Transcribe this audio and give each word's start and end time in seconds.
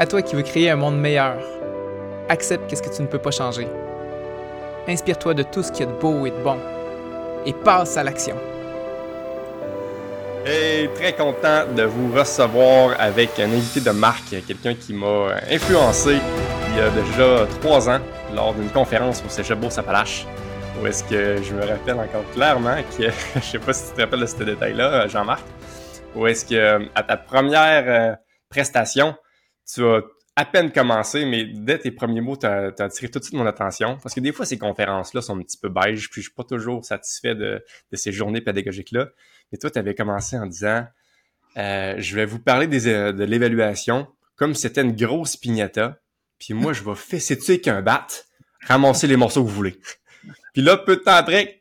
À 0.00 0.06
toi 0.06 0.22
qui 0.22 0.34
veux 0.34 0.42
créer 0.42 0.70
un 0.70 0.76
monde 0.76 0.98
meilleur, 0.98 1.36
accepte 2.30 2.70
qu'est-ce 2.70 2.82
que 2.82 2.88
tu 2.88 3.02
ne 3.02 3.06
peux 3.06 3.18
pas 3.18 3.30
changer. 3.30 3.68
Inspire-toi 4.88 5.34
de 5.34 5.42
tout 5.42 5.62
ce 5.62 5.70
qu'il 5.70 5.84
y 5.84 5.88
a 5.90 5.92
de 5.92 6.00
beau 6.00 6.24
et 6.24 6.30
de 6.30 6.42
bon 6.42 6.56
et 7.44 7.52
passe 7.52 7.98
à 7.98 8.02
l'action. 8.02 8.34
Et 10.46 10.88
très 10.94 11.12
content 11.12 11.66
de 11.76 11.82
vous 11.82 12.14
recevoir 12.16 12.98
avec 12.98 13.38
un 13.38 13.52
invité 13.52 13.80
de 13.80 13.90
marque, 13.90 14.30
quelqu'un 14.46 14.74
qui 14.74 14.94
m'a 14.94 15.34
influencé 15.50 16.16
il 16.70 16.78
y 16.78 16.80
a 16.80 16.88
déjà 16.88 17.46
trois 17.60 17.90
ans 17.90 18.00
lors 18.34 18.54
d'une 18.54 18.70
conférence 18.70 19.22
au 19.22 19.28
Cégep 19.28 19.60
Beauce-Appalaches. 19.60 20.24
Où 20.80 20.86
est-ce 20.86 21.04
que 21.04 21.42
je 21.42 21.52
me 21.52 21.60
rappelle 21.60 22.00
encore 22.00 22.24
clairement 22.32 22.78
que, 22.96 23.10
je 23.34 23.40
sais 23.40 23.58
pas 23.58 23.74
si 23.74 23.90
tu 23.90 23.96
te 23.96 24.00
rappelles 24.00 24.20
de 24.20 24.24
ce 24.24 24.44
détail-là, 24.44 25.08
Jean-Marc, 25.08 25.44
où 26.16 26.26
est-ce 26.26 26.46
que 26.46 26.88
à 26.94 27.02
ta 27.02 27.18
première 27.18 27.84
euh, 27.86 28.14
prestation, 28.48 29.14
tu 29.74 29.84
as 29.84 30.02
à 30.36 30.44
peine 30.44 30.72
commencé, 30.72 31.24
mais 31.24 31.44
dès 31.44 31.78
tes 31.78 31.90
premiers 31.90 32.20
mots, 32.20 32.36
tu 32.36 32.46
as, 32.46 32.72
attiré 32.78 33.10
tout 33.10 33.18
de 33.18 33.24
suite 33.24 33.36
mon 33.36 33.46
attention. 33.46 33.98
Parce 34.02 34.14
que 34.14 34.20
des 34.20 34.32
fois, 34.32 34.46
ces 34.46 34.58
conférences-là 34.58 35.20
sont 35.20 35.38
un 35.38 35.42
petit 35.42 35.58
peu 35.58 35.68
beige, 35.68 36.10
puis 36.10 36.22
je 36.22 36.28
suis 36.28 36.34
pas 36.34 36.44
toujours 36.44 36.84
satisfait 36.84 37.34
de, 37.34 37.62
ces 37.92 38.12
journées 38.12 38.40
pédagogiques-là. 38.40 39.08
Mais 39.52 39.58
toi, 39.58 39.70
tu 39.70 39.78
avais 39.78 39.94
commencé 39.94 40.38
en 40.38 40.46
disant 40.46 40.86
euh, 41.56 41.94
Je 41.98 42.14
vais 42.14 42.24
vous 42.24 42.38
parler 42.38 42.68
euh, 42.86 43.12
de 43.12 43.24
l'évaluation 43.24 44.08
comme 44.36 44.54
si 44.54 44.62
c'était 44.62 44.82
une 44.82 44.96
grosse 44.96 45.36
pignata. 45.36 45.98
Puis 46.38 46.54
moi, 46.54 46.72
je 46.72 46.82
vais 46.82 46.94
fesser 46.94 47.36
dessus 47.36 47.52
avec 47.52 47.68
un 47.68 47.82
bat, 47.82 48.06
ramasser 48.62 49.06
les 49.06 49.16
morceaux 49.16 49.44
que 49.44 49.48
vous 49.48 49.54
voulez. 49.54 49.78
Puis 50.54 50.62
là, 50.62 50.78
peu 50.78 50.96
de 50.96 51.02
temps 51.02 51.12
après, 51.12 51.60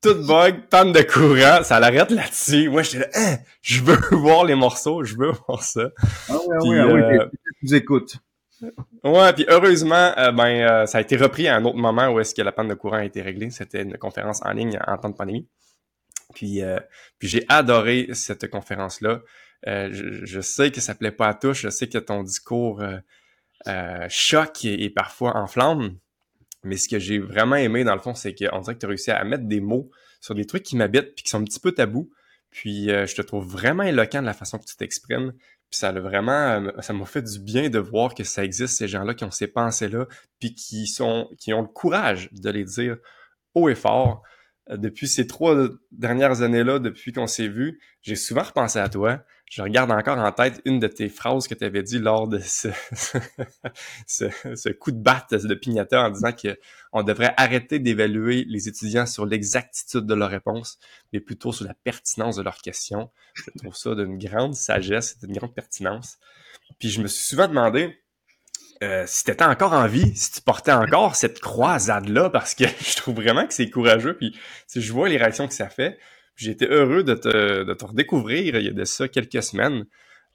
tout 0.00 0.26
bug, 0.26 0.68
panne 0.68 0.92
de 0.92 1.02
courant, 1.02 1.62
ça 1.62 1.78
l'arrête 1.78 2.10
là-dessus. 2.10 2.68
Moi, 2.68 2.82
j'étais 2.82 2.98
là, 3.00 3.08
hein, 3.14 3.36
je 3.62 3.82
veux 3.82 3.96
voir 4.16 4.44
les 4.44 4.54
morceaux, 4.54 5.04
je 5.04 5.16
veux 5.16 5.32
voir 5.46 5.62
ça. 5.62 5.90
Ah 6.28 6.36
oui, 6.46 6.56
ah 6.56 6.64
oui, 6.64 6.78
ah 6.78 6.86
oui, 6.86 7.18
euh, 7.18 7.26
je 7.62 7.76
écoute. 7.76 8.16
Ouais, 9.04 9.32
puis 9.32 9.46
heureusement, 9.48 10.12
euh, 10.18 10.32
ben 10.32 10.48
euh, 10.48 10.86
ça 10.86 10.98
a 10.98 11.00
été 11.00 11.16
repris 11.16 11.48
à 11.48 11.56
un 11.56 11.64
autre 11.64 11.78
moment 11.78 12.08
où 12.08 12.20
est-ce 12.20 12.34
que 12.34 12.42
la 12.42 12.52
panne 12.52 12.68
de 12.68 12.74
courant 12.74 12.98
a 12.98 13.04
été 13.04 13.22
réglée. 13.22 13.50
C'était 13.50 13.82
une 13.82 13.96
conférence 13.96 14.40
en 14.44 14.52
ligne 14.52 14.78
en 14.86 14.96
temps 14.98 15.10
de 15.10 15.14
pandémie. 15.14 15.48
Puis, 16.34 16.62
puis 17.18 17.28
j'ai 17.28 17.44
adoré 17.48 18.08
cette 18.12 18.48
conférence-là. 18.48 19.22
Je, 19.66 20.24
je, 20.24 20.40
sais 20.40 20.70
que 20.70 20.80
ça 20.80 20.94
plaît 20.94 21.10
pas 21.10 21.26
à 21.26 21.34
tous. 21.34 21.54
Je 21.54 21.70
sais 21.70 21.88
que 21.88 21.98
ton 21.98 22.22
discours 22.22 22.84
choque 24.08 24.64
et, 24.64 24.84
et 24.84 24.90
parfois 24.90 25.36
enflamme. 25.36 25.96
Mais 26.62 26.76
ce 26.76 26.88
que 26.88 26.98
j'ai 26.98 27.18
vraiment 27.18 27.56
aimé, 27.56 27.84
dans 27.84 27.94
le 27.94 28.00
fond, 28.00 28.14
c'est 28.14 28.34
qu'on 28.34 28.60
dirait 28.60 28.74
que 28.74 28.80
tu 28.80 28.86
as 28.86 28.88
réussi 28.88 29.10
à 29.10 29.24
mettre 29.24 29.44
des 29.44 29.60
mots 29.60 29.90
sur 30.20 30.34
des 30.34 30.44
trucs 30.44 30.62
qui 30.62 30.76
m'habitent 30.76 31.14
puis 31.14 31.24
qui 31.24 31.30
sont 31.30 31.40
un 31.40 31.44
petit 31.44 31.60
peu 31.60 31.72
tabous. 31.72 32.10
Puis 32.50 32.90
euh, 32.90 33.06
je 33.06 33.14
te 33.14 33.22
trouve 33.22 33.46
vraiment 33.46 33.84
éloquent 33.84 34.20
de 34.20 34.26
la 34.26 34.34
façon 34.34 34.58
que 34.58 34.64
tu 34.64 34.76
t'exprimes. 34.76 35.32
Puis 35.70 35.78
ça 35.78 35.88
a 35.88 35.92
vraiment, 35.92 36.32
euh, 36.32 36.70
ça 36.80 36.92
m'a 36.92 37.06
fait 37.06 37.22
du 37.22 37.38
bien 37.38 37.70
de 37.70 37.78
voir 37.78 38.14
que 38.14 38.24
ça 38.24 38.44
existe, 38.44 38.76
ces 38.76 38.88
gens-là 38.88 39.14
qui 39.14 39.24
ont 39.24 39.30
ces 39.30 39.46
pensées-là, 39.46 40.06
puis 40.38 40.54
qui 40.54 40.92
ont 41.00 41.28
le 41.38 41.66
courage 41.72 42.28
de 42.32 42.50
les 42.50 42.64
dire 42.64 42.96
haut 43.54 43.68
et 43.68 43.74
fort. 43.74 44.22
Euh, 44.70 44.76
depuis 44.76 45.08
ces 45.08 45.26
trois 45.26 45.56
dernières 45.92 46.42
années-là, 46.42 46.78
depuis 46.78 47.12
qu'on 47.12 47.26
s'est 47.26 47.48
vu, 47.48 47.80
j'ai 48.02 48.16
souvent 48.16 48.42
repensé 48.42 48.78
à 48.78 48.88
toi. 48.88 49.22
Je 49.50 49.62
regarde 49.62 49.90
encore 49.90 50.18
en 50.18 50.30
tête 50.30 50.62
une 50.64 50.78
de 50.78 50.86
tes 50.86 51.08
phrases 51.08 51.48
que 51.48 51.54
tu 51.54 51.64
avais 51.64 51.82
dit 51.82 51.98
lors 51.98 52.28
de 52.28 52.38
ce, 52.44 52.68
ce, 54.06 54.68
coup 54.68 54.92
de 54.92 55.02
batte 55.02 55.34
de 55.34 55.54
Pignata 55.54 56.06
en 56.06 56.10
disant 56.10 56.32
que 56.32 56.58
on 56.92 57.02
devrait 57.02 57.34
arrêter 57.36 57.80
d'évaluer 57.80 58.44
les 58.48 58.68
étudiants 58.68 59.06
sur 59.06 59.26
l'exactitude 59.26 60.06
de 60.06 60.14
leurs 60.14 60.30
réponses, 60.30 60.78
mais 61.12 61.20
plutôt 61.20 61.52
sur 61.52 61.66
la 61.66 61.74
pertinence 61.74 62.36
de 62.36 62.42
leurs 62.42 62.58
questions. 62.58 63.10
Je 63.34 63.50
trouve 63.58 63.74
ça 63.74 63.94
d'une 63.94 64.18
grande 64.18 64.54
sagesse, 64.54 65.18
d'une 65.18 65.32
grande 65.32 65.54
pertinence. 65.54 66.18
Puis 66.78 66.90
je 66.90 67.02
me 67.02 67.08
suis 67.08 67.24
souvent 67.24 67.48
demandé, 67.48 67.99
euh, 68.82 69.04
si 69.06 69.24
tu 69.24 69.30
étais 69.30 69.44
encore 69.44 69.72
en 69.72 69.86
vie, 69.86 70.14
si 70.16 70.32
tu 70.32 70.40
portais 70.40 70.72
encore 70.72 71.16
cette 71.16 71.40
croisade-là, 71.40 72.30
parce 72.30 72.54
que 72.54 72.64
je 72.80 72.96
trouve 72.96 73.16
vraiment 73.16 73.46
que 73.46 73.54
c'est 73.54 73.68
courageux, 73.70 74.16
puis 74.16 74.36
je 74.74 74.92
vois 74.92 75.08
les 75.08 75.16
réactions 75.16 75.48
que 75.48 75.54
ça 75.54 75.68
fait, 75.68 75.98
été 76.48 76.66
heureux 76.66 77.02
de 77.02 77.14
te, 77.14 77.64
de 77.64 77.74
te 77.74 77.84
redécouvrir 77.84 78.56
il 78.56 78.64
y 78.64 78.68
a 78.68 78.72
de 78.72 78.84
ça 78.84 79.08
quelques 79.08 79.42
semaines, 79.42 79.84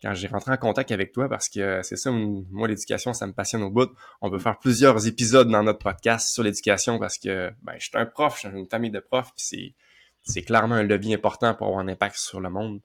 quand 0.02 0.14
j'ai 0.14 0.28
rentré 0.28 0.52
en 0.52 0.58
contact 0.58 0.92
avec 0.92 1.12
toi, 1.12 1.30
parce 1.30 1.50
que 1.50 1.82
c'est 1.82 1.96
ça, 1.96 2.12
moi, 2.12 2.68
l'éducation, 2.68 3.14
ça 3.14 3.26
me 3.26 3.34
passionne 3.34 3.64
au 3.64 3.72
bout. 3.72 3.90
On 4.22 4.30
veut 4.30 4.40
faire 4.40 4.60
plusieurs 4.60 5.08
épisodes 5.08 5.50
dans 5.50 5.64
notre 5.64 5.80
podcast 5.80 6.32
sur 6.32 6.44
l'éducation, 6.44 7.00
parce 7.00 7.18
que 7.18 7.52
ben, 7.64 7.74
je 7.80 7.86
suis 7.86 7.98
un 7.98 8.06
prof, 8.06 8.40
j'ai 8.42 8.50
une 8.50 8.70
famille 8.70 8.92
de 8.92 9.00
profs, 9.00 9.32
puis 9.36 9.76
c'est 10.24 10.42
clairement 10.42 10.76
un 10.76 10.84
levier 10.84 11.16
important 11.16 11.56
pour 11.56 11.68
avoir 11.68 11.82
un 11.82 11.88
impact 11.88 12.18
sur 12.18 12.40
le 12.40 12.50
monde. 12.50 12.82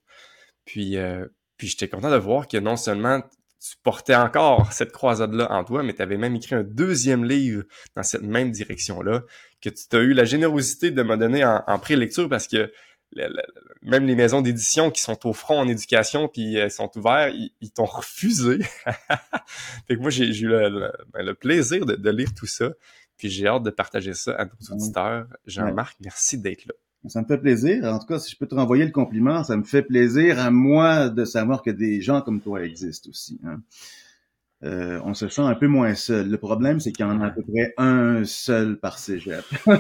Puis, 0.65 0.97
euh, 0.97 1.27
puis 1.57 1.69
j'étais 1.69 1.89
content 1.89 2.11
de 2.11 2.17
voir 2.17 2.47
que 2.49 2.57
non 2.57 2.77
seulement 2.77 3.23
tu 3.61 3.77
portais 3.83 4.15
encore 4.15 4.73
cette 4.73 4.91
croisade-là 4.91 5.53
en 5.53 5.65
toi, 5.65 5.83
mais 5.83 5.93
tu 5.95 6.03
avais 6.03 6.17
même 6.17 6.35
écrit 6.35 6.55
un 6.55 6.63
deuxième 6.63 7.25
livre 7.25 7.65
dans 7.95 8.03
cette 8.03 8.23
même 8.23 8.51
direction-là, 8.51 9.23
que 9.61 9.69
tu 9.69 9.97
as 9.97 10.01
eu 10.01 10.15
la 10.15 10.25
générosité 10.25 10.91
de 10.91 11.03
me 11.03 11.17
donner 11.17 11.45
en, 11.45 11.63
en 11.67 11.79
pré-lecture 11.79 12.29
parce 12.29 12.49
que 12.49 12.73
même 13.83 14.07
les 14.07 14.15
maisons 14.15 14.41
d'édition 14.41 14.91
qui 14.91 15.01
sont 15.01 15.27
au 15.27 15.33
front 15.33 15.59
en 15.59 15.69
éducation 15.69 16.29
puis 16.29 16.55
elles 16.55 16.71
sont 16.71 16.91
ouvertes, 16.97 17.35
ils, 17.61 17.71
t'ont 17.73 17.85
refusé. 17.85 18.59
fait 19.89 19.97
que 19.97 20.01
moi, 20.01 20.11
j'ai 20.11 20.27
eu 20.27 20.49
le, 20.49 20.93
ben, 21.13 21.35
plaisir 21.35 21.87
de, 21.87 22.11
lire 22.11 22.33
tout 22.35 22.47
ça. 22.47 22.71
Puis 23.17 23.29
j'ai 23.29 23.47
hâte 23.47 23.63
de 23.63 23.71
partager 23.71 24.15
ça 24.15 24.33
à 24.33 24.45
nos 24.47 24.75
auditeurs. 24.75 25.27
Jean-Marc, 25.47 25.97
merci 26.01 26.39
d'être 26.39 26.67
là. 26.67 26.75
Ça 27.09 27.23
me 27.23 27.27
fait 27.27 27.39
plaisir. 27.39 27.85
En 27.85 27.99
tout 27.99 28.07
cas, 28.07 28.19
si 28.19 28.31
je 28.31 28.37
peux 28.37 28.47
te 28.47 28.55
renvoyer 28.55 28.85
le 28.85 28.91
compliment, 28.91 29.43
ça 29.43 29.57
me 29.57 29.65
fait 29.65 29.83
plaisir 29.83 30.39
à 30.39 30.51
moi 30.51 31.09
de 31.09 31.25
savoir 31.25 31.63
que 31.63 31.71
des 31.71 32.03
gens 32.03 32.21
comme 32.21 32.41
toi 32.41 32.63
existent 32.63 33.09
aussi. 33.09 33.41
Hein. 33.47 33.61
Euh, 34.63 35.01
on 35.05 35.15
se 35.15 35.29
sent 35.29 35.41
un 35.41 35.55
peu 35.55 35.67
moins 35.67 35.95
seul. 35.95 36.29
Le 36.29 36.37
problème, 36.37 36.79
c'est 36.79 36.93
qu'il 36.93 37.07
y 37.07 37.09
en 37.09 37.21
a 37.23 37.29
à 37.29 37.31
peu 37.31 37.43
près 37.43 37.73
un 37.79 38.25
seul 38.25 38.79
par 38.79 38.99
cégep. 38.99 39.45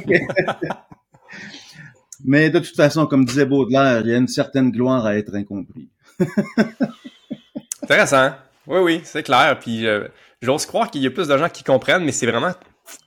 Mais 2.24 2.48
de 2.50 2.58
toute 2.58 2.76
façon, 2.76 3.06
comme 3.06 3.26
disait 3.26 3.44
Baudelaire, 3.44 4.00
il 4.00 4.08
y 4.08 4.14
a 4.14 4.16
une 4.16 4.28
certaine 4.28 4.70
gloire 4.70 5.04
à 5.04 5.16
être 5.16 5.34
incompris. 5.34 5.90
Intéressant. 7.82 8.30
Oui, 8.66 8.78
oui, 8.80 9.00
c'est 9.04 9.22
clair. 9.22 9.58
Puis 9.60 9.86
euh, 9.86 10.08
j'ose 10.40 10.64
croire 10.64 10.90
qu'il 10.90 11.02
y 11.02 11.06
a 11.06 11.10
plus 11.10 11.28
de 11.28 11.36
gens 11.36 11.48
qui 11.48 11.64
comprennent, 11.64 12.04
mais 12.04 12.12
c'est 12.12 12.26
vraiment 12.26 12.52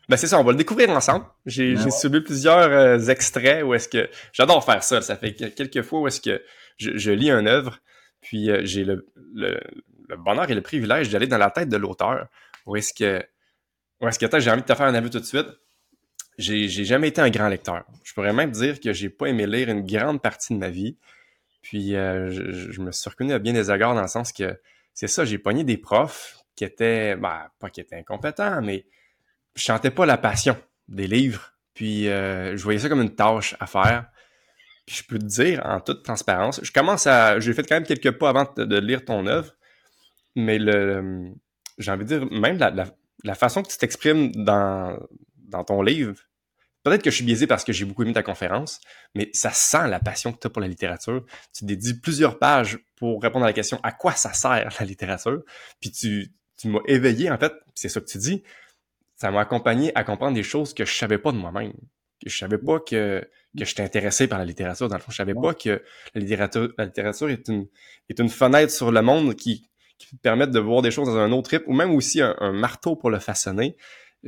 ben 0.10 0.18
c'est 0.18 0.28
ça, 0.28 0.40
on 0.40 0.44
va 0.44 0.52
le 0.52 0.58
découvrir 0.58 0.90
ensemble. 0.90 1.26
J'ai 1.46 1.76
ben 1.76 1.92
subi 1.92 2.22
plusieurs 2.22 2.72
euh, 2.72 3.00
extraits 3.08 3.64
où 3.64 3.74
est-ce 3.74 3.88
que 3.88 4.10
j'adore 4.32 4.64
faire 4.64 4.84
ça. 4.84 5.02
Ça 5.02 5.16
fait 5.16 5.34
quelques 5.34 5.82
fois 5.82 6.02
où 6.02 6.08
est-ce 6.08 6.22
que 6.22 6.42
je, 6.78 7.12
lis 7.12 7.32
un 7.32 7.46
œuvre, 7.46 7.80
puis 8.22 8.50
euh, 8.50 8.62
j'ai 8.64 8.84
le, 8.84 9.08
le, 9.34 9.60
bonheur 10.18 10.50
et 10.50 10.56
le 10.56 10.62
privilège 10.62 11.10
d'aller 11.10 11.28
dans 11.28 11.38
la 11.38 11.50
tête 11.50 11.70
de 11.70 11.78
l'auteur. 11.78 12.28
Où 12.66 12.76
est-ce 12.76 12.94
que 12.94 13.24
où 14.02 14.08
est-ce 14.08 14.20
que 14.20 14.40
j'ai 14.40 14.52
envie 14.52 14.62
de 14.62 14.68
te 14.68 14.76
faire 14.76 14.86
un 14.86 14.96
avis 14.96 15.10
tout 15.10 15.20
de 15.20 15.26
suite. 15.26 15.48
J'ai 16.38 16.68
jamais 16.68 17.10
été 17.10 17.22
un 17.22 17.30
grand 17.30 17.48
lecteur. 17.48 17.86
Je 18.04 18.14
pourrais 18.14 18.34
même 18.34 18.52
dire 18.52 18.80
que 18.80 18.92
j'ai 18.92 19.10
pas 19.10 19.28
aimé 19.28 19.48
lire 19.48 19.70
une 19.70 19.86
grande 19.86 20.22
partie 20.22 20.54
de 20.54 20.60
ma 20.60 20.70
vie. 20.70 20.98
Puis 21.62 21.96
euh, 21.96 22.30
je, 22.30 22.82
me 22.82 22.92
suis 22.92 23.10
reconnu 23.10 23.32
à 23.32 23.40
bien 23.40 23.54
des 23.54 23.72
égards 23.72 23.96
dans 23.96 24.02
le 24.02 24.08
sens 24.08 24.34
que 24.34 24.60
c'est 24.94 25.08
ça, 25.08 25.24
j'ai 25.26 25.38
pogné 25.38 25.64
des 25.64 25.78
profs 25.78 26.38
qui 26.56 26.66
étaient, 26.66 27.16
ben, 27.16 27.48
pas 27.60 27.70
qui 27.70 27.80
étaient 27.80 27.96
incompétents, 27.96 28.62
mais 28.62 28.86
je 29.56 29.64
chantais 29.64 29.92
pas 29.92 30.06
la 30.06 30.18
passion 30.18 30.58
des 30.88 31.08
livres. 31.08 31.54
Puis 31.74 32.08
euh, 32.08 32.56
je 32.56 32.64
voyais 32.64 32.80
ça 32.80 32.90
comme 32.90 33.02
une 33.02 33.16
tâche 33.16 33.56
à 33.60 33.68
faire. 33.68 34.06
Puis 34.86 34.98
je 34.98 35.04
peux 35.04 35.18
te 35.18 35.26
dire 35.26 35.62
en 35.66 35.80
toute 35.80 36.04
transparence, 36.04 36.60
je 36.62 36.72
commence 36.72 37.08
à, 37.08 37.40
j'ai 37.40 37.54
fait 37.54 37.64
quand 37.64 37.76
même 37.76 37.86
quelques 37.86 38.12
pas 38.12 38.30
avant 38.30 38.52
de, 38.58 38.80
lire 38.80 39.06
ton 39.06 39.26
œuvre, 39.28 39.54
mais 40.36 40.60
le, 40.60 41.32
j'ai 41.78 41.92
envie 41.92 42.04
de 42.04 42.20
dire 42.20 42.32
même 42.32 42.58
la, 42.58 43.36
façon 43.36 43.64
que 43.64 43.70
tu 43.70 43.78
t'exprimes 43.78 44.32
dans 44.34 45.00
dans 45.38 45.64
ton 45.64 45.82
livre. 45.82 46.16
Peut-être 46.84 47.02
que 47.02 47.10
je 47.10 47.16
suis 47.16 47.24
biaisé 47.24 47.48
parce 47.48 47.64
que 47.64 47.72
j'ai 47.72 47.86
beaucoup 47.86 48.04
aimé 48.04 48.12
ta 48.12 48.24
conférence, 48.24 48.82
mais 49.16 49.30
ça 49.32 49.52
sent 49.52 49.88
la 49.88 50.02
passion 50.02 50.34
que 50.34 50.40
tu 50.40 50.48
as 50.48 50.50
pour 50.50 50.62
la 50.62 50.68
littérature. 50.68 51.24
Tu 51.58 51.64
dédies 51.64 51.98
plusieurs 52.02 52.38
pages 52.38 52.78
pour 52.98 53.22
répondre 53.22 53.46
à 53.46 53.48
la 53.48 53.54
question 53.54 53.80
à 53.84 53.94
quoi 53.94 54.12
ça 54.12 54.34
sert 54.34 54.70
la 54.78 54.86
littérature? 54.86 55.44
Puis 55.80 55.92
tu, 55.92 56.34
tu 56.58 56.68
m'as 56.68 56.82
éveillé, 56.88 57.32
en 57.32 57.38
fait, 57.38 57.54
c'est 57.74 57.88
ça 57.88 58.02
que 58.02 58.06
tu 58.06 58.18
dis 58.18 58.44
ça 59.24 59.32
m'a 59.32 59.40
accompagné 59.40 59.90
à 59.96 60.04
comprendre 60.04 60.34
des 60.36 60.44
choses 60.44 60.74
que 60.74 60.84
je 60.84 60.94
savais 60.94 61.18
pas 61.18 61.32
de 61.32 61.38
moi-même. 61.38 61.72
Que 62.22 62.30
je 62.30 62.38
savais 62.38 62.58
pas 62.58 62.82
que, 62.82 63.26
que 63.58 63.64
j'étais 63.64 63.82
intéressé 63.82 64.28
par 64.28 64.38
la 64.38 64.44
littérature. 64.44 64.90
Dans 64.90 64.98
le 64.98 65.02
fond, 65.02 65.12
je 65.12 65.16
savais 65.16 65.34
pas 65.34 65.54
que 65.54 65.82
la 66.14 66.20
littérature, 66.20 66.74
la 66.78 66.84
littérature 66.84 67.30
est 67.30 67.48
une, 67.48 67.68
est 68.10 68.20
une 68.20 68.28
fenêtre 68.28 68.74
sur 68.74 68.92
le 68.92 69.02
monde 69.02 69.34
qui, 69.36 69.70
qui 69.98 70.18
permet 70.18 70.46
de 70.46 70.60
voir 70.60 70.82
des 70.82 70.92
choses 70.92 71.08
dans 71.08 71.16
un 71.16 71.32
autre 71.32 71.48
trip 71.48 71.64
ou 71.68 71.74
même 71.74 71.92
aussi 71.92 72.20
un, 72.22 72.52
marteau 72.52 72.98
pour 72.98 73.12
le 73.12 73.20
façonner. 73.20 73.78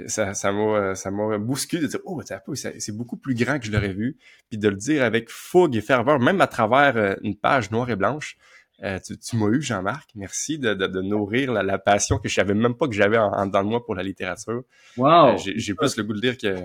Ça, 0.07 0.33
ça 0.33 0.53
m'a, 0.53 0.95
ça 0.95 1.11
m'a 1.11 1.39
bousculé 1.39 1.81
de 1.81 1.87
dire, 1.87 1.99
oh, 2.05 2.21
c'est 2.53 2.95
beaucoup 2.95 3.17
plus 3.17 3.35
grand 3.35 3.59
que 3.59 3.65
je 3.65 3.73
l'aurais 3.73 3.93
vu. 3.93 4.17
Puis 4.49 4.57
de 4.57 4.69
le 4.69 4.77
dire 4.77 5.03
avec 5.03 5.29
fougue 5.29 5.75
et 5.75 5.81
ferveur, 5.81 6.21
même 6.21 6.39
à 6.39 6.47
travers 6.47 6.95
euh, 6.95 7.15
une 7.21 7.35
page 7.35 7.69
noire 7.69 7.89
et 7.89 7.97
blanche. 7.97 8.37
Euh, 8.83 8.99
tu, 8.99 9.37
m'as 9.37 9.47
eu, 9.47 9.61
Jean-Marc. 9.61 10.09
Merci 10.15 10.57
de, 10.59 11.01
nourrir 11.01 11.53
la, 11.53 11.77
passion 11.77 12.17
que 12.17 12.27
je 12.27 12.35
savais 12.35 12.53
même 12.53 12.75
pas 12.75 12.87
que 12.87 12.93
j'avais 12.93 13.17
en, 13.17 13.47
dans 13.47 13.63
moi 13.63 13.85
pour 13.85 13.95
la 13.95 14.03
littérature. 14.03 14.63
Wow! 14.97 15.35
Euh, 15.35 15.37
j'ai 15.37 15.73
plus 15.73 15.95
le 15.97 16.03
goût 16.03 16.13
de 16.13 16.21
dire 16.21 16.37
que, 16.37 16.55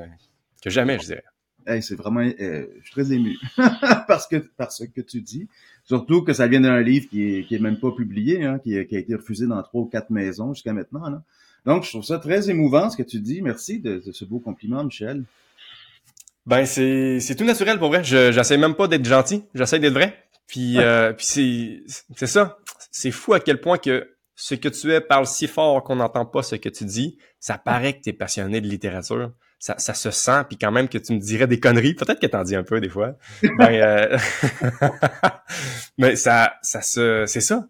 que 0.62 0.70
jamais, 0.70 0.98
je 0.98 1.06
dirais. 1.06 1.80
c'est 1.80 1.94
vraiment, 1.94 2.20
euh, 2.20 2.66
je 2.80 2.84
suis 2.84 2.92
très 2.92 3.12
ému 3.12 3.36
parce 4.08 4.26
que 4.26 4.36
parce 4.56 4.84
que 4.86 5.00
tu 5.00 5.20
dis. 5.20 5.48
Surtout 5.84 6.22
que 6.22 6.32
ça 6.32 6.46
vient 6.46 6.60
d'un 6.60 6.80
livre 6.80 7.08
qui 7.08 7.22
est, 7.22 7.44
qui 7.44 7.54
est 7.54 7.58
même 7.58 7.78
pas 7.78 7.90
publié, 7.90 8.44
hein, 8.44 8.58
qui, 8.58 8.70
qui, 8.86 8.96
a 8.96 8.98
été 8.98 9.14
refusé 9.14 9.46
dans 9.46 9.60
trois 9.62 9.82
ou 9.82 9.86
quatre 9.86 10.10
maisons 10.10 10.54
jusqu'à 10.54 10.72
maintenant. 10.72 11.08
Là. 11.08 11.22
Donc, 11.66 11.84
je 11.84 11.90
trouve 11.90 12.04
ça 12.04 12.18
très 12.18 12.48
émouvant 12.48 12.90
ce 12.90 12.96
que 12.96 13.02
tu 13.02 13.20
dis. 13.20 13.42
Merci 13.42 13.80
de, 13.80 14.02
de 14.04 14.12
ce 14.12 14.24
beau 14.24 14.38
compliment, 14.38 14.84
Michel. 14.84 15.24
Ben, 16.46 16.64
c'est, 16.64 17.34
tout 17.36 17.44
naturel 17.44 17.78
pour 17.78 17.88
vrai. 17.88 18.02
Je, 18.02 18.32
j'essaie 18.32 18.56
même 18.56 18.74
pas 18.74 18.88
d'être 18.88 19.04
gentil. 19.04 19.44
J'essaie 19.54 19.78
d'être 19.78 19.92
vrai. 19.92 20.16
Puis, 20.50 20.78
euh, 20.78 21.12
puis 21.12 21.26
c'est, 21.26 21.82
c'est 22.16 22.26
ça. 22.26 22.58
C'est 22.90 23.12
fou 23.12 23.34
à 23.34 23.40
quel 23.40 23.60
point 23.60 23.78
que 23.78 24.16
ce 24.34 24.56
que 24.56 24.68
tu 24.68 24.92
es 24.92 25.00
parle 25.00 25.26
si 25.26 25.46
fort 25.46 25.84
qu'on 25.84 25.96
n'entend 25.96 26.26
pas 26.26 26.42
ce 26.42 26.56
que 26.56 26.68
tu 26.68 26.84
dis. 26.84 27.18
Ça 27.38 27.56
paraît 27.56 27.92
que 27.92 28.00
tu 28.02 28.10
es 28.10 28.12
passionné 28.12 28.60
de 28.60 28.66
littérature. 28.66 29.30
Ça, 29.60 29.78
ça 29.78 29.94
se 29.94 30.10
sent, 30.10 30.42
puis 30.48 30.58
quand 30.58 30.72
même 30.72 30.88
que 30.88 30.98
tu 30.98 31.12
me 31.12 31.20
dirais 31.20 31.46
des 31.46 31.60
conneries. 31.60 31.94
Peut-être 31.94 32.18
que 32.18 32.26
t'en 32.26 32.42
dis 32.42 32.56
un 32.56 32.64
peu 32.64 32.80
des 32.80 32.88
fois. 32.88 33.14
Ben, 33.58 33.74
euh... 33.74 34.18
mais 35.98 36.16
ça, 36.16 36.54
ça 36.62 36.82
se, 36.82 37.26
c'est 37.28 37.42
ça. 37.42 37.68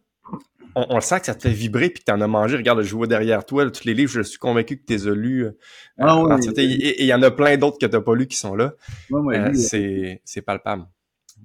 On, 0.74 0.86
on, 0.88 0.94
le 0.94 1.00
sent 1.02 1.20
que 1.20 1.26
ça 1.26 1.34
te 1.34 1.42
fait 1.42 1.52
vibrer 1.52 1.90
puis 1.90 2.02
que 2.02 2.10
t'en 2.10 2.20
as 2.22 2.28
mangé. 2.28 2.56
Regarde, 2.56 2.80
je 2.80 2.94
vois 2.94 3.08
derrière 3.08 3.44
toi 3.44 3.64
là, 3.64 3.70
tous 3.70 3.84
les 3.84 3.92
livres. 3.92 4.12
Je 4.12 4.22
suis 4.22 4.38
convaincu 4.38 4.78
que 4.78 4.86
tu 4.86 4.94
les 4.94 5.06
as 5.06 5.14
lus. 5.14 5.44
Euh, 5.44 5.58
Ah 5.98 6.18
oui, 6.22 6.40
et 6.56 7.02
il 7.02 7.06
y 7.06 7.12
en 7.12 7.22
a 7.22 7.30
plein 7.30 7.58
d'autres 7.58 7.78
que 7.78 7.86
t'as 7.86 8.00
pas 8.00 8.14
lus 8.14 8.28
qui 8.28 8.36
sont 8.36 8.54
là. 8.54 8.72
Ouais, 9.10 9.20
ouais, 9.20 9.38
Euh, 9.38 9.48
lui, 9.48 9.58
c'est, 9.58 10.22
c'est 10.24 10.40
palpable. 10.40 10.86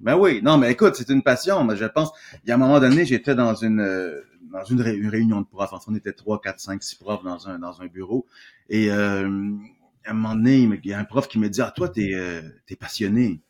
Ben 0.00 0.16
oui, 0.16 0.40
non, 0.42 0.58
mais 0.58 0.72
écoute, 0.72 0.94
c'est 0.96 1.08
une 1.08 1.22
passion. 1.22 1.64
Mais 1.64 1.76
je 1.76 1.84
pense, 1.86 2.10
il 2.44 2.48
y 2.48 2.52
a 2.52 2.54
un 2.54 2.58
moment 2.58 2.80
donné, 2.80 3.04
j'étais 3.04 3.34
dans 3.34 3.54
une 3.54 3.80
euh, 3.80 4.20
dans 4.52 4.64
une, 4.64 4.80
ré- 4.80 4.96
une 4.96 5.08
réunion 5.08 5.40
de 5.40 5.46
profs. 5.46 5.72
Enfin, 5.72 5.84
on 5.92 5.94
était 5.96 6.12
trois, 6.12 6.40
quatre, 6.40 6.60
cinq, 6.60 6.82
six 6.82 6.96
profs 6.96 7.24
dans 7.24 7.48
un 7.48 7.58
dans 7.58 7.80
un 7.82 7.86
bureau. 7.86 8.26
Et 8.68 8.90
euh, 8.90 9.28
à 10.04 10.10
un 10.10 10.14
moment 10.14 10.34
donné, 10.34 10.58
il 10.82 10.86
y 10.90 10.92
a 10.92 10.98
un 10.98 11.04
prof 11.04 11.28
qui 11.28 11.38
me 11.38 11.48
dit, 11.48 11.60
ah 11.62 11.72
toi, 11.74 11.88
t'es 11.88 12.10
euh, 12.14 12.42
t'es 12.66 12.76
passionné. 12.76 13.40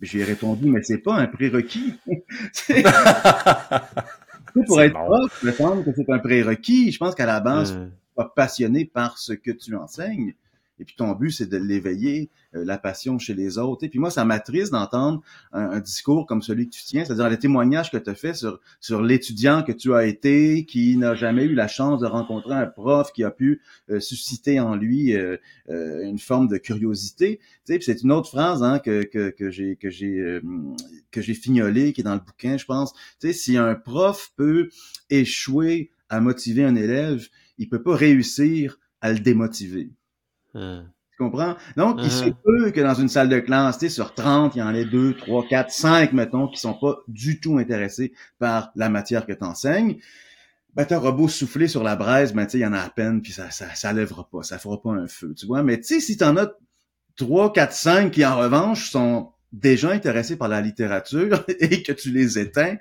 Mais 0.00 0.06
je 0.08 0.14
lui 0.14 0.20
ai 0.22 0.24
répondu, 0.24 0.66
mais 0.68 0.82
c'est 0.82 0.98
pas 0.98 1.14
un 1.16 1.26
prérequis. 1.26 1.94
Tu 4.54 4.62
pour 4.66 4.82
être 4.82 4.92
bon. 4.92 5.04
prof, 5.06 5.38
il 5.42 5.46
me 5.46 5.52
semble 5.52 5.84
que 5.84 5.90
c'est 5.96 6.10
un 6.10 6.18
prérequis. 6.18 6.92
Je 6.92 6.98
pense 6.98 7.14
qu'à 7.14 7.26
la 7.26 7.40
base, 7.40 7.74
Hmm. 7.74 7.90
pas 8.14 8.30
passionné 8.36 8.84
par 8.84 9.18
ce 9.18 9.32
que 9.32 9.50
tu 9.50 9.74
enseignes. 9.76 10.34
Et 10.82 10.84
puis 10.84 10.96
ton 10.96 11.12
but, 11.12 11.30
c'est 11.30 11.48
de 11.48 11.56
l'éveiller, 11.56 12.28
euh, 12.56 12.64
la 12.64 12.76
passion 12.76 13.20
chez 13.20 13.34
les 13.34 13.56
autres. 13.56 13.84
Et 13.84 13.88
puis 13.88 14.00
moi, 14.00 14.10
ça 14.10 14.24
m'attriste 14.24 14.72
d'entendre 14.72 15.22
un, 15.52 15.70
un 15.70 15.78
discours 15.78 16.26
comme 16.26 16.42
celui 16.42 16.68
que 16.68 16.74
tu 16.74 16.82
tiens, 16.82 17.04
c'est-à-dire 17.04 17.30
le 17.30 17.38
témoignage 17.38 17.92
que 17.92 17.98
tu 17.98 18.10
as 18.10 18.16
fait 18.16 18.34
sur, 18.34 18.58
sur 18.80 19.00
l'étudiant 19.00 19.62
que 19.62 19.70
tu 19.70 19.94
as 19.94 20.06
été, 20.06 20.66
qui 20.66 20.96
n'a 20.96 21.14
jamais 21.14 21.44
eu 21.44 21.54
la 21.54 21.68
chance 21.68 22.00
de 22.00 22.06
rencontrer 22.06 22.54
un 22.54 22.66
prof 22.66 23.12
qui 23.12 23.22
a 23.22 23.30
pu 23.30 23.62
euh, 23.90 24.00
susciter 24.00 24.58
en 24.58 24.74
lui 24.74 25.14
euh, 25.14 25.36
euh, 25.70 26.02
une 26.02 26.18
forme 26.18 26.48
de 26.48 26.56
curiosité. 26.56 27.38
Tu 27.64 27.74
sais, 27.74 27.80
c'est 27.80 28.02
une 28.02 28.10
autre 28.10 28.28
phrase 28.28 28.64
hein, 28.64 28.80
que, 28.80 29.04
que, 29.04 29.30
que 29.30 29.48
j'ai 29.48 29.76
que 29.76 29.88
j'ai 29.88 30.18
euh, 30.18 30.40
que 31.12 31.20
j'ai 31.20 31.34
fignolée, 31.34 31.92
qui 31.92 32.00
est 32.00 32.04
dans 32.04 32.14
le 32.14 32.20
bouquin, 32.20 32.56
je 32.56 32.64
pense. 32.64 32.92
Tu 33.20 33.28
sais, 33.28 33.32
si 33.32 33.56
un 33.56 33.76
prof 33.76 34.32
peut 34.34 34.68
échouer 35.10 35.92
à 36.08 36.20
motiver 36.20 36.64
un 36.64 36.74
élève, 36.74 37.24
il 37.58 37.68
peut 37.68 37.82
pas 37.84 37.94
réussir 37.94 38.80
à 39.00 39.12
le 39.12 39.20
démotiver. 39.20 39.90
Hmm. 40.54 40.80
Tu 41.12 41.18
comprends? 41.18 41.56
Donc, 41.76 41.98
il 42.02 42.10
se 42.10 42.24
peut 42.44 42.70
que 42.70 42.80
dans 42.80 42.94
une 42.94 43.08
salle 43.08 43.28
de 43.28 43.38
classe, 43.38 43.78
tu 43.78 43.86
sais, 43.86 43.94
sur 43.94 44.14
30, 44.14 44.56
il 44.56 44.60
y 44.60 44.62
en 44.62 44.74
ait 44.74 44.84
deux, 44.86 45.14
trois, 45.14 45.46
quatre, 45.46 45.70
cinq, 45.70 46.12
mettons, 46.12 46.48
qui 46.48 46.58
sont 46.58 46.74
pas 46.74 46.98
du 47.06 47.38
tout 47.40 47.58
intéressés 47.58 48.12
par 48.38 48.72
la 48.76 48.88
matière 48.88 49.26
que 49.26 49.32
tu 49.32 49.44
enseignes. 49.44 49.98
Ben, 50.74 50.86
t'auras 50.86 51.12
beau 51.12 51.28
souffler 51.28 51.68
sur 51.68 51.82
la 51.82 51.96
braise, 51.96 52.32
ben, 52.32 52.46
tu 52.46 52.52
sais, 52.52 52.58
il 52.58 52.62
y 52.62 52.66
en 52.66 52.72
a 52.72 52.80
à 52.80 52.88
peine, 52.88 53.20
puis 53.20 53.30
ça, 53.32 53.50
ça, 53.50 53.74
ça 53.74 53.92
lèvera 53.92 54.26
pas, 54.32 54.42
ça 54.42 54.58
fera 54.58 54.80
pas 54.80 54.90
un 54.90 55.06
feu, 55.06 55.34
tu 55.36 55.44
vois? 55.46 55.62
Mais 55.62 55.76
tu 55.78 55.84
sais, 55.84 56.00
si 56.00 56.16
t'en 56.16 56.34
as 56.38 56.50
trois, 57.16 57.52
quatre, 57.52 57.74
cinq 57.74 58.12
qui, 58.12 58.24
en 58.24 58.38
revanche, 58.38 58.90
sont 58.90 59.32
déjà 59.52 59.90
intéressés 59.90 60.36
par 60.36 60.48
la 60.48 60.62
littérature 60.62 61.44
et 61.60 61.82
que 61.82 61.92
tu 61.92 62.10
les 62.10 62.38
éteins 62.38 62.76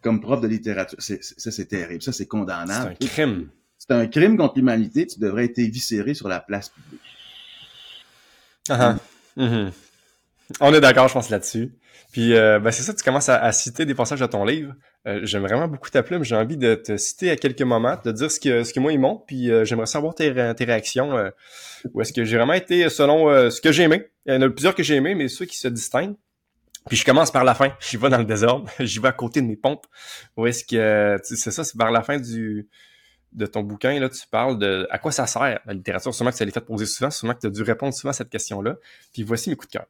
comme 0.00 0.20
prof 0.22 0.40
de 0.40 0.48
littérature, 0.48 0.98
c'est, 1.02 1.22
c'est- 1.22 1.38
ça, 1.38 1.50
c'est 1.50 1.66
terrible. 1.66 2.00
Ça, 2.02 2.12
c'est 2.12 2.18
C'est 2.18 2.26
condamnable. 2.28 2.96
un 3.00 3.06
crime. 3.06 3.48
C'est 3.88 3.96
un 3.96 4.06
crime 4.06 4.36
contre 4.36 4.54
l'humanité. 4.56 5.06
Tu 5.06 5.18
devrais 5.18 5.46
être 5.46 5.58
éviscéré 5.58 6.14
sur 6.14 6.28
la 6.28 6.40
place 6.40 6.68
publique. 6.68 7.00
Ah, 8.68 8.96
ah. 8.96 9.42
Mhm. 9.42 9.72
On 10.60 10.74
est 10.74 10.80
d'accord, 10.80 11.08
je 11.08 11.14
pense, 11.14 11.30
là-dessus. 11.30 11.72
Puis, 12.12 12.34
euh, 12.34 12.58
ben, 12.58 12.70
c'est 12.70 12.82
ça, 12.82 12.94
tu 12.94 13.02
commences 13.02 13.28
à, 13.28 13.36
à 13.42 13.52
citer 13.52 13.84
des 13.84 13.94
passages 13.94 14.20
de 14.20 14.26
ton 14.26 14.44
livre. 14.44 14.74
Euh, 15.06 15.20
J'aime 15.22 15.42
vraiment 15.42 15.68
beaucoup 15.68 15.90
ta 15.90 16.02
plume. 16.02 16.24
J'ai 16.24 16.36
envie 16.36 16.56
de 16.56 16.74
te 16.74 16.96
citer 16.96 17.30
à 17.30 17.36
quelques 17.36 17.62
moments, 17.62 17.96
de 18.02 18.12
dire 18.12 18.30
ce 18.30 18.40
que, 18.40 18.64
ce 18.64 18.72
que 18.72 18.80
moi, 18.80 18.92
ils 18.92 18.98
m'ont. 18.98 19.22
Puis, 19.26 19.50
euh, 19.50 19.64
j'aimerais 19.64 19.86
savoir 19.86 20.14
tes, 20.14 20.32
tes 20.54 20.64
réactions. 20.64 21.16
Euh, 21.16 21.30
où 21.92 22.00
est-ce 22.00 22.12
que 22.12 22.24
j'ai 22.24 22.36
vraiment 22.36 22.54
été 22.54 22.88
selon 22.88 23.28
euh, 23.28 23.50
ce 23.50 23.60
que 23.60 23.72
j'ai 23.72 23.84
aimé. 23.84 24.08
Il 24.26 24.34
y 24.34 24.36
en 24.36 24.42
a 24.42 24.50
plusieurs 24.50 24.74
que 24.74 24.82
j'ai 24.82 24.96
aimé, 24.96 25.14
mais 25.14 25.28
ceux 25.28 25.44
qui 25.44 25.58
se 25.58 25.68
distinguent. 25.68 26.16
Puis, 26.88 26.96
je 26.96 27.04
commence 27.04 27.30
par 27.30 27.44
la 27.44 27.54
fin. 27.54 27.72
J'y 27.80 27.98
vais 27.98 28.08
dans 28.08 28.18
le 28.18 28.24
désordre. 28.24 28.70
J'y 28.80 28.98
vais 29.00 29.08
à 29.08 29.12
côté 29.12 29.42
de 29.42 29.46
mes 29.46 29.56
pompes. 29.56 29.86
Où 30.36 30.46
est-ce 30.46 30.64
que, 30.64 31.18
c'est 31.22 31.50
ça, 31.50 31.62
c'est 31.62 31.76
vers 31.76 31.90
la 31.90 32.02
fin 32.02 32.18
du, 32.18 32.68
de 33.32 33.46
ton 33.46 33.62
bouquin, 33.62 33.98
là, 34.00 34.08
tu 34.08 34.26
parles 34.28 34.58
de 34.58 34.86
à 34.90 34.98
quoi 34.98 35.12
ça 35.12 35.26
sert 35.26 35.60
la 35.64 35.72
littérature. 35.72 36.14
Sûrement 36.14 36.30
que 36.30 36.36
ça 36.36 36.44
l'est 36.44 36.52
fait 36.52 36.60
poser 36.60 36.86
souvent, 36.86 37.10
sûrement 37.10 37.34
que 37.34 37.40
tu 37.40 37.46
as 37.46 37.50
dû 37.50 37.62
répondre 37.62 37.94
souvent 37.94 38.10
à 38.10 38.14
cette 38.14 38.30
question-là. 38.30 38.76
Puis 39.12 39.22
voici 39.22 39.50
mes 39.50 39.56
coups 39.56 39.72
de 39.72 39.78
cœur. 39.78 39.86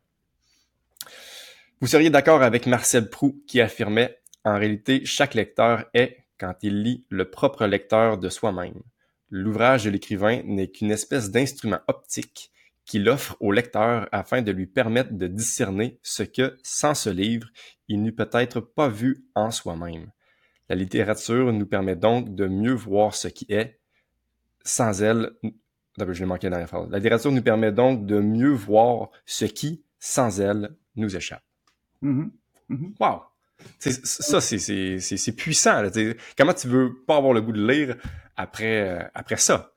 Vous 1.80 1.86
seriez 1.86 2.10
d'accord 2.10 2.42
avec 2.42 2.66
Marcel 2.66 3.08
Proux 3.08 3.40
qui 3.46 3.60
affirmait 3.60 4.18
En 4.44 4.58
réalité, 4.58 5.04
chaque 5.04 5.34
lecteur 5.34 5.84
est, 5.94 6.24
quand 6.38 6.54
il 6.62 6.82
lit, 6.82 7.04
le 7.08 7.30
propre 7.30 7.66
lecteur 7.66 8.18
de 8.18 8.28
soi-même. 8.28 8.82
L'ouvrage 9.30 9.84
de 9.84 9.90
l'écrivain 9.90 10.42
n'est 10.44 10.68
qu'une 10.68 10.90
espèce 10.90 11.30
d'instrument 11.30 11.80
optique 11.86 12.50
qu'il 12.84 13.08
offre 13.08 13.36
au 13.40 13.52
lecteur 13.52 14.08
afin 14.12 14.40
de 14.40 14.50
lui 14.50 14.66
permettre 14.66 15.12
de 15.12 15.26
discerner 15.26 16.00
ce 16.02 16.22
que, 16.22 16.56
sans 16.62 16.94
ce 16.94 17.10
livre, 17.10 17.48
il 17.86 18.02
n'eût 18.02 18.14
peut-être 18.14 18.60
pas 18.60 18.88
vu 18.88 19.26
en 19.34 19.50
soi-même. 19.50 20.10
La 20.68 20.76
littérature 20.76 21.52
nous 21.52 21.66
permet 21.66 21.96
donc 21.96 22.34
de 22.34 22.46
mieux 22.46 22.74
voir 22.74 23.14
ce 23.14 23.28
qui 23.28 23.46
est. 23.48 23.78
Sans 24.64 25.02
elle, 25.02 25.32
je 25.98 26.04
l'ai 26.20 26.26
manqué 26.26 26.50
dans 26.50 26.58
la 26.58 26.66
phrase. 26.66 26.88
La 26.90 26.98
littérature 26.98 27.32
nous 27.32 27.42
permet 27.42 27.72
donc 27.72 28.06
de 28.06 28.20
mieux 28.20 28.52
voir 28.52 29.08
ce 29.24 29.44
qui, 29.46 29.82
sans 29.98 30.40
elle, 30.40 30.70
nous 30.96 31.16
échappe. 31.16 31.42
Mhm. 32.02 32.30
Mhm. 32.68 32.94
Wow! 33.00 33.22
C'est- 33.78 34.04
ça, 34.06 34.40
c'est- 34.40 34.58
c'est 34.58 35.00
c'est- 35.00 35.16
c'est 35.16 35.32
puissant. 35.32 35.82
là. 35.82 35.90
Comment 36.36 36.54
tu 36.54 36.68
veux 36.68 36.92
pas 37.06 37.16
avoir 37.16 37.32
le 37.32 37.40
goût 37.40 37.52
de 37.52 37.66
lire 37.66 37.96
après, 38.36 38.88
euh, 38.88 39.02
après 39.14 39.36
ça? 39.36 39.72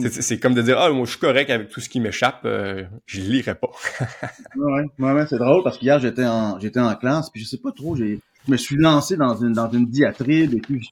C'est 0.00 0.10
c'est 0.22 0.40
comme 0.40 0.54
de 0.54 0.62
dire, 0.62 0.78
ah, 0.78 0.90
moi, 0.90 1.04
je 1.04 1.10
suis 1.10 1.20
correct 1.20 1.50
avec 1.50 1.68
tout 1.68 1.80
ce 1.80 1.88
qui 1.88 2.00
m'échappe, 2.00 2.40
euh, 2.44 2.84
je 3.06 3.20
lirai 3.20 3.54
pas. 3.54 3.70
Ouais, 4.56 4.82
ouais, 4.98 5.12
ouais, 5.12 5.26
c'est 5.28 5.38
drôle 5.38 5.62
parce 5.62 5.78
qu'hier 5.78 5.98
j'étais 6.00 6.24
en 6.26 6.58
j'étais 6.58 6.80
en 6.80 6.94
classe 6.96 7.30
puis 7.30 7.40
je 7.42 7.46
sais 7.46 7.58
pas 7.58 7.70
trop, 7.72 7.94
j'ai 7.94 8.20
je 8.46 8.52
me 8.52 8.56
suis 8.56 8.76
lancé 8.76 9.16
dans 9.16 9.34
une 9.36 9.52
dans 9.52 9.70
une 9.70 9.86
diatribe 9.86 10.54
et 10.54 10.60
puis 10.60 10.88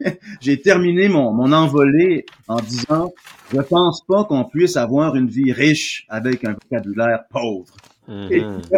j'ai- 0.40 0.60
terminé 0.60 1.08
mon 1.08 1.32
mon 1.32 1.52
envolée 1.52 2.24
en 2.48 2.60
disant 2.60 3.12
je 3.52 3.60
pense 3.60 4.02
pas 4.06 4.24
qu'on 4.24 4.44
puisse 4.44 4.76
avoir 4.76 5.14
une 5.16 5.28
vie 5.28 5.52
riche 5.52 6.06
avec 6.08 6.44
un 6.44 6.54
vocabulaire 6.54 7.24
pauvre. 7.30 7.74
Il 8.30 8.38
y 8.38 8.74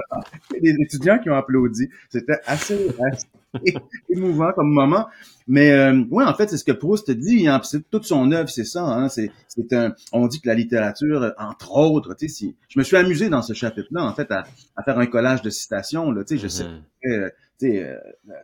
a 0.57 0.61
des 0.61 0.77
étudiants 0.83 1.19
qui 1.19 1.31
ont 1.31 1.35
applaudi. 1.37 1.89
C'était 2.09 2.39
assez, 2.47 2.89
assez 3.01 3.75
émouvant 4.09 4.53
comme 4.53 4.71
moment. 4.73 5.07
Mais 5.47 5.71
euh, 5.73 6.03
ouais, 6.11 6.25
en 6.25 6.35
fait, 6.35 6.49
c'est 6.51 6.57
ce 6.57 6.65
que 6.65 6.73
Proust 6.73 7.11
dit. 7.13 7.47
Hein, 7.49 7.61
c'est 7.65 7.89
toute 7.91 8.05
son 8.05 8.31
œuvre, 8.33 8.49
c'est 8.49 8.65
ça. 8.65 8.83
Hein, 8.85 9.09
c'est, 9.09 9.31
c'est 9.49 9.73
un. 9.73 9.95
On 10.13 10.27
dit 10.27 10.41
que 10.41 10.49
la 10.49 10.55
littérature, 10.55 11.33
entre 11.39 11.77
autres, 11.77 12.15
tu 12.15 12.29
sais, 12.29 12.35
si 12.35 12.57
je 12.69 12.79
me 12.79 12.85
suis 12.85 12.97
amusé 12.97 13.29
dans 13.29 13.43
ce 13.43 13.53
chapitre-là, 13.53 14.05
en 14.05 14.13
fait, 14.15 14.31
à, 14.33 14.45
à 14.77 14.83
faire 14.83 14.99
un 14.99 15.07
collage 15.07 15.43
de 15.43 15.51
citations. 15.51 16.11
Là, 16.11 16.25
tu 16.25 16.37
sais, 16.39 16.49
je 16.49 16.63
Mhm. 16.65 16.71
euh, 17.07 17.29
sais, 17.29 17.35
euh, 17.65 17.97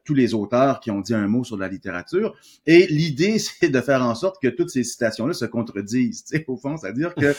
tous 0.04 0.14
les 0.14 0.34
auteurs 0.34 0.80
qui 0.80 0.90
ont 0.90 1.00
dit 1.00 1.14
un 1.14 1.26
mot 1.28 1.44
sur 1.44 1.56
la 1.56 1.68
littérature. 1.68 2.34
Et 2.66 2.86
l'idée, 2.88 3.38
c'est 3.60 3.68
de 3.68 3.80
faire 3.80 4.02
en 4.02 4.14
sorte 4.14 4.40
que 4.42 4.48
toutes 4.48 4.70
ces 4.70 4.84
citations-là 4.84 5.32
se 5.34 5.44
contredisent. 5.44 6.24
Au 6.48 6.56
fond, 6.56 6.76
c'est-à-dire 6.76 7.14
que 7.14 7.34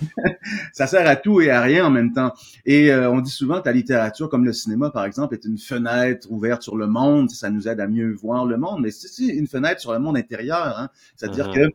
ça 0.72 0.86
sert 0.86 1.06
à 1.08 1.16
tout 1.16 1.40
et 1.40 1.50
à 1.50 1.60
rien 1.60 1.86
en 1.86 1.90
même 1.90 2.12
temps. 2.12 2.32
Et 2.66 2.90
euh, 2.92 3.10
on 3.10 3.20
dit 3.20 3.30
souvent 3.30 3.60
que 3.60 3.66
la 3.68 3.72
littérature, 3.74 4.28
comme 4.28 4.44
le 4.44 4.52
cinéma 4.52 4.90
par 4.90 5.04
exemple, 5.04 5.34
est 5.34 5.44
une 5.44 5.58
fenêtre 5.58 6.30
ouverte 6.30 6.62
sur 6.62 6.76
le 6.76 6.86
monde. 6.86 7.30
Ça 7.30 7.50
nous 7.50 7.68
aide 7.68 7.80
à 7.80 7.88
mieux 7.88 8.12
voir 8.12 8.44
le 8.46 8.56
monde, 8.56 8.80
mais 8.82 8.90
c'est 8.90 9.24
une 9.26 9.46
fenêtre 9.46 9.80
sur 9.80 9.92
le 9.92 9.98
monde 9.98 10.16
intérieur. 10.16 10.78
Hein. 10.78 10.88
C'est-à-dire 11.16 11.48
Mhm. 11.48 11.54
que 11.54 11.70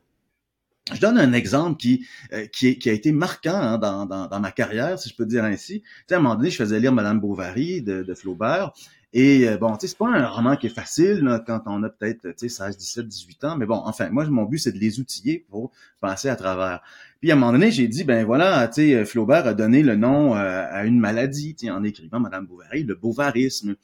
je 0.93 0.99
donne 1.01 1.17
un 1.17 1.33
exemple 1.33 1.77
qui 1.77 2.05
euh, 2.33 2.45
qui, 2.47 2.67
est- 2.67 2.77
qui 2.77 2.89
a 2.89 2.93
été 2.93 3.11
marquant 3.11 3.55
hein, 3.55 3.77
dans, 3.79 4.05
dans, 4.05 4.27
dans 4.27 4.39
ma 4.39 4.51
carrière, 4.51 4.99
si 4.99 5.09
je 5.09 5.15
peux 5.15 5.25
dire 5.25 5.43
ainsi. 5.43 5.81
Tu 5.81 5.87
sais, 6.09 6.15
à 6.15 6.17
un 6.19 6.21
moment 6.21 6.35
donné, 6.35 6.51
je 6.51 6.57
faisais 6.57 6.79
lire 6.79 6.93
Madame 6.93 7.19
Bovary 7.19 7.81
de, 7.81 8.03
de 8.03 8.13
Flaubert. 8.13 8.71
Et 9.17 9.47
euh, 9.47 9.55
bon, 9.57 9.71
tu 9.77 9.81
sais, 9.81 9.87
c'est 9.87 9.97
pas 9.97 10.09
un 10.09 10.27
roman 10.27 10.57
qui 10.57 10.67
est 10.67 10.69
facile 10.69 11.21
là, 11.21 11.39
quand 11.39 11.61
on 11.67 11.81
a 11.83 11.89
peut-être 11.89 12.23
tu 12.31 12.33
sais 12.35 12.49
16, 12.49 12.75
17, 12.77 13.07
18 13.07 13.43
ans, 13.45 13.55
mais 13.57 13.65
bon, 13.65 13.81
enfin, 13.85 14.09
moi 14.09 14.25
mon 14.25 14.43
but 14.43 14.57
c'est 14.59 14.73
de 14.73 14.77
les 14.77 14.99
outiller 14.99 15.45
pour 15.49 15.71
passer 16.01 16.27
à 16.27 16.35
travers. 16.35 16.81
Puis 17.21 17.31
à 17.31 17.35
un 17.35 17.37
moment 17.37 17.53
donné, 17.53 17.71
j'ai 17.71 17.87
dit 17.87 18.03
ben 18.03 18.25
voilà, 18.25 18.67
tu 18.67 18.73
sais 18.93 19.05
Flaubert 19.05 19.47
a 19.47 19.53
donné 19.53 19.83
le 19.83 19.95
nom 19.95 20.35
euh, 20.35 20.65
à 20.69 20.83
une 20.85 20.99
maladie, 20.99 21.55
tu 21.55 21.67
sais 21.67 21.71
en 21.71 21.83
écrivant 21.85 22.19
Madame 22.19 22.45
Bovary, 22.45 22.83
le 22.83 22.95
bovarisme. 22.95 23.75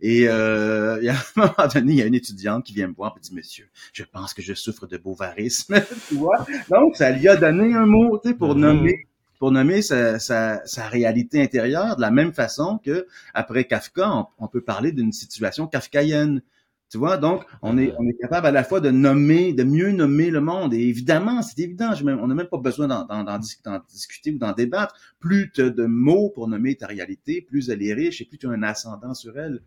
Et 0.00 0.28
euh, 0.28 0.98
y 1.02 1.08
a 1.08 1.14
un 1.14 1.18
moment 1.36 1.68
donné, 1.72 1.92
il 1.94 1.98
y 1.98 2.02
a 2.02 2.06
une 2.06 2.14
étudiante 2.14 2.64
qui 2.64 2.74
vient 2.74 2.88
me 2.88 2.92
voir 2.94 3.14
et 3.16 3.20
dit 3.20 3.34
Monsieur, 3.34 3.66
je 3.94 4.02
pense 4.04 4.34
que 4.34 4.42
je 4.42 4.52
souffre 4.52 4.86
de 4.86 4.98
bovarisme, 4.98 5.80
tu 6.10 6.16
vois. 6.16 6.44
Donc 6.68 6.96
ça 6.96 7.10
lui 7.10 7.26
a 7.26 7.36
donné 7.36 7.72
un 7.74 7.86
mot, 7.86 8.18
tu 8.18 8.28
sais, 8.28 8.34
pour 8.34 8.54
Mhm. 8.54 8.60
nommer 8.60 9.06
pour 9.44 9.52
nommer 9.52 9.82
sa, 9.82 10.18
sa, 10.18 10.64
sa, 10.64 10.88
réalité 10.88 11.42
intérieure 11.42 11.96
de 11.96 12.00
la 12.00 12.10
même 12.10 12.32
façon 12.32 12.80
que 12.82 13.06
après 13.34 13.64
Kafka, 13.64 14.28
on, 14.38 14.48
peut 14.48 14.62
parler 14.62 14.90
d'une 14.90 15.12
situation 15.12 15.66
kafkaïenne. 15.66 16.40
Tu 16.88 16.96
vois, 16.96 17.18
donc 17.18 17.44
on 17.60 17.76
est 17.76 17.92
on 17.98 18.08
est 18.08 18.16
capable 18.18 18.46
à 18.46 18.52
la 18.52 18.64
fois 18.64 18.80
de 18.80 18.90
nommer, 18.90 19.52
de 19.52 19.62
mieux 19.62 19.92
nommer 19.92 20.30
le 20.30 20.40
monde. 20.40 20.72
Et 20.72 20.88
évidemment, 20.88 21.42
c'est 21.42 21.58
évident, 21.58 21.92
on 22.02 22.26
n'a 22.26 22.34
même 22.34 22.46
pas 22.46 22.56
besoin 22.56 22.88
d'en 22.88 23.38
discuter 23.86 24.32
ou 24.32 24.38
d'en 24.38 24.52
débattre. 24.52 24.94
Plus 25.20 25.52
tu 25.54 25.60
as 25.60 25.68
de 25.68 25.84
mots 25.84 26.30
pour 26.30 26.48
nommer 26.48 26.74
ta 26.76 26.86
réalité, 26.86 27.42
plus 27.42 27.68
elle 27.68 27.82
est 27.82 27.92
riche 27.92 28.22
et 28.22 28.24
plus 28.24 28.38
tu 28.38 28.46
as 28.46 28.50
un 28.50 28.62
ascendant 28.62 29.12
sur 29.12 29.38
elle. 29.38 29.60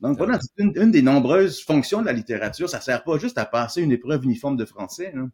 Donc 0.00 0.16
voilà, 0.16 0.38
c'est 0.40 0.62
une, 0.62 0.72
une, 0.76 0.92
des 0.92 1.02
nombreuses 1.02 1.60
fonctions 1.60 2.02
de 2.02 2.06
la 2.06 2.12
littérature. 2.12 2.70
Ça 2.70 2.80
sert 2.80 3.02
pas 3.02 3.18
juste 3.18 3.36
à 3.36 3.46
passer 3.46 3.82
une 3.82 3.90
épreuve 3.90 4.22
uniforme 4.22 4.56
de 4.56 4.64
français. 4.64 5.12
Hein. 5.16 5.30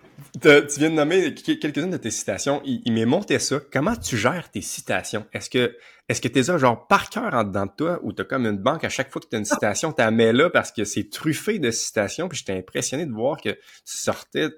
tu 0.41 0.79
viens 0.79 0.89
de 0.89 0.95
nommer 0.95 1.33
quelques-unes 1.33 1.91
de 1.91 1.97
tes 1.97 2.11
citations. 2.11 2.61
Il, 2.65 2.91
m'est 2.93 3.05
monté 3.05 3.39
ça. 3.39 3.59
Comment 3.71 3.95
tu 3.95 4.17
gères 4.17 4.49
tes 4.51 4.61
citations? 4.61 5.25
Est-ce 5.33 5.49
que 5.49 5.75
est-ce 6.09 6.19
que 6.19 6.27
t'es 6.27 6.43
ça 6.43 6.57
genre 6.57 6.87
par 6.87 7.09
cœur 7.09 7.33
en 7.33 7.43
dedans 7.43 7.65
de 7.65 7.71
toi 7.77 7.99
ou 8.03 8.11
t'as 8.11 8.25
comme 8.25 8.45
une 8.45 8.57
banque 8.57 8.83
à 8.83 8.89
chaque 8.89 9.11
fois 9.11 9.21
que 9.21 9.27
t'as 9.27 9.37
une 9.37 9.45
citation, 9.45 9.93
t'as 9.93 10.11
mets 10.11 10.33
là 10.33 10.49
parce 10.49 10.71
que 10.71 10.83
c'est 10.83 11.09
truffé 11.09 11.57
de 11.57 11.71
citations 11.71 12.27
puis 12.27 12.37
j'étais 12.37 12.57
impressionné 12.57 13.05
de 13.05 13.13
voir 13.13 13.37
que 13.41 13.49
tu 13.49 13.57
sortais. 13.85 14.49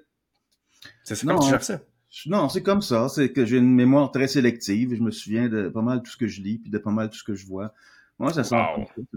C'est 1.04 1.20
comment 1.20 1.38
tu 1.38 1.50
gères 1.50 1.62
ça? 1.62 1.80
Non, 2.26 2.48
c'est 2.48 2.62
comme 2.62 2.82
ça. 2.82 3.08
C'est 3.08 3.32
que 3.32 3.44
j'ai 3.44 3.58
une 3.58 3.74
mémoire 3.74 4.10
très 4.10 4.28
sélective. 4.28 4.94
Je 4.94 5.02
me 5.02 5.10
souviens 5.10 5.48
de 5.48 5.68
pas 5.68 5.82
mal 5.82 6.02
tout 6.02 6.10
ce 6.10 6.16
que 6.16 6.26
je 6.26 6.40
lis 6.40 6.58
puis 6.58 6.70
de 6.70 6.78
pas 6.78 6.90
mal 6.90 7.10
tout 7.10 7.18
ce 7.18 7.24
que 7.24 7.34
je 7.34 7.46
vois. 7.46 7.72
Moi, 8.18 8.32
ça 8.32 8.44
sent. 8.44 8.56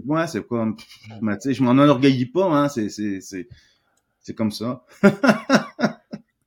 Moi, 0.04 0.26
c'est 0.26 0.46
comme. 0.46 0.76
je 1.08 1.62
m'en 1.62 1.70
enorgueillis 1.70 2.26
pas. 2.26 2.46
Hein. 2.46 2.68
C'est 2.68 2.88
c'est 2.88 3.20
c'est 3.20 3.48
c'est 4.20 4.34
comme 4.34 4.50
ça. 4.50 4.84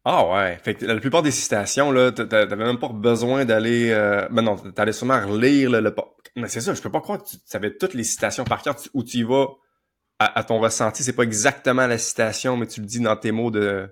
Ah 0.03 0.27
ouais. 0.31 0.57
Fait 0.63 0.73
que 0.73 0.85
la 0.85 0.99
plupart 0.99 1.21
des 1.21 1.31
citations, 1.31 1.91
là, 1.91 2.11
t'avais 2.11 2.55
même 2.55 2.79
pas 2.79 2.89
besoin 2.89 3.45
d'aller. 3.45 3.91
Euh... 3.91 4.27
Ben 4.31 4.41
non, 4.41 4.55
t'allais 4.57 4.93
sûrement 4.93 5.19
relire 5.25 5.69
le. 5.69 5.79
le... 5.79 5.93
Mais 6.35 6.47
c'est 6.47 6.61
ça, 6.61 6.73
je 6.73 6.81
peux 6.81 6.89
pas 6.89 7.01
croire 7.01 7.21
que 7.21 7.29
tu 7.29 7.37
savais 7.45 7.75
toutes 7.75 7.93
les 7.93 8.03
citations 8.03 8.43
par 8.43 8.61
cœur 8.61 8.75
où 8.93 9.03
tu 9.03 9.17
y 9.17 9.23
vas 9.23 9.47
à, 10.19 10.43
ton 10.43 10.59
ressenti. 10.59 11.03
C'est 11.03 11.13
pas 11.13 11.23
exactement 11.23 11.87
la 11.87 11.97
citation, 11.97 12.57
mais 12.57 12.67
tu 12.67 12.81
le 12.81 12.87
dis 12.87 12.99
dans 12.99 13.15
tes 13.15 13.31
mots 13.31 13.51
de. 13.51 13.89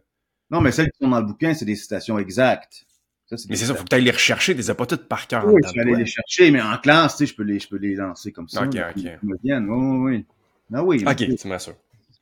Non, 0.52 0.62
mais 0.62 0.72
celles 0.72 0.90
qui 0.92 0.98
sont 1.04 1.10
dans 1.10 1.20
le 1.20 1.26
bouquin, 1.26 1.54
c'est 1.54 1.66
des 1.66 1.76
citations 1.76 2.18
exactes. 2.18 2.86
mais 3.32 3.56
c'est 3.56 3.66
ça, 3.66 3.76
faut 3.76 3.84
que 3.84 3.90
tu 3.90 3.96
ailles 3.96 4.04
les 4.04 4.12
rechercher, 4.12 4.54
tu 4.54 4.58
les 4.58 4.70
as 4.72 4.76
pas 4.76 4.88
toutes 4.88 5.08
par 5.08 5.28
cœur. 5.28 5.46
Oui, 5.46 5.62
je 5.64 5.74
vais 5.74 5.82
aller 5.82 5.96
les 5.96 6.08
chercher, 6.08 6.50
mais 6.50 6.62
en 6.62 6.78
classe, 6.78 7.18
tu 7.18 7.26
sais, 7.26 7.32
je 7.32 7.36
peux 7.36 7.44
les, 7.44 7.60
je 7.60 7.68
peux 7.68 7.78
les 7.78 7.96
lancer 7.96 8.32
comme 8.32 8.48
ça. 8.48 8.64
Ok, 8.64 8.76
ok. 8.76 9.04
me 9.22 9.36
viennent. 9.44 9.70
Oui, 9.70 10.16
oui. 10.16 10.26
Ah 10.74 10.84
oui. 10.84 11.04
Ok, 11.08 11.38
tu 11.38 11.48
m'assures. 11.48 11.76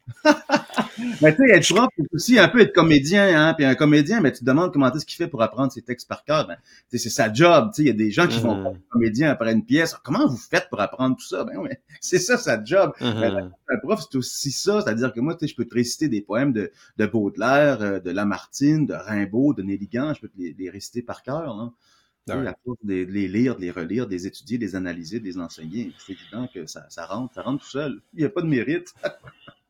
mais 1.22 1.36
tu 1.36 1.44
sais, 1.48 1.58
être 1.58 1.74
prof, 1.74 1.88
c'est 1.98 2.14
aussi 2.14 2.40
un 2.40 2.48
peu 2.48 2.62
être 2.62 2.74
comédien, 2.74 3.40
hein. 3.40 3.54
Puis 3.54 3.66
un 3.66 3.76
comédien, 3.76 4.22
mais 4.22 4.32
tu 4.32 4.40
te 4.40 4.46
demandes 4.46 4.72
comment 4.72 4.92
est-ce 4.92 5.06
qu'il 5.06 5.18
fait 5.18 5.28
pour 5.28 5.42
apprendre 5.42 5.72
ses 5.72 5.82
textes 5.82 6.08
par 6.08 6.24
cœur. 6.24 6.48
Ben, 6.48 6.58
c'est 6.90 6.98
sa 7.10 7.32
job. 7.32 7.72
Tu 7.74 7.76
sais, 7.76 7.82
il 7.84 7.88
y 7.88 7.92
a 7.92 7.94
des 7.94 8.12
gens 8.12 8.28
qui 8.28 8.40
mm 8.40 8.48
-hmm. 8.48 8.78
comédien 8.90 9.30
après 9.30 9.52
une 9.54 9.66
pièce. 9.66 9.96
comment 10.04 10.28
vous 10.28 10.38
faites 10.38 10.70
pour 10.70 10.80
apprendre 10.82 11.16
tout 11.18 11.26
ça? 11.26 11.44
Ben 11.44 11.58
ouais, 11.58 11.82
c'est 12.02 12.20
ça 12.20 12.38
sa 12.38 12.64
job. 12.64 12.94
Mm 13.02 13.52
un 13.70 13.80
prof, 13.80 14.02
c'est 14.10 14.18
aussi 14.18 14.52
ça. 14.52 14.82
C'est-à-dire 14.82 15.12
que 15.14 15.20
moi, 15.20 15.36
tu 15.36 15.40
sais, 15.42 15.52
je 15.52 15.56
peux 15.56 15.66
te 15.66 15.76
réciter 15.76 16.08
des 16.08 16.22
poèmes 16.22 16.54
de, 16.54 16.72
de 16.98 17.06
Baudelaire, 17.06 17.82
euh, 17.82 18.00
de 18.00 18.12
Lamartine, 18.12 18.86
de 18.86 18.94
Rimbaud, 18.94 19.54
de 19.54 19.62
Néligan. 19.62 20.14
Je 20.14 20.22
peux 20.22 20.30
te 20.30 20.38
les, 20.38 20.70
réciter 20.70 21.02
par 21.02 21.22
cœur. 21.22 21.50
Hein. 21.60 21.74
Ah 22.30 22.38
ouais. 22.38 22.54
de 22.84 22.94
les 22.94 23.28
lire, 23.28 23.56
de 23.56 23.62
les 23.62 23.72
relire, 23.72 24.06
de 24.06 24.12
les 24.12 24.28
étudier, 24.28 24.58
de 24.58 24.64
les 24.64 24.76
analyser, 24.76 25.20
de 25.20 25.26
les 25.26 25.38
enseigner. 25.38 25.94
C'est 25.98 26.14
évident 26.14 26.48
que 26.54 26.66
ça, 26.66 26.86
ça 26.90 27.06
rentre, 27.06 27.34
ça 27.34 27.42
rentre 27.42 27.64
tout 27.64 27.70
seul. 27.70 28.02
Il 28.14 28.20
n'y 28.20 28.26
a 28.26 28.30
pas 28.30 28.42
de 28.42 28.48
mérite. 28.48 28.94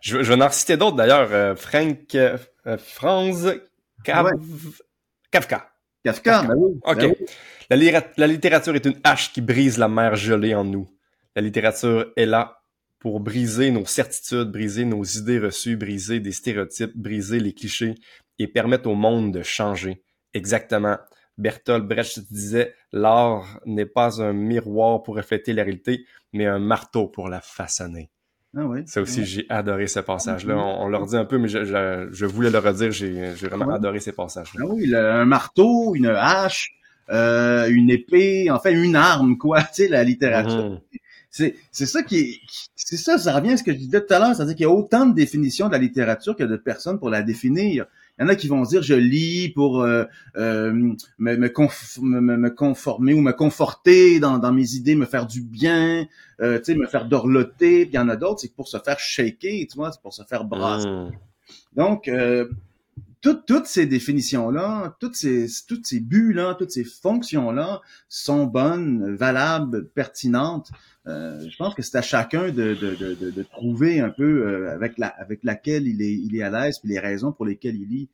Je, 0.00 0.22
je 0.22 0.32
vais 0.32 0.42
en 0.42 0.50
citer 0.50 0.76
d'autres 0.76 0.96
d'ailleurs. 0.96 1.28
Euh, 1.32 1.56
Frank, 1.56 2.14
euh, 2.14 2.38
Franz 2.78 3.60
Kafka. 4.04 4.36
Kafka, 5.30 5.70
Kafka. 6.04 6.42
Ben 6.42 6.54
oui. 6.56 6.80
OK. 6.84 7.16
Ben 7.68 7.78
la, 7.78 8.02
la 8.16 8.26
littérature 8.26 8.74
est 8.74 8.86
une 8.86 8.98
hache 9.04 9.32
qui 9.32 9.40
brise 9.40 9.78
la 9.78 9.88
mer 9.88 10.16
gelée 10.16 10.54
en 10.54 10.64
nous. 10.64 10.88
La 11.36 11.42
littérature 11.42 12.12
est 12.16 12.26
là 12.26 12.62
pour 12.98 13.20
briser 13.20 13.70
nos 13.70 13.86
certitudes, 13.86 14.50
briser 14.50 14.84
nos 14.84 15.04
idées 15.04 15.38
reçues, 15.38 15.76
briser 15.76 16.20
des 16.20 16.32
stéréotypes, 16.32 16.96
briser 16.96 17.40
les 17.40 17.54
clichés 17.54 17.94
et 18.38 18.46
permettre 18.46 18.88
au 18.88 18.94
monde 18.94 19.32
de 19.32 19.42
changer. 19.42 20.02
Exactement. 20.34 20.98
Bertolt 21.38 21.86
Brecht 21.86 22.30
disait, 22.30 22.74
l'art 22.92 23.60
n'est 23.64 23.86
pas 23.86 24.20
un 24.22 24.34
miroir 24.34 25.02
pour 25.02 25.16
refléter 25.16 25.54
la 25.54 25.62
réalité, 25.62 26.04
mais 26.32 26.46
un 26.46 26.58
marteau 26.58 27.08
pour 27.08 27.28
la 27.28 27.40
façonner. 27.40 28.10
Ah 28.56 28.66
oui. 28.66 28.80
Ça 28.86 29.00
aussi, 29.00 29.24
j'ai 29.24 29.46
adoré 29.48 29.86
ce 29.86 30.00
passage-là. 30.00 30.56
On, 30.56 30.84
on, 30.84 30.88
leur 30.88 31.06
dit 31.06 31.16
un 31.16 31.24
peu, 31.24 31.38
mais 31.38 31.46
je, 31.46 31.64
je, 31.64 32.08
je 32.10 32.26
voulais 32.26 32.50
le 32.50 32.58
redire. 32.58 32.90
J'ai 32.90 33.32
vraiment 33.32 33.66
ouais? 33.66 33.74
adoré 33.76 34.00
ces 34.00 34.12
passages-là. 34.12 34.64
Ah 34.64 34.72
oui, 34.72 34.86
le, 34.86 34.98
un 34.98 35.24
marteau, 35.24 35.94
une 35.94 36.06
hache, 36.06 36.72
euh, 37.10 37.68
une 37.70 37.90
épée, 37.90 38.50
enfin 38.50 38.70
une 38.70 38.96
arme, 38.96 39.38
quoi. 39.38 39.62
Tu 39.74 39.84
sais, 39.84 39.88
la 39.88 40.02
littérature. 40.02 40.70
Mhm. 40.70 40.80
C'est 41.32 41.54
c'est 41.70 41.86
ça 41.86 42.02
qui 42.02 42.18
est 42.18 42.40
c'est 42.74 42.96
ça, 42.96 43.16
ça 43.16 43.36
revient 43.36 43.52
à 43.52 43.56
ce 43.56 43.62
que 43.62 43.72
je 43.72 43.76
disais 43.76 44.04
tout 44.04 44.12
à 44.12 44.18
l'heure, 44.18 44.34
c'est-à-dire 44.34 44.56
qu'il 44.56 44.64
y 44.64 44.68
a 44.68 44.72
autant 44.72 45.06
de 45.06 45.14
définitions 45.14 45.68
de 45.68 45.72
la 45.72 45.78
littérature 45.78 46.34
que 46.34 46.42
de 46.42 46.56
personnes 46.56 46.98
pour 46.98 47.08
la 47.08 47.22
définir. 47.22 47.86
Il 48.20 48.24
y 48.24 48.26
en 48.26 48.28
a 48.28 48.36
qui 48.36 48.48
vont 48.48 48.60
dire 48.62 48.82
je 48.82 48.92
lis 48.92 49.48
pour 49.48 49.80
euh, 49.80 50.04
euh, 50.36 50.72
me, 50.74 51.36
me, 51.36 51.48
conf 51.48 51.98
me, 52.02 52.20
me, 52.20 52.50
conformer 52.50 53.14
ou 53.14 53.22
me 53.22 53.32
conforter 53.32 54.20
dans, 54.20 54.36
dans 54.36 54.52
mes 54.52 54.74
idées, 54.74 54.94
me 54.94 55.06
faire 55.06 55.26
du 55.26 55.40
bien, 55.40 56.06
euh, 56.42 56.58
tu 56.58 56.64
sais, 56.66 56.74
me 56.74 56.86
faire 56.86 57.06
dorloter. 57.06 57.86
Puis 57.86 57.94
il 57.94 57.96
y 57.96 57.98
en 57.98 58.10
a 58.10 58.16
d'autres, 58.16 58.40
c'est 58.40 58.54
pour 58.54 58.68
se 58.68 58.76
faire 58.76 59.00
shaker, 59.00 59.66
tu 59.66 59.76
vois, 59.76 59.90
c'est 59.90 60.02
pour 60.02 60.12
se 60.12 60.22
faire 60.24 60.44
brasser. 60.44 60.86
Mhm. 60.86 61.12
Donc, 61.76 62.08
euh, 62.08 62.46
toutes, 63.20 63.46
toutes 63.46 63.66
ces 63.66 63.86
définitions-là, 63.86 64.96
toutes 64.98 65.14
ces, 65.14 65.46
toutes 65.68 65.86
ces 65.86 66.00
buts-là, 66.00 66.54
toutes 66.54 66.70
ces 66.70 66.84
fonctions-là 66.84 67.80
sont 68.08 68.44
bonnes, 68.46 69.14
valables, 69.14 69.88
pertinentes. 69.88 70.70
Euh, 71.06 71.40
je 71.48 71.56
pense 71.56 71.74
que 71.74 71.82
c'est 71.82 71.98
à 71.98 72.02
chacun 72.02 72.50
de, 72.50 72.74
de, 72.74 72.94
de, 72.94 73.30
de, 73.30 73.42
trouver 73.42 74.00
un 74.00 74.10
peu 74.10 74.46
euh, 74.46 74.72
avec, 74.72 74.98
la, 74.98 75.08
avec 75.08 75.40
laquelle 75.44 75.86
il 75.86 76.02
est, 76.02 76.14
il 76.14 76.36
est 76.36 76.42
à 76.42 76.50
l'aise, 76.50 76.78
puis 76.78 76.90
les 76.90 76.98
raisons 76.98 77.32
pour 77.32 77.46
lesquelles 77.46 77.76
il 77.76 77.88
lit. 77.88 78.08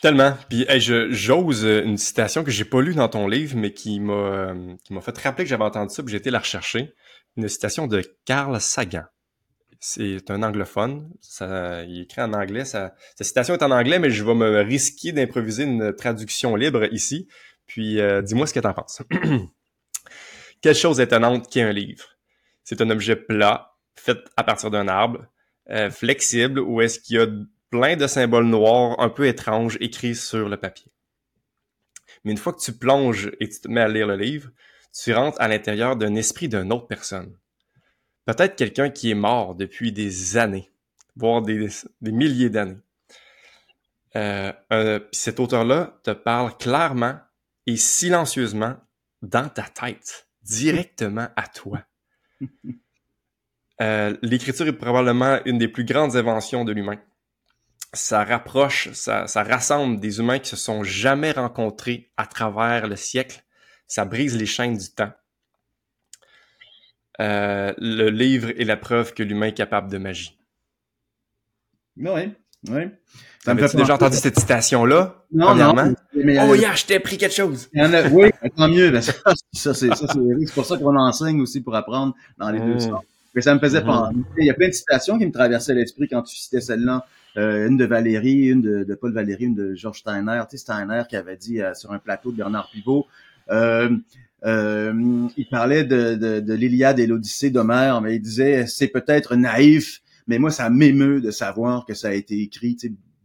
Tellement. 0.00 0.36
Puis 0.48 0.66
hey, 0.68 0.80
j'ose 0.80 1.64
une 1.64 1.96
citation 1.96 2.44
que 2.44 2.50
j'ai 2.50 2.64
pas 2.64 2.82
lue 2.82 2.94
dans 2.94 3.08
ton 3.08 3.28
livre, 3.28 3.56
mais 3.56 3.72
qui 3.72 3.98
m'a 3.98 4.12
euh, 4.12 4.74
qui 4.84 4.92
m'a 4.92 5.00
fait 5.00 5.16
rappeler 5.18 5.44
que 5.44 5.50
j'avais 5.50 5.64
entendu 5.64 5.94
ça, 5.94 6.02
puis 6.02 6.12
j'ai 6.12 6.18
été 6.18 6.30
la 6.30 6.38
rechercher. 6.38 6.92
Une 7.36 7.48
citation 7.48 7.86
de 7.86 8.02
Carl 8.24 8.60
Sagan. 8.60 9.04
C'est 9.80 10.30
un 10.30 10.42
anglophone. 10.42 11.10
Il 11.40 12.00
écrit 12.02 12.22
en 12.22 12.32
anglais. 12.32 12.64
Sa 12.64 12.94
citation 13.20 13.54
est 13.54 13.62
en 13.62 13.70
anglais, 13.70 13.98
mais 13.98 14.10
je 14.10 14.24
vais 14.24 14.34
me 14.34 14.60
risquer 14.60 15.12
d'improviser 15.12 15.64
une 15.64 15.94
traduction 15.94 16.56
libre 16.56 16.92
ici. 16.92 17.28
Puis 17.66 18.00
euh, 18.00 18.22
dis-moi 18.22 18.46
ce 18.46 18.54
que 18.54 18.60
tu 18.60 18.66
en 18.66 18.74
penses. 18.74 19.02
Quelle 20.60 20.74
chose 20.74 21.00
étonnante 21.00 21.50
qu'est 21.50 21.62
un 21.62 21.72
livre? 21.72 22.06
C'est 22.64 22.80
un 22.80 22.90
objet 22.90 23.16
plat, 23.16 23.76
fait 23.94 24.18
à 24.36 24.44
partir 24.44 24.70
d'un 24.70 24.88
arbre, 24.88 25.26
euh, 25.70 25.90
flexible, 25.90 26.60
ou 26.60 26.80
est-ce 26.80 27.00
qu'il 27.00 27.16
y 27.16 27.20
a 27.20 27.26
plein 27.70 27.96
de 27.96 28.06
symboles 28.06 28.46
noirs 28.46 28.98
un 29.00 29.08
peu 29.08 29.26
étranges 29.26 29.76
écrits 29.80 30.14
sur 30.14 30.48
le 30.48 30.56
papier? 30.56 30.90
Mais 32.24 32.32
une 32.32 32.38
fois 32.38 32.52
que 32.52 32.60
tu 32.60 32.72
plonges 32.72 33.30
et 33.40 33.48
tu 33.48 33.60
te 33.60 33.68
mets 33.68 33.82
à 33.82 33.88
lire 33.88 34.06
le 34.06 34.16
livre, 34.16 34.50
tu 34.92 35.12
rentres 35.12 35.40
à 35.40 35.48
l'intérieur 35.48 35.96
d'un 35.96 36.14
esprit 36.14 36.48
d'une 36.48 36.72
autre 36.72 36.86
personne 36.86 37.36
peut-être 38.26 38.56
quelqu'un 38.56 38.90
qui 38.90 39.10
est 39.10 39.14
mort 39.14 39.54
depuis 39.54 39.92
des 39.92 40.36
années, 40.36 40.70
voire 41.16 41.40
des, 41.40 41.68
des 42.02 42.12
milliers 42.12 42.50
d'années. 42.50 42.76
Euh, 44.16 44.52
euh, 44.72 44.98
puis 44.98 45.10
cet 45.12 45.40
auteur-là 45.40 45.98
te 46.02 46.10
parle 46.10 46.56
clairement 46.56 47.18
et 47.66 47.76
silencieusement 47.76 48.76
dans 49.22 49.48
ta 49.48 49.62
tête, 49.62 50.28
directement 50.42 51.28
à 51.36 51.46
toi. 51.48 51.80
Euh, 53.82 54.16
L'écriture 54.22 54.66
est 54.66 54.72
probablement 54.72 55.38
une 55.44 55.58
des 55.58 55.68
plus 55.68 55.84
grandes 55.84 56.16
inventions 56.16 56.64
de 56.64 56.72
l'humain. 56.72 56.98
Ça 57.92 58.24
rapproche, 58.24 58.90
ça, 58.92 59.26
ça 59.26 59.42
rassemble 59.42 60.00
des 60.00 60.18
humains 60.18 60.38
qui 60.38 60.48
se 60.48 60.56
sont 60.56 60.82
jamais 60.82 61.32
rencontrés 61.32 62.10
à 62.16 62.24
travers 62.24 62.86
le 62.86 62.96
siècle. 62.96 63.44
Ça 63.86 64.06
brise 64.06 64.34
les 64.34 64.46
chaînes 64.46 64.78
du 64.78 64.88
temps. 64.88 65.12
Euh, 67.20 67.72
le 67.78 68.10
livre 68.10 68.50
est 68.58 68.64
la 68.64 68.76
preuve 68.76 69.14
que 69.14 69.22
l'humain 69.22 69.46
est 69.46 69.52
capable 69.54 69.90
de 69.90 69.98
magie. 69.98 70.38
Oui, 71.96 72.32
oui. 72.68 72.80
Ça 73.44 73.54
me 73.54 73.66
fait 73.66 73.76
déjà 73.76 73.94
entendu 73.94 74.16
cette 74.16 74.38
citation-là? 74.38 75.24
Non, 75.32 75.54
non. 75.54 75.94
Mais, 76.14 76.38
oh, 76.40 76.54
yeah, 76.54 76.74
je 76.74 76.84
t'ai 76.84 76.96
appris 76.96 77.16
quelque 77.16 77.34
chose. 77.34 77.68
Il 77.72 77.80
y 77.80 77.86
en 77.86 77.92
a, 77.94 78.08
oui, 78.08 78.30
tant 78.56 78.68
mieux. 78.68 78.90
Ben, 78.90 79.00
ça, 79.02 79.14
ça 79.52 79.72
c'est 79.74 79.88
pour 80.54 80.66
ça 80.66 80.76
qu'on 80.76 80.96
enseigne 80.96 81.40
aussi 81.40 81.62
pour 81.62 81.74
apprendre 81.76 82.14
dans 82.38 82.50
les 82.50 82.58
deux 82.60 82.74
Mm. 82.74 82.80
sens. 82.80 83.04
Mais 83.34 83.42
ça 83.42 83.54
me 83.54 83.60
faisait 83.60 83.80
Mhm. 83.80 83.86
penser. 83.86 84.16
Il 84.38 84.46
y 84.46 84.50
a 84.50 84.54
plein 84.54 84.68
de 84.68 84.72
citations 84.72 85.18
qui 85.18 85.26
me 85.26 85.32
traversaient 85.32 85.74
l'esprit 85.74 86.08
quand 86.08 86.22
tu 86.22 86.34
citais 86.36 86.60
celle-là. 86.60 87.06
Euh, 87.36 87.68
une 87.68 87.76
de 87.76 87.84
Valérie, 87.84 88.46
une 88.48 88.62
de, 88.62 88.82
de 88.84 88.94
Paul 88.94 89.12
Valéry, 89.12 89.44
une 89.44 89.54
de 89.54 89.74
Georges 89.74 89.98
Steiner. 90.00 90.40
Tu 90.50 90.56
sais, 90.56 90.62
Steiner 90.64 91.02
qui 91.08 91.16
avait 91.16 91.36
dit 91.36 91.60
euh, 91.60 91.74
sur 91.74 91.92
un 91.92 91.98
plateau 91.98 92.32
de 92.32 92.36
Bernard 92.38 92.70
Pivot, 92.72 93.06
euh, 93.50 93.90
euh, 94.44 95.28
il 95.36 95.48
parlait 95.48 95.84
de, 95.84 96.14
de, 96.14 96.40
de 96.40 96.54
l'Iliade 96.54 96.98
et 97.00 97.06
l'Odyssée 97.06 97.50
d'Homère, 97.50 98.00
mais 98.00 98.16
il 98.16 98.20
disait 98.20 98.66
c'est 98.66 98.88
peut-être 98.88 99.34
naïf, 99.36 100.02
mais 100.26 100.38
moi 100.38 100.50
ça 100.50 100.68
m'émeut 100.70 101.20
de 101.20 101.30
savoir 101.30 101.86
que 101.86 101.94
ça 101.94 102.08
a 102.08 102.12
été 102.12 102.40
écrit 102.42 102.76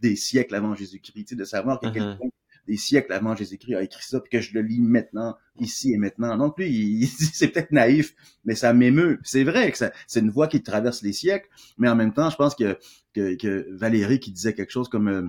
des 0.01 0.15
siècles 0.15 0.55
avant 0.55 0.73
Jésus-Christ, 0.75 1.35
de 1.35 1.43
savoir 1.43 1.79
que 1.79 1.87
quelqu'un 1.93 2.29
des 2.67 2.77
siècles 2.77 3.11
avant 3.13 3.35
Jésus-Christ 3.35 3.75
a 3.75 3.81
écrit 3.83 4.03
ça, 4.03 4.19
puis 4.19 4.29
que 4.29 4.39
je 4.39 4.53
le 4.53 4.61
lis 4.61 4.79
maintenant, 4.79 5.35
ici 5.59 5.93
et 5.93 5.97
maintenant. 5.97 6.37
Donc 6.37 6.57
lui, 6.57 6.69
il, 6.69 7.03
il- 7.03 7.07
c'est 7.07 7.47
peut-être 7.49 7.71
naïf, 7.71 8.13
mais 8.45 8.55
ça 8.55 8.71
m'émeut. 8.73 9.19
C'est 9.23 9.43
vrai 9.43 9.71
que 9.71 9.77
c'est 10.07 10.19
une 10.19 10.29
voie 10.29 10.47
qui 10.47 10.61
traverse 10.63 11.01
les 11.01 11.11
siècles, 11.13 11.49
mais 11.77 11.89
en 11.89 11.95
même 11.95 12.13
temps, 12.13 12.29
je 12.29 12.35
pense 12.37 12.55
que, 12.55 12.77
que, 13.13 13.35
que 13.35 13.67
Valérie 13.71 14.19
qui 14.19 14.31
disait 14.31 14.53
quelque 14.53 14.71
chose 14.71 14.89
comme 14.89 15.07
euh, 15.07 15.27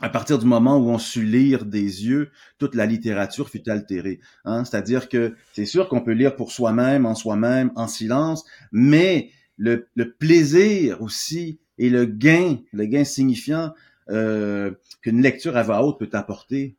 à 0.00 0.08
partir 0.08 0.38
du 0.38 0.46
moment 0.46 0.76
où 0.78 0.88
on 0.90 0.98
sut 0.98 1.24
lire 1.24 1.64
des 1.64 2.04
yeux, 2.06 2.30
toute 2.58 2.74
la 2.74 2.84
littérature 2.86 3.48
fut 3.48 3.68
altérée. 3.68 4.20
Hein? 4.44 4.64
C'est-à-dire 4.64 5.08
que 5.08 5.34
c'est 5.52 5.66
sûr 5.66 5.88
qu'on 5.88 6.00
peut 6.00 6.12
lire 6.12 6.34
pour 6.36 6.50
soi-même, 6.52 7.06
en 7.06 7.14
soi-même, 7.14 7.70
en 7.76 7.86
silence, 7.86 8.44
mais 8.72 9.30
le, 9.56 9.86
le 9.94 10.12
plaisir 10.12 11.00
aussi 11.00 11.60
et 11.78 11.90
le 11.90 12.06
gain, 12.06 12.58
le 12.72 12.86
gain 12.86 13.04
signifiant 13.04 13.72
euh, 14.10 14.72
qu'une 15.00 15.22
lecture 15.22 15.56
à 15.56 15.62
voix 15.62 15.82
haute 15.84 15.98
peut 15.98 16.08
t'apporter. 16.08 16.76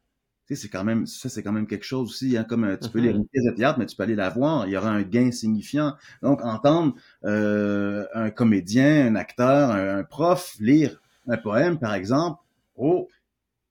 Tu 0.47 0.55
sais, 0.55 0.61
c'est 0.63 0.69
quand 0.69 0.83
même 0.83 1.07
ça, 1.07 1.27
c'est 1.27 1.41
quand 1.41 1.51
même 1.53 1.65
quelque 1.67 1.85
chose 1.85 2.09
aussi. 2.09 2.37
Hein, 2.37 2.43
comme 2.43 2.65
euh, 2.65 2.77
tu 2.77 2.89
peux 2.91 2.99
Mhm. 2.99 3.01
lire 3.01 3.15
une 3.15 3.25
pièce 3.27 3.45
de 3.45 3.51
théâtre, 3.51 3.79
mais 3.79 3.87
tu 3.87 3.95
peux 3.95 4.03
aller 4.03 4.15
la 4.15 4.29
voir. 4.29 4.67
Il 4.67 4.73
y 4.73 4.77
aura 4.77 4.91
un 4.91 5.01
gain 5.01 5.31
signifiant. 5.31 5.95
Donc, 6.21 6.43
entendre 6.43 6.93
euh, 7.23 8.05
un 8.13 8.29
comédien, 8.29 9.07
un 9.07 9.15
acteur, 9.15 9.71
un, 9.71 9.99
un 9.99 10.03
prof 10.03 10.55
lire 10.59 11.01
un 11.27 11.37
poème, 11.37 11.79
par 11.79 11.95
exemple, 11.95 12.39
oh, 12.75 13.07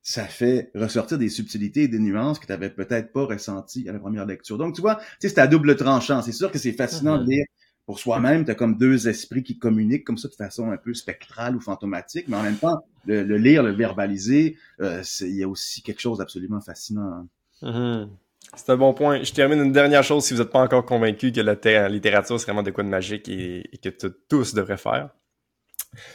ça 0.02 0.24
fait 0.24 0.70
ressortir 0.74 1.16
des 1.16 1.30
subtilités 1.30 1.84
et 1.84 1.88
des 1.88 1.98
nuances 1.98 2.38
que 2.38 2.46
tu 2.46 2.52
n'avais 2.52 2.70
peut-être 2.70 3.12
pas 3.12 3.24
ressenties 3.24 3.88
à 3.88 3.92
la 3.92 3.98
première 3.98 4.26
lecture. 4.26 4.58
Donc, 4.58 4.74
tu 4.74 4.82
vois, 4.82 4.96
tu 4.96 5.02
sais, 5.20 5.28
c'est 5.30 5.40
à 5.40 5.46
double 5.46 5.76
tranchant. 5.76 6.20
C'est 6.20 6.32
sûr 6.32 6.52
que 6.52 6.58
c'est 6.58 6.72
fascinant 6.72 7.18
de 7.18 7.24
lire 7.24 7.46
pour 7.86 7.98
soi-même. 7.98 8.44
Tu 8.44 8.50
as 8.50 8.54
comme 8.54 8.76
deux 8.76 9.08
esprits 9.08 9.42
qui 9.42 9.58
communiquent 9.58 10.04
comme 10.04 10.18
ça 10.18 10.28
de 10.28 10.34
façon 10.34 10.70
un 10.70 10.76
peu 10.76 10.92
spectrale 10.92 11.56
ou 11.56 11.60
fantomatique, 11.60 12.28
mais 12.28 12.36
en 12.36 12.42
même 12.42 12.58
temps, 12.58 12.84
le, 13.06 13.22
le 13.22 13.38
lire, 13.38 13.62
le 13.62 13.70
verbaliser, 13.70 14.58
euh, 14.80 15.02
il 15.22 15.36
y 15.36 15.42
a 15.42 15.48
aussi 15.48 15.82
quelque 15.82 16.00
chose 16.00 16.18
d'absolument 16.18 16.60
fascinant. 16.60 17.26
Mhm. 17.62 18.10
C'est 18.56 18.70
un 18.70 18.76
bon 18.76 18.92
point. 18.92 19.22
Je 19.22 19.32
termine 19.32 19.58
une 19.58 19.72
dernière 19.72 20.04
chose 20.04 20.24
si 20.24 20.34
vous 20.34 20.40
n'êtes 20.40 20.50
pas 20.50 20.62
encore 20.62 20.84
convaincu 20.84 21.32
que 21.32 21.40
la, 21.40 21.88
littérature, 21.88 22.38
c'est 22.38 22.46
vraiment 22.46 22.62
de 22.62 22.70
quoi 22.70 22.84
de 22.84 22.88
magique 22.88 23.28
et, 23.28 23.68
et 23.72 23.78
que 23.78 23.88
tous 24.28 24.54
devraient 24.54 24.76
faire. 24.76 25.10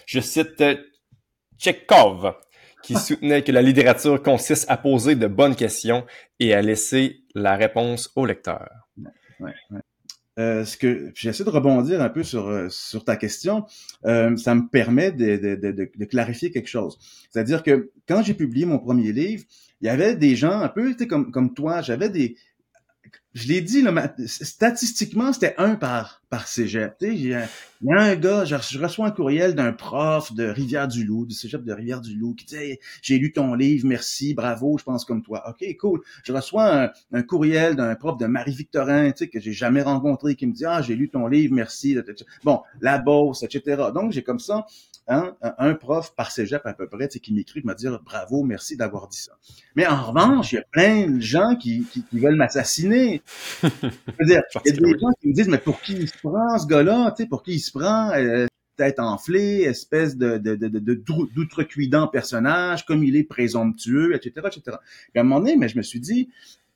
Je 0.05 0.19
cite 0.19 0.61
euh, 0.61 0.75
Tchekhov, 1.57 2.35
qui 2.83 2.95
soutenait 2.95 3.43
que 3.43 3.51
la 3.51 3.61
littérature 3.61 4.21
consiste 4.21 4.65
à 4.69 4.77
poser 4.77 5.15
de 5.15 5.27
bonnes 5.27 5.55
questions 5.55 6.05
et 6.39 6.53
à 6.53 6.61
laisser 6.61 7.23
la 7.35 7.55
réponse 7.55 8.11
au 8.15 8.25
lecteur. 8.25 8.69
Euh, 10.39 10.63
ce 10.63 10.77
que 10.77 11.11
j'essaie 11.15 11.43
de 11.43 11.49
rebondir 11.49 12.01
un 12.01 12.07
peu 12.07 12.23
sur 12.23 12.47
euh, 12.47 12.69
ta 13.05 13.17
question, 13.17 13.65
euh, 14.05 14.37
ça 14.37 14.55
me 14.55 14.69
permet 14.69 15.11
de, 15.11 16.05
clarifier 16.05 16.49
quelque 16.49 16.69
chose. 16.69 16.97
C'est-à-dire 17.29 17.61
que 17.61 17.91
quand 18.07 18.23
j'ai 18.23 18.33
publié 18.33 18.65
mon 18.65 18.79
premier 18.79 19.11
livre, 19.11 19.43
il 19.81 19.87
y 19.87 19.89
avait 19.89 20.15
des 20.15 20.37
gens 20.37 20.61
un 20.61 20.69
peu 20.69 20.95
comme 21.09 21.31
comme 21.31 21.53
toi, 21.53 21.81
j'avais 21.81 22.09
des 22.09 22.37
je 23.35 23.47
l'ai 23.47 23.61
dit, 23.61 23.81
là, 23.83 23.91
ma- 23.91 24.11
statistiquement, 24.25 25.31
c'était 25.33 25.53
un 25.59 25.75
par, 25.75 26.21
par 26.29 26.47
cégep. 26.47 26.95
Il 27.01 27.27
y, 27.27 27.33
a 27.35 27.47
un 27.87 28.15
gars, 28.15 28.43
je, 28.43 28.55
je 28.55 28.79
reçois 28.79 29.07
un 29.07 29.11
courriel 29.11 29.53
d'un 29.53 29.71
prof 29.71 30.33
de 30.33 30.45
Rivière-du-Loup, 30.45 31.27
du 31.27 31.35
cégep 31.35 31.63
de 31.63 31.71
Rivière-du-Loup, 31.71 32.33
qui 32.33 32.45
dit 32.45 32.79
J'ai 33.03 33.19
lu 33.19 33.31
ton 33.31 33.53
livre, 33.53 33.85
merci, 33.87 34.33
bravo, 34.33 34.77
je 34.79 34.83
pense 34.83 35.05
comme 35.05 35.21
toi. 35.21 35.47
OK, 35.47 35.63
cool. 35.77 36.01
Je 36.23 36.33
reçois 36.33 36.91
un, 37.11 37.21
courriel 37.21 37.75
d'un 37.75 37.93
prof 37.95 38.17
de 38.17 38.25
Marie-Victorin, 38.25 39.11
que 39.11 39.39
j'ai 39.39 39.53
jamais 39.53 39.83
rencontré, 39.83 40.35
qui 40.35 40.47
me 40.47 40.53
dit 40.53 40.65
Ah, 40.65 40.81
j'ai 40.81 40.95
lu 40.95 41.09
ton 41.09 41.27
livre, 41.27 41.53
merci. 41.53 41.95
Bon, 42.43 42.61
la 42.81 42.97
bourse, 42.97 43.43
etc. 43.43 43.83
Donc, 43.93 44.11
j'ai 44.11 44.23
comme 44.23 44.39
ça 44.39 44.65
hein, 45.09 45.35
un, 45.41 45.73
prof 45.73 46.15
par 46.15 46.31
cégep 46.31 46.65
à 46.65 46.73
peu 46.73 46.87
près, 46.87 47.07
qui 47.07 47.33
m'écrit, 47.33 47.61
me 47.63 47.73
dire 47.73 47.99
bravo, 48.03 48.43
merci 48.43 48.77
d'avoir 48.77 49.07
dit 49.07 49.17
ça. 49.17 49.33
Mais 49.75 49.85
en 49.85 50.01
revanche, 50.01 50.53
il 50.53 50.55
y 50.55 50.59
a 50.59 50.65
plein 50.71 51.07
de 51.07 51.19
gens 51.19 51.55
qui, 51.55 51.83
qui, 51.91 52.03
qui 52.03 52.19
veulent 52.19 52.35
m'assassiner. 52.35 53.21
Il 53.63 54.29
y 54.29 54.35
a 54.35 54.41
des 54.63 54.99
gens 54.99 55.11
qui 55.19 55.27
me 55.27 55.33
disent, 55.33 55.49
mais 55.49 55.57
pour 55.57 55.81
qui 55.81 55.93
il 55.93 56.07
se 56.07 56.17
prend, 56.17 56.57
ce 56.57 56.67
gars-là? 56.67 57.11
Tu 57.11 57.23
sais, 57.23 57.29
pour 57.29 57.43
qui 57.43 57.53
il 57.53 57.59
se 57.59 57.71
prend? 57.71 58.11
Euh, 58.11 58.45
tête 58.79 58.99
enflée, 58.99 59.63
espèce 59.63 60.15
de, 60.15 60.37
de, 60.37 60.55
de, 60.55 61.03
d'outrecuidant 61.35 62.07
personnage, 62.07 62.85
comme 62.85 63.03
il 63.03 63.17
est 63.17 63.25
présomptueux, 63.25 64.15
etc., 64.15 64.47
etc. 64.47 64.77
Puis 65.11 65.17
à 65.17 65.19
un 65.19 65.23
moment 65.23 65.41
donné, 65.41 65.57
mais 65.57 65.67
je 65.67 65.77
me 65.77 65.81
suis 65.81 65.99
dit, 65.99 66.29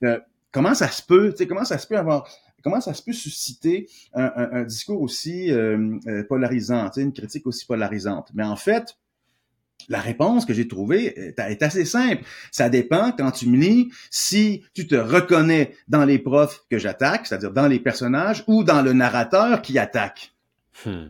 euh, 0.04 0.20
comment 0.52 0.74
ça 0.74 0.90
se 0.90 1.02
peut, 1.02 1.32
tu 1.32 1.38
sais, 1.38 1.48
comment 1.48 1.64
ça 1.64 1.78
se 1.78 1.88
peut 1.88 1.98
avoir, 1.98 2.28
comment 2.64 2.82
ça 2.82 2.94
se 2.94 3.04
peut 3.04 3.14
susciter 3.14 3.88
un, 4.14 4.32
un, 4.36 4.52
un 4.54 4.64
discours 4.64 5.02
aussi 5.02 5.52
euh, 5.52 6.00
euh, 6.08 6.24
polarisant, 6.24 6.90
une 6.98 7.14
critique 7.14 7.46
aussi 7.46 7.66
polarisante? 7.66 8.30
Mais 8.34 8.44
en 8.44 8.56
fait, 8.56 8.98
la 9.90 10.00
réponse 10.00 10.46
que 10.46 10.54
j'ai 10.54 10.68
trouvée 10.68 11.08
est, 11.20 11.40
est 11.40 11.64
assez 11.64 11.86
simple. 11.86 12.24
Ça 12.52 12.70
dépend 12.70 13.12
quand 13.12 13.32
tu 13.32 13.50
me 13.50 13.58
lis 13.58 13.92
si 14.10 14.64
tu 14.74 14.88
te 14.88 14.96
reconnais 14.96 15.76
dans 15.88 16.06
les 16.06 16.20
profs 16.20 16.66
que 16.70 16.78
j'attaque, 16.78 17.28
c'est-à-dire 17.28 17.52
dans 17.52 17.68
les 17.68 17.80
personnages 17.80 18.44
ou 18.48 18.64
dans 18.64 18.82
le 18.82 18.94
narrateur 18.94 19.62
qui 19.62 19.78
attaque. 19.78 20.34
Hmm. 20.86 21.08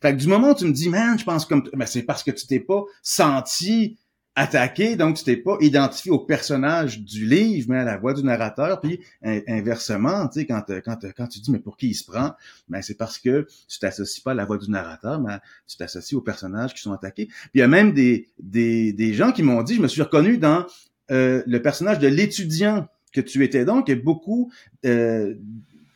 Fait 0.00 0.12
que 0.12 0.18
du 0.18 0.26
moment 0.26 0.50
où 0.50 0.54
tu 0.54 0.64
me 0.64 0.72
dis, 0.72 0.88
man, 0.88 1.16
je 1.18 1.24
pense 1.24 1.46
comme, 1.46 1.62
ben 1.72 1.86
c'est 1.86 2.02
parce 2.02 2.24
que 2.24 2.32
tu 2.32 2.46
t'es 2.46 2.58
pas 2.58 2.82
senti 3.02 3.98
attaqué, 4.34 4.96
donc 4.96 5.16
tu 5.16 5.24
t'es 5.24 5.36
pas 5.36 5.56
identifié 5.60 6.10
au 6.10 6.18
personnage 6.18 7.00
du 7.00 7.26
livre, 7.26 7.66
mais 7.70 7.78
à 7.78 7.84
la 7.84 7.98
voix 7.98 8.14
du 8.14 8.24
narrateur. 8.24 8.80
Puis 8.80 9.00
in- 9.22 9.40
inversement, 9.46 10.26
tu 10.28 10.40
sais, 10.40 10.46
quand, 10.46 10.62
quand, 10.84 10.98
quand 11.14 11.26
tu 11.26 11.40
dis, 11.40 11.50
mais 11.50 11.58
pour 11.58 11.76
qui 11.76 11.88
il 11.88 11.94
se 11.94 12.04
prend, 12.04 12.32
ben 12.68 12.80
c'est 12.80 12.96
parce 12.96 13.18
que 13.18 13.46
tu 13.68 13.78
t'associes 13.78 14.22
pas 14.22 14.30
à 14.30 14.34
la 14.34 14.46
voix 14.46 14.56
du 14.56 14.70
narrateur, 14.70 15.20
mais 15.20 15.38
tu 15.68 15.76
t'associes 15.76 16.16
aux 16.16 16.22
personnages 16.22 16.72
qui 16.72 16.80
sont 16.80 16.92
attaqués. 16.92 17.26
Puis 17.26 17.50
il 17.54 17.58
y 17.58 17.62
a 17.62 17.68
même 17.68 17.92
des, 17.92 18.28
des, 18.38 18.94
des 18.94 19.12
gens 19.12 19.32
qui 19.32 19.42
m'ont 19.42 19.62
dit, 19.62 19.74
je 19.74 19.82
me 19.82 19.88
suis 19.88 20.02
reconnu 20.02 20.38
dans 20.38 20.64
euh, 21.10 21.42
le 21.46 21.60
personnage 21.60 21.98
de 21.98 22.08
l'étudiant 22.08 22.88
que 23.12 23.20
tu 23.20 23.44
étais 23.44 23.66
donc, 23.66 23.90
a 23.90 23.96
beaucoup 23.96 24.50
euh, 24.86 25.34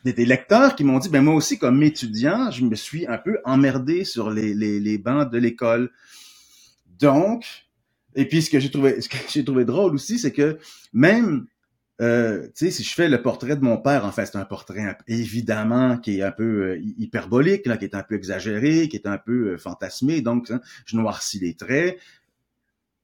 des 0.03 0.25
lecteurs 0.25 0.75
qui 0.75 0.83
m'ont 0.83 0.99
dit, 0.99 1.09
ben 1.09 1.21
moi 1.21 1.33
aussi 1.33 1.57
comme 1.57 1.81
étudiant, 1.81 2.51
je 2.51 2.63
me 2.63 2.75
suis 2.75 3.07
un 3.07 3.17
peu 3.17 3.39
emmerdé 3.45 4.03
sur 4.03 4.29
les, 4.29 4.53
les, 4.53 4.79
les 4.79 4.97
bancs 4.99 5.31
de 5.31 5.37
l'école. 5.39 5.89
Donc, 6.99 7.66
et 8.17 8.27
puis 8.27 8.41
ce 8.43 8.49
que 8.49 8.59
j'ai 8.59 8.69
trouvé, 9.45 9.63
drôle 9.65 9.95
aussi, 9.95 10.19
c'est 10.19 10.33
que 10.33 10.57
même, 10.91 11.47
euh, 12.01 12.47
tu 12.47 12.65
sais, 12.65 12.71
si 12.71 12.83
je 12.83 12.93
fais 12.93 13.07
le 13.07 13.21
portrait 13.21 13.55
de 13.55 13.63
mon 13.63 13.77
père, 13.77 14.03
en 14.05 14.11
fait, 14.11 14.25
c'est 14.25 14.37
un 14.37 14.45
portrait 14.45 14.97
évidemment 15.07 15.97
qui 15.97 16.19
est 16.19 16.23
un 16.23 16.31
peu 16.31 16.71
euh, 16.71 16.77
hy- 16.79 16.95
hyperbolique, 16.97 17.63
qui 17.63 17.85
est 17.85 17.95
un 17.95 18.03
peu 18.03 18.15
exagéré, 18.15 18.89
qui 18.89 18.97
est 18.97 19.07
un 19.07 19.17
peu 19.17 19.53
euh, 19.53 19.57
fantasmé, 19.57 20.21
donc 20.21 20.51
hein, 20.51 20.59
je 20.85 20.97
noircis 20.97 21.39
les 21.39 21.55
traits. 21.55 21.97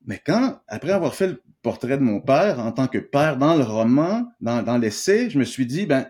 Mais 0.05 0.21
quand, 0.25 0.61
après 0.67 0.91
avoir 0.91 1.15
fait 1.15 1.27
le 1.27 1.41
portrait 1.61 1.97
de 1.97 2.03
mon 2.03 2.19
père 2.19 2.59
en 2.59 2.71
tant 2.71 2.87
que 2.87 2.97
père 2.97 3.37
dans 3.37 3.55
le 3.55 3.63
roman, 3.63 4.29
dans, 4.41 4.61
dans 4.61 4.77
l'essai, 4.77 5.29
je 5.29 5.39
me 5.39 5.45
suis 5.45 5.65
dit, 5.65 5.85
ben, 5.85 6.07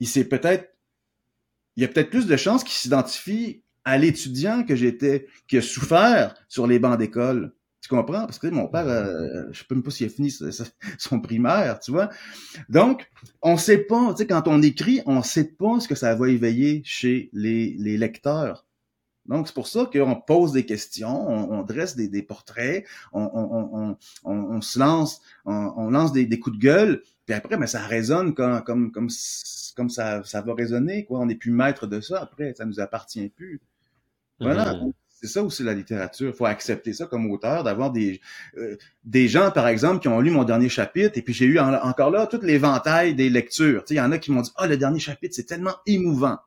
il 0.00 0.08
s'est 0.08 0.24
peut-être, 0.24 0.74
il 1.76 1.82
y 1.82 1.84
a 1.84 1.88
peut-être 1.88 2.10
plus 2.10 2.26
de 2.26 2.36
chances 2.36 2.64
qu'il 2.64 2.72
s'identifie 2.74 3.62
à 3.84 3.96
l'étudiant 3.98 4.64
que 4.64 4.76
j'étais, 4.76 5.26
qui 5.48 5.58
a 5.58 5.62
souffert 5.62 6.34
sur 6.48 6.66
les 6.66 6.78
bancs 6.78 6.98
d'école. 6.98 7.52
Tu 7.80 7.88
comprends? 7.88 8.26
Parce 8.26 8.38
que 8.38 8.46
mon 8.48 8.68
père, 8.68 8.86
euh, 8.88 9.44
je 9.52 9.60
sais 9.60 9.64
même 9.70 9.82
pas 9.82 9.90
s'il 9.90 10.06
a 10.06 10.10
fini 10.10 10.30
son 10.98 11.20
primaire, 11.20 11.80
tu 11.80 11.92
vois? 11.92 12.10
Donc, 12.68 13.10
on 13.40 13.56
sait 13.56 13.78
pas, 13.78 14.12
tu 14.12 14.18
sais, 14.18 14.26
quand 14.26 14.46
on 14.48 14.60
écrit, 14.60 15.00
on 15.06 15.22
sait 15.22 15.44
pas 15.52 15.80
ce 15.80 15.88
que 15.88 15.94
ça 15.94 16.14
va 16.14 16.28
éveiller 16.28 16.82
chez 16.84 17.30
les, 17.32 17.74
les 17.78 17.96
lecteurs. 17.96 18.66
Donc, 19.26 19.46
c'est 19.46 19.54
pour 19.54 19.68
ça 19.68 19.88
qu'on 19.90 20.16
pose 20.16 20.52
des 20.52 20.66
questions, 20.66 21.28
on, 21.30 21.60
on 21.60 21.62
dresse 21.62 21.96
des, 21.96 22.08
des 22.08 22.22
portraits, 22.22 22.84
on, 23.12 23.30
on, 23.32 23.96
on, 24.24 24.60
se 24.60 24.78
lance, 24.78 25.20
on, 25.44 25.72
on 25.76 25.90
lance 25.90 26.12
des, 26.12 26.26
des 26.26 26.38
coups 26.40 26.56
de 26.56 26.62
gueule, 26.62 27.02
puis 27.26 27.34
après, 27.34 27.56
mais 27.56 27.66
ça 27.66 27.80
résonne 27.80 28.34
comme, 28.34 28.62
comme, 28.64 28.90
comme, 28.90 29.08
comme 29.76 29.88
ça, 29.90 30.22
ça 30.24 30.42
va 30.42 30.54
résonner, 30.54 31.04
quoi. 31.04 31.20
On 31.20 31.26
n'est 31.26 31.36
plus 31.36 31.52
maître 31.52 31.86
de 31.86 32.00
ça 32.00 32.20
après, 32.20 32.54
ça 32.54 32.64
nous 32.64 32.80
appartient 32.80 33.28
plus. 33.28 33.60
Voilà. 34.40 34.74
Mhm. 34.74 34.92
C'est 35.20 35.26
ça 35.28 35.42
aussi 35.42 35.62
la 35.62 35.74
littérature. 35.74 36.30
Il 36.30 36.34
faut 36.36 36.46
accepter 36.46 36.94
ça 36.94 37.04
comme 37.06 37.30
auteur, 37.30 37.62
d'avoir 37.62 37.90
des 37.92 38.20
euh, 38.56 38.76
des 39.04 39.28
gens, 39.28 39.50
par 39.50 39.68
exemple, 39.68 40.00
qui 40.00 40.08
ont 40.08 40.20
lu 40.20 40.30
mon 40.30 40.44
dernier 40.44 40.68
chapitre, 40.70 41.18
et 41.18 41.22
puis 41.22 41.34
j'ai 41.34 41.44
eu 41.44 41.58
en- 41.58 41.74
encore 41.74 42.10
là 42.10 42.26
tout 42.26 42.40
l'éventail 42.42 43.14
des 43.14 43.28
lectures. 43.28 43.84
Il 43.90 43.96
y 43.96 44.00
en 44.00 44.12
a 44.12 44.18
qui 44.18 44.32
m'ont 44.32 44.40
dit 44.40 44.50
Ah, 44.56 44.66
le 44.66 44.76
dernier 44.78 44.98
chapitre, 45.00 45.34
c'est 45.34 45.44
tellement 45.44 45.74
émouvant. 45.86 46.38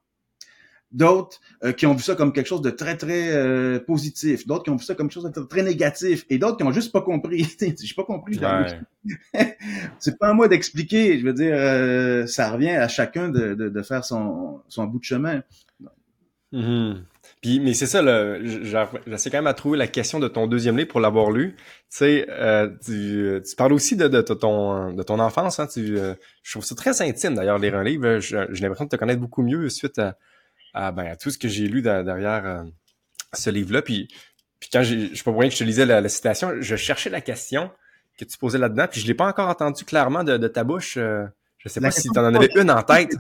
D'autres 0.92 1.40
euh, 1.64 1.72
qui 1.72 1.88
ont 1.88 1.96
vu 1.96 2.04
ça 2.04 2.14
comme 2.16 2.32
quelque 2.34 2.46
chose 2.48 2.62
de 2.62 2.70
très, 2.70 2.96
très 2.98 3.32
euh, 3.32 3.80
positif. 3.80 4.46
D'autres 4.46 4.64
qui 4.64 4.70
ont 4.70 4.76
vu 4.76 4.86
ça 4.86 4.94
comme 4.94 5.08
quelque 5.08 5.14
chose 5.22 5.24
de 5.24 5.30
très, 5.32 5.48
très 5.48 5.64
négatif. 5.64 6.24
Et 6.30 6.38
d'autres 6.38 6.58
qui 6.58 6.64
ont 6.64 6.72
juste 6.72 6.92
pas 6.92 7.02
compris. 7.02 7.48
j'ai 7.60 7.94
pas 7.96 8.04
compris. 8.04 8.38
Ouais. 8.40 9.58
c'est 10.00 10.20
pas 10.20 10.30
à 10.30 10.34
moi 10.34 10.48
d'expliquer. 10.48 11.20
Je 11.20 11.26
veux 11.26 11.34
dire, 11.34 11.54
euh, 11.56 12.28
ça 12.28 12.52
revient 12.52 12.70
à 12.72 12.88
chacun 12.88 13.30
de, 13.30 13.56
de, 13.56 13.70
de 13.70 13.82
faire 13.82 14.06
son, 14.06 14.62
son 14.68 14.86
bout 14.86 15.00
de 15.00 15.04
chemin. 15.04 15.42
Mhm. 16.52 17.04
Puis, 17.44 17.60
mais 17.60 17.74
c'est 17.74 17.88
ça, 17.88 18.02
là, 18.02 18.38
j'essaie 19.06 19.30
quand 19.30 19.40
même 19.40 19.48
à 19.48 19.54
trouver 19.54 19.78
la 19.78 19.88
question 19.88 20.18
de 20.22 20.30
ton 20.30 20.48
deuxième 20.48 20.78
livre 20.78 20.88
pour 20.88 21.02
l'avoir 21.02 21.30
lu. 21.30 21.58
Tu 21.58 21.66
sais, 21.90 22.26
euh, 22.30 22.70
tu, 22.82 23.42
tu 23.46 23.56
parles 23.58 23.74
aussi 23.74 23.98
de, 23.98 24.08
de, 24.08 24.22
de 24.22 24.34
ton, 24.34 24.94
de 24.94 25.04
ton 25.04 25.20
enfance. 25.20 25.60
Hein, 25.60 25.68
tu, 25.68 25.98
euh, 26.00 26.14
je 26.42 26.52
trouve 26.54 26.64
ça 26.64 26.74
très 26.74 27.02
intime 27.02 27.36
d'ailleurs 27.36 27.60
lire 27.60 27.76
un 27.76 27.84
livre. 27.84 28.20
J'ai 28.20 28.38
l'impression 28.38 28.86
de 28.86 28.90
te 28.90 28.96
connaître 28.96 29.20
beaucoup 29.20 29.44
mieux 29.44 29.68
suite 29.68 30.00
à, 30.00 30.18
à, 30.74 30.94
ben, 30.94 31.06
à 31.06 31.18
tout 31.18 31.32
ce 31.32 31.38
que 31.38 31.50
j'ai 31.50 31.68
lu 31.68 31.82
derrière 31.82 32.46
euh, 32.46 32.64
ce 33.34 33.50
livre-là. 33.50 33.82
Puis, 33.82 34.08
puis 34.62 34.70
quand 34.72 34.84
j'ai, 34.84 35.10
je 35.10 35.16
sais 35.16 35.24
pas 35.26 35.32
pour 35.32 35.42
rien 35.42 35.50
que 35.50 35.56
je 35.56 35.60
te 35.60 35.66
lisais 35.66 35.86
la, 35.86 36.08
citation, 36.08 36.62
je 36.62 36.76
cherchais 36.78 37.10
la 37.10 37.20
question 37.20 37.70
que 38.18 38.24
tu 38.24 38.38
posais 38.38 38.58
là-dedans, 38.58 38.88
puis 38.90 39.02
je 39.02 39.08
l'ai 39.08 39.16
pas 39.16 39.28
encore 39.28 39.50
entendu 39.50 39.84
clairement 39.84 40.24
de, 40.24 40.48
ta 40.48 40.64
bouche. 40.64 40.96
Euh, 40.96 41.26
je 41.58 41.68
sais 41.68 41.82
pas 41.82 41.92
si 41.92 42.08
tu 42.08 42.18
en 42.18 42.34
avais 42.34 42.48
une 42.56 42.72
en 42.72 42.84
tête. 42.84 43.12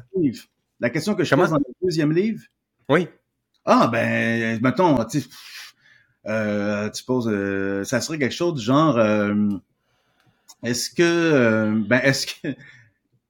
La 0.79 0.89
question 0.89 1.13
que 1.13 1.25
je 1.25 1.36
pose 1.36 1.49
dans 1.49 1.57
le 1.57 1.73
deuxième 1.81 2.13
livre. 2.13 2.41
Oui. 2.88 3.09
Ah 3.65 3.88
ben, 3.88 4.60
mettons, 4.62 5.04
tu 5.06 5.23
euh, 6.26 6.89
tu 6.89 7.04
poses, 7.04 7.28
euh, 7.28 7.84
ça 7.84 7.99
serait 8.02 8.17
quelque 8.17 8.34
chose 8.34 8.56
du 8.56 8.62
genre, 8.62 8.97
euh, 8.97 9.34
est-ce 10.63 10.89
que, 10.89 11.73
ben, 11.88 11.99
est-ce 12.04 12.28
que, 12.28 12.56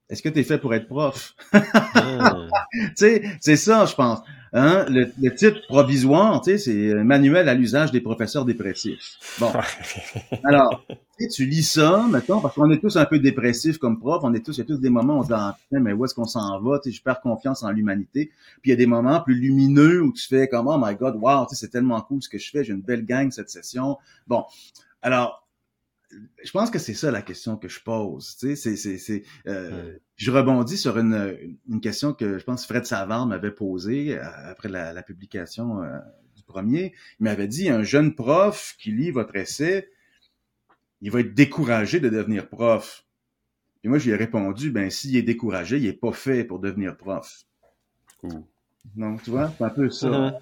est-ce 0.10 0.22
que 0.22 0.30
tu 0.30 0.40
es 0.40 0.44
fait 0.44 0.60
pour 0.60 0.74
être 0.74 0.88
prof? 0.88 1.36
Hmm. 1.54 2.50
Tu 2.72 2.94
sais, 2.96 3.24
c'est 3.40 3.56
ça, 3.56 3.86
je 3.86 3.96
pense. 3.96 4.20
Hein? 4.56 4.86
Le, 4.88 5.34
titre 5.34 5.62
provisoire, 5.68 6.40
tu 6.42 6.52
sais, 6.52 6.58
c'est 6.60 7.04
manuel 7.04 7.50
à 7.50 7.56
l'usage 7.56 7.92
des 7.92 8.02
professeurs 8.02 8.46
dépressifs. 8.46 9.18
Bon. 9.40 9.52
Alors, 10.44 10.86
tu 11.32 11.46
lis 11.46 11.64
ça, 11.64 12.06
mettons, 12.12 12.40
parce 12.40 12.54
qu'on 12.54 12.70
est 12.70 12.80
tous 12.80 12.96
un 12.98 13.06
peu 13.06 13.18
dépressifs 13.18 13.80
comme 13.80 14.00
prof, 14.00 14.22
on 14.24 14.34
est 14.36 14.46
tous, 14.46 14.56
il 14.58 14.60
y 14.60 14.62
a 14.62 14.66
tous 14.66 14.80
des 14.80 14.92
moments 14.92 15.18
où 15.18 15.20
on 15.20 15.24
se 15.24 15.28
dit, 15.30 15.34
ah, 15.36 15.58
mais 15.72 15.92
où 15.94 16.06
est-ce 16.06 16.14
qu'on 16.14 16.26
s'en 16.26 16.60
va? 16.62 16.80
Tu 16.80 16.92
sais, 16.92 16.98
je 16.98 17.02
perds 17.02 17.22
confiance 17.22 17.64
en 17.64 17.72
l'humanité. 17.72 18.32
Puis 18.62 18.70
il 18.70 18.70
y 18.70 18.74
a 18.74 18.78
des 18.78 18.86
moments 18.86 19.22
plus 19.22 19.36
lumineux 19.36 20.04
où 20.04 20.14
tu 20.14 20.28
fais 20.28 20.48
comme, 20.48 20.68
oh 20.68 20.78
my 20.80 20.96
god, 20.96 21.16
wow, 21.20 21.46
tu 21.48 21.56
sais, 21.56 21.66
c'est 21.66 21.72
tellement 21.72 22.02
cool 22.02 22.22
ce 22.22 22.30
que 22.30 22.38
je 22.38 22.50
fais, 22.52 22.64
j'ai 22.64 22.74
une 22.74 22.82
belle 22.82 23.06
gang 23.06 23.32
cette 23.32 23.50
session. 23.50 23.98
Bon. 24.28 24.44
Alors, 25.02 25.43
je 26.44 26.52
pense 26.52 26.70
que 26.70 26.80
c'est 26.80 26.94
ça 26.94 27.12
la 27.12 27.22
question 27.22 27.58
que 27.58 27.68
je 27.68 27.82
pose. 27.82 28.36
Tu 28.38 28.56
sais, 28.56 28.76
c'est, 28.76 28.98
c'est, 28.98 29.24
euh, 29.48 29.98
Je 30.16 30.32
rebondis 30.32 30.78
sur 30.78 30.98
une, 30.98 31.58
une 31.70 31.82
question 31.82 32.14
que 32.14 32.38
je 32.38 32.44
pense 32.44 32.66
Fred 32.66 32.86
Savard 32.86 33.26
m'avait 33.26 33.52
posée 33.52 34.18
euh, 34.18 34.24
après 34.52 34.70
la, 34.70 34.94
la 34.94 35.04
publication 35.04 35.82
euh, 35.82 35.98
du 36.36 36.44
premier. 36.44 36.94
Il 37.20 37.24
m'avait 37.24 37.48
dit 37.48 37.70
un 37.70 37.84
jeune 37.84 38.16
prof 38.16 38.76
qui 38.80 38.92
lit 38.92 39.12
votre 39.12 39.36
essai, 39.36 39.90
il 41.02 41.12
va 41.12 41.20
être 41.22 41.34
découragé 41.34 42.00
de 42.00 42.10
devenir 42.10 42.48
prof. 42.50 43.06
Et 43.84 43.90
moi, 43.90 43.98
je 43.98 44.06
lui 44.06 44.12
ai 44.14 44.16
répondu, 44.16 44.72
ben 44.72 44.90
s'il 44.90 45.16
est 45.18 45.24
découragé, 45.24 45.78
il 45.78 45.86
est 45.86 45.94
pas 45.94 46.14
fait 46.14 46.46
pour 46.46 46.60
devenir 46.60 46.96
prof. 46.96 47.46
Non, 48.96 49.18
tu 49.18 49.30
vois, 49.30 49.54
c'est 49.58 49.64
un 49.64 49.70
peu 49.70 49.90
ça. 49.90 50.40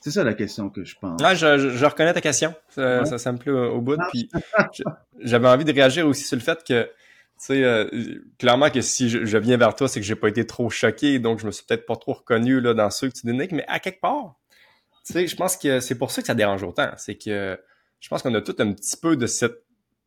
C'est 0.00 0.10
ça 0.10 0.24
la 0.24 0.34
question 0.34 0.70
que 0.70 0.84
je 0.84 0.96
pense. 0.98 1.20
Ah, 1.22 1.34
je, 1.34 1.70
je, 1.70 1.84
reconnais 1.84 2.12
ta 2.12 2.20
question. 2.20 2.54
Ça, 2.70 3.04
ça, 3.04 3.32
me 3.32 3.38
plaît 3.38 3.52
au, 3.52 3.80
bout. 3.80 3.98
Puis 4.10 4.30
j'avais 5.20 5.48
envie 5.48 5.64
de 5.64 5.72
réagir 5.72 6.06
aussi 6.06 6.24
sur 6.24 6.36
le 6.36 6.42
fait 6.42 6.62
que, 6.64 6.84
tu 6.84 6.90
sais, 7.38 7.64
euh, 7.64 7.88
clairement 8.38 8.70
que 8.70 8.80
si 8.80 9.08
je, 9.08 9.38
viens 9.38 9.56
vers 9.56 9.74
toi, 9.74 9.88
c'est 9.88 10.00
que 10.00 10.06
j'ai 10.06 10.14
pas 10.14 10.28
été 10.28 10.46
trop 10.46 10.70
choqué, 10.70 11.18
donc 11.18 11.40
je 11.40 11.46
me 11.46 11.50
suis 11.50 11.64
peut-être 11.64 11.86
pas 11.86 11.96
trop 11.96 12.12
reconnu 12.14 12.60
là 12.60 12.74
dans 12.74 12.90
ceux 12.90 13.08
que 13.08 13.14
tu 13.14 13.26
dénigres, 13.26 13.54
mais 13.54 13.64
à 13.66 13.80
quelque 13.80 14.00
part, 14.00 14.36
tu 15.04 15.12
sais, 15.12 15.26
je 15.26 15.36
pense 15.36 15.56
que 15.56 15.80
c'est 15.80 15.96
pour 15.96 16.10
ça 16.10 16.20
que 16.20 16.26
ça 16.26 16.34
dérange 16.34 16.62
autant. 16.62 16.90
C'est 16.96 17.16
que 17.16 17.58
je 18.00 18.08
pense 18.08 18.22
qu'on 18.22 18.34
a 18.34 18.40
tout 18.40 18.56
un 18.58 18.72
petit 18.72 18.96
peu 18.96 19.16
de 19.16 19.26
cette 19.26 19.64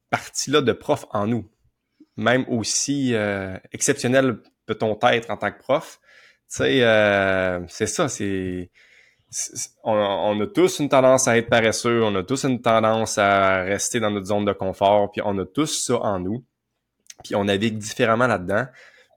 partie-là 0.10 0.62
de 0.62 0.72
prof 0.72 1.06
en 1.12 1.28
nous. 1.28 1.50
Même 2.18 2.46
aussi 2.48 3.14
euh, 3.14 3.58
exceptionnel 3.72 4.38
peut-on 4.66 4.98
être 5.10 5.32
en 5.32 5.38
tant 5.38 5.52
que 5.52 5.58
prof. 5.58 6.00
Tu 6.50 6.58
sais, 6.58 6.84
euh, 6.84 7.62
c'est 7.68 7.88
ça, 7.88 8.10
c'est 8.10 8.70
on, 9.84 10.42
a 10.42 10.48
tous 10.48 10.80
une 10.80 10.90
tendance 10.90 11.28
à 11.28 11.38
être 11.38 11.50
paresseux, 11.50 12.04
on 12.04 12.16
a 12.16 12.24
tous 12.24 12.44
une 12.44 12.62
tendance 12.62 13.18
à 13.18 13.64
rester 13.64 14.00
dans 14.00 14.12
notre 14.12 14.28
zone 14.28 14.46
de 14.46 14.54
confort, 14.54 15.12
puis 15.12 15.22
on 15.24 15.38
a 15.38 15.46
tous 15.46 15.86
ça 15.86 15.96
en 16.00 16.20
nous, 16.20 16.44
puis 17.24 17.36
on 17.36 17.46
navigue 17.46 17.78
différemment 17.78 18.28
là-dedans. 18.28 18.66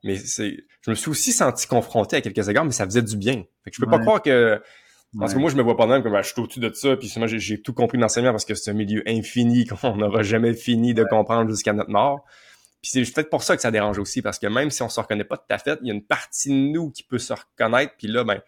Mais 0.04 0.16
c'est, 0.16 0.58
je 0.82 0.90
me 0.90 0.94
suis 0.94 1.10
aussi 1.10 1.32
senti 1.32 1.66
confronté 1.66 2.16
à 2.16 2.20
quelques 2.20 2.48
égards, 2.48 2.64
mais 2.64 2.72
ça 2.72 2.84
faisait 2.84 3.02
du 3.02 3.16
bien. 3.16 3.44
Fait 3.64 3.70
que 3.70 3.76
je 3.76 3.80
peux 3.80 3.90
pas 3.90 3.98
croire 3.98 4.22
que 4.22 4.60
parce 5.18 5.32
que 5.32 5.38
moi, 5.38 5.50
je 5.50 5.56
me 5.56 5.62
vois 5.62 5.76
pas 5.76 5.86
même 5.86 6.02
comme 6.02 6.12
ben, 6.12 6.22
je 6.22 6.32
suis 6.32 6.40
au-dessus 6.40 6.60
de 6.60 6.72
ça, 6.72 6.96
puis 6.96 7.12
moi, 7.16 7.26
j'ai 7.28 7.62
tout 7.62 7.72
compris 7.72 7.98
dans 7.98 8.02
l'enseignement 8.02 8.32
parce 8.32 8.44
que 8.44 8.54
c'est 8.54 8.70
un 8.70 8.74
milieu 8.74 9.02
infini 9.06 9.64
qu'on 9.82 9.96
n'aura 9.96 10.22
jamais 10.22 10.54
fini 10.54 10.94
de 10.94 11.04
comprendre 11.04 11.50
jusqu'à 11.50 11.72
notre 11.72 11.90
mort. 11.90 12.24
Puis 12.82 12.90
c'est 12.92 13.12
peut-être 13.12 13.30
pour 13.30 13.42
ça 13.42 13.56
que 13.56 13.62
ça 13.62 13.70
dérange 13.70 13.98
aussi, 13.98 14.22
parce 14.22 14.38
que 14.38 14.46
même 14.46 14.70
si 14.70 14.82
on 14.82 14.88
se 14.88 15.00
reconnaît 15.00 15.24
pas 15.24 15.38
tout 15.38 15.44
à 15.50 15.58
fait, 15.58 15.78
il 15.82 15.88
y 15.88 15.90
a 15.90 15.94
une 15.94 16.04
partie 16.04 16.50
de 16.50 16.72
nous 16.72 16.90
qui 16.90 17.02
peut 17.02 17.18
se 17.18 17.32
reconnaître, 17.32 17.94
puis 17.96 18.08
là, 18.08 18.24
ben, 18.24 18.40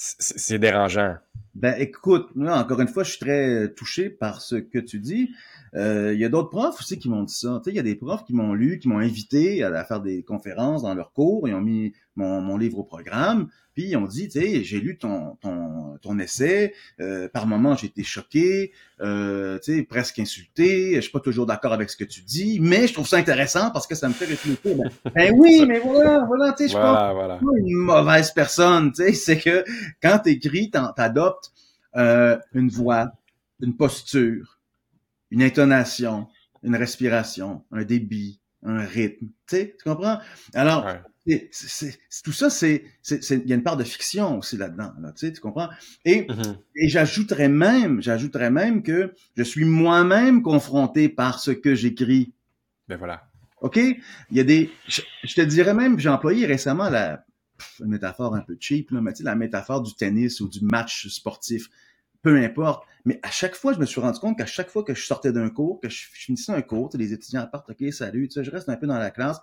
c'est 0.00 0.60
dérangeant. 0.60 1.16
Ben 1.56 1.74
écoute, 1.76 2.28
moi, 2.36 2.56
encore 2.56 2.80
une 2.80 2.86
fois, 2.86 3.02
je 3.02 3.10
suis 3.10 3.18
très 3.18 3.72
touché 3.74 4.10
par 4.10 4.40
ce 4.40 4.54
que 4.54 4.78
tu 4.78 5.00
dis. 5.00 5.30
Euh, 5.74 6.14
il 6.14 6.20
y 6.20 6.24
a 6.24 6.28
d'autres 6.28 6.50
profs 6.50 6.78
aussi 6.78 7.00
qui 7.00 7.08
m'ont 7.08 7.24
dit 7.24 7.34
ça. 7.34 7.60
Il 7.66 7.74
y 7.74 7.80
a 7.80 7.82
des 7.82 7.96
profs 7.96 8.24
qui 8.24 8.32
m'ont 8.32 8.54
lu, 8.54 8.78
qui 8.78 8.88
m'ont 8.88 8.98
invité 8.98 9.64
à, 9.64 9.84
faire 9.84 10.00
des 10.00 10.22
conférences 10.22 10.82
dans 10.82 10.94
leurs 10.94 11.12
cours. 11.12 11.48
Ils 11.48 11.54
ont 11.54 11.60
mis 11.60 11.94
mon, 12.14 12.56
livre 12.56 12.78
au 12.78 12.84
programme. 12.84 13.48
Puis 13.78 13.94
ont 13.94 14.06
dit, 14.06 14.28
tu 14.28 14.40
sais, 14.40 14.64
j'ai 14.64 14.80
lu 14.80 14.98
ton, 14.98 15.36
ton, 15.36 15.98
ton 16.02 16.18
essai. 16.18 16.74
Euh, 16.98 17.28
par 17.28 17.46
moments, 17.46 17.76
j'ai 17.76 17.86
été 17.86 18.02
choqué, 18.02 18.72
euh, 19.00 19.56
tu 19.60 19.72
sais, 19.72 19.82
presque 19.84 20.18
insulté. 20.18 20.96
Je 20.96 21.00
suis 21.02 21.12
pas 21.12 21.20
toujours 21.20 21.46
d'accord 21.46 21.72
avec 21.72 21.88
ce 21.88 21.96
que 21.96 22.02
tu 22.02 22.22
dis, 22.22 22.58
mais 22.58 22.88
je 22.88 22.94
trouve 22.94 23.06
ça 23.06 23.18
intéressant 23.18 23.70
parce 23.70 23.86
que 23.86 23.94
ça 23.94 24.08
me 24.08 24.14
fait 24.14 24.24
réfléchir. 24.24 24.58
Ben, 24.64 24.90
ben 25.14 25.32
oui, 25.36 25.64
mais 25.64 25.78
voilà, 25.78 26.24
voilà, 26.26 26.54
tu 26.54 26.64
sais, 26.64 26.70
je 26.70 26.72
voilà, 26.72 27.12
voilà. 27.12 27.36
pas 27.36 27.56
une 27.56 27.76
mauvaise 27.76 28.32
personne. 28.32 28.90
Tu 28.90 29.04
sais, 29.04 29.12
c'est 29.12 29.38
que 29.38 29.64
quand 30.02 30.18
t'écris, 30.18 30.72
t'adoptes 30.72 31.52
euh, 31.94 32.36
une 32.54 32.70
voix, 32.70 33.12
une 33.62 33.76
posture, 33.76 34.58
une 35.30 35.44
intonation, 35.44 36.26
une 36.64 36.74
respiration, 36.74 37.62
un 37.70 37.84
débit, 37.84 38.40
un 38.64 38.80
rythme. 38.80 39.28
Tu 39.46 39.56
sais, 39.56 39.76
tu 39.78 39.88
comprends? 39.88 40.18
Alors, 40.52 40.84
c'est, 41.50 41.98
tout 42.24 42.32
ça, 42.32 42.50
c'est, 42.50 42.84
il 43.10 43.46
y 43.46 43.52
a 43.52 43.56
une 43.56 43.62
part 43.62 43.76
de 43.76 43.84
fiction 43.84 44.38
aussi 44.38 44.56
là-dedans, 44.56 44.92
là, 45.00 45.12
tu 45.12 45.26
sais, 45.26 45.32
tu 45.32 45.40
comprends? 45.40 45.68
Et, 46.04 46.22
mm-hmm. 46.22 46.56
et 46.76 46.88
j'ajouterais 46.88 47.48
même, 47.48 48.02
j'ajouterais 48.02 48.50
même 48.50 48.82
que 48.82 49.14
je 49.36 49.42
suis 49.42 49.64
moi-même 49.64 50.42
confronté 50.42 51.08
par 51.08 51.40
ce 51.40 51.50
que 51.50 51.74
j'écris. 51.74 52.32
Ben 52.88 52.96
voilà. 52.96 53.28
OK? 53.60 53.76
Il 53.76 54.36
y 54.36 54.40
a 54.40 54.44
des, 54.44 54.70
je, 54.86 55.34
te 55.34 55.40
dirais 55.40 55.74
même, 55.74 55.98
j'ai 55.98 56.08
employé 56.08 56.46
récemment 56.46 56.88
la, 56.88 57.24
une 57.80 57.88
métaphore 57.88 58.34
un 58.34 58.40
peu 58.40 58.56
cheap, 58.58 58.90
là, 58.90 59.00
mais 59.00 59.12
tu 59.12 59.18
sais, 59.18 59.24
la 59.24 59.34
métaphore 59.34 59.82
du 59.82 59.94
tennis 59.94 60.40
ou 60.40 60.48
du 60.48 60.60
match 60.64 61.08
sportif 61.08 61.68
peu 62.22 62.36
importe. 62.36 62.84
Mais 63.04 63.20
à 63.22 63.30
chaque 63.30 63.54
fois, 63.54 63.72
je 63.72 63.78
me 63.78 63.86
suis 63.86 64.00
rendu 64.00 64.18
compte 64.18 64.36
qu'à 64.36 64.46
chaque 64.46 64.70
fois 64.70 64.82
que 64.82 64.94
je 64.94 65.04
sortais 65.04 65.32
d'un 65.32 65.50
cours, 65.50 65.80
que 65.80 65.88
je 65.88 66.06
finissais 66.12 66.52
un 66.52 66.62
cours, 66.62 66.90
les 66.94 67.12
étudiants 67.12 67.46
partent, 67.50 67.70
OK, 67.70 67.92
salut, 67.92 68.28
tu 68.28 68.34
sais, 68.34 68.44
je 68.44 68.50
reste 68.50 68.68
un 68.68 68.76
peu 68.76 68.86
dans 68.86 68.98
la 68.98 69.10
classe. 69.10 69.40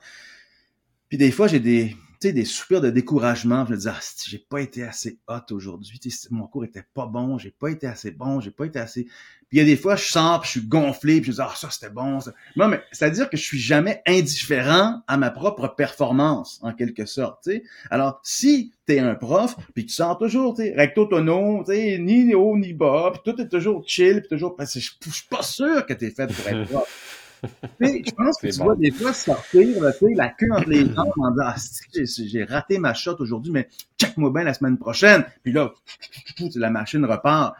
Puis 1.15 1.27
des 1.27 1.31
fois, 1.31 1.47
j'ai 1.47 1.61
des, 1.61 1.95
tu 2.19 2.27
sais, 2.27 2.33
des 2.33 2.43
soupirs 2.43 2.81
de 2.81 2.89
découragement. 2.89 3.65
Je 3.65 3.71
me 3.71 3.77
disais, 3.77 3.89
ah, 3.89 4.01
j'ai 4.27 4.37
pas 4.37 4.59
été 4.59 4.83
assez 4.83 5.17
hot 5.29 5.49
aujourd'hui. 5.51 5.97
Mon 6.29 6.45
cours 6.45 6.65
était 6.65 6.83
pas 6.93 7.05
bon, 7.05 7.37
j'ai 7.37 7.51
pas 7.51 7.69
été 7.69 7.87
assez 7.87 8.11
bon, 8.11 8.41
j'ai 8.41 8.51
pas 8.51 8.65
été 8.65 8.79
assez. 8.79 9.05
Puis 9.05 9.13
il 9.53 9.57
y 9.59 9.61
a 9.61 9.63
des 9.63 9.77
fois, 9.77 9.95
je 9.95 10.03
sens, 10.03 10.41
puis 10.41 10.47
je 10.47 10.59
suis 10.59 10.67
gonflé, 10.67 11.21
puis 11.21 11.31
je 11.31 11.37
dis, 11.37 11.41
ah, 11.41 11.53
ça 11.55 11.69
c'était 11.69 11.89
bon. 11.89 12.19
Ça. 12.19 12.33
Non, 12.57 12.67
mais 12.67 12.81
c'est-à-dire 12.91 13.29
que 13.29 13.37
je 13.37 13.43
suis 13.43 13.59
jamais 13.61 14.01
indifférent 14.05 15.03
à 15.07 15.15
ma 15.15 15.31
propre 15.31 15.69
performance, 15.69 16.59
en 16.63 16.73
quelque 16.73 17.05
sorte. 17.05 17.45
sais. 17.45 17.63
Alors, 17.89 18.19
si 18.23 18.73
t'es 18.85 18.99
un 18.99 19.15
prof, 19.15 19.55
puis 19.73 19.85
tu 19.85 19.93
sens 19.93 20.17
toujours, 20.19 20.53
tu 20.53 20.63
sais, 20.63 20.73
recto 20.75 21.05
tono, 21.05 21.63
tu 21.65 21.71
sais, 21.71 21.97
ni 21.97 22.35
haut 22.35 22.57
ni 22.57 22.73
bas, 22.73 23.13
puis 23.13 23.31
tout 23.31 23.41
est 23.41 23.47
toujours 23.47 23.87
chill, 23.87 24.19
puis 24.19 24.27
toujours, 24.27 24.57
parce 24.57 24.73
que 24.73 24.81
je 24.81 24.91
suis 25.11 25.27
pas 25.29 25.43
sûr 25.43 25.85
que 25.85 25.93
t'es 25.93 26.11
fait 26.11 26.27
pour 26.27 26.45
être 26.45 26.69
prof 26.69 27.04
je 27.79 28.11
pense 28.11 28.37
que 28.37 28.47
tu 28.47 28.57
vois 28.61 28.75
des 28.75 28.91
fois 28.91 29.13
sortir 29.13 29.81
la 30.15 30.29
queue 30.29 30.47
entre 30.51 30.69
les 30.69 30.85
jambes 30.85 31.11
en 31.17 31.31
disant 31.31 31.43
ah, 31.43 31.55
j'ai 31.93 32.43
raté 32.43 32.77
ma 32.77 32.93
shot 32.93 33.15
aujourd'hui, 33.19 33.51
mais 33.51 33.69
check-moi 33.99 34.31
bien 34.31 34.43
la 34.43 34.53
semaine 34.53 34.77
prochaine. 34.77 35.25
Puis 35.43 35.51
là, 35.51 35.73
la 36.55 36.69
machine 36.69 37.05
repart. 37.05 37.55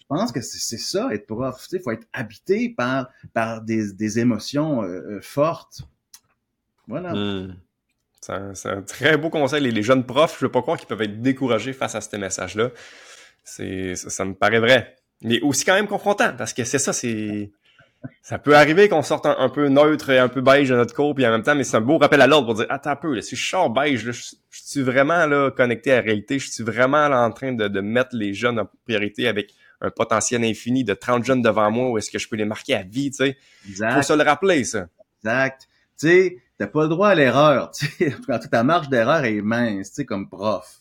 Je 0.00 0.06
pense 0.08 0.32
que 0.32 0.42
c'est 0.42 0.78
ça, 0.78 1.08
être 1.12 1.26
prof. 1.26 1.66
Il 1.72 1.80
faut 1.80 1.90
être 1.90 2.06
habité 2.12 2.68
par, 2.68 3.08
par 3.32 3.62
des, 3.62 3.94
des 3.94 4.18
émotions 4.18 4.82
euh, 4.82 4.86
euh, 4.86 5.20
fortes. 5.22 5.82
Voilà. 6.86 7.14
Hmm. 7.14 7.56
C'est 8.20 8.68
un, 8.70 8.82
très 8.82 9.16
beau 9.16 9.30
conseil. 9.30 9.62
Les, 9.62 9.70
les 9.70 9.82
jeunes 9.82 10.04
profs, 10.04 10.38
je 10.38 10.44
ne 10.44 10.48
veux 10.48 10.52
pas 10.52 10.62
croire 10.62 10.78
qu'ils 10.78 10.88
peuvent 10.88 11.02
être 11.02 11.20
découragés 11.20 11.72
face 11.72 11.94
à 11.94 12.00
ces 12.00 12.18
messages-là. 12.18 12.70
Ça, 13.44 13.64
ça 13.94 14.24
me 14.24 14.34
paraît 14.34 14.60
vrai. 14.60 14.96
Mais 15.22 15.40
aussi 15.40 15.64
quand 15.64 15.74
même 15.74 15.86
confrontant, 15.86 16.34
parce 16.36 16.52
que 16.52 16.64
c'est 16.64 16.78
ça, 16.78 16.92
c'est 16.92 17.50
ça 18.22 18.38
peut 18.38 18.56
arriver 18.56 18.88
qu'on 18.88 19.02
sorte 19.02 19.26
un, 19.26 19.48
peu 19.48 19.68
neutre 19.68 20.10
et 20.10 20.18
un 20.18 20.28
peu 20.28 20.40
beige 20.40 20.68
de 20.68 20.76
notre 20.76 20.94
cours, 20.94 21.14
puis 21.14 21.26
en 21.26 21.30
même 21.30 21.42
temps, 21.42 21.54
mais 21.54 21.64
c'est 21.64 21.76
un 21.76 21.80
beau 21.80 21.98
rappel 21.98 22.20
à 22.20 22.26
l'ordre 22.26 22.46
pour 22.46 22.54
dire 22.54 22.66
attends 22.68 22.90
un 22.90 22.96
peu, 22.96 23.14
là, 23.14 23.22
si 23.22 23.36
je 23.36 23.48
sors 23.48 23.70
beige, 23.70 24.10
je, 24.10 24.34
suis 24.50 24.82
vraiment 24.82 25.26
là 25.26 25.50
connecté 25.50 25.92
à 25.92 25.96
la 25.96 26.02
réalité, 26.02 26.38
je 26.38 26.50
suis 26.50 26.64
vraiment 26.64 27.08
là 27.08 27.22
en 27.22 27.30
train 27.30 27.52
de, 27.52 27.68
de 27.68 27.80
mettre 27.80 28.10
les 28.12 28.34
jeunes 28.34 28.58
en 28.58 28.68
priorité 28.84 29.28
avec 29.28 29.54
un 29.80 29.90
potentiel 29.90 30.44
infini 30.44 30.84
de 30.84 30.94
30 30.94 31.24
jeunes 31.24 31.42
devant 31.42 31.70
moi, 31.70 31.90
où 31.90 31.98
est-ce 31.98 32.10
que 32.10 32.18
je 32.18 32.28
peux 32.28 32.36
les 32.36 32.44
marquer 32.44 32.74
à 32.74 32.82
vie, 32.82 33.10
tu 33.10 33.18
sais? 33.18 33.36
Exact. 33.68 33.94
Faut 33.94 34.02
se 34.02 34.12
le 34.12 34.22
rappeler, 34.22 34.64
ça. 34.64 34.88
Exact. 35.22 35.68
Tu 35.98 36.08
sais, 36.08 36.42
t'as 36.58 36.66
pas 36.66 36.82
le 36.82 36.88
droit 36.88 37.08
à 37.08 37.14
l'erreur, 37.14 37.70
tu 37.70 37.86
sais. 37.86 38.14
Ta 38.50 38.64
marge 38.64 38.88
d'erreur 38.88 39.24
est 39.24 39.42
mince, 39.42 39.90
tu 39.90 39.96
sais, 39.96 40.04
comme 40.04 40.28
prof. 40.28 40.80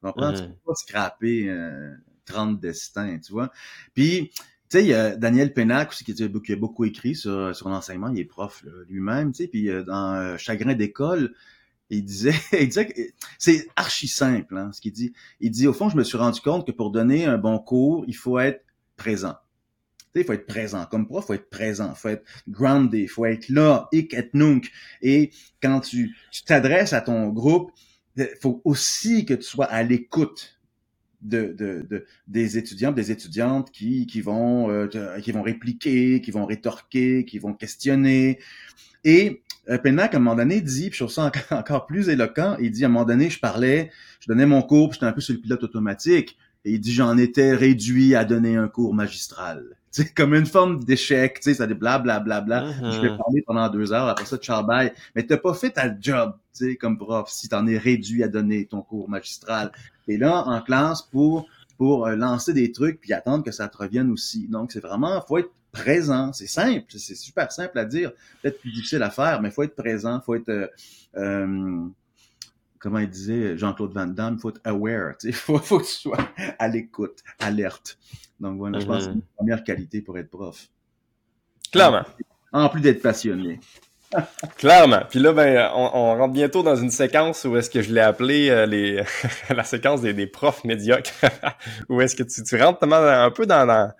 Tu 0.00 0.06
comprends? 0.06 0.32
Tu 0.32 0.42
mm-hmm. 0.42 0.48
peux 0.48 0.66
pas 0.66 0.74
scraper 0.74 1.48
euh, 1.48 1.94
30 2.26 2.60
destins, 2.60 3.18
tu 3.18 3.32
vois? 3.32 3.50
Puis, 3.94 4.32
tu 4.70 4.78
sais, 4.78 5.16
Daniel 5.16 5.52
Pénac 5.52 5.90
aussi 5.90 6.04
qui, 6.04 6.22
a 6.22 6.56
beaucoup 6.56 6.84
écrit 6.84 7.16
sur, 7.16 7.54
sur 7.56 7.68
l'enseignement. 7.68 8.08
Il 8.08 8.20
est 8.20 8.24
prof 8.24 8.64
lui-même, 8.88 9.32
tu 9.32 9.42
sais. 9.42 9.48
Puis 9.48 9.68
euh, 9.68 9.82
dans 9.82 10.14
euh, 10.14 10.36
Chagrin 10.36 10.74
d'école, 10.74 11.34
il 11.90 12.04
disait, 12.04 12.34
il 12.52 12.68
disait 12.68 13.12
c'est 13.38 13.66
archi 13.74 14.06
simple, 14.06 14.56
hein, 14.56 14.70
ce 14.72 14.80
qu'il 14.80 14.92
dit. 14.92 15.12
Il 15.40 15.50
dit, 15.50 15.66
au 15.66 15.72
fond, 15.72 15.88
je 15.88 15.96
me 15.96 16.04
suis 16.04 16.16
rendu 16.16 16.40
compte 16.40 16.66
que 16.66 16.72
pour 16.72 16.92
donner 16.92 17.24
un 17.24 17.36
bon 17.36 17.58
cours, 17.58 18.04
il 18.06 18.14
faut 18.14 18.38
être 18.38 18.64
présent. 18.96 19.34
Il 20.14 20.24
faut 20.24 20.32
être 20.32 20.46
présent. 20.46 20.86
Comme 20.86 21.06
prof, 21.06 21.24
il 21.24 21.26
faut 21.26 21.34
être 21.34 21.50
présent, 21.50 21.92
il 21.92 21.98
faut 21.98 22.08
être 22.08 22.24
grounded, 22.48 23.00
il 23.00 23.08
faut 23.08 23.26
être 23.26 23.48
là, 23.48 23.88
ik 23.90 24.14
et 24.14 24.30
nunc. 24.34 24.70
Et 25.02 25.32
quand 25.60 25.80
tu 25.80 26.16
t'adresses 26.46 26.92
à 26.92 27.00
ton 27.00 27.28
groupe, 27.28 27.72
il 28.16 28.28
faut 28.40 28.60
aussi 28.64 29.24
que 29.24 29.34
tu 29.34 29.42
sois 29.42 29.66
à 29.66 29.82
l'écoute 29.82 30.59
de, 31.22 31.54
de, 31.56 31.86
de, 31.88 32.06
des 32.28 32.58
étudiants, 32.58 32.92
des 32.92 33.10
étudiantes 33.10 33.70
qui, 33.70 34.06
qui 34.06 34.20
vont 34.20 34.70
euh, 34.70 34.88
qui 35.20 35.32
vont 35.32 35.42
répliquer, 35.42 36.20
qui 36.20 36.30
vont 36.30 36.46
rétorquer, 36.46 37.24
qui 37.24 37.38
vont 37.38 37.52
questionner. 37.52 38.38
Et 39.04 39.42
euh, 39.68 39.78
Pennac, 39.78 40.14
à 40.14 40.16
un 40.16 40.20
moment 40.20 40.36
donné, 40.36 40.60
dit, 40.60 40.90
puis 40.90 40.98
je 40.98 41.04
trouve 41.04 41.12
ça 41.12 41.30
encore, 41.50 41.86
plus 41.86 42.08
éloquent, 42.08 42.56
il 42.60 42.70
dit, 42.70 42.84
à 42.84 42.88
un 42.88 42.90
moment 42.90 43.04
donné, 43.04 43.30
je 43.30 43.38
parlais, 43.38 43.90
je 44.20 44.26
donnais 44.26 44.46
mon 44.46 44.62
cours, 44.62 44.92
j'étais 44.92 45.06
un 45.06 45.12
peu 45.12 45.20
sur 45.20 45.34
le 45.34 45.40
pilote 45.40 45.62
automatique, 45.62 46.36
et 46.64 46.72
il 46.72 46.80
dit, 46.80 46.92
j'en 46.92 47.16
étais 47.16 47.54
réduit 47.54 48.14
à 48.14 48.24
donner 48.24 48.56
un 48.56 48.68
cours 48.68 48.94
magistral. 48.94 49.76
C'est 49.90 50.14
comme 50.14 50.34
une 50.34 50.46
forme 50.46 50.84
d'échec, 50.84 51.40
tu 51.40 51.50
sais, 51.50 51.54
ça 51.54 51.66
dit 51.66 51.74
bla 51.74 51.98
bla 51.98 52.20
bla 52.20 52.40
bla. 52.40 52.72
Je 52.72 53.00
vais 53.00 53.08
uh-huh. 53.08 53.16
parler 53.16 53.42
pendant 53.44 53.68
deux 53.68 53.92
heures, 53.92 54.06
après 54.06 54.24
ça, 54.24 54.36
ciao 54.36 54.62
bye. 54.64 54.92
Mais 55.16 55.26
t'as 55.26 55.36
pas 55.36 55.52
fait 55.52 55.70
ta 55.70 55.92
job, 55.98 56.34
tu 56.56 56.64
sais, 56.64 56.76
comme 56.76 56.96
prof, 56.96 57.28
si 57.28 57.48
t'en 57.48 57.66
es 57.66 57.76
réduit 57.76 58.22
à 58.22 58.28
donner 58.28 58.66
ton 58.66 58.82
cours 58.82 59.08
magistral. 59.08 59.72
Et 60.06 60.16
là, 60.16 60.44
en 60.46 60.60
classe, 60.60 61.02
pour 61.02 61.48
pour 61.80 62.06
euh, 62.06 62.14
lancer 62.14 62.52
des 62.52 62.72
trucs 62.72 63.00
puis 63.00 63.14
attendre 63.14 63.42
que 63.42 63.52
ça 63.52 63.66
te 63.66 63.78
revienne 63.78 64.10
aussi. 64.10 64.46
Donc, 64.48 64.70
c'est 64.70 64.80
vraiment, 64.80 65.18
faut 65.26 65.38
être 65.38 65.50
présent. 65.72 66.30
C'est 66.34 66.46
simple, 66.46 66.84
c'est 66.90 67.14
super 67.14 67.50
simple 67.50 67.78
à 67.78 67.86
dire, 67.86 68.12
peut-être 68.42 68.60
plus 68.60 68.70
difficile 68.70 69.02
à 69.02 69.08
faire, 69.08 69.40
mais 69.40 69.50
faut 69.50 69.62
être 69.62 69.74
présent, 69.74 70.20
faut 70.20 70.34
être 70.34 70.50
euh, 70.50 70.66
euh 71.16 71.88
comment 72.80 72.98
il 72.98 73.08
disait 73.08 73.56
Jean-Claude 73.56 73.92
Van 73.92 74.06
Damme, 74.06 74.40
faut 74.40 74.50
être 74.50 74.60
aware, 74.64 75.14
il 75.22 75.32
faut, 75.34 75.58
faut 75.58 75.78
que 75.78 75.84
tu 75.84 75.92
sois 75.92 76.18
à 76.58 76.66
l'écoute, 76.66 77.20
alerte. 77.38 77.98
Donc 78.40 78.58
voilà, 78.58 78.80
je 78.80 78.86
pense 78.86 78.98
que 78.98 79.04
c'est 79.04 79.16
une 79.16 79.22
première 79.36 79.62
qualité 79.62 80.00
pour 80.00 80.18
être 80.18 80.30
prof. 80.30 80.68
Clairement. 81.70 82.02
En 82.52 82.68
plus 82.68 82.80
d'être 82.80 83.02
passionné. 83.02 83.60
Clairement. 84.56 85.02
Puis 85.08 85.20
là, 85.20 85.32
ben, 85.32 85.70
on, 85.74 85.90
on, 85.94 86.16
rentre 86.16 86.32
bientôt 86.32 86.64
dans 86.64 86.74
une 86.74 86.90
séquence 86.90 87.44
où 87.44 87.56
est-ce 87.56 87.70
que 87.70 87.80
je 87.80 87.92
l'ai 87.92 88.00
appelé 88.00 88.50
euh, 88.50 88.66
les 88.66 89.04
la 89.50 89.62
séquence 89.62 90.00
des, 90.00 90.14
des 90.14 90.26
profs 90.26 90.64
médiocres. 90.64 91.12
où 91.88 92.00
est-ce 92.00 92.16
que 92.16 92.24
tu, 92.24 92.42
tu 92.42 92.60
rentres 92.60 92.82
un 92.82 93.30
peu 93.30 93.46
dans, 93.46 93.66
dans, 93.66 93.92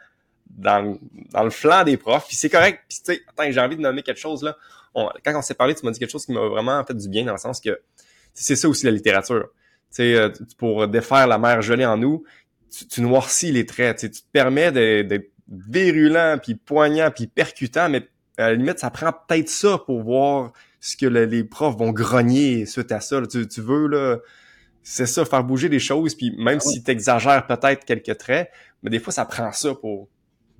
dans, 0.48 0.98
dans, 1.32 1.44
le 1.44 1.50
flanc 1.50 1.84
des 1.84 1.96
profs. 1.96 2.26
Puis 2.26 2.36
c'est 2.36 2.50
correct. 2.50 2.80
Puis 2.88 2.98
tu 2.98 3.14
sais, 3.14 3.22
attends, 3.28 3.50
j'ai 3.52 3.60
envie 3.60 3.76
de 3.76 3.82
nommer 3.82 4.02
quelque 4.02 4.20
chose 4.20 4.42
là. 4.42 4.56
quand 4.94 5.38
on 5.38 5.42
s'est 5.42 5.54
parlé, 5.54 5.74
tu 5.74 5.84
m'as 5.84 5.92
dit 5.92 6.00
quelque 6.00 6.10
chose 6.10 6.26
qui 6.26 6.32
m'a 6.32 6.40
vraiment 6.40 6.84
fait 6.84 6.94
du 6.94 7.08
bien 7.08 7.24
dans 7.24 7.32
le 7.32 7.38
sens 7.38 7.60
que 7.60 7.80
c'est 8.34 8.56
ça 8.56 8.68
aussi 8.68 8.86
la 8.86 8.92
littérature. 8.92 9.48
Tu 9.90 9.96
sais, 9.96 10.14
euh, 10.14 10.30
pour 10.58 10.86
défaire 10.88 11.26
la 11.26 11.38
mère 11.38 11.62
gelée 11.62 11.84
en 11.84 11.96
nous, 11.96 12.24
tu, 12.70 12.86
tu 12.86 13.00
noircis 13.02 13.52
les 13.52 13.66
traits. 13.66 13.98
Tu, 13.98 14.10
tu 14.10 14.22
te 14.22 14.26
permets 14.32 14.72
d'être 14.72 15.30
virulent, 15.48 16.38
puis 16.42 16.54
poignant, 16.54 17.10
puis 17.10 17.26
percutant, 17.26 17.88
mais 17.88 18.08
à 18.38 18.50
la 18.50 18.54
limite, 18.54 18.78
ça 18.78 18.90
prend 18.90 19.12
peut-être 19.12 19.48
ça 19.48 19.78
pour 19.78 20.02
voir 20.02 20.52
ce 20.80 20.96
que 20.96 21.06
les 21.06 21.44
profs 21.44 21.76
vont 21.76 21.90
grogner 21.90 22.66
suite 22.66 22.92
à 22.92 23.00
ça. 23.00 23.20
Tu, 23.26 23.46
tu, 23.46 23.60
veux, 23.60 23.88
là, 23.88 24.18
c'est 24.82 25.06
ça, 25.06 25.24
faire 25.24 25.44
bouger 25.44 25.68
les 25.68 25.78
choses, 25.78 26.14
puis 26.14 26.34
même 26.38 26.58
ah 26.58 26.68
si 26.68 26.82
tu 26.82 26.90
exagères 26.90 27.46
peut-être 27.46 27.84
quelques 27.84 28.16
traits, 28.16 28.50
mais 28.82 28.90
des 28.90 28.98
fois, 28.98 29.12
ça 29.12 29.24
prend 29.24 29.52
ça 29.52 29.74
pour, 29.74 30.08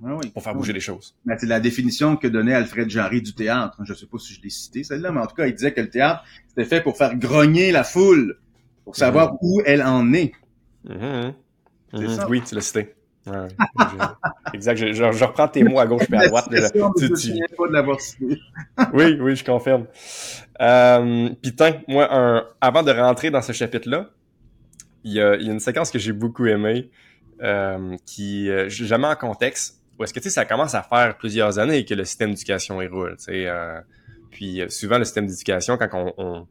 ah 0.04 0.18
pour 0.32 0.42
faire 0.42 0.54
bouger 0.54 0.72
les 0.72 0.80
choses. 0.80 1.14
Mais 1.24 1.36
c'est 1.38 1.46
la 1.46 1.60
définition 1.60 2.16
que 2.16 2.26
donnait 2.26 2.54
Alfred 2.54 2.88
Jarry 2.88 3.22
du 3.22 3.34
théâtre. 3.34 3.78
Je 3.84 3.94
sais 3.94 4.06
pas 4.06 4.18
si 4.18 4.34
je 4.34 4.42
l'ai 4.42 4.50
cité 4.50 4.84
celle-là, 4.84 5.12
mais 5.12 5.20
en 5.20 5.26
tout 5.26 5.34
cas, 5.34 5.46
il 5.46 5.54
disait 5.54 5.72
que 5.72 5.80
le 5.80 5.90
théâtre, 5.90 6.24
c'était 6.48 6.64
fait 6.64 6.80
pour 6.80 6.96
faire 6.96 7.16
grogner 7.16 7.70
la 7.72 7.84
foule, 7.84 8.38
pour 8.84 8.96
savoir 8.96 9.36
où 9.42 9.60
elle 9.64 9.82
en 9.82 10.12
est. 10.12 10.32
Mm-hmm. 10.88 11.34
Mm-hmm. 11.92 12.26
Oui, 12.28 12.42
tu 12.42 12.54
l'as 12.54 12.60
cité. 12.60 12.94
Ouais, 13.26 13.48
exact. 14.54 14.76
Je, 14.76 14.92
je, 14.92 15.24
reprends 15.24 15.48
tes 15.48 15.62
mots 15.62 15.78
à 15.78 15.86
gauche 15.86 16.04
et 16.10 16.16
à 16.16 16.28
droite. 16.28 16.48
tu, 16.96 17.12
tu... 17.12 17.32
pas 17.56 17.68
de 17.68 17.72
l'avoir 17.72 17.98
oui, 18.94 19.18
oui, 19.20 19.36
je 19.36 19.44
confirme. 19.44 19.86
Euh, 20.60 21.28
Putain, 21.42 21.80
moi, 21.86 22.08
un, 22.10 22.46
avant 22.60 22.82
de 22.82 22.90
rentrer 22.90 23.30
dans 23.30 23.42
ce 23.42 23.52
chapitre-là, 23.52 24.10
il 25.04 25.12
y 25.12 25.20
a, 25.20 25.36
y 25.36 25.48
a, 25.48 25.52
une 25.52 25.60
séquence 25.60 25.90
que 25.90 25.98
j'ai 25.98 26.12
beaucoup 26.12 26.46
aimée, 26.46 26.90
euh, 27.42 27.96
qui, 28.06 28.50
euh, 28.50 28.68
jamais 28.68 29.06
en 29.06 29.16
contexte, 29.16 29.79
où 30.00 30.04
est-ce 30.04 30.14
que, 30.14 30.18
tu 30.18 30.24
sais, 30.24 30.30
ça 30.30 30.46
commence 30.46 30.74
à 30.74 30.82
faire 30.82 31.18
plusieurs 31.18 31.58
années 31.58 31.84
que 31.84 31.92
le 31.92 32.06
système 32.06 32.30
d'éducation 32.30 32.80
est 32.80 32.86
roule, 32.86 33.16
tu 33.18 33.24
sais. 33.24 33.46
Euh, 33.46 33.78
puis, 34.30 34.62
euh, 34.62 34.68
souvent, 34.70 34.96
le 34.96 35.04
système 35.04 35.26
d'éducation, 35.26 35.76
quand 35.76 35.90
on, 35.92 36.14
on, 36.16 36.46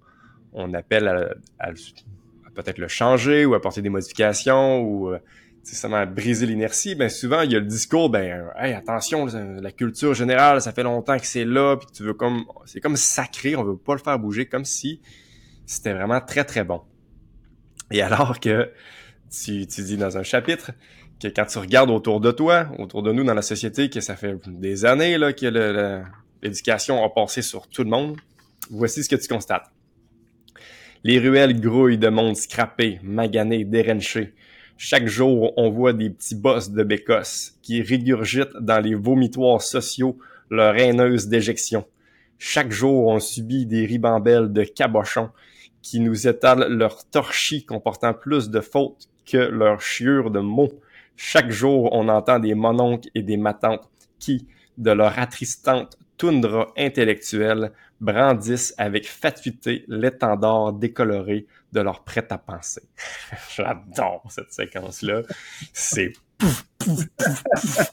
on 0.54 0.74
appelle 0.76 1.08
à, 1.08 1.34
à, 1.60 1.70
à 1.70 2.52
peut-être 2.54 2.78
le 2.78 2.88
changer 2.88 3.46
ou 3.46 3.56
apporter 3.56 3.82
des 3.82 3.90
modifications 3.90 4.82
ou 4.82 5.10
euh, 5.10 5.18
ça 5.64 6.06
briser 6.06 6.46
l'inertie, 6.46 6.96
ben 6.96 7.10
souvent 7.10 7.42
il 7.42 7.52
y 7.52 7.56
a 7.56 7.60
le 7.60 7.66
discours, 7.66 8.10
ben 8.10 8.50
hey, 8.58 8.74
attention, 8.74 9.26
la 9.26 9.72
culture 9.72 10.14
générale, 10.14 10.62
ça 10.62 10.72
fait 10.72 10.84
longtemps 10.84 11.18
que 11.18 11.26
c'est 11.26 11.46
là, 11.46 11.78
puis 11.78 11.88
tu 11.94 12.04
veux 12.04 12.14
comme, 12.14 12.46
c'est 12.66 12.80
comme 12.80 12.96
sacré, 12.96 13.56
on 13.56 13.64
veut 13.64 13.78
pas 13.78 13.94
le 13.94 14.00
faire 14.00 14.18
bouger, 14.18 14.48
comme 14.48 14.66
si 14.66 15.02
c'était 15.66 15.94
vraiment 15.94 16.22
très 16.22 16.44
très 16.44 16.64
bon. 16.64 16.82
Et 17.92 18.02
alors 18.02 18.40
que 18.40 18.72
tu, 19.30 19.68
tu 19.68 19.84
dis 19.84 19.98
dans 19.98 20.18
un 20.18 20.24
chapitre 20.24 20.72
que 21.20 21.28
quand 21.28 21.46
tu 21.46 21.58
regardes 21.58 21.90
autour 21.90 22.22
de 22.22 22.32
toi, 22.32 22.68
autour 22.78 23.04
de 23.04 23.12
nous 23.12 23.24
dans 23.24 23.34
la 23.34 23.42
société, 23.42 23.90
que 23.90 24.02
ça 24.02 24.16
fait 24.16 24.36
des 24.48 24.86
années 24.86 25.18
là 25.18 25.34
que 25.34 25.46
l'éducation 26.42 27.04
a 27.04 27.10
passé 27.10 27.42
sur 27.42 27.68
tout 27.68 27.84
le 27.84 27.90
monde, 27.90 28.18
voici 28.70 29.04
ce 29.04 29.10
que 29.10 29.16
tu 29.16 29.28
constates. 29.28 29.70
Les 31.04 31.20
ruelles 31.20 31.60
grouillent 31.60 31.98
de 31.98 32.10
monde 32.10 32.36
scrappé, 32.36 33.00
magané, 33.04 33.64
dérenché 33.64 34.34
chaque 34.82 35.08
jour, 35.08 35.52
on 35.58 35.70
voit 35.70 35.92
des 35.92 36.10
petits 36.10 36.36
boss 36.36 36.72
de 36.72 36.84
bécosse 36.84 37.58
qui 37.62 37.82
régurgitent 37.82 38.56
dans 38.62 38.80
les 38.80 38.96
vomitoires 38.96 39.62
sociaux 39.62 40.18
leur 40.50 40.74
haineuse 40.78 41.28
déjection. 41.28 41.86
Chaque 42.38 42.72
jour, 42.72 43.08
on 43.08 43.20
subit 43.20 43.66
des 43.66 43.86
ribambelles 43.86 44.54
de 44.54 44.64
cabochons 44.64 45.32
qui 45.82 46.00
nous 46.00 46.30
étalent 46.30 46.70
leur 46.70 47.04
torchis 47.10 47.66
comportant 47.66 48.14
plus 48.14 48.50
de 48.50 48.62
fautes 48.62 49.10
que 49.30 49.36
leur 49.36 49.82
chiure 49.82 50.32
de 50.32 50.40
mots. 50.40 50.72
Chaque 51.22 51.52
jour, 51.52 51.90
on 51.92 52.08
entend 52.08 52.40
des 52.40 52.56
mononcles 52.56 53.10
et 53.14 53.22
des 53.22 53.36
matantes 53.36 53.90
qui, 54.20 54.48
de 54.78 54.92
leur 54.92 55.20
attristante 55.20 55.98
toundra 56.16 56.72
intellectuelle, 56.78 57.74
brandissent 58.00 58.74
avec 58.78 59.06
fatuité 59.06 59.84
l'étendard 59.90 60.72
décoloré 60.72 61.46
de 61.74 61.82
leur 61.82 62.06
prêt-à-penser. 62.06 62.84
J'adore 63.54 64.24
cette 64.30 64.54
séquence-là. 64.54 65.24
C'est 65.74 66.14
pouf, 66.38 66.66
pouf, 66.78 67.06
pouf, 67.18 67.44
pouf. 67.44 67.92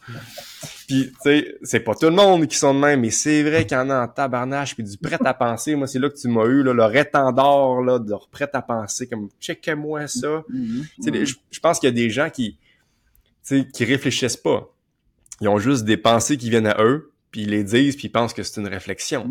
Puis, 0.87 1.11
tu 1.11 1.17
sais, 1.25 1.59
c'est 1.65 1.81
pas 1.81 1.97
tout 1.97 2.07
le 2.07 2.13
monde 2.13 2.47
qui 2.47 2.57
sont 2.57 2.75
de 2.75 2.79
même, 2.79 3.01
mais 3.01 3.11
c'est 3.11 3.43
vrai 3.43 3.67
qu'il 3.67 3.77
y 3.77 3.81
en 3.81 3.91
a 3.91 4.05
en 4.05 4.07
tabarnache, 4.07 4.77
puis 4.77 4.85
du 4.85 4.97
prêt-à-penser. 4.99 5.75
Moi, 5.75 5.89
c'est 5.89 5.99
là 5.99 6.09
que 6.09 6.17
tu 6.17 6.29
m'as 6.29 6.45
eu, 6.45 6.63
là, 6.63 6.73
le 6.73 6.97
étendard, 6.97 7.83
là, 7.83 7.99
de 7.99 8.09
leur 8.09 8.29
prêt-à-penser, 8.29 9.09
comme, 9.09 9.31
checkez-moi 9.41 10.07
ça. 10.07 10.45
Mm-hmm. 10.49 11.39
Je 11.51 11.59
pense 11.59 11.81
qu'il 11.81 11.89
y 11.89 11.93
a 11.93 11.95
des 11.95 12.09
gens 12.09 12.31
qui, 12.31 12.57
tu 12.57 12.66
sais, 13.47 13.69
qui 13.73 13.85
réfléchissent 13.85 14.37
pas. 14.37 14.73
Ils 15.41 15.49
ont 15.49 15.59
juste 15.59 15.85
des 15.85 15.97
pensées 15.97 16.37
qui 16.37 16.51
viennent 16.51 16.67
à 16.67 16.83
eux, 16.83 17.13
puis 17.31 17.43
ils 17.43 17.51
les 17.51 17.65
disent, 17.65 17.97
puis 17.97 18.07
ils 18.07 18.11
pensent 18.11 18.33
que 18.33 18.43
c'est 18.43 18.61
une 18.61 18.69
réflexion, 18.69 19.31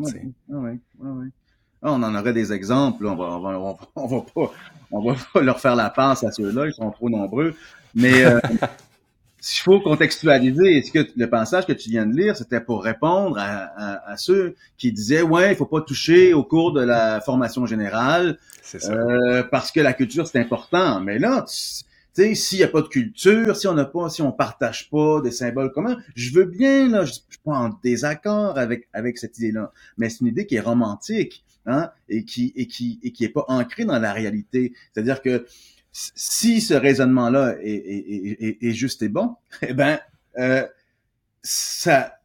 ah, 1.85 1.91
on 1.91 2.01
en 2.01 2.15
aurait 2.15 2.33
des 2.33 2.51
exemples. 2.51 3.05
On 3.05 3.15
va, 3.15 3.25
on 3.25 3.39
va, 3.41 3.77
on 3.95 4.07
va, 4.07 4.21
pas, 4.33 4.51
on 4.91 5.01
va 5.07 5.15
pas 5.31 5.41
leur 5.41 5.59
faire 5.59 5.75
la 5.75 5.91
passe 5.91 6.23
à 6.23 6.31
ceux-là. 6.31 6.65
Ils 6.65 6.73
sont 6.73 6.89
trop 6.89 7.11
nombreux. 7.11 7.53
Mais 7.93 8.25
euh, 8.25 8.39
s'il 9.39 9.61
faut 9.61 9.79
contextualiser, 9.79 10.79
est-ce 10.79 10.91
que 10.91 11.07
le 11.15 11.29
passage 11.29 11.67
que 11.67 11.73
tu 11.73 11.91
viens 11.91 12.07
de 12.07 12.15
lire, 12.15 12.35
c'était 12.35 12.59
pour 12.59 12.83
répondre 12.83 13.37
à, 13.37 14.01
à, 14.09 14.17
ceux 14.17 14.55
qui 14.79 14.91
disaient 14.91 15.21
ouais, 15.21 15.51
il 15.51 15.55
faut 15.55 15.67
pas 15.67 15.81
toucher 15.81 16.33
au 16.33 16.43
cours 16.43 16.73
de 16.73 16.81
la 16.81 17.21
formation 17.21 17.67
générale 17.67 18.39
euh, 18.89 19.43
parce 19.51 19.71
que 19.71 19.79
la 19.79 19.93
culture 19.93 20.25
c'est 20.25 20.39
important. 20.39 20.99
Mais 21.01 21.19
là, 21.19 21.45
tu 21.47 21.83
sais, 22.21 22.35
s'il 22.35 22.59
y 22.59 22.63
a 22.63 22.67
pas 22.67 22.81
de 22.81 22.87
culture, 22.87 23.55
si 23.55 23.67
on 23.67 23.73
n'a 23.73 23.85
pas, 23.85 24.09
si 24.09 24.21
on 24.21 24.31
partage 24.31 24.89
pas 24.89 25.21
des 25.21 25.31
symboles 25.31 25.71
communs, 25.71 25.97
je 26.15 26.33
veux 26.33 26.45
bien 26.45 26.87
là, 26.87 27.05
je, 27.05 27.13
suis 27.13 27.23
pas 27.43 27.53
en 27.53 27.69
désaccord 27.83 28.57
avec 28.57 28.87
avec 28.93 29.17
cette 29.17 29.37
idée-là, 29.37 29.71
mais 29.97 30.09
c'est 30.09 30.21
une 30.21 30.27
idée 30.27 30.45
qui 30.45 30.55
est 30.55 30.61
romantique 30.61 31.43
hein, 31.65 31.91
et 32.09 32.25
qui 32.25 32.53
et 32.55 32.67
qui 32.67 32.99
et 33.03 33.11
qui 33.11 33.23
est 33.25 33.29
pas 33.29 33.45
ancré 33.47 33.85
dans 33.85 33.99
la 33.99 34.13
réalité. 34.13 34.73
C'est-à-dire 34.93 35.21
que 35.21 35.45
si 35.91 36.59
ce 36.61 36.73
raisonnement-là 36.73 37.55
est, 37.61 37.69
est, 37.69 38.43
est, 38.43 38.63
est, 38.63 38.73
juste 38.73 39.01
et 39.01 39.09
bon, 39.09 39.35
eh 39.61 39.73
ben 39.73 39.99
euh, 40.37 40.65
ça. 41.41 42.19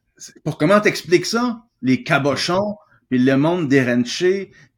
Pour 0.44 0.58
comment 0.58 0.80
t'expliques 0.80 1.26
ça 1.26 1.62
Les 1.82 2.02
cabochons, 2.02 2.76
puis 3.10 3.18
le 3.18 3.36
monde 3.36 3.68
des 3.68 3.84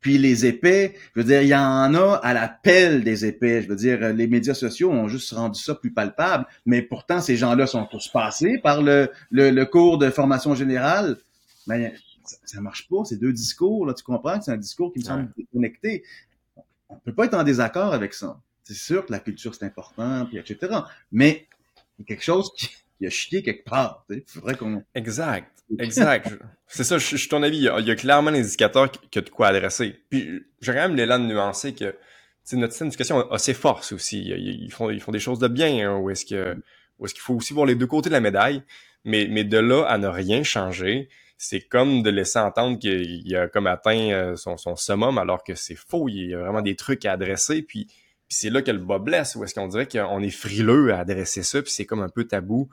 puis 0.00 0.18
les 0.18 0.46
épais. 0.46 0.94
Je 1.14 1.20
veux 1.20 1.26
dire, 1.26 1.42
il 1.42 1.48
y 1.48 1.54
en 1.54 1.94
a 1.94 2.20
à 2.22 2.34
la 2.34 2.48
pelle 2.48 3.04
des 3.04 3.24
épais. 3.24 3.62
Je 3.62 3.68
veux 3.68 3.76
dire, 3.76 4.12
les 4.12 4.26
médias 4.26 4.54
sociaux 4.54 4.90
ont 4.90 5.06
juste 5.06 5.32
rendu 5.32 5.60
ça 5.60 5.76
plus 5.76 5.92
palpable, 5.92 6.46
mais 6.66 6.82
pourtant 6.82 7.20
ces 7.20 7.36
gens-là 7.36 7.66
sont 7.66 7.86
tous 7.86 8.08
passés 8.08 8.58
par 8.58 8.82
le, 8.82 9.10
le, 9.30 9.50
le 9.50 9.66
cours 9.66 9.98
de 9.98 10.10
formation 10.10 10.54
générale. 10.54 11.18
Mais 11.68 11.94
ça, 12.24 12.60
marche 12.60 12.88
pas, 12.88 13.04
ces 13.04 13.16
deux 13.16 13.32
discours, 13.32 13.86
là, 13.86 13.94
tu 13.94 14.02
comprends 14.02 14.38
que 14.38 14.44
c'est 14.44 14.50
un 14.52 14.56
discours 14.56 14.92
qui 14.92 15.00
me 15.00 15.04
semble 15.04 15.30
déconnecté? 15.36 16.02
on 16.88 16.98
peut 16.98 17.14
pas 17.14 17.24
être 17.24 17.34
en 17.34 17.42
désaccord 17.42 17.94
avec 17.94 18.12
ça. 18.12 18.38
C'est 18.64 18.74
sûr 18.74 19.06
que 19.06 19.12
la 19.12 19.18
culture, 19.18 19.54
c'est 19.54 19.64
important, 19.64 20.26
puis 20.26 20.38
etc. 20.38 20.80
Mais 21.10 21.46
il 21.98 22.02
y 22.02 22.04
a 22.04 22.06
quelque 22.06 22.22
chose 22.24 22.52
qui, 22.56 22.68
a 23.06 23.10
chié 23.10 23.42
quelque 23.42 23.64
part. 23.64 24.04
Il 24.10 24.22
faudrait 24.26 24.56
qu'on... 24.56 24.82
Exact. 24.94 25.48
Exact. 25.78 26.28
c'est 26.66 26.84
ça, 26.84 26.98
je, 26.98 27.16
suis 27.16 27.28
ton 27.28 27.42
avis. 27.42 27.58
Il 27.58 27.86
y, 27.86 27.90
a, 27.90 27.94
clairement 27.94 28.30
un 28.30 28.34
indicateur 28.34 28.90
qui, 28.90 29.18
a 29.18 29.22
de 29.22 29.30
quoi 29.30 29.48
adresser. 29.48 30.00
Puis 30.10 30.42
j'ai 30.60 30.72
quand 30.72 30.80
même 30.80 30.96
l'élan 30.96 31.18
de 31.18 31.24
nuancer 31.24 31.74
que 31.74 31.94
notre 32.52 32.72
système 32.72 32.88
d'éducation 32.88 33.30
a, 33.30 33.38
ses 33.38 33.54
forces 33.54 33.92
aussi. 33.92 34.24
Ils, 34.24 34.70
font, 34.70 34.90
ils 34.90 35.00
font 35.00 35.12
des 35.12 35.18
choses 35.18 35.38
de 35.38 35.48
bien, 35.48 35.88
hein, 35.88 35.96
où 35.96 36.10
est-ce 36.10 36.26
que 36.26 36.56
où 36.98 37.06
est-ce 37.06 37.14
qu'il 37.14 37.22
faut 37.22 37.34
aussi 37.34 37.52
voir 37.52 37.66
les 37.66 37.74
deux 37.74 37.86
côtés 37.86 38.10
de 38.10 38.14
la 38.14 38.20
médaille. 38.20 38.62
Mais, 39.04 39.26
mais 39.28 39.44
de 39.44 39.58
là 39.58 39.84
à 39.84 39.98
ne 39.98 40.06
rien 40.06 40.44
changer, 40.44 41.08
c'est 41.36 41.60
comme 41.60 42.02
de 42.02 42.10
laisser 42.10 42.38
entendre 42.38 42.78
qu'il 42.78 43.36
a 43.36 43.48
comme 43.48 43.66
atteint 43.66 44.10
euh, 44.12 44.36
son, 44.36 44.56
son 44.56 44.76
summum 44.76 45.18
alors 45.18 45.42
que 45.42 45.56
c'est 45.56 45.74
faux. 45.74 46.08
Il 46.08 46.30
y 46.30 46.34
a 46.34 46.38
vraiment 46.38 46.62
des 46.62 46.76
trucs 46.76 47.04
à 47.04 47.12
adresser. 47.12 47.62
Puis, 47.62 47.86
puis 47.86 47.96
c'est 48.28 48.50
là 48.50 48.62
que 48.62 48.70
le 48.70 48.78
bas 48.78 49.00
blesse, 49.00 49.34
où 49.34 49.42
est-ce 49.42 49.54
qu'on 49.54 49.66
dirait 49.66 49.88
qu'on 49.88 50.22
est 50.22 50.30
frileux 50.30 50.94
à 50.94 51.00
adresser 51.00 51.42
ça, 51.42 51.60
puis 51.60 51.72
c'est 51.72 51.84
comme 51.84 52.02
un 52.02 52.08
peu 52.08 52.24
tabou. 52.24 52.68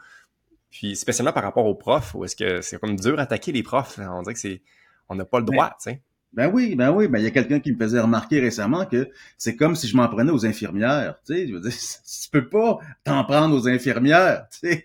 Puis 0.72 0.96
spécialement 0.96 1.34
par 1.34 1.44
rapport 1.44 1.66
aux 1.66 1.76
profs, 1.76 2.14
où 2.16 2.24
est-ce 2.26 2.36
que 2.36 2.62
c'est 2.62 2.80
comme 2.80 2.96
dur 2.96 3.18
d'attaquer 3.18 3.52
les 3.52 3.64
profs. 3.64 4.00
On 4.00 4.22
dirait 4.22 4.34
que 4.34 4.40
c'est 4.40 4.62
on 5.10 5.16
n'a 5.16 5.26
pas 5.26 5.40
le 5.40 5.46
droit, 5.46 5.70
tu 5.70 5.92
sais. 5.92 6.02
Ben 6.32 6.52
oui, 6.54 6.76
ben 6.76 6.92
oui, 6.92 7.08
ben 7.08 7.18
il 7.18 7.24
y 7.24 7.28
a 7.28 7.32
quelqu'un 7.32 7.60
qui 7.60 7.72
me 7.72 7.78
faisait 7.80 8.00
remarquer 8.00 8.40
récemment 8.40 8.86
que 8.86 9.10
c'est 9.40 9.56
comme 9.56 9.76
si 9.76 9.88
je 9.88 9.98
m'en 9.98 10.08
prenais 10.08 10.32
aux 10.32 10.46
infirmières, 10.46 11.16
tu 11.26 11.34
sais, 11.34 11.48
je 11.48 11.54
veux 11.56 11.60
dire, 11.60 11.72
tu 12.24 12.30
peux 12.32 12.48
pas 12.48 12.78
t'en 13.04 13.24
prendre 13.24 13.56
aux 13.56 13.68
infirmières, 13.68 14.46
tu 14.52 14.70
sais. 14.70 14.84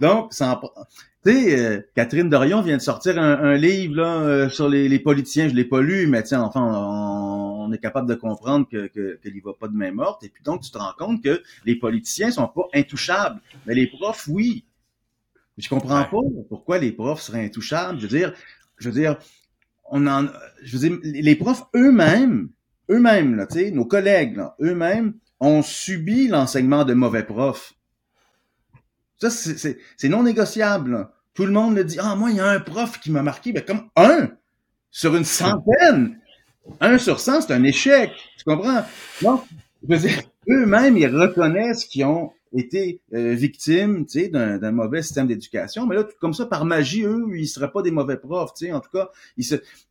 Donc, 0.00 0.32
tu 0.32 0.44
sais, 1.24 1.60
euh, 1.60 1.80
Catherine 1.94 2.28
Dorion 2.28 2.60
vient 2.60 2.76
de 2.76 2.82
sortir 2.82 3.18
un, 3.20 3.54
livre 3.54 3.94
là 3.94 4.20
euh, 4.20 4.48
sur 4.48 4.68
les, 4.68 4.98
politiciens, 4.98 5.48
je 5.48 5.54
l'ai 5.54 5.64
pas 5.64 5.80
lu, 5.80 6.08
mais 6.08 6.24
tiens, 6.24 6.42
enfin, 6.42 6.60
on, 6.60 7.70
est 7.72 7.78
capable 7.78 8.08
de 8.08 8.16
comprendre 8.16 8.66
que 8.68 8.88
que, 8.88 9.20
qu'il 9.22 9.40
va 9.42 9.52
pas 9.52 9.68
de 9.68 9.76
main 9.76 9.92
morte, 9.92 10.24
et 10.24 10.28
puis 10.28 10.42
donc 10.42 10.62
tu 10.62 10.72
te 10.72 10.78
rends 10.78 10.94
compte 10.98 11.22
que 11.22 11.40
les 11.64 11.76
politiciens 11.76 12.32
sont 12.32 12.48
pas 12.48 12.66
intouchables, 12.74 13.40
mais 13.64 13.74
les 13.74 13.86
profs, 13.86 14.26
oui. 14.26 14.64
Je 15.60 15.68
comprends 15.68 16.04
pas 16.04 16.18
pourquoi 16.48 16.78
les 16.78 16.92
profs 16.92 17.22
seraient 17.22 17.44
intouchables. 17.44 17.98
Je 17.98 18.06
veux 18.06 18.18
dire, 18.18 18.32
je 18.78 18.88
veux 18.88 19.00
dire, 19.00 19.16
on 19.84 20.06
en, 20.06 20.26
je 20.62 20.76
veux 20.76 20.88
dire, 20.88 20.98
les 21.02 21.36
profs 21.36 21.64
eux-mêmes, 21.74 22.48
eux-mêmes, 22.90 23.36
là, 23.36 23.46
tu 23.46 23.58
sais, 23.58 23.70
nos 23.70 23.84
collègues, 23.84 24.40
eux-mêmes, 24.60 25.14
ont 25.40 25.62
subi 25.62 26.28
l'enseignement 26.28 26.84
de 26.84 26.94
mauvais 26.94 27.24
profs. 27.24 27.74
Ça, 29.18 29.30
c'est 29.30 30.08
non 30.08 30.22
négociable. 30.22 31.08
Tout 31.34 31.44
le 31.44 31.52
monde 31.52 31.76
le 31.76 31.84
dit. 31.84 31.98
Ah, 32.00 32.16
moi, 32.16 32.30
il 32.30 32.36
y 32.36 32.40
a 32.40 32.48
un 32.48 32.60
prof 32.60 32.98
qui 33.00 33.10
m'a 33.10 33.22
marqué. 33.22 33.52
Ben, 33.52 33.64
comme 33.64 33.88
un 33.96 34.30
sur 34.90 35.14
une 35.14 35.24
centaine. 35.24 36.18
Un 36.80 36.98
sur 36.98 37.20
cent, 37.20 37.40
c'est 37.40 37.52
un 37.52 37.62
échec. 37.64 38.12
Tu 38.38 38.44
comprends? 38.44 38.84
Non, 39.22 39.42
je 39.82 39.94
veux 39.94 40.08
dire, 40.08 40.22
eux-mêmes, 40.48 40.96
ils 40.96 41.06
reconnaissent 41.06 41.84
qu'ils 41.84 42.04
ont 42.04 42.32
été 42.52 43.00
euh, 43.14 43.34
victimes, 43.34 44.06
tu 44.06 44.20
sais, 44.20 44.28
d'un 44.28 44.72
mauvais 44.72 45.02
système 45.02 45.26
d'éducation. 45.26 45.86
Mais 45.86 45.94
là, 45.94 46.06
comme 46.20 46.34
ça, 46.34 46.46
par 46.46 46.64
magie, 46.64 47.04
eux, 47.04 47.26
ils 47.34 47.46
seraient 47.46 47.72
pas 47.72 47.82
des 47.82 47.90
mauvais 47.90 48.16
profs, 48.16 48.54
tu 48.54 48.66
sais. 48.66 48.72
En 48.72 48.80
tout 48.80 48.90
cas, 48.90 49.10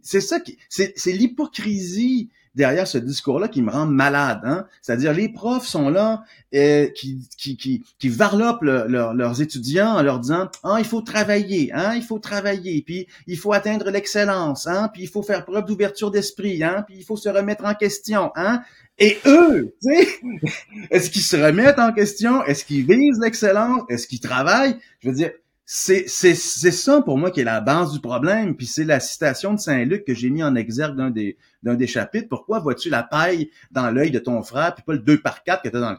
c'est 0.02 0.22
ça 0.22 0.40
qui, 0.40 0.58
c'est 0.70 0.94
l'hypocrisie 1.08 2.30
derrière 2.60 2.88
ce 2.88 2.98
discours-là 2.98 3.48
qui 3.48 3.62
me 3.62 3.72
rend 3.72 3.86
malade. 3.86 4.42
Hein? 4.44 4.66
C'est-à-dire, 4.82 5.14
les 5.14 5.30
profs 5.30 5.66
sont 5.66 5.90
là, 5.90 6.24
euh, 6.54 6.88
qui, 6.90 7.26
qui, 7.38 7.56
qui, 7.56 7.86
qui 7.98 8.10
varlopent 8.10 8.64
leurs 8.64 9.42
étudiants 9.42 9.94
en 9.94 10.04
leur 10.04 10.20
disant, 10.20 10.50
ah, 10.64 10.76
il 10.80 10.86
faut 10.86 11.02
travailler, 11.02 11.72
hein, 11.74 11.94
il 11.96 12.04
faut 12.04 12.20
travailler, 12.20 12.84
puis 12.86 13.08
il 13.28 13.38
faut 13.38 13.54
atteindre 13.54 13.90
l'excellence, 13.90 14.68
hein, 14.68 14.90
puis 14.94 15.04
il 15.04 15.08
faut 15.08 15.24
faire 15.24 15.46
preuve 15.46 15.66
d'ouverture 15.66 16.12
d'esprit, 16.12 16.62
hein, 16.62 16.84
puis 16.86 16.98
il 16.98 17.06
faut 17.06 17.16
se 17.16 17.30
remettre 17.30 17.64
en 17.64 17.76
question, 17.76 18.32
hein. 18.36 18.62
Et 19.02 19.18
eux, 19.26 19.74
tu 19.82 19.90
sais, 19.90 20.08
est-ce 20.92 21.10
qu'ils 21.10 21.22
se 21.22 21.38
remettent 21.38 21.80
en 21.80 21.94
question? 21.94 22.44
Est-ce 22.44 22.66
qu'ils 22.66 22.86
visent 22.86 23.22
l'excellence? 23.22 23.84
Est-ce 23.88 24.06
qu'ils 24.06 24.20
travaillent? 24.20 24.76
Je 25.00 25.08
veux 25.08 25.16
dire, 25.16 25.32
c'est, 25.72 26.06
c'est, 26.08 26.34
c'est 26.34 26.72
ça 26.72 27.00
pour 27.04 27.20
moi 27.20 27.30
qui 27.30 27.42
est 27.42 27.44
la 27.44 27.62
base 27.62 27.92
du 27.92 28.00
problème. 28.00 28.56
Puis 28.56 28.66
c'est 28.66 28.86
la 28.86 29.00
citation 29.00 29.54
de 29.54 29.60
Saint-Luc 29.60 30.04
que 30.04 30.16
j'ai 30.16 30.32
mis 30.32 30.42
en 30.42 30.56
exergue 30.56 30.98
d'un 30.98 31.12
des, 31.12 31.38
d'un 31.62 31.76
des 31.76 31.86
chapitres. 31.86 32.28
Pourquoi 32.28 32.60
vois-tu 32.60 32.90
la 32.90 33.04
paille 33.04 33.52
dans 33.70 33.92
l'œil 33.92 34.10
de 34.10 34.18
ton 34.18 34.42
frère 34.42 34.74
puis 34.74 34.84
pas 34.84 34.94
le 34.94 35.00
2 35.00 35.22
par 35.22 35.44
4 35.44 35.62
que 35.62 35.70
t'as 35.70 35.80
dans 35.80 35.92
le 35.92 35.98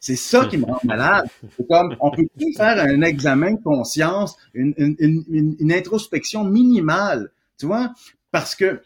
c'est 0.00 0.16
ça 0.16 0.46
qui 0.46 0.56
me 0.56 0.64
rend 0.64 0.80
malade. 0.84 1.26
C'est 1.54 1.68
comme, 1.68 1.94
on 2.00 2.10
peut 2.10 2.24
plus 2.34 2.54
faire 2.54 2.82
un 2.82 3.02
examen 3.02 3.52
de 3.52 3.62
conscience, 3.62 4.38
une, 4.54 4.72
une, 4.78 5.54
une, 5.58 5.70
introspection 5.70 6.42
minimale, 6.42 7.30
tu 7.58 7.66
vois, 7.66 7.92
parce 8.30 8.54
que 8.54 8.80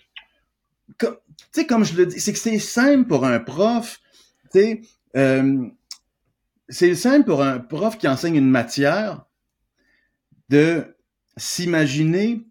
tu 0.98 1.06
sais, 1.52 1.66
comme 1.66 1.84
je 1.84 1.96
le 1.96 2.06
dis, 2.06 2.18
c'est 2.18 2.32
que 2.32 2.38
c'est 2.40 2.58
simple 2.58 3.04
pour 3.04 3.24
un 3.24 3.38
prof, 3.38 4.00
tu 4.52 4.58
sais, 4.58 4.80
euh, 5.16 5.64
c'est 6.68 6.96
simple 6.96 7.24
pour 7.24 7.40
un 7.40 7.60
prof 7.60 7.96
qui 7.96 8.08
enseigne 8.08 8.34
une 8.34 8.50
matière 8.50 9.24
de 10.48 10.84
s'imaginer 11.36 12.44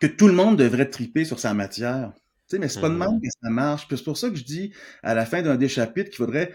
que 0.00 0.06
tout 0.06 0.28
le 0.28 0.34
monde 0.34 0.56
devrait 0.56 0.88
triper 0.88 1.24
sur 1.24 1.38
sa 1.38 1.54
matière. 1.54 2.12
Tu 2.48 2.56
sais, 2.56 2.58
mais 2.58 2.68
c'est 2.68 2.80
pas 2.80 2.88
de 2.88 2.94
mm-hmm. 2.94 3.10
même 3.10 3.20
que 3.20 3.28
ça 3.42 3.50
marche. 3.50 3.86
c'est 3.90 4.04
pour 4.04 4.16
ça 4.16 4.30
que 4.30 4.36
je 4.36 4.44
dis 4.44 4.72
à 5.02 5.14
la 5.14 5.26
fin 5.26 5.42
d'un 5.42 5.56
des 5.56 5.68
chapitres 5.68 6.10
qu'il 6.10 6.18
faudrait, 6.18 6.54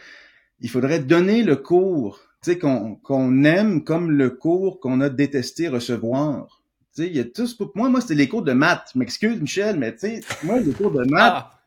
il 0.60 0.70
faudrait 0.70 1.00
donner 1.00 1.44
le 1.44 1.56
cours, 1.56 2.22
tu 2.42 2.52
sais, 2.52 2.58
qu'on 2.58 2.96
qu'on 2.96 3.44
aime 3.44 3.84
comme 3.84 4.12
le 4.12 4.30
cours 4.30 4.80
qu'on 4.80 5.02
a 5.02 5.10
détesté 5.10 5.68
recevoir. 5.68 6.62
Tu 6.96 7.04
sais, 7.04 7.08
il 7.08 7.16
y 7.16 7.20
a 7.20 7.24
tous, 7.24 7.58
moi, 7.76 7.90
moi, 7.90 8.02
c'était 8.02 8.16
les 8.16 8.28
cours 8.28 8.44
de 8.44 8.54
maths. 8.54 8.94
M'excuse, 8.96 9.40
Michel, 9.40 9.78
mais 9.78 9.94
tu 9.94 10.00
sais, 10.00 10.22
moi, 10.44 10.60
les 10.60 10.72
cours 10.74 10.92
de 10.92 11.04
maths, 11.10 11.46
ah. 11.48 11.60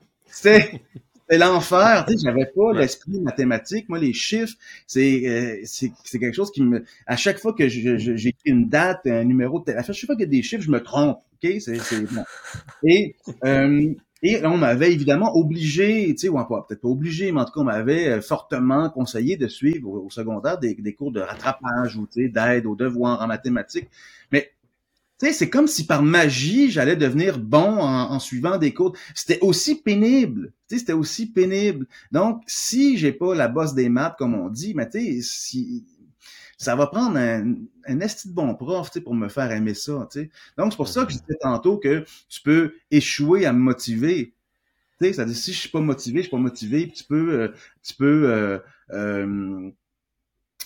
C'était, 1.29 1.39
l'enfer. 1.39 2.05
Tu 2.07 2.15
sais, 2.15 2.25
j'avais 2.25 2.47
pas 2.47 2.73
l'esprit 2.73 3.21
mathématique. 3.21 3.89
Moi, 3.89 3.99
les 3.99 4.13
chiffres, 4.13 4.55
c'est, 4.87 5.27
euh, 5.27 5.61
c'est, 5.65 5.93
c'est 6.05 6.19
quelque 6.19 6.35
chose 6.35 6.51
qui 6.51 6.63
me, 6.63 6.85
à 7.07 7.17
chaque 7.17 7.39
fois 7.39 7.53
que 7.53 7.69
j'écris 7.69 8.35
une 8.45 8.69
date, 8.69 9.07
un 9.07 9.25
numéro 9.25 9.61
de 9.61 9.73
à 9.73 9.83
chaque 9.83 9.97
fois 10.07 10.15
qu'il 10.15 10.25
y 10.25 10.29
a 10.29 10.31
des 10.31 10.43
chiffres, 10.43 10.63
je 10.63 10.71
me 10.71 10.83
trompe. 10.83 11.19
OK? 11.43 11.51
C'est, 11.61 11.79
c'est 11.79 12.01
bon. 12.13 12.25
Et, 12.83 13.17
euh, 13.45 13.93
et 14.23 14.45
on 14.45 14.57
m'avait 14.57 14.93
évidemment 14.93 15.37
obligé, 15.37 16.07
tu 16.15 16.23
sais, 16.23 16.29
ou 16.29 16.37
peut-être 16.37 16.81
pas 16.81 16.89
obligé, 16.89 17.33
mais 17.33 17.43
en 17.43 17.45
tout 17.45 17.53
cas, 17.53 17.61
on 17.61 17.65
m'avait 17.65 18.09
euh, 18.09 18.21
fortement 18.23 18.89
conseillé 18.89 19.37
de 19.37 19.47
suivre 19.47 19.91
au, 19.91 20.11
secondaire 20.11 20.59
des, 20.59 20.75
des, 20.75 20.95
cours 20.95 21.13
de 21.13 21.21
rattrapage 21.21 21.97
ou 21.97 22.09
d'aide 22.17 22.67
aux 22.67 22.77
devoirs 22.77 23.21
en 23.21 23.27
mathématiques. 23.27 23.89
Mais 24.33 24.51
tu 25.19 25.27
sais, 25.27 25.33
c'est 25.33 25.49
comme 25.49 25.67
si 25.67 25.87
par 25.87 26.03
magie, 26.03 26.71
j'allais 26.71 26.97
devenir 26.97 27.39
bon 27.39 27.79
en, 27.81 28.19
suivant 28.19 28.59
des 28.59 28.75
cours. 28.75 28.95
C'était 29.15 29.39
aussi 29.41 29.81
pénible. 29.83 30.53
Tu 30.69 30.75
sais, 30.75 30.81
c'était 30.81 30.93
aussi 30.93 31.33
pénible. 31.33 31.87
Donc, 32.13 32.43
si 32.47 32.99
j'ai 32.99 33.13
pas 33.13 33.35
la 33.35 33.49
bosse 33.49 33.75
des 33.75 33.89
maths, 33.89 34.17
comme 34.19 34.35
on 34.35 34.51
dit, 34.51 34.75
mais 34.75 34.91
tu 34.91 35.01
sais, 35.01 35.23
si, 35.23 35.85
ça 36.59 36.77
va 36.77 36.87
prendre 36.87 37.17
un, 37.17 37.55
un 37.87 38.01
esti 38.01 38.29
de 38.29 38.35
bon 38.35 38.55
prof, 38.55 38.91
tu 38.91 38.95
sais, 38.95 39.01
pour 39.01 39.15
me 39.15 39.29
faire 39.29 39.51
aimer 39.53 39.75
ça, 39.75 40.07
tu 40.11 40.21
sais. 40.21 40.31
Donc, 40.59 40.73
c'est 40.73 40.77
pour 40.77 40.89
ça 40.89 41.07
que 41.07 41.13
je 41.13 41.19
disais 41.19 41.39
tantôt 41.41 41.79
que 41.79 42.05
tu 42.29 42.43
peux 42.43 42.75
échouer 42.91 43.47
à 43.47 43.53
me 43.53 43.59
motiver. 43.59 44.35
Tu 45.01 45.13
sais, 45.13 45.27
dit 45.27 45.35
si 45.35 45.53
je 45.53 45.61
suis 45.61 45.69
pas 45.71 45.81
motivé, 45.81 46.19
je 46.19 46.23
suis 46.23 46.31
pas 46.31 46.37
motivé, 46.39 46.91
tu 46.91 47.05
peux, 47.05 47.33
euh, 47.33 47.49
tu 47.83 47.95
peux, 47.95 48.31
euh, 48.31 48.59
euh, 48.93 49.71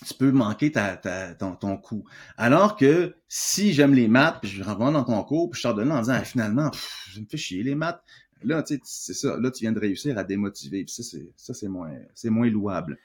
tu 0.06 0.14
peux 0.14 0.30
manquer 0.30 0.72
ta, 0.72 0.96
ta, 0.96 1.34
ton, 1.34 1.54
ton 1.54 1.76
coup. 1.76 2.04
Alors 2.36 2.76
que 2.76 3.14
si 3.28 3.72
j'aime 3.72 3.94
les 3.94 4.08
maths, 4.08 4.38
puis 4.40 4.50
je 4.50 4.62
rentre 4.62 4.92
dans 4.92 5.04
ton 5.04 5.22
cours, 5.22 5.50
puis 5.50 5.58
je 5.58 5.62
sors 5.62 5.74
de 5.74 5.82
là 5.82 5.94
en 5.94 6.00
disant 6.00 6.14
ah, 6.16 6.24
finalement, 6.24 6.70
je 7.10 7.20
me 7.20 7.26
fais 7.26 7.36
chier 7.36 7.62
les 7.62 7.74
maths. 7.74 8.02
Là, 8.42 8.62
tu 8.62 8.76
sais, 8.76 8.80
c'est 8.84 9.14
ça. 9.14 9.36
Là, 9.38 9.50
tu 9.50 9.64
viens 9.64 9.72
de 9.72 9.80
réussir 9.80 10.16
à 10.16 10.24
démotiver. 10.24 10.84
Puis 10.84 10.94
ça, 10.94 11.02
c'est 11.02 11.28
ça, 11.36 11.52
c'est 11.52 11.68
moins, 11.68 11.92
c'est 12.14 12.30
moins 12.30 12.48
louable. 12.48 12.98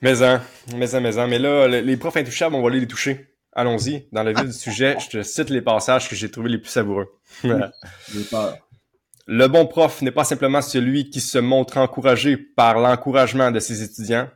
Mais 0.00 0.22
en, 0.22 0.40
mais 0.76 0.94
en, 0.94 1.00
mais 1.00 1.18
en. 1.18 1.28
Mais 1.28 1.38
là, 1.38 1.68
les 1.68 1.96
profs 1.96 2.16
intouchables, 2.16 2.54
on 2.54 2.62
va 2.62 2.68
aller 2.68 2.80
les 2.80 2.86
toucher. 2.86 3.34
Allons-y. 3.52 4.06
Dans 4.12 4.22
le 4.22 4.32
vif 4.32 4.44
du 4.44 4.52
sujet, 4.52 4.96
je 5.00 5.08
te 5.08 5.22
cite 5.22 5.50
les 5.50 5.62
passages 5.62 6.08
que 6.08 6.14
j'ai 6.14 6.30
trouvés 6.30 6.50
les 6.50 6.58
plus 6.58 6.70
savoureux. 6.70 7.08
j'ai 7.42 8.24
peur. 8.30 8.56
Le 9.26 9.46
bon 9.46 9.66
prof 9.66 10.00
n'est 10.00 10.10
pas 10.10 10.24
simplement 10.24 10.62
celui 10.62 11.10
qui 11.10 11.20
se 11.20 11.38
montre 11.38 11.76
encouragé 11.76 12.38
par 12.38 12.78
l'encouragement 12.78 13.50
de 13.50 13.60
ses 13.60 13.82
étudiants, 13.82 14.28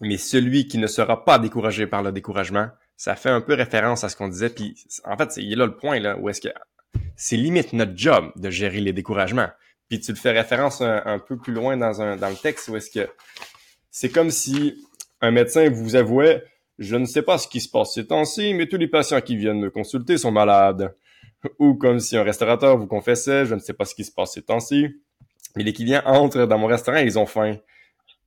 mais 0.00 0.16
celui 0.16 0.66
qui 0.66 0.78
ne 0.78 0.86
sera 0.86 1.24
pas 1.24 1.38
découragé 1.38 1.86
par 1.86 2.02
le 2.02 2.12
découragement, 2.12 2.68
ça 2.96 3.16
fait 3.16 3.30
un 3.30 3.40
peu 3.40 3.54
référence 3.54 4.04
à 4.04 4.08
ce 4.08 4.16
qu'on 4.16 4.28
disait. 4.28 4.50
Puis 4.50 4.74
en 5.04 5.16
fait, 5.16 5.36
il 5.36 5.52
est 5.52 5.56
là 5.56 5.66
le 5.66 5.76
point 5.76 6.00
là 6.00 6.18
où 6.18 6.28
est-ce 6.28 6.40
que 6.40 6.48
c'est 7.16 7.36
limite 7.36 7.72
notre 7.72 7.96
job 7.96 8.30
de 8.36 8.50
gérer 8.50 8.80
les 8.80 8.92
découragements. 8.92 9.48
Puis 9.88 10.00
tu 10.00 10.12
le 10.12 10.16
fais 10.16 10.32
référence 10.32 10.80
un, 10.80 11.18
peu 11.18 11.36
plus 11.36 11.52
loin 11.52 11.76
dans 11.76 11.90
le 11.90 12.40
texte 12.40 12.68
où 12.68 12.76
est-ce 12.76 12.90
que 12.90 13.08
c'est 13.90 14.10
comme 14.10 14.30
si 14.30 14.84
un 15.20 15.30
médecin 15.30 15.68
vous 15.70 15.96
avouait 15.96 16.42
je 16.78 16.96
ne 16.96 17.04
sais 17.04 17.22
pas 17.22 17.38
ce 17.38 17.46
qui 17.46 17.60
se 17.60 17.68
passe 17.68 17.94
ces 17.94 18.06
temps-ci, 18.06 18.54
mais 18.54 18.66
tous 18.66 18.76
les 18.76 18.88
patients 18.88 19.20
qui 19.20 19.36
viennent 19.36 19.60
me 19.60 19.70
consulter 19.70 20.18
sont 20.18 20.32
malades. 20.32 20.94
Ou 21.58 21.74
comme 21.74 22.00
si 22.00 22.16
un 22.16 22.22
restaurateur 22.22 22.76
vous 22.76 22.86
confessait, 22.86 23.46
je 23.46 23.54
ne 23.54 23.60
sais 23.60 23.74
pas 23.74 23.84
ce 23.84 23.94
qui 23.94 24.04
se 24.04 24.10
passe 24.10 24.32
ces 24.32 24.42
temps-ci, 24.42 24.88
mais 25.56 25.62
les 25.62 25.72
clients 25.72 26.02
entrent 26.04 26.46
dans 26.46 26.58
mon 26.58 26.66
restaurant 26.66 26.98
et 26.98 27.04
ils 27.04 27.18
ont 27.18 27.26
faim 27.26 27.56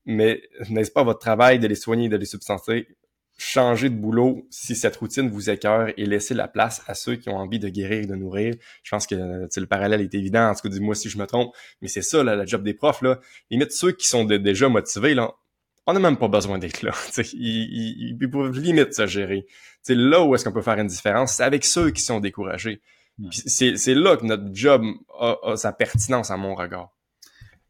mais 0.07 0.41
n'est-ce 0.69 0.91
pas 0.91 1.03
votre 1.03 1.19
travail 1.19 1.59
de 1.59 1.67
les 1.67 1.75
soigner, 1.75 2.09
de 2.09 2.17
les 2.17 2.25
substancer? 2.25 2.87
changer 3.37 3.89
de 3.89 3.95
boulot 3.95 4.47
si 4.49 4.75
cette 4.75 4.95
routine 4.95 5.29
vous 5.29 5.49
écœure 5.49 5.89
et 5.95 6.05
laisser 6.05 6.33
la 6.33 6.47
place 6.47 6.81
à 6.87 6.95
ceux 6.95 7.15
qui 7.15 7.29
ont 7.29 7.37
envie 7.37 7.59
de 7.59 7.69
guérir 7.69 8.03
et 8.03 8.05
de 8.07 8.15
nourrir. 8.15 8.55
Je 8.83 8.89
pense 8.89 9.05
que 9.05 9.15
le 9.15 9.65
parallèle 9.67 10.01
est 10.01 10.13
évident. 10.15 10.49
En 10.49 10.55
tout 10.55 10.61
cas, 10.61 10.69
dis-moi 10.69 10.95
si 10.95 11.09
je 11.09 11.17
me 11.17 11.25
trompe, 11.25 11.53
mais 11.81 11.87
c'est 11.87 12.01
ça, 12.01 12.23
là, 12.23 12.35
la 12.35 12.45
job 12.45 12.63
des 12.63 12.73
profs. 12.73 13.01
Là. 13.01 13.19
Limite, 13.51 13.71
ceux 13.71 13.91
qui 13.91 14.07
sont 14.07 14.25
déjà 14.25 14.69
motivés, 14.69 15.13
là, 15.13 15.31
on 15.85 15.93
n'a 15.93 15.99
même 15.99 16.17
pas 16.17 16.27
besoin 16.27 16.57
d'être 16.57 16.81
là. 16.81 16.93
ils, 17.17 17.25
ils, 17.33 18.17
ils, 18.19 18.29
peuvent 18.29 18.57
limite 18.57 18.93
se 18.93 19.05
gérer. 19.05 19.45
C'est 19.83 19.95
là 19.95 20.23
où 20.23 20.33
est-ce 20.33 20.43
qu'on 20.43 20.51
peut 20.51 20.61
faire 20.61 20.79
une 20.79 20.87
différence, 20.87 21.35
c'est 21.35 21.43
avec 21.43 21.63
ceux 21.63 21.91
qui 21.91 22.01
sont 22.01 22.19
découragés. 22.19 22.81
C'est 23.31 23.95
là 23.95 24.15
que 24.17 24.25
notre 24.25 24.53
job 24.53 24.83
a, 25.19 25.55
sa 25.55 25.71
pertinence 25.71 26.29
à 26.29 26.37
mon 26.37 26.55
regard. 26.55 26.91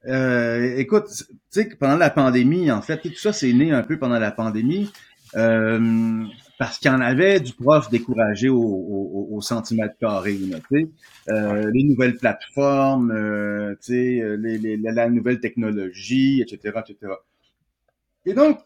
Euh, 0.07 0.75
écoute, 0.77 1.07
tu 1.07 1.35
sais, 1.49 1.69
pendant 1.79 1.97
la 1.97 2.09
pandémie, 2.09 2.71
en 2.71 2.81
fait, 2.81 2.97
tout 2.97 3.13
ça 3.15 3.33
c'est 3.33 3.51
né 3.53 3.71
un 3.71 3.83
peu 3.83 3.97
pendant 3.97 4.19
la 4.19 4.31
pandémie. 4.31 4.91
Euh, 5.35 6.23
parce 6.57 6.79
qu'il 6.79 6.89
y 6.89 6.93
en 6.93 7.01
avait 7.01 7.39
du 7.39 7.53
prof 7.53 7.89
découragé 7.89 8.49
au, 8.49 8.59
au, 8.59 9.27
au 9.31 9.41
centimètre 9.41 9.95
carré, 9.99 10.39
euh, 11.29 11.71
les 11.73 11.83
nouvelles 11.83 12.15
plateformes, 12.15 13.11
euh, 13.11 13.75
les, 13.89 14.57
les, 14.57 14.77
la 14.77 15.09
nouvelle 15.09 15.39
technologie, 15.39 16.41
etc., 16.41 16.79
etc. 16.87 17.13
Et 18.25 18.33
donc, 18.33 18.59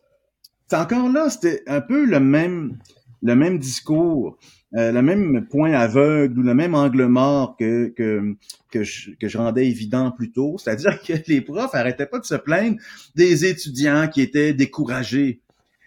encore 0.72 1.10
là, 1.10 1.30
c'était 1.30 1.64
un 1.68 1.82
peu 1.82 2.06
le 2.06 2.20
même, 2.20 2.78
le 3.22 3.36
même 3.36 3.60
discours, 3.60 4.38
euh, 4.76 4.91
le 4.91 5.01
même 5.01 5.47
point 5.49 5.74
aveugle 5.74 6.39
ou 6.39 6.43
le 6.43 6.53
même 6.53 6.76
angle 6.76 7.05
mort 7.07 7.55
que, 7.57 7.88
que, 7.89 8.36
que, 8.72 8.84
je, 8.84 9.11
que 9.19 9.28
je 9.28 9.38
rendais 9.38 9.67
évident 9.67 10.11
plus 10.11 10.32
tôt. 10.32 10.55
C'est-à-dire 10.57 11.01
que 11.01 11.13
les 11.28 11.41
profs 11.41 11.76
arrêtaient 11.76 12.05
pas 12.05 12.19
de 12.19 12.26
se 12.26 12.36
plaindre 12.36 12.78
des 13.15 13.45
étudiants 13.45 14.07
qui 14.07 14.22
étaient 14.22 14.53
découragés 14.53 15.41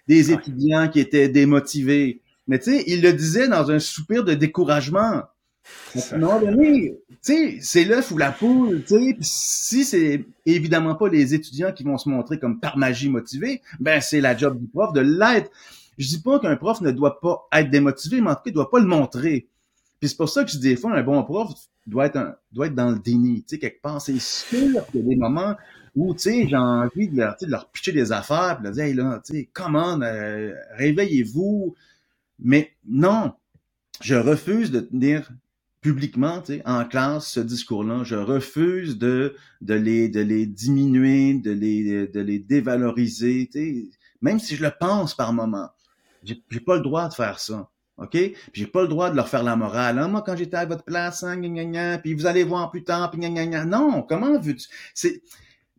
des 0.08 0.32
étudiants 0.32 0.88
qui 0.88 1.00
étaient 1.00 1.28
démotivés. 1.28 2.20
Mais 2.46 2.58
tu 2.58 2.72
sais, 2.72 2.84
il 2.86 3.02
le 3.02 3.12
disait 3.12 3.48
dans 3.48 3.70
un 3.70 3.78
soupir 3.78 4.24
de 4.24 4.34
découragement. 4.34 5.22
Moment 6.12 6.40
donné, 6.40 6.94
tu 7.08 7.16
sais, 7.22 7.58
c'est 7.62 7.84
l'œuf 7.84 8.10
ou 8.10 8.18
la 8.18 8.32
poule, 8.32 8.84
tu 8.86 8.98
sais. 8.98 9.16
Si 9.20 9.84
c'est 9.84 10.24
évidemment 10.44 10.94
pas 10.94 11.08
les 11.08 11.32
étudiants 11.32 11.72
qui 11.72 11.84
vont 11.84 11.96
se 11.96 12.08
montrer 12.08 12.38
comme 12.38 12.60
par 12.60 12.76
magie 12.76 13.08
motivés, 13.08 13.62
ben 13.80 14.00
c'est 14.02 14.20
la 14.20 14.36
job 14.36 14.58
du 14.58 14.66
prof 14.66 14.92
de 14.92 15.00
l'être. 15.00 15.50
Je 15.98 16.08
dis 16.08 16.20
pas 16.20 16.38
qu'un 16.38 16.56
prof 16.56 16.80
ne 16.80 16.90
doit 16.90 17.20
pas 17.20 17.46
être 17.52 17.70
démotivé, 17.70 18.20
mais 18.20 18.30
en 18.30 18.34
tout 18.34 18.42
cas, 18.42 18.50
il 18.50 18.52
doit 18.52 18.70
pas 18.70 18.80
le 18.80 18.86
montrer. 18.86 19.48
Puis 20.00 20.08
c'est 20.10 20.16
pour 20.16 20.28
ça 20.28 20.44
que 20.44 20.50
je 20.50 20.58
dis 20.58 20.68
des 20.68 20.76
fois, 20.76 20.92
un 20.94 21.02
bon 21.02 21.22
prof 21.22 21.50
doit 21.86 22.06
être 22.06 22.16
un, 22.16 22.34
doit 22.52 22.66
être 22.66 22.74
dans 22.74 22.90
le 22.90 22.98
déni, 22.98 23.42
tu 23.42 23.54
sais, 23.54 23.58
quelque 23.58 23.80
part. 23.82 24.00
C'est 24.00 24.20
sûr 24.20 24.84
qu'il 24.86 25.00
y 25.00 25.04
a 25.04 25.08
des 25.08 25.16
moments 25.16 25.54
ou, 25.96 26.12
tu 26.14 26.20
sais, 26.20 26.48
j'ai 26.48 26.56
envie 26.56 27.08
de 27.08 27.16
leur, 27.16 27.36
de 27.40 27.46
leur 27.46 27.70
pitcher 27.70 27.92
des 27.92 28.10
affaires, 28.10 28.58
puis 28.58 28.68
de 28.68 28.74
dire, 28.74 28.84
hey, 28.84 28.94
là, 28.94 29.20
tu 29.24 29.32
sais, 29.32 29.48
comment, 29.52 30.00
euh, 30.02 30.52
réveillez-vous. 30.76 31.74
Mais 32.40 32.72
non, 32.86 33.32
je 34.00 34.16
refuse 34.16 34.72
de 34.72 34.80
tenir 34.80 35.30
publiquement, 35.80 36.40
tu 36.40 36.54
sais, 36.54 36.62
en 36.64 36.84
classe, 36.84 37.28
ce 37.28 37.40
discours-là. 37.40 38.02
Je 38.02 38.16
refuse 38.16 38.98
de, 38.98 39.36
de, 39.60 39.74
les, 39.74 40.08
de 40.08 40.20
les 40.20 40.46
diminuer, 40.46 41.34
de 41.34 41.52
les, 41.52 42.08
de 42.08 42.20
les 42.20 42.40
dévaloriser, 42.40 43.48
tu 43.52 43.90
même 44.20 44.40
si 44.40 44.56
je 44.56 44.64
le 44.64 44.72
pense 44.80 45.14
par 45.14 45.34
moment. 45.34 45.68
J'ai, 46.24 46.42
j'ai 46.50 46.60
pas 46.60 46.76
le 46.76 46.82
droit 46.82 47.08
de 47.08 47.14
faire 47.14 47.38
ça. 47.38 47.70
OK? 47.96 48.10
Puis 48.10 48.34
j'ai 48.52 48.66
pas 48.66 48.82
le 48.82 48.88
droit 48.88 49.10
de 49.10 49.16
leur 49.16 49.28
faire 49.28 49.44
la 49.44 49.56
morale. 49.56 49.98
Hein? 49.98 50.08
Moi, 50.08 50.22
quand 50.22 50.36
j'étais 50.36 50.56
à 50.56 50.66
votre 50.66 50.84
place, 50.84 51.22
hein, 51.22 51.36
gna, 51.36 51.48
gna, 51.48 51.64
gna, 51.64 51.98
puis 51.98 52.14
vous 52.14 52.26
allez 52.26 52.44
voir 52.44 52.70
plus 52.70 52.84
tard, 52.84 53.10
puis 53.10 53.20
gna, 53.20 53.30
gna, 53.30 53.46
gna. 53.46 53.64
Non, 53.64 54.02
comment 54.02 54.38
veux-tu? 54.38 54.66
C'est, 54.94 55.22
tu 55.22 55.30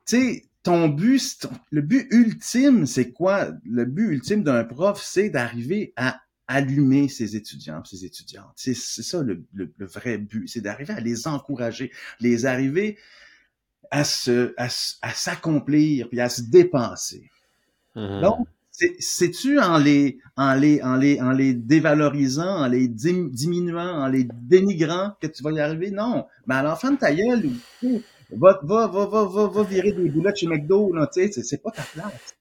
sais, 0.06 0.50
ton 0.64 0.88
but, 0.88 1.48
le 1.72 1.82
but 1.82 2.08
ultime, 2.12 2.86
c'est 2.86 3.12
quoi? 3.12 3.50
Le 3.66 3.86
but 3.86 4.14
ultime 4.14 4.44
d'un 4.44 4.64
prof, 4.64 5.02
c'est 5.02 5.30
d'arriver 5.30 5.94
à 5.96 6.20
allumer 6.48 7.10
ses 7.10 7.36
étudiants, 7.36 7.84
ses 7.84 8.06
étudiantes. 8.06 8.54
C'est 8.56 8.76
ça 8.76 9.22
le, 9.22 9.44
le, 9.54 9.86
vrai 9.86 10.18
but, 10.18 10.48
c'est 10.48 10.62
d'arriver 10.62 10.94
à 10.94 11.00
les 11.00 11.28
encourager, 11.28 11.92
les 12.20 12.46
arriver 12.46 12.98
à 13.92 14.04
se, 14.04 14.54
à, 14.58 14.70
s'accomplir 14.70 16.10
puis 16.10 16.20
à 16.20 16.30
se 16.30 16.42
dépenser. 16.42 17.30
Mm-hmm. 17.96 18.22
Donc, 18.22 18.48
c'est-tu 19.00 19.60
en 19.60 19.78
les, 19.78 20.18
en 20.36 20.54
les, 20.54 20.82
en 20.82 20.96
les, 20.96 21.22
en 21.22 21.32
les 21.32 21.54
dévalorisant, 21.54 22.64
en 22.64 22.68
les 22.68 22.88
diminuant, 22.88 24.04
en 24.04 24.08
les 24.08 24.28
dénigrant 24.34 25.14
que 25.22 25.28
tu 25.28 25.44
vas 25.44 25.52
y 25.52 25.60
arriver? 25.60 25.92
Non. 25.92 26.26
Mais 26.48 26.56
à 26.56 26.64
l'enfant 26.64 26.92
de 26.92 26.98
ta 26.98 27.14
gueule, 27.14 27.50
Va, 28.32 28.60
va, 28.64 28.88
va, 28.88 29.06
va, 29.06 29.48
va, 29.48 29.64
virer 29.64 29.92
des 29.92 30.10
boulettes 30.10 30.38
chez 30.38 30.48
McDo, 30.48 30.92
là, 30.94 31.08
tu 31.08 31.32
sais, 31.32 31.44
c'est 31.44 31.62
pas 31.62 31.70
ta 31.72 31.84
place. 31.84 32.36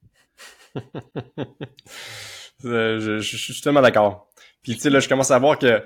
je, 2.64 3.18
je, 3.20 3.36
suis 3.36 3.60
tellement 3.60 3.82
d'accord. 3.82 4.28
Puis, 4.62 4.74
tu 4.74 4.80
sais, 4.80 4.90
là, 4.90 5.00
je 5.00 5.08
commence 5.08 5.30
à 5.30 5.38
voir 5.38 5.58
que, 5.58 5.82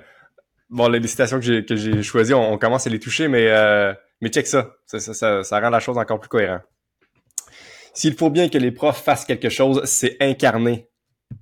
bon, 0.70 0.88
les 0.88 1.04
citations 1.06 1.38
que 1.38 1.44
j'ai, 1.44 1.64
que 1.64 1.74
j'ai 1.74 2.02
choisies, 2.02 2.34
on, 2.34 2.56
commence 2.58 2.86
à 2.86 2.90
les 2.90 3.00
toucher, 3.00 3.26
mais, 3.26 3.48
euh, 3.50 3.92
mais 4.20 4.28
check 4.28 4.46
ça. 4.46 4.76
ça 4.86 5.60
rend 5.60 5.70
la 5.70 5.80
chose 5.80 5.98
encore 5.98 6.20
plus 6.20 6.28
cohérente. 6.28 6.62
S'il 7.94 8.14
faut 8.14 8.30
bien 8.30 8.48
que 8.48 8.58
les 8.58 8.72
profs 8.72 9.02
fassent 9.02 9.24
quelque 9.24 9.48
chose, 9.48 9.82
c'est 9.84 10.16
incarner 10.20 10.88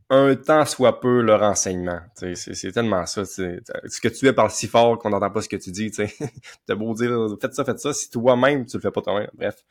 un 0.09 0.37
temps 0.37 0.65
soit 0.65 1.01
peu 1.01 1.21
leur 1.21 1.43
enseignement. 1.43 2.01
C'est 2.15 2.73
tellement 2.73 3.07
ça. 3.07 3.25
Ce 3.25 4.01
que 4.01 4.09
tu 4.09 4.27
es 4.27 4.33
parle 4.33 4.51
si 4.51 4.69
fort 4.69 4.99
qu'on 4.99 5.11
n'entend 5.11 5.31
pas 5.31 5.43
ce 5.43 5.49
que 5.49 5.57
tu 5.57 5.71
dis. 5.71 5.91
T'as 6.67 6.75
beau 6.75 6.95
dire 6.95 7.37
faites 7.41 7.55
ça, 7.55 7.65
faites 7.65 7.81
ça, 7.81 7.93
si 7.93 8.11
toi-même 8.11 8.67
tu 8.67 8.77
le 8.77 8.83
fais 8.83 8.91
pas 8.91 9.03
toi-même. 9.03 9.31
Bref. 9.35 9.65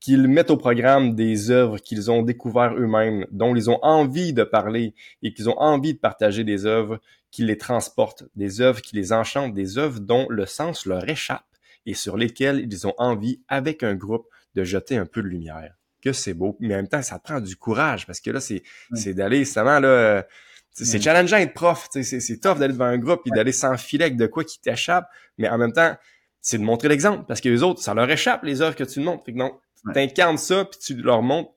Qu'ils 0.00 0.28
mettent 0.28 0.52
au 0.52 0.56
programme 0.56 1.16
des 1.16 1.50
œuvres 1.50 1.78
qu'ils 1.78 2.08
ont 2.08 2.22
découvert 2.22 2.72
eux-mêmes, 2.74 3.26
dont 3.32 3.56
ils 3.56 3.68
ont 3.68 3.80
envie 3.82 4.32
de 4.32 4.44
parler 4.44 4.94
et 5.22 5.34
qu'ils 5.34 5.50
ont 5.50 5.58
envie 5.58 5.94
de 5.94 5.98
partager 5.98 6.44
des 6.44 6.66
œuvres, 6.66 7.00
qu'ils 7.32 7.46
les 7.46 7.58
transportent, 7.58 8.22
des 8.36 8.60
œuvres 8.60 8.80
qui 8.80 8.94
les 8.94 9.12
enchantent, 9.12 9.54
des 9.54 9.76
œuvres 9.76 9.98
dont 9.98 10.26
le 10.30 10.46
sens 10.46 10.86
leur 10.86 11.08
échappe 11.08 11.44
et 11.84 11.94
sur 11.94 12.16
lesquelles 12.16 12.60
ils 12.60 12.86
ont 12.86 12.94
envie, 12.96 13.42
avec 13.48 13.82
un 13.82 13.96
groupe, 13.96 14.28
de 14.54 14.62
jeter 14.62 14.96
un 14.96 15.06
peu 15.06 15.20
de 15.20 15.28
lumière 15.28 15.77
que 16.02 16.12
c'est 16.12 16.34
beau. 16.34 16.56
Mais 16.60 16.74
en 16.74 16.78
même 16.78 16.88
temps, 16.88 17.02
ça 17.02 17.18
prend 17.18 17.40
du 17.40 17.56
courage 17.56 18.06
parce 18.06 18.20
que 18.20 18.30
là, 18.30 18.40
c'est 18.40 18.62
c'est 18.94 19.14
d'aller 19.14 19.40
justement 19.40 19.80
là. 19.80 20.26
C'est 20.72 21.02
challengeant 21.02 21.38
d'être 21.38 21.54
prof, 21.54 21.88
c'est 21.90 22.40
tough 22.40 22.58
d'aller 22.58 22.72
devant 22.72 22.84
un 22.84 22.98
groupe 22.98 23.22
et 23.26 23.30
d'aller 23.30 23.50
s'enfiler 23.50 24.04
avec 24.04 24.16
de 24.16 24.26
quoi 24.26 24.44
qui 24.44 24.60
t'échappe, 24.60 25.08
mais 25.36 25.48
en 25.48 25.58
même 25.58 25.72
temps, 25.72 25.96
c'est 26.40 26.56
de 26.56 26.62
montrer 26.62 26.88
l'exemple 26.88 27.24
parce 27.26 27.40
que 27.40 27.48
les 27.48 27.64
autres, 27.64 27.82
ça 27.82 27.94
leur 27.94 28.08
échappe 28.08 28.44
les 28.44 28.62
œuvres 28.62 28.76
que 28.76 28.84
tu 28.84 29.00
montres. 29.00 29.24
Fait 29.24 29.32
que 29.32 29.38
non, 29.38 29.58
t'incarnes 29.92 30.38
ça 30.38 30.64
puis 30.64 30.78
tu 30.78 30.94
leur 30.94 31.22
montres 31.22 31.50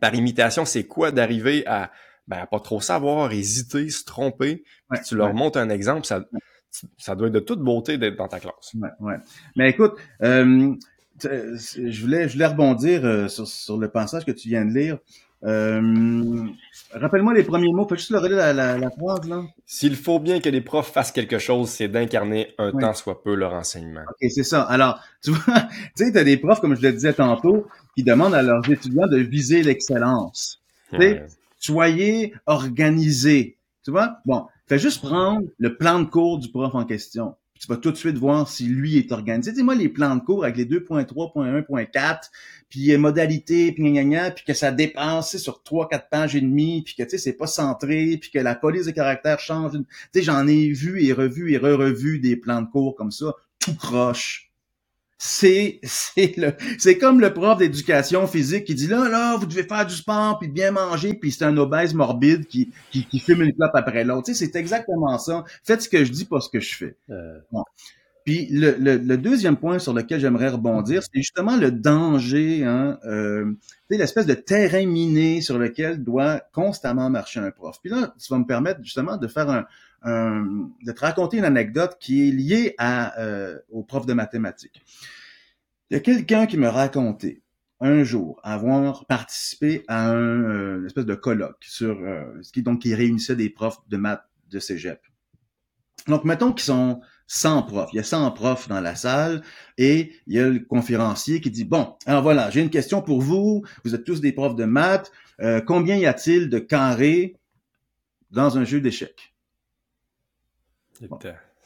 par 0.00 0.14
imitation, 0.14 0.64
c'est 0.64 0.84
quoi 0.84 1.10
d'arriver 1.10 1.66
à 1.66 1.90
ben 2.28 2.46
pas 2.46 2.60
trop 2.60 2.80
savoir, 2.80 3.32
hésiter, 3.32 3.90
se 3.90 4.04
tromper, 4.04 4.64
puis 4.90 5.00
tu 5.04 5.16
leur 5.16 5.34
montres 5.34 5.58
un 5.58 5.68
exemple, 5.68 6.06
ça 6.06 6.24
ça 6.98 7.14
doit 7.14 7.28
être 7.28 7.34
de 7.34 7.40
toute 7.40 7.60
beauté 7.60 7.98
d'être 7.98 8.16
dans 8.16 8.28
ta 8.28 8.40
classe. 8.40 8.74
Ouais, 8.74 8.88
ouais. 9.00 9.16
Mais 9.56 9.70
écoute, 9.70 9.94
euh, 10.22 10.74
je 11.22 12.00
voulais, 12.00 12.28
je 12.28 12.34
voulais 12.34 12.46
rebondir 12.46 13.04
euh, 13.04 13.28
sur, 13.28 13.46
sur, 13.46 13.76
le 13.76 13.88
passage 13.88 14.24
que 14.24 14.32
tu 14.32 14.48
viens 14.48 14.64
de 14.64 14.72
lire. 14.72 14.98
Euh, 15.44 16.46
Rappelle-moi 16.92 17.34
les 17.34 17.42
premiers 17.42 17.72
mots. 17.72 17.84
Peux-tu 17.84 18.00
juste 18.00 18.10
le 18.12 18.18
relire 18.18 18.38
la, 18.38 18.52
la, 18.52 18.78
la, 18.78 18.90
phrase, 18.90 19.28
là? 19.28 19.42
S'il 19.66 19.96
faut 19.96 20.18
bien 20.18 20.40
que 20.40 20.48
les 20.48 20.60
profs 20.60 20.90
fassent 20.90 21.12
quelque 21.12 21.38
chose, 21.38 21.68
c'est 21.68 21.88
d'incarner 21.88 22.54
un 22.58 22.72
temps 22.72 22.94
soit 22.94 23.22
peu 23.22 23.34
leur 23.34 23.52
enseignement. 23.52 24.02
OK, 24.08 24.30
c'est 24.30 24.44
ça. 24.44 24.62
Alors, 24.62 25.00
tu 25.22 25.32
vois, 25.32 25.60
tu 25.96 26.04
sais, 26.04 26.12
t'as 26.12 26.24
des 26.24 26.38
profs, 26.38 26.60
comme 26.60 26.74
je 26.76 26.82
le 26.82 26.92
disais 26.92 27.12
tantôt, 27.12 27.66
qui 27.96 28.02
demandent 28.02 28.34
à 28.34 28.42
leurs 28.42 28.68
étudiants 28.70 29.06
de 29.06 29.18
viser 29.18 29.62
l'excellence. 29.62 30.62
Tu 30.90 31.00
sais, 31.00 31.26
soyez 31.58 32.32
organisés. 32.46 33.58
Tu 33.84 33.90
vois? 33.90 34.18
Bon, 34.24 34.46
fais 34.66 34.78
juste 34.78 35.02
prendre 35.02 35.42
le 35.58 35.76
plan 35.76 36.00
de 36.00 36.06
cours 36.06 36.38
du 36.38 36.50
prof 36.50 36.74
en 36.74 36.84
question 36.84 37.34
tu 37.64 37.72
vas 37.72 37.78
tout 37.78 37.90
de 37.90 37.96
suite 37.96 38.18
voir 38.18 38.46
si 38.46 38.66
lui 38.66 38.98
est 38.98 39.10
organisé. 39.10 39.52
Dis-moi 39.52 39.74
les 39.74 39.88
plans 39.88 40.16
de 40.16 40.20
cours 40.20 40.44
avec 40.44 40.58
les 40.58 40.66
2.3.1.4, 40.66 42.18
puis 42.68 42.94
modalité, 42.98 43.72
puis 43.72 43.90
gna, 43.90 44.04
gna, 44.04 44.30
puis 44.32 44.44
que 44.44 44.52
ça 44.52 44.70
dépasse 44.70 45.38
sur 45.38 45.62
3-4 45.64 46.08
pages 46.10 46.36
et 46.36 46.42
demie, 46.42 46.82
puis 46.82 46.94
que 46.94 47.02
tu 47.04 47.10
sais 47.10 47.18
c'est 47.18 47.32
pas 47.32 47.46
centré, 47.46 48.18
puis 48.20 48.30
que 48.30 48.38
la 48.38 48.54
police 48.54 48.84
de 48.84 48.90
caractère 48.90 49.40
change. 49.40 49.72
Tu 49.72 49.86
sais, 50.12 50.22
j'en 50.22 50.46
ai 50.46 50.72
vu 50.72 51.02
et 51.02 51.14
revu 51.14 51.52
et 51.52 51.56
re-revu 51.56 52.18
des 52.18 52.36
plans 52.36 52.60
de 52.60 52.68
cours 52.68 52.94
comme 52.96 53.10
ça, 53.10 53.32
tout 53.60 53.74
croche 53.74 54.43
c'est 55.26 55.80
c'est 55.82 56.36
le 56.36 56.52
c'est 56.78 56.98
comme 56.98 57.18
le 57.18 57.32
prof 57.32 57.56
d'éducation 57.56 58.26
physique 58.26 58.64
qui 58.64 58.74
dit 58.74 58.86
là 58.86 59.08
là 59.08 59.36
vous 59.38 59.46
devez 59.46 59.62
faire 59.62 59.86
du 59.86 59.94
sport 59.94 60.38
puis 60.38 60.48
bien 60.48 60.70
manger 60.70 61.14
puis 61.14 61.32
c'est 61.32 61.46
un 61.46 61.56
obèse 61.56 61.94
morbide 61.94 62.46
qui 62.46 62.70
qui, 62.90 63.06
qui 63.06 63.20
fume 63.20 63.40
une 63.40 63.54
clope 63.54 63.70
après 63.72 64.04
l'autre. 64.04 64.26
Tu 64.26 64.34
sais 64.34 64.44
c'est 64.44 64.58
exactement 64.58 65.16
ça. 65.16 65.44
Faites 65.62 65.80
ce 65.80 65.88
que 65.88 66.04
je 66.04 66.12
dis 66.12 66.26
pas 66.26 66.40
ce 66.40 66.50
que 66.50 66.60
je 66.60 66.74
fais. 66.76 66.96
Euh. 67.08 67.38
puis 68.26 68.48
le, 68.50 68.76
le, 68.78 69.16
deuxième 69.16 69.56
point 69.56 69.78
sur 69.78 69.94
lequel 69.94 70.20
j'aimerais 70.20 70.50
rebondir 70.50 71.02
c'est 71.02 71.20
justement 71.20 71.56
le 71.56 71.70
danger 71.70 72.64
hein 72.64 72.98
euh, 73.06 73.46
tu 73.88 73.94
sais 73.94 73.98
l'espèce 73.98 74.26
de 74.26 74.34
terrain 74.34 74.84
miné 74.84 75.40
sur 75.40 75.58
lequel 75.58 76.04
doit 76.04 76.42
constamment 76.52 77.08
marcher 77.08 77.40
un 77.40 77.50
prof. 77.50 77.78
Puis 77.80 77.90
là 77.90 78.14
ça 78.18 78.34
va 78.34 78.38
me 78.40 78.46
permettre 78.46 78.80
justement 78.82 79.16
de 79.16 79.26
faire 79.26 79.48
un, 79.48 79.64
de 80.04 80.92
te 80.92 81.00
raconter 81.00 81.38
une 81.38 81.44
anecdote 81.44 81.96
qui 81.98 82.28
est 82.28 82.32
liée 82.32 82.74
à, 82.78 83.18
euh, 83.20 83.58
au 83.70 83.82
prof 83.82 84.06
de 84.06 84.12
mathématiques. 84.12 84.82
Il 85.90 85.94
y 85.94 85.96
a 85.96 86.00
quelqu'un 86.00 86.46
qui 86.46 86.56
me 86.56 86.68
racontait 86.68 87.42
un 87.80 88.02
jour 88.04 88.40
avoir 88.42 89.04
participé 89.06 89.84
à 89.88 90.08
un 90.08 90.14
euh, 90.14 90.78
une 90.80 90.86
espèce 90.86 91.06
de 91.06 91.14
colloque 91.14 91.62
sur 91.62 91.98
euh, 92.00 92.24
ce 92.42 92.52
qui 92.52 92.62
donc 92.62 92.80
qui 92.82 92.94
réunissait 92.94 93.36
des 93.36 93.50
profs 93.50 93.78
de 93.88 93.96
maths 93.96 94.24
de 94.50 94.58
cégep. 94.58 95.00
Donc 96.06 96.24
mettons 96.24 96.52
qu'ils 96.52 96.64
sont 96.64 97.00
100 97.26 97.62
profs, 97.64 97.90
il 97.92 97.96
y 97.96 98.00
a 98.00 98.04
100 98.04 98.30
profs 98.32 98.68
dans 98.68 98.80
la 98.80 98.94
salle 98.94 99.42
et 99.78 100.12
il 100.26 100.34
y 100.34 100.38
a 100.38 100.48
le 100.48 100.60
conférencier 100.60 101.40
qui 101.40 101.50
dit 101.50 101.64
bon, 101.64 101.94
alors 102.06 102.22
voilà, 102.22 102.50
j'ai 102.50 102.60
une 102.60 102.70
question 102.70 103.02
pour 103.02 103.20
vous, 103.20 103.64
vous 103.84 103.94
êtes 103.94 104.04
tous 104.04 104.20
des 104.20 104.32
profs 104.32 104.56
de 104.56 104.64
maths, 104.64 105.10
euh, 105.40 105.60
combien 105.60 105.96
y 105.96 106.06
a-t-il 106.06 106.48
de 106.50 106.58
carrés 106.58 107.36
dans 108.30 108.58
un 108.58 108.64
jeu 108.64 108.80
d'échecs 108.80 109.33
Bon. 111.02 111.18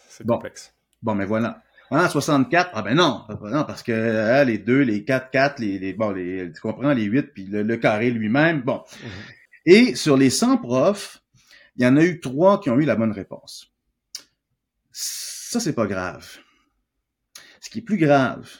C'est 0.08 0.26
Bon. 0.26 0.34
complexe. 0.34 0.74
Bon, 1.02 1.14
mais 1.14 1.26
voilà. 1.26 1.62
Ah, 1.90 2.08
64, 2.08 2.70
ah 2.74 2.82
ben 2.82 2.94
non, 2.94 3.24
non 3.42 3.64
parce 3.64 3.82
que 3.82 3.92
euh, 3.92 4.44
les 4.44 4.58
deux, 4.58 4.82
les 4.82 5.04
4, 5.04 5.30
4, 5.30 5.58
les, 5.60 5.78
les, 5.78 5.94
bon, 5.94 6.10
les, 6.10 6.52
tu 6.52 6.60
comprends, 6.60 6.92
les 6.92 7.04
8, 7.04 7.22
puis 7.32 7.44
le, 7.46 7.62
le 7.62 7.76
carré 7.78 8.10
lui-même, 8.10 8.60
bon. 8.60 8.82
Mhm. 9.02 9.10
Et 9.64 9.94
sur 9.94 10.16
les 10.18 10.28
100 10.28 10.58
profs, 10.58 11.22
il 11.76 11.84
y 11.84 11.86
en 11.86 11.96
a 11.96 12.02
eu 12.04 12.20
trois 12.20 12.60
qui 12.60 12.68
ont 12.68 12.78
eu 12.78 12.84
la 12.84 12.96
bonne 12.96 13.12
réponse. 13.12 13.72
Ça, 14.92 15.60
c'est 15.60 15.72
pas 15.74 15.86
grave. 15.86 16.28
Ce 17.60 17.70
qui 17.70 17.78
est 17.78 17.82
plus 17.82 17.96
grave, 17.96 18.50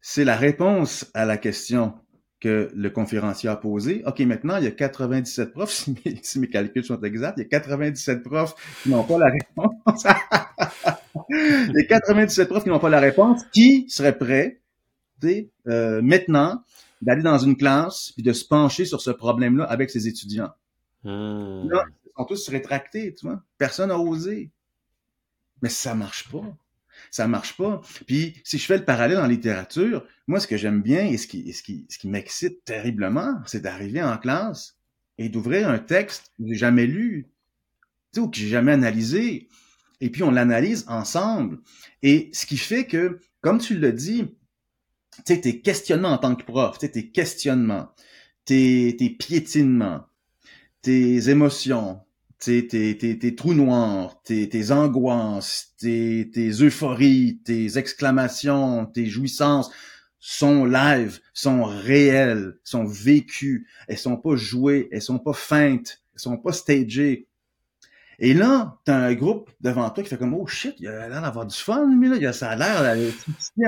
c'est 0.00 0.24
la 0.24 0.36
réponse 0.36 1.10
à 1.14 1.24
la 1.26 1.36
question 1.36 1.94
que 2.40 2.70
le 2.74 2.90
conférencier 2.90 3.48
a 3.48 3.56
posée. 3.56 4.02
OK, 4.06 4.20
maintenant, 4.20 4.56
il 4.58 4.64
y 4.64 4.66
a 4.66 4.70
97 4.70 5.52
profs, 5.52 5.70
si 5.72 5.94
mes, 6.04 6.18
si 6.22 6.38
mes 6.38 6.48
calculs 6.48 6.84
sont 6.84 7.00
exacts, 7.02 7.38
il 7.38 7.42
y 7.42 7.46
a 7.46 7.48
97 7.48 8.22
profs 8.22 8.54
qui 8.82 8.90
n'ont 8.90 9.04
pas 9.04 9.18
la 9.18 9.30
réponse. 9.30 10.04
il 11.30 11.72
y 11.74 11.80
a 11.80 11.84
97 11.84 12.48
profs 12.48 12.64
qui 12.64 12.70
n'ont 12.70 12.78
pas 12.78 12.90
la 12.90 13.00
réponse. 13.00 13.42
Qui 13.52 13.88
serait 13.88 14.16
prêt, 14.16 14.60
tu 15.20 15.28
sais, 15.28 15.50
euh, 15.66 16.00
maintenant, 16.02 16.62
d'aller 17.02 17.22
dans 17.22 17.38
une 17.38 17.56
classe 17.56 18.12
puis 18.12 18.22
de 18.22 18.32
se 18.32 18.44
pencher 18.44 18.84
sur 18.84 19.00
ce 19.00 19.10
problème-là 19.10 19.64
avec 19.64 19.90
ses 19.90 20.08
étudiants? 20.08 20.50
Hmm. 21.04 21.68
Là, 21.68 21.84
ils 22.04 22.10
sont 22.16 22.24
tous 22.24 22.48
rétractés, 22.48 23.14
tu 23.14 23.26
vois. 23.26 23.42
Personne 23.56 23.88
n'a 23.88 23.98
osé. 23.98 24.50
Mais 25.62 25.68
ça 25.68 25.94
marche 25.94 26.30
pas. 26.30 26.44
Ça 27.10 27.26
marche 27.26 27.56
pas. 27.56 27.80
Puis, 28.06 28.40
si 28.44 28.58
je 28.58 28.66
fais 28.66 28.78
le 28.78 28.84
parallèle 28.84 29.18
en 29.18 29.26
littérature, 29.26 30.06
moi, 30.26 30.40
ce 30.40 30.46
que 30.46 30.56
j'aime 30.56 30.82
bien 30.82 31.04
et 31.06 31.16
ce 31.16 31.26
qui, 31.26 31.52
ce 31.52 31.62
qui, 31.62 31.86
ce 31.88 31.98
qui 31.98 32.08
m'excite 32.08 32.64
terriblement, 32.64 33.40
c'est 33.46 33.60
d'arriver 33.62 34.02
en 34.02 34.16
classe 34.18 34.76
et 35.16 35.28
d'ouvrir 35.28 35.68
un 35.68 35.78
texte 35.78 36.32
que 36.38 36.44
j'ai 36.46 36.54
jamais 36.54 36.86
lu, 36.86 37.28
ou 38.16 38.28
que 38.28 38.36
j'ai 38.36 38.48
jamais 38.48 38.72
analysé. 38.72 39.48
Et 40.00 40.10
puis, 40.10 40.22
on 40.22 40.30
l'analyse 40.30 40.84
ensemble. 40.88 41.58
Et 42.02 42.30
ce 42.32 42.46
qui 42.46 42.56
fait 42.56 42.86
que, 42.86 43.20
comme 43.40 43.58
tu 43.58 43.78
l'as 43.78 43.92
dit, 43.92 44.36
tu 45.26 45.40
tes 45.40 45.60
questionnements 45.60 46.10
en 46.10 46.18
tant 46.18 46.34
que 46.34 46.44
prof, 46.44 46.78
tu 46.78 46.90
tes 46.90 47.10
questionnements, 47.10 47.88
tes, 48.44 48.96
tes 48.98 49.10
piétinements, 49.10 50.06
tes 50.82 51.28
émotions, 51.30 52.00
tes, 52.38 52.66
tes, 52.66 52.96
tes, 52.96 53.18
tes 53.18 53.34
trous 53.34 53.54
noirs, 53.54 54.20
tes, 54.22 54.48
tes 54.48 54.70
angoisses, 54.70 55.74
tes, 55.78 56.30
tes 56.32 56.50
euphories, 56.62 57.40
tes 57.44 57.78
exclamations, 57.78 58.86
tes 58.86 59.06
jouissances 59.06 59.70
sont 60.20 60.64
live, 60.64 61.20
sont 61.32 61.64
réelles, 61.64 62.58
sont 62.64 62.84
vécues, 62.84 63.66
elles 63.86 63.98
sont 63.98 64.16
pas 64.16 64.36
jouées, 64.36 64.88
elles 64.92 65.02
sont 65.02 65.18
pas 65.18 65.32
feintes, 65.32 66.00
elles 66.14 66.20
sont 66.20 66.36
pas 66.36 66.52
stagées. 66.52 67.26
Et 68.20 68.34
là, 68.34 68.76
t'as 68.84 68.96
un 68.96 69.14
groupe 69.14 69.48
devant 69.60 69.88
toi 69.90 70.02
qui 70.02 70.08
fait 70.10 70.18
comme 70.18 70.34
oh 70.34 70.46
shit, 70.46 70.74
il 70.80 70.88
a 70.88 71.08
l'air 71.08 71.22
d'avoir 71.22 71.46
du 71.46 71.56
fun, 71.56 71.88
lui 71.88 72.08
là, 72.08 72.16
il 72.16 72.26
a 72.26 72.32
ça 72.32 72.50
a 72.50 72.56
l'air 72.56 72.82
d'aller 72.82 73.12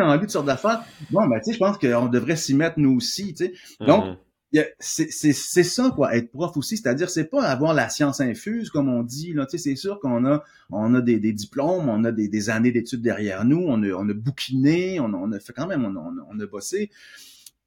en 0.00 0.16
lui 0.16 0.26
de 0.26 0.30
sortes 0.30 0.46
d'affaires. 0.46 0.84
Bon, 1.10 1.24
ben 1.28 1.38
tu 1.38 1.44
sais, 1.46 1.52
je 1.52 1.58
pense 1.58 1.78
qu'on 1.78 2.06
devrait 2.06 2.34
s'y 2.36 2.54
mettre 2.54 2.78
nous 2.80 2.96
aussi, 2.96 3.32
tu 3.32 3.46
sais. 3.46 3.52
Donc, 3.86 4.04
Mhm. 4.06 4.10
il 4.10 4.12
a- 4.12 4.16
c'est 4.78 5.32
ça 5.32 5.92
quoi 5.94 6.16
être 6.16 6.30
prof 6.32 6.56
aussi. 6.56 6.76
C'est-à-dire 6.76 7.08
c'est 7.10 7.24
pas 7.24 7.44
avoir 7.44 7.74
la 7.74 7.88
science 7.88 8.20
infuse 8.20 8.70
comme 8.70 8.88
on 8.88 9.02
dit 9.02 9.32
là. 9.32 9.46
Tu 9.46 9.58
sais 9.58 9.70
c'est 9.70 9.76
sûr 9.76 10.00
qu'on 10.00 10.24
a 10.26 10.42
on 10.70 10.94
a 10.94 11.00
des, 11.00 11.18
diplômes 11.32 11.88
on 11.88 12.04
a 12.04 12.12
des, 12.12 12.50
années 12.50 12.72
d'études 12.72 13.02
derrière 13.02 13.44
nous 13.44 13.64
on 13.66 13.82
a 13.82 13.90
on 13.92 14.08
a 14.08 14.14
bouquiné 14.14 14.98
on 15.00 15.12
a, 15.14 15.16
on 15.16 15.32
a 15.32 15.38
fait 15.38 15.52
quand 15.52 15.66
même 15.66 15.84
on 15.84 15.96
a, 15.96 16.26
on 16.30 16.40
a- 16.40 16.46
bossé. 16.46 16.90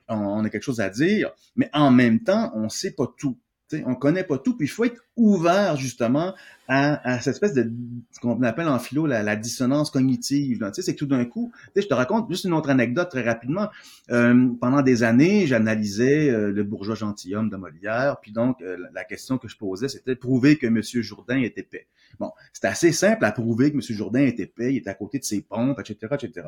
On 0.10 0.44
a 0.44 0.50
quelque 0.50 0.64
chose 0.64 0.82
à 0.82 0.90
dire. 0.90 1.32
Mais 1.56 1.70
en 1.74 1.90
même 1.90 2.20
temps 2.22 2.52
on 2.56 2.68
sait 2.70 2.92
pas 2.92 3.08
tout 3.18 3.38
tu 3.70 3.78
sais, 3.78 3.84
on 3.88 3.96
connaît 3.96 4.24
pas 4.24 4.38
tout 4.38 4.56
puis 4.56 4.68
il 4.68 4.70
faut 4.70 4.86
être 4.86 5.02
ouvert 5.16 5.76
justement 5.78 6.34
à, 6.68 7.20
cette 7.20 7.34
espèce 7.34 7.54
de 7.54 7.72
ce 8.12 8.20
qu'on 8.20 8.42
appelle 8.44 8.68
en 8.68 8.80
philo 8.80 9.06
la, 9.06 9.36
dissonance 9.36 9.92
cognitive 9.92 10.72
c'est 10.74 10.94
que 10.94 11.00
tout 11.00 11.06
d'un 11.06 11.26
coup 11.26 11.52
je 11.76 11.82
te 11.82 11.94
raconte 11.94 12.30
juste 12.30 12.46
une 12.46 12.54
autre 12.54 12.70
anecdote 12.70 13.10
très 13.10 13.22
rapidement 13.22 13.70
euh, 14.12 14.50
pendant 14.60 14.82
des 14.82 15.04
années, 15.04 15.48
j'analysais 15.48 16.30
euh, 16.30 16.52
le 16.52 16.64
bourgeois 16.64 16.96
gentilhomme 16.96 17.50
de 17.50 17.56
Molière, 17.56 18.18
puis 18.22 18.32
donc 18.32 18.62
euh, 18.62 18.78
la- 18.94 19.04
question 19.06 19.38
que 19.38 19.48
je 19.48 19.58
posais, 19.58 19.88
c'était 19.88 20.16
prouver 20.16 20.58
que 20.58 20.68
Monsieur 20.68 21.02
Jourdain 21.02 21.38
est 21.38 21.58
épais. 21.58 21.88
Bon, 22.20 22.32
c'était 22.52 22.68
assez 22.68 22.92
simple 22.92 23.24
à 23.26 23.32
prouver 23.32 23.72
que 23.72 23.78
Monsieur 23.78 23.96
Jourdain 23.96 24.22
est 24.22 24.40
épais, 24.40 24.74
il 24.74 24.78
est 24.78 24.88
à 24.88 24.94
côté 24.94 25.20
de 25.20 25.24
ses 25.24 25.42
pompes, 25.42 25.80
etc., 25.80 26.16
etc. 26.22 26.48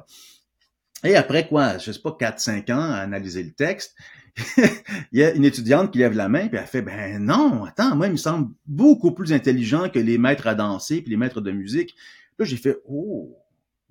Et 1.03 1.15
après 1.15 1.47
quoi, 1.47 1.77
je 1.77 1.91
sais 1.91 2.01
pas, 2.01 2.17
4-5 2.19 2.71
ans 2.73 2.91
à 2.91 2.97
analyser 2.97 3.43
le 3.43 3.51
texte, 3.51 3.95
il 4.57 5.19
y 5.19 5.23
a 5.23 5.33
une 5.33 5.45
étudiante 5.45 5.91
qui 5.91 5.99
lève 5.99 6.15
la 6.15 6.29
main, 6.29 6.47
puis 6.47 6.57
elle 6.57 6.65
fait, 6.65 6.81
ben 6.81 7.23
non, 7.23 7.63
attends, 7.65 7.95
moi, 7.95 8.07
il 8.07 8.13
me 8.13 8.17
semble 8.17 8.51
beaucoup 8.65 9.11
plus 9.11 9.31
intelligent 9.31 9.89
que 9.89 9.99
les 9.99 10.17
maîtres 10.17 10.47
à 10.47 10.55
danser, 10.55 11.01
puis 11.01 11.11
les 11.11 11.17
maîtres 11.17 11.41
de 11.41 11.51
musique. 11.51 11.95
Là, 12.37 12.45
j'ai 12.45 12.57
fait, 12.57 12.77
oh, 12.85 13.37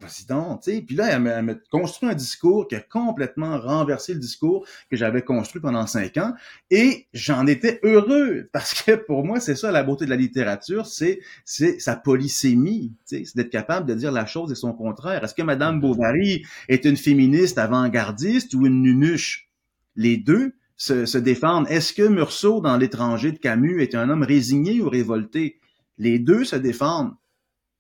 vas-y 0.01 0.27
donc, 0.27 0.63
tu 0.63 0.73
sais. 0.73 0.83
Puis 0.83 0.97
là, 0.97 1.11
elle 1.13 1.23
m'a- 1.23 1.55
construit 1.71 2.09
un 2.09 2.15
discours 2.15 2.69
qui 2.69 2.75
a 2.75 2.81
complètement 2.81 3.59
renversé 3.59 4.13
le 4.13 4.21
discours 4.21 4.67
que 4.91 4.97
j'avais 4.97 5.23
construit 5.23 5.63
pendant 5.63 5.87
cinq 5.87 6.17
ans. 6.17 6.35
Et 6.71 7.07
j'en 7.15 7.47
étais 7.47 7.81
heureux 7.85 8.49
parce 8.53 8.83
que 8.83 8.93
pour 8.97 9.25
moi, 9.25 9.41
c'est 9.41 9.55
ça 9.55 9.71
la 9.73 9.83
beauté 9.83 10.05
de 10.05 10.11
la 10.11 10.17
littérature, 10.17 10.87
c'est 10.87 11.21
c'est 11.45 11.79
sa 11.81 11.97
polysémie, 11.97 12.93
tu 13.09 13.19
sais, 13.19 13.25
c'est 13.25 13.37
d'être 13.37 13.51
capable 13.51 13.87
de 13.89 13.95
dire 13.95 14.13
la 14.13 14.27
chose 14.27 14.51
et 14.53 14.57
son 14.57 14.73
contraire. 14.73 15.25
Est-ce 15.25 15.35
que 15.35 15.43
Madame 15.43 15.81
Bovary 15.81 16.45
est 16.69 16.85
une 16.85 16.97
féministe 16.97 17.59
avant-gardiste 17.59 18.55
ou 18.55 18.67
une 18.67 18.83
nunuche? 18.83 19.49
Les 19.97 20.17
deux 20.17 20.55
se, 20.77 21.07
se 21.07 21.19
défendent. 21.19 21.67
Est-ce 21.71 21.93
que 21.93 22.03
Meursault, 22.03 22.61
dans 22.61 22.77
L'étranger 22.77 23.33
de 23.33 23.39
Camus, 23.39 23.81
est 23.83 23.95
un 23.95 24.11
homme 24.11 24.23
résigné 24.25 24.81
ou 24.81 24.89
révolté? 24.89 25.61
Les 25.99 26.19
deux 26.19 26.45
se 26.45 26.57
défendent. 26.57 27.13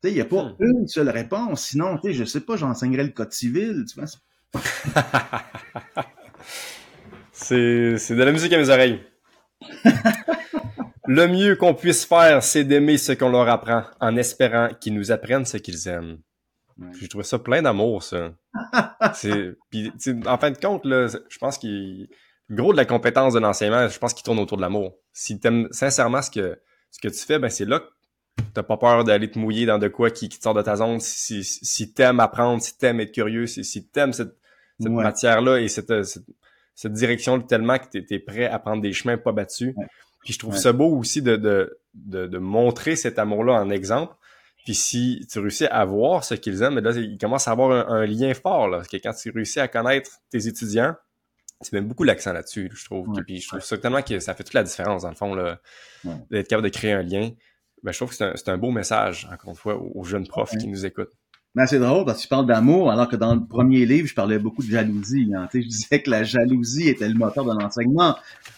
Tu 0.04 0.10
sais, 0.10 0.12
il 0.12 0.16
n'y 0.16 0.20
a 0.20 0.26
pas 0.26 0.42
Hmm. 0.58 0.80
une 0.82 0.86
seule 0.86 1.08
réponse. 1.08 1.62
Sinon, 1.64 1.96
tu 1.96 2.08
sais, 2.08 2.12
je 2.12 2.24
sais 2.24 2.40
pas, 2.40 2.56
j'enseignerais 2.56 3.04
le 3.04 3.10
code 3.10 3.32
civil. 3.32 3.86
Tu 3.90 3.98
vois, 3.98 4.08
C'est 7.32 7.96
c'est 7.96 8.14
de 8.14 8.22
la 8.22 8.30
musique 8.30 8.52
à 8.52 8.58
mes 8.58 8.68
oreilles. 8.68 9.00
Le 11.06 11.26
mieux 11.26 11.56
qu'on 11.56 11.74
puisse 11.74 12.04
faire, 12.04 12.42
c'est 12.42 12.64
d'aimer 12.64 12.98
ce 12.98 13.12
qu'on 13.12 13.30
leur 13.30 13.48
apprend, 13.48 13.84
en 14.00 14.16
espérant 14.16 14.68
qu'ils 14.78 14.94
nous 14.94 15.10
apprennent 15.10 15.44
ce 15.46 15.56
qu'ils 15.58 15.88
aiment. 15.88 16.18
Ouais. 16.78 16.88
Puis 16.92 17.04
Je 17.04 17.08
trouvais 17.08 17.24
ça 17.24 17.38
plein 17.38 17.62
d'amour, 17.62 18.02
ça. 18.02 18.32
C'est, 19.14 19.54
puis, 19.70 19.90
tu 19.98 20.18
en 20.26 20.36
fin 20.38 20.50
de 20.50 20.58
compte, 20.58 20.84
là, 20.84 21.06
je 21.08 21.38
pense 21.38 21.56
qu'il 21.58 22.08
le 22.48 22.56
gros 22.56 22.72
de 22.72 22.76
la 22.76 22.84
compétence 22.84 23.32
de 23.32 23.38
l'enseignement, 23.38 23.88
je 23.88 23.98
pense 23.98 24.12
qu'il 24.12 24.22
tourne 24.22 24.38
autour 24.38 24.58
de 24.58 24.62
l'amour. 24.62 24.96
Si 25.14 25.40
t'aimes 25.40 25.66
sincèrement 25.70 26.20
ce 26.20 26.30
que 26.30 26.58
ce 26.90 27.00
que 27.00 27.08
tu 27.08 27.24
fais, 27.24 27.38
ben 27.38 27.48
c'est 27.48 27.64
là 27.64 27.80
que 27.80 27.86
t'as 28.52 28.62
pas 28.62 28.76
peur 28.76 29.04
d'aller 29.04 29.30
te 29.30 29.38
mouiller 29.38 29.66
dans 29.66 29.78
de 29.78 29.88
quoi 29.88 30.10
qui, 30.10 30.28
qui 30.28 30.38
te 30.38 30.42
sort 30.44 30.54
de 30.54 30.62
ta 30.62 30.76
zone? 30.76 31.00
Si, 31.00 31.42
si, 31.44 31.64
si 31.64 31.92
t'aimes 31.92 32.20
apprendre, 32.20 32.62
si 32.62 32.76
t'aimes 32.78 33.00
être 33.00 33.12
curieux, 33.12 33.46
si, 33.46 33.64
si 33.64 33.86
t'aimes 33.86 34.12
cette, 34.12 34.36
cette 34.80 34.90
Ouais. 34.90 35.02
matière-là 35.04 35.60
et 35.60 35.68
cette, 35.68 36.04
cette, 36.04 36.24
cette 36.74 36.92
direction 36.92 37.40
tellement 37.40 37.78
que 37.78 37.86
t'es 37.98 38.04
es 38.10 38.18
prêt 38.18 38.46
à 38.46 38.58
prendre 38.58 38.82
des 38.82 38.92
chemins 38.92 39.16
pas 39.18 39.32
battus. 39.32 39.72
Ouais. 39.76 39.86
Puis 40.24 40.32
je 40.32 40.38
trouve 40.38 40.54
Ouais. 40.54 40.60
ça 40.60 40.72
beau 40.72 40.96
aussi 40.96 41.22
de, 41.22 41.36
de, 41.36 41.78
de, 41.94 42.26
de 42.26 42.38
montrer 42.38 42.96
cet 42.96 43.18
amour-là 43.18 43.54
en 43.54 43.70
exemple. 43.70 44.14
Puis 44.64 44.74
si 44.74 45.26
tu 45.30 45.38
réussis 45.40 45.66
à 45.66 45.84
voir 45.84 46.24
ce 46.24 46.34
qu'ils 46.34 46.62
aiment, 46.62 46.76
ben 46.76 46.84
là, 46.84 46.92
il 46.98 47.18
commence 47.18 47.46
à 47.48 47.50
avoir 47.52 47.70
un, 47.70 47.94
un 48.02 48.06
lien 48.06 48.32
fort. 48.34 48.66
Là. 48.68 48.78
Parce 48.78 48.88
que 48.88 48.96
quand 48.96 49.12
tu 49.12 49.30
réussis 49.30 49.60
à 49.60 49.68
connaître 49.68 50.10
tes 50.30 50.46
étudiants, 50.48 50.94
tu 51.62 51.74
mets 51.74 51.82
beaucoup 51.82 52.04
l'accent 52.04 52.32
là-dessus, 52.32 52.70
je 52.74 52.84
trouve. 52.86 53.06
Puis 53.26 53.40
je 53.40 53.48
trouve 53.48 53.60
ça 53.60 53.76
tellement 53.78 54.02
que 54.02 54.18
ça 54.20 54.34
fait 54.34 54.42
toute 54.42 54.54
la 54.54 54.62
différence, 54.62 55.02
dans 55.02 55.10
le 55.10 55.14
fond, 55.14 55.34
là, 55.34 55.60
d'être 56.30 56.48
capable 56.48 56.68
de 56.68 56.72
créer 56.74 56.92
un 56.92 57.02
lien. 57.02 57.30
Ben, 57.84 57.92
je 57.92 57.98
trouve 57.98 58.08
que 58.08 58.14
c'est 58.16 58.24
un, 58.24 58.32
c'est 58.34 58.48
un 58.48 58.58
beau 58.58 58.70
message, 58.72 59.28
encore 59.32 59.50
une 59.50 59.56
fois, 59.56 59.76
aux 59.80 60.02
jeunes 60.04 60.26
profs 60.26 60.52
Ouais. 60.52 60.58
qui 60.58 60.66
nous 60.68 60.84
écoutent. 60.86 61.12
Mais 61.54 61.66
c'est 61.68 61.78
drôle 61.78 62.04
parce 62.04 62.18
que 62.18 62.22
tu 62.22 62.28
parles 62.28 62.46
d'amour, 62.46 62.90
alors 62.90 63.08
que 63.08 63.14
dans 63.14 63.32
le 63.34 63.44
premier 63.46 63.86
livre, 63.86 64.08
je 64.08 64.14
parlais 64.14 64.40
beaucoup 64.40 64.62
de 64.62 64.68
jalousie. 64.70 65.30
Hein. 65.36 65.46
Tu 65.52 65.58
sais, 65.58 65.62
je 65.64 65.68
disais 65.68 66.02
que 66.02 66.10
la 66.10 66.24
jalousie 66.24 66.88
était 66.88 67.06
le 67.08 67.14
moteur 67.14 67.44
de 67.44 67.52
l'enseignement. 67.52 68.16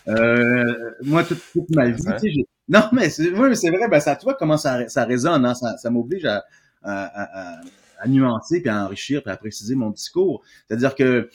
Euh, 0.08 0.64
moi, 1.02 1.24
toute, 1.24 1.42
toute 1.52 1.68
ma 1.74 1.90
vie, 1.90 2.00
Ouais. 2.06 2.14
tu 2.14 2.20
sais, 2.20 2.30
j'ai- 2.32 2.46
non, 2.68 2.84
mais 2.92 3.10
c'est 3.10 3.30
oui, 3.32 3.48
mais 3.50 3.54
c'est 3.54 3.70
vrai, 3.70 3.88
ben, 3.88 4.00
ça, 4.00 4.16
tu 4.16 4.24
vois 4.24 4.34
comment 4.34 4.56
ça, 4.56 4.88
ça 4.88 5.04
résonne, 5.04 5.44
hein? 5.44 5.54
ça, 5.54 5.76
ça 5.76 5.90
m'oblige 5.90 6.24
à, 6.24 6.44
à, 6.82 7.04
à, 7.04 7.60
à- 8.00 8.08
nuancer, 8.08 8.60
puis 8.60 8.70
à 8.70 8.84
enrichir, 8.84 9.22
puis 9.22 9.30
à 9.32 9.36
préciser 9.36 9.74
mon 9.74 9.90
discours. 9.90 10.42
C'est-à-dire 10.68 10.94
que, 10.94 11.28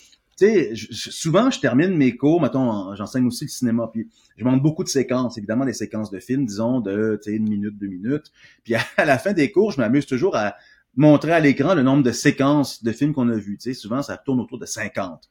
sais, 0.46 0.72
souvent, 0.92 1.50
je 1.52 1.60
termine 1.60 1.96
mes 1.96 2.16
cours, 2.16 2.42
mettons, 2.42 2.70
en- 2.70 2.96
j'enseigne 2.96 3.26
aussi 3.26 3.46
le 3.46 3.50
cinéma, 3.50 3.90
puis 3.92 4.10
je 4.38 4.44
montre 4.44 4.62
beaucoup 4.62 4.84
de 4.84 4.90
séquences, 4.90 5.38
évidemment, 5.38 5.66
des 5.66 5.74
séquences 5.74 6.12
de 6.12 6.20
films, 6.20 6.46
disons, 6.46 6.80
de, 6.80 7.20
tu 7.24 7.32
sais, 7.32 7.38
une 7.38 7.50
minute, 7.50 7.78
deux 7.78 7.88
minutes. 7.88 8.32
Puis 8.64 8.76
à, 8.98 9.06
la 9.06 9.18
fin 9.18 9.34
des 9.34 9.52
cours, 9.52 9.72
je 9.72 9.80
m'amuse 9.80 10.06
toujours 10.06 10.36
à 10.36 10.56
montrer 10.96 11.32
à 11.32 11.40
l'écran 11.40 11.74
le 11.76 11.84
nombre 11.84 12.04
de 12.04 12.12
séquences 12.12 12.84
de 12.84 12.92
films 12.92 13.14
qu'on 13.14 13.30
a 13.30 13.36
vus. 13.36 13.58
Tu 13.58 13.74
sais, 13.74 13.80
souvent, 13.80 14.02
ça 14.02 14.18
tourne 14.18 14.40
autour 14.40 14.60
de 14.60 14.66
50. 14.66 15.30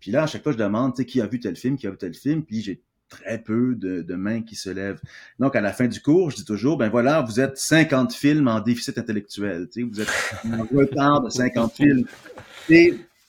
Puis 0.00 0.10
là, 0.10 0.24
à 0.24 0.26
chaque 0.26 0.42
fois, 0.42 0.52
je 0.52 0.58
demande, 0.58 0.94
tu 0.94 1.02
sais, 1.02 1.06
qui 1.06 1.20
a 1.20 1.26
vu 1.26 1.40
tel 1.40 1.56
film, 1.56 1.76
qui 1.76 1.86
a 1.86 1.90
vu 1.90 1.98
tel 1.98 2.14
film, 2.14 2.44
puis 2.44 2.62
j'ai 2.62 2.82
très 3.08 3.38
peu 3.38 3.74
de, 3.76 4.14
mains 4.14 4.42
qui 4.42 4.56
se 4.56 4.70
lèvent. 4.70 5.00
Donc, 5.38 5.54
à 5.56 5.60
la 5.60 5.72
fin 5.72 5.86
du 5.86 6.00
cours, 6.00 6.30
je 6.30 6.36
dis 6.36 6.44
toujours, 6.44 6.76
ben 6.76 6.88
voilà, 6.88 7.22
vous 7.22 7.40
êtes 7.40 7.56
50 7.56 8.12
films 8.12 8.48
en 8.48 8.60
déficit 8.60 8.98
intellectuel. 8.98 9.68
Vous 9.76 10.00
êtes 10.00 10.08
en 10.44 10.64
retard 10.76 11.22
de 11.22 11.30
50 11.30 11.72
films. 11.72 12.04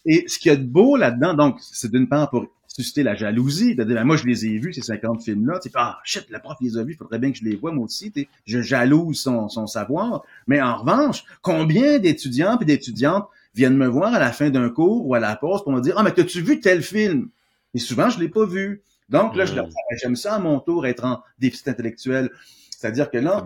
Et 0.08 0.24
ce 0.28 0.39
qu'il 0.39 0.51
y 0.51 0.55
a 0.55 0.58
de 0.58 0.66
beau 0.66 0.95
là-dedans, 0.95 1.34
donc, 1.34 1.60
c'est 1.62 1.91
d'une 1.91 2.08
part 2.08 2.30
pour 2.30 2.47
susciter 2.68 3.03
la 3.03 3.16
jalousie, 3.16 3.76
de 3.76 3.84
dire, 3.84 3.95
ben, 3.95 4.03
moi, 4.03 4.18
je 4.18 4.26
les 4.26 4.45
ai 4.45 4.58
vus, 4.58 4.74
ces 4.74 4.82
50 4.82 5.24
films-là. 5.24 5.60
Tu 5.60 5.70
ah, 5.76 5.99
shit, 6.03 6.26
le 6.30 6.39
prof 6.39 6.58
les 6.62 6.78
a 6.78 6.84
vus, 6.84 6.93
il 6.93 6.97
faudrait 6.97 7.20
bien 7.20 7.32
que 7.32 7.38
je 7.38 7.43
les 7.43 7.55
vois, 7.55 7.72
moi 7.72 7.86
aussi. 7.86 8.14
Je 8.45 8.62
jalouse 8.62 9.20
son, 9.20 9.49
son 9.49 9.68
savoir. 9.68 10.24
Mais 10.47 10.62
en 10.62 10.78
revanche, 10.78 11.24
combien 11.41 11.99
d'étudiants 11.99 12.58
et 12.60 12.66
d'étudiantes 12.66 13.28
viennent 13.55 13.78
me 13.78 13.88
voir 13.88 14.14
à 14.14 14.20
la 14.20 14.32
fin 14.32 14.49
d'un 14.49 14.70
cours 14.70 15.08
ou 15.08 15.16
à 15.16 15.20
la 15.20 15.36
pause 15.36 15.64
pour 15.64 15.74
me 15.74 15.82
dire, 15.82 15.95
ah, 15.97 16.03
mais 16.03 16.18
as-tu 16.18 16.41
vu 16.41 16.60
tel 16.60 16.82
film? 16.84 17.30
Et 17.74 17.80
souvent, 17.80 18.10
je 18.10 18.20
l'ai 18.20 18.30
pas 18.30 18.45
vu. 18.45 18.82
Donc 19.10 19.36
là, 19.36 19.45
je 19.45 19.55
leur 19.55 19.68
dis, 19.68 19.76
j'aime 20.01 20.16
ça 20.16 20.36
à 20.36 20.39
mon 20.39 20.60
tour 20.60 20.86
être 20.86 21.03
en 21.03 21.22
déficit 21.39 21.70
intellectuel. 21.70 22.30
C'est-à-dire 22.78 23.10
que 23.10 23.18
là, 23.18 23.44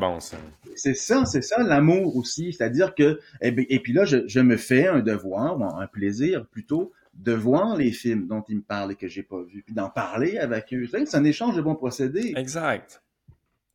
c'est 0.76 0.94
ça, 0.94 1.26
c'est 1.26 1.42
ça 1.42 1.64
l'amour 1.64 2.18
aussi. 2.18 2.52
C'est-à-dire 2.52 2.94
que, 2.94 3.22
et, 3.42 3.48
eh 3.48 3.76
et, 3.76 3.80
puis 3.80 3.94
là, 3.94 4.04
je, 4.04 4.28
je, 4.28 4.42
me 4.42 4.58
fais 4.58 4.88
un 4.88 5.00
devoir, 5.00 5.58
un 5.80 5.88
plaisir 5.88 6.46
plutôt, 6.48 6.92
de 7.14 7.32
voir 7.32 7.78
les 7.78 7.94
films 7.94 8.28
dont 8.28 8.44
ils 8.50 8.58
me 8.58 8.62
parlent 8.62 8.92
et 8.92 8.96
que 8.96 9.08
j'ai 9.08 9.24
pas 9.24 9.42
vu, 9.42 9.64
puis 9.66 9.74
d'en 9.74 9.90
parler 9.90 10.38
avec 10.38 10.74
eux. 10.74 10.86
C'est 10.86 11.16
un 11.16 11.24
échange 11.24 11.56
de 11.56 11.62
bons 11.62 11.76
procédés. 11.76 12.34
Exact. 12.36 13.02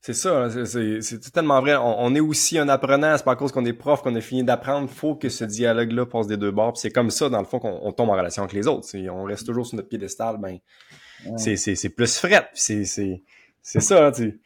C'est 0.02 0.12
ça, 0.12 0.50
c'est 0.66 1.32
tellement 1.32 1.62
vrai. 1.62 1.74
On, 1.76 2.14
est 2.14 2.20
aussi 2.20 2.58
un 2.58 2.68
apprenant, 2.68 3.16
c'est 3.16 3.24
pas 3.24 3.32
à 3.32 3.36
cause 3.36 3.50
qu'on 3.50 3.64
est 3.64 3.72
prof 3.72 4.02
qu'on 4.02 4.14
a 4.14 4.20
fini 4.20 4.44
d'apprendre. 4.44 4.90
Faut 4.90 5.14
que 5.14 5.30
ce 5.30 5.44
dialogue-là 5.44 6.04
passe 6.04 6.26
des 6.26 6.36
deux 6.36 6.50
bords. 6.50 6.76
C'est 6.76 6.90
comme 6.90 7.08
ça, 7.08 7.30
dans 7.30 7.40
le 7.40 7.46
fond, 7.46 7.60
qu'on 7.60 7.92
tombe 7.92 8.10
en 8.10 8.16
relation 8.16 8.42
avec 8.42 8.52
les 8.52 8.66
autres. 8.68 8.86
On 9.08 9.24
reste 9.24 9.46
toujours 9.46 9.66
sur 9.66 9.76
notre 9.76 9.88
piédestal, 9.88 10.36
ben 10.38 10.58
c'est 11.38 11.88
plus 11.96 12.18
fret. 12.18 12.46
C'est 12.52 12.84
ça, 12.84 14.12
tu, 14.12 14.38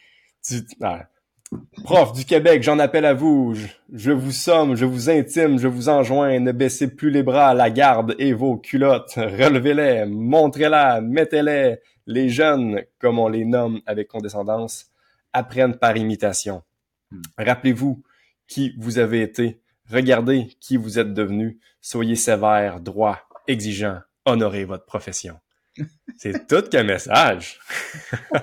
tu 0.46 0.64
ah. 0.82 1.06
Prof 1.82 2.12
du 2.12 2.24
Québec, 2.24 2.62
j'en 2.62 2.78
appelle 2.78 3.04
à 3.04 3.14
vous. 3.14 3.56
Je, 3.92 4.12
vous 4.12 4.30
somme, 4.30 4.76
je 4.76 4.84
vous 4.84 5.10
intime, 5.10 5.58
je 5.58 5.66
vous 5.66 5.88
enjoins. 5.88 6.38
Ne 6.38 6.52
baissez 6.52 6.94
plus 6.94 7.10
les 7.10 7.24
bras, 7.24 7.54
la 7.54 7.70
garde 7.70 8.14
et 8.18 8.32
vos 8.32 8.56
culottes. 8.56 9.14
Relevez-les, 9.16 10.06
montrez-les, 10.06 11.00
mettez-les. 11.02 11.78
Les 12.06 12.28
jeunes, 12.28 12.82
comme 12.98 13.18
on 13.18 13.28
les 13.28 13.44
nomme 13.44 13.80
avec 13.86 14.08
condescendance, 14.08 14.90
apprennent 15.32 15.76
par 15.76 15.96
imitation. 15.96 16.62
Hmm. 17.10 17.22
Rappelez-vous 17.38 18.02
qui 18.46 18.74
vous 18.78 18.98
avez 18.98 19.22
été. 19.22 19.60
Regardez 19.90 20.48
qui 20.60 20.76
vous 20.76 20.98
êtes 20.98 21.14
devenu. 21.14 21.58
Soyez 21.80 22.16
sévère, 22.16 22.80
droit, 22.80 23.18
exigeant. 23.48 24.00
Honorez 24.24 24.64
votre 24.64 24.86
profession. 24.86 25.38
C'est 26.18 26.46
tout 26.46 26.62
qu'un 26.62 26.84
message. 26.84 27.58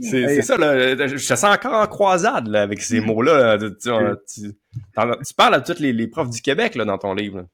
c'est 0.00 0.42
ça, 0.42 0.56
là. 0.56 0.96
Je 0.96 1.14
te 1.14 1.18
sens 1.18 1.44
encore 1.44 1.74
en 1.74 1.86
croisade 1.86 2.48
là, 2.48 2.62
avec 2.62 2.82
ces 2.82 3.00
mots-là. 3.00 3.58
Tu, 3.58 5.34
parles 5.36 5.54
à 5.54 5.60
tous 5.60 5.78
les, 5.78 6.06
profs 6.06 6.30
du 6.30 6.40
Québec 6.40 6.74
là, 6.74 6.84
dans 6.84 6.98
ton 6.98 7.14
livre. 7.14 7.46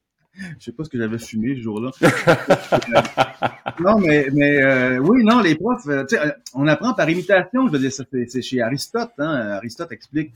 Je 0.58 0.66
sais 0.66 0.72
pas 0.72 0.84
ce 0.84 0.88
que 0.88 0.98
j'avais 0.98 1.18
fumé 1.18 1.56
ce 1.56 1.62
jour-là. 1.62 1.90
non, 3.80 3.98
mais, 3.98 4.28
mais 4.32 4.62
euh, 4.62 4.98
oui, 4.98 5.24
non, 5.24 5.40
les 5.40 5.56
profs, 5.56 5.86
euh, 5.88 6.04
euh, 6.12 6.30
on 6.54 6.66
apprend 6.68 6.94
par 6.94 7.10
imitation. 7.10 7.66
Je 7.66 7.72
veux 7.72 7.78
dire, 7.78 7.92
c'est 7.92 8.42
chez 8.42 8.60
Aristote. 8.60 9.10
Hein. 9.18 9.50
Aristote 9.56 9.90
explique 9.92 10.32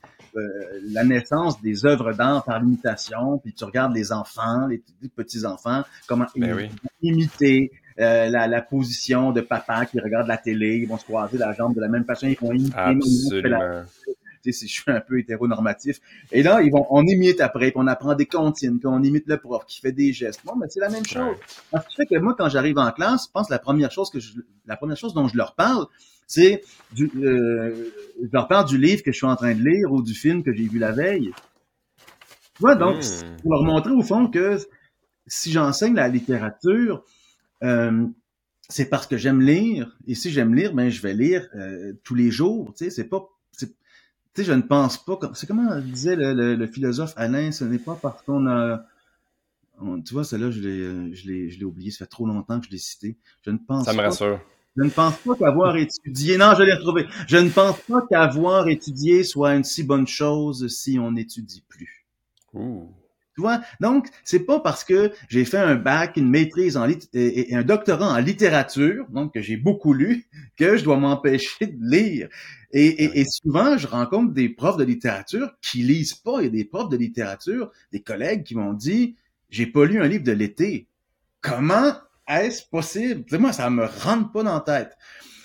la 0.88 1.04
naissance 1.04 1.60
des 1.60 1.86
œuvres 1.86 2.12
d'art 2.14 2.42
par 2.44 2.62
imitation. 2.62 3.38
Puis 3.38 3.52
tu 3.52 3.64
regardes 3.64 3.94
les 3.94 4.12
enfants, 4.12 4.66
les, 4.66 4.82
petits 5.14 5.44
enfants, 5.44 5.84
comment 6.08 6.26
ben 6.36 6.68
imiter, 7.02 7.70
euh, 8.00 8.28
la, 8.28 8.46
la, 8.46 8.62
position 8.62 9.32
de 9.32 9.40
papa 9.40 9.86
qui 9.86 10.00
regarde 10.00 10.26
la 10.26 10.36
télé, 10.36 10.76
ils 10.76 10.88
vont 10.88 10.98
se 10.98 11.04
croiser 11.04 11.38
la 11.38 11.52
jambe 11.52 11.74
de 11.74 11.80
la 11.80 11.88
même 11.88 12.04
façon, 12.04 12.26
ils 12.26 12.38
vont 12.38 12.52
imiter. 12.52 12.74
Absolument. 12.76 13.84
Tu 14.42 14.52
sais, 14.52 14.66
je 14.66 14.72
suis 14.72 14.90
un 14.90 15.00
peu 15.00 15.20
hétéronormatif. 15.20 16.00
Et 16.32 16.42
là, 16.42 16.62
ils 16.62 16.72
vont, 16.72 16.86
on 16.90 17.04
imite 17.06 17.40
après, 17.40 17.70
puis 17.70 17.76
on 17.76 17.86
apprend 17.86 18.14
des 18.14 18.26
comptines, 18.26 18.78
puis 18.78 18.88
on 18.88 19.00
imite 19.02 19.24
le 19.28 19.36
prof 19.36 19.64
qui 19.66 19.80
fait 19.80 19.92
des 19.92 20.12
gestes. 20.12 20.40
Bon, 20.44 20.56
mais 20.56 20.66
c'est 20.68 20.80
la 20.80 20.88
même 20.88 21.06
chose. 21.06 21.36
Parce 21.70 21.86
que 21.86 21.94
fait 21.94 22.06
que 22.06 22.18
moi, 22.18 22.34
quand 22.36 22.48
j'arrive 22.48 22.78
en 22.78 22.90
classe, 22.90 23.26
je 23.26 23.30
pense 23.30 23.46
que 23.46 23.52
la 23.52 23.60
première 23.60 23.92
chose 23.92 24.10
que 24.10 24.18
je, 24.18 24.32
la 24.66 24.76
première 24.76 24.96
chose 24.96 25.14
dont 25.14 25.28
je 25.28 25.36
leur 25.36 25.54
parle, 25.54 25.86
c'est 26.26 26.62
du, 26.92 27.10
euh, 27.22 27.92
je 28.20 28.28
leur 28.32 28.48
parle 28.48 28.66
du 28.66 28.78
livre 28.78 29.02
que 29.02 29.12
je 29.12 29.16
suis 29.16 29.26
en 29.26 29.36
train 29.36 29.54
de 29.54 29.62
lire 29.62 29.92
ou 29.92 30.02
du 30.02 30.14
film 30.14 30.42
que 30.42 30.52
j'ai 30.52 30.66
vu 30.66 30.78
la 30.78 30.90
veille. 30.90 31.30
Tu 32.54 32.60
vois, 32.60 32.74
donc, 32.74 32.96
hmm. 32.96 33.36
pour 33.42 33.52
leur 33.52 33.62
montrer 33.62 33.92
au 33.92 34.02
fond 34.02 34.28
que 34.28 34.58
si 35.26 35.52
j'enseigne 35.52 35.94
la 35.94 36.08
littérature, 36.08 37.04
euh, 37.62 38.06
c'est 38.68 38.88
parce 38.88 39.06
que 39.06 39.16
j'aime 39.16 39.40
lire. 39.40 39.96
Et 40.06 40.14
si 40.14 40.30
j'aime 40.30 40.54
lire, 40.54 40.74
ben 40.74 40.88
je 40.88 41.02
vais 41.02 41.14
lire 41.14 41.48
euh, 41.54 41.92
tous 42.04 42.14
les 42.14 42.30
jours. 42.30 42.72
Tu 42.76 42.84
sais, 42.84 42.90
c'est 42.90 43.04
pas, 43.04 43.28
tu 43.58 43.66
sais, 44.34 44.44
je 44.44 44.52
ne 44.52 44.62
pense 44.62 45.04
pas. 45.04 45.18
C'est 45.34 45.46
comment 45.46 45.78
disait 45.80 46.16
le, 46.16 46.54
le, 46.54 46.66
philosophe 46.66 47.12
Alain. 47.16 47.52
Ce 47.52 47.64
n'est 47.64 47.78
pas 47.78 47.98
parce 48.00 48.22
qu'on 48.22 48.46
a, 48.46 48.84
tu 50.04 50.14
vois, 50.14 50.24
celle-là, 50.24 50.50
je 50.50 50.60
l'ai, 50.60 51.14
je 51.14 51.26
l'ai, 51.28 51.50
je 51.50 51.58
l'ai 51.58 51.64
oublié. 51.64 51.90
Ça 51.90 51.98
fait 51.98 52.06
trop 52.10 52.26
longtemps 52.26 52.60
que 52.60 52.66
je 52.66 52.70
l'ai 52.70 52.78
cité. 52.78 53.16
Je 53.42 53.50
ne 53.50 53.58
pense. 53.58 53.84
Ça 53.84 53.92
me 53.92 54.00
rassure. 54.00 54.40
Je 54.76 54.84
ne 54.84 54.90
pense 54.90 55.16
pas 55.18 55.34
qu'avoir 55.36 55.76
étudié, 55.76 56.38
non, 56.38 56.54
je 56.56 56.62
l'ai 56.62 56.72
retrouvé. 56.72 57.06
Je 57.28 57.36
ne 57.36 57.50
pense 57.50 57.78
pas 57.80 58.06
qu'avoir 58.08 58.68
étudié 58.68 59.22
soit 59.22 59.54
une 59.54 59.64
si 59.64 59.82
bonne 59.82 60.06
chose 60.06 60.66
si 60.68 60.98
on 60.98 61.12
n'étudie 61.12 61.62
plus. 61.68 62.06
Ouh. 62.54 62.90
Tu 63.34 63.40
vois? 63.40 63.62
Donc, 63.80 64.08
c'est 64.24 64.40
pas 64.40 64.60
parce 64.60 64.84
que 64.84 65.10
j'ai 65.28 65.44
fait 65.44 65.58
un 65.58 65.74
bac, 65.74 66.16
une 66.16 66.28
maîtrise 66.28 66.76
en 66.76 66.86
et, 66.88 67.54
un 67.54 67.62
doctorat 67.62 68.12
en 68.12 68.18
littérature, 68.18 69.06
donc 69.08 69.34
que 69.34 69.40
j'ai 69.40 69.56
beaucoup 69.56 69.94
lu, 69.94 70.26
que 70.56 70.76
je 70.76 70.84
dois 70.84 70.98
m'empêcher 70.98 71.66
de 71.66 71.78
lire. 71.80 72.28
Et, 72.74 73.20
et, 73.20 73.24
souvent, 73.28 73.76
je 73.76 73.86
rencontre 73.86 74.32
des 74.32 74.48
profs 74.48 74.78
de 74.78 74.84
littérature 74.84 75.52
qui 75.60 75.82
lisent 75.82 76.14
pas. 76.14 76.40
Il 76.40 76.44
y 76.44 76.46
a 76.46 76.50
des 76.50 76.64
profs 76.64 76.88
de 76.88 76.96
littérature, 76.96 77.70
des 77.92 78.00
collègues 78.00 78.44
qui 78.44 78.54
m'ont 78.54 78.72
dit, 78.72 79.16
j'ai 79.50 79.66
pas 79.66 79.84
lu 79.84 80.00
un 80.00 80.08
livre 80.08 80.24
de 80.24 80.32
l'été. 80.32 80.86
Comment 81.42 81.92
est-ce 82.26 82.62
possible? 82.70 83.24
Moi, 83.38 83.52
ça 83.52 83.68
me 83.68 83.84
rentre 83.84 84.32
pas 84.32 84.42
dans 84.42 84.54
la 84.54 84.60
tête. 84.60 84.96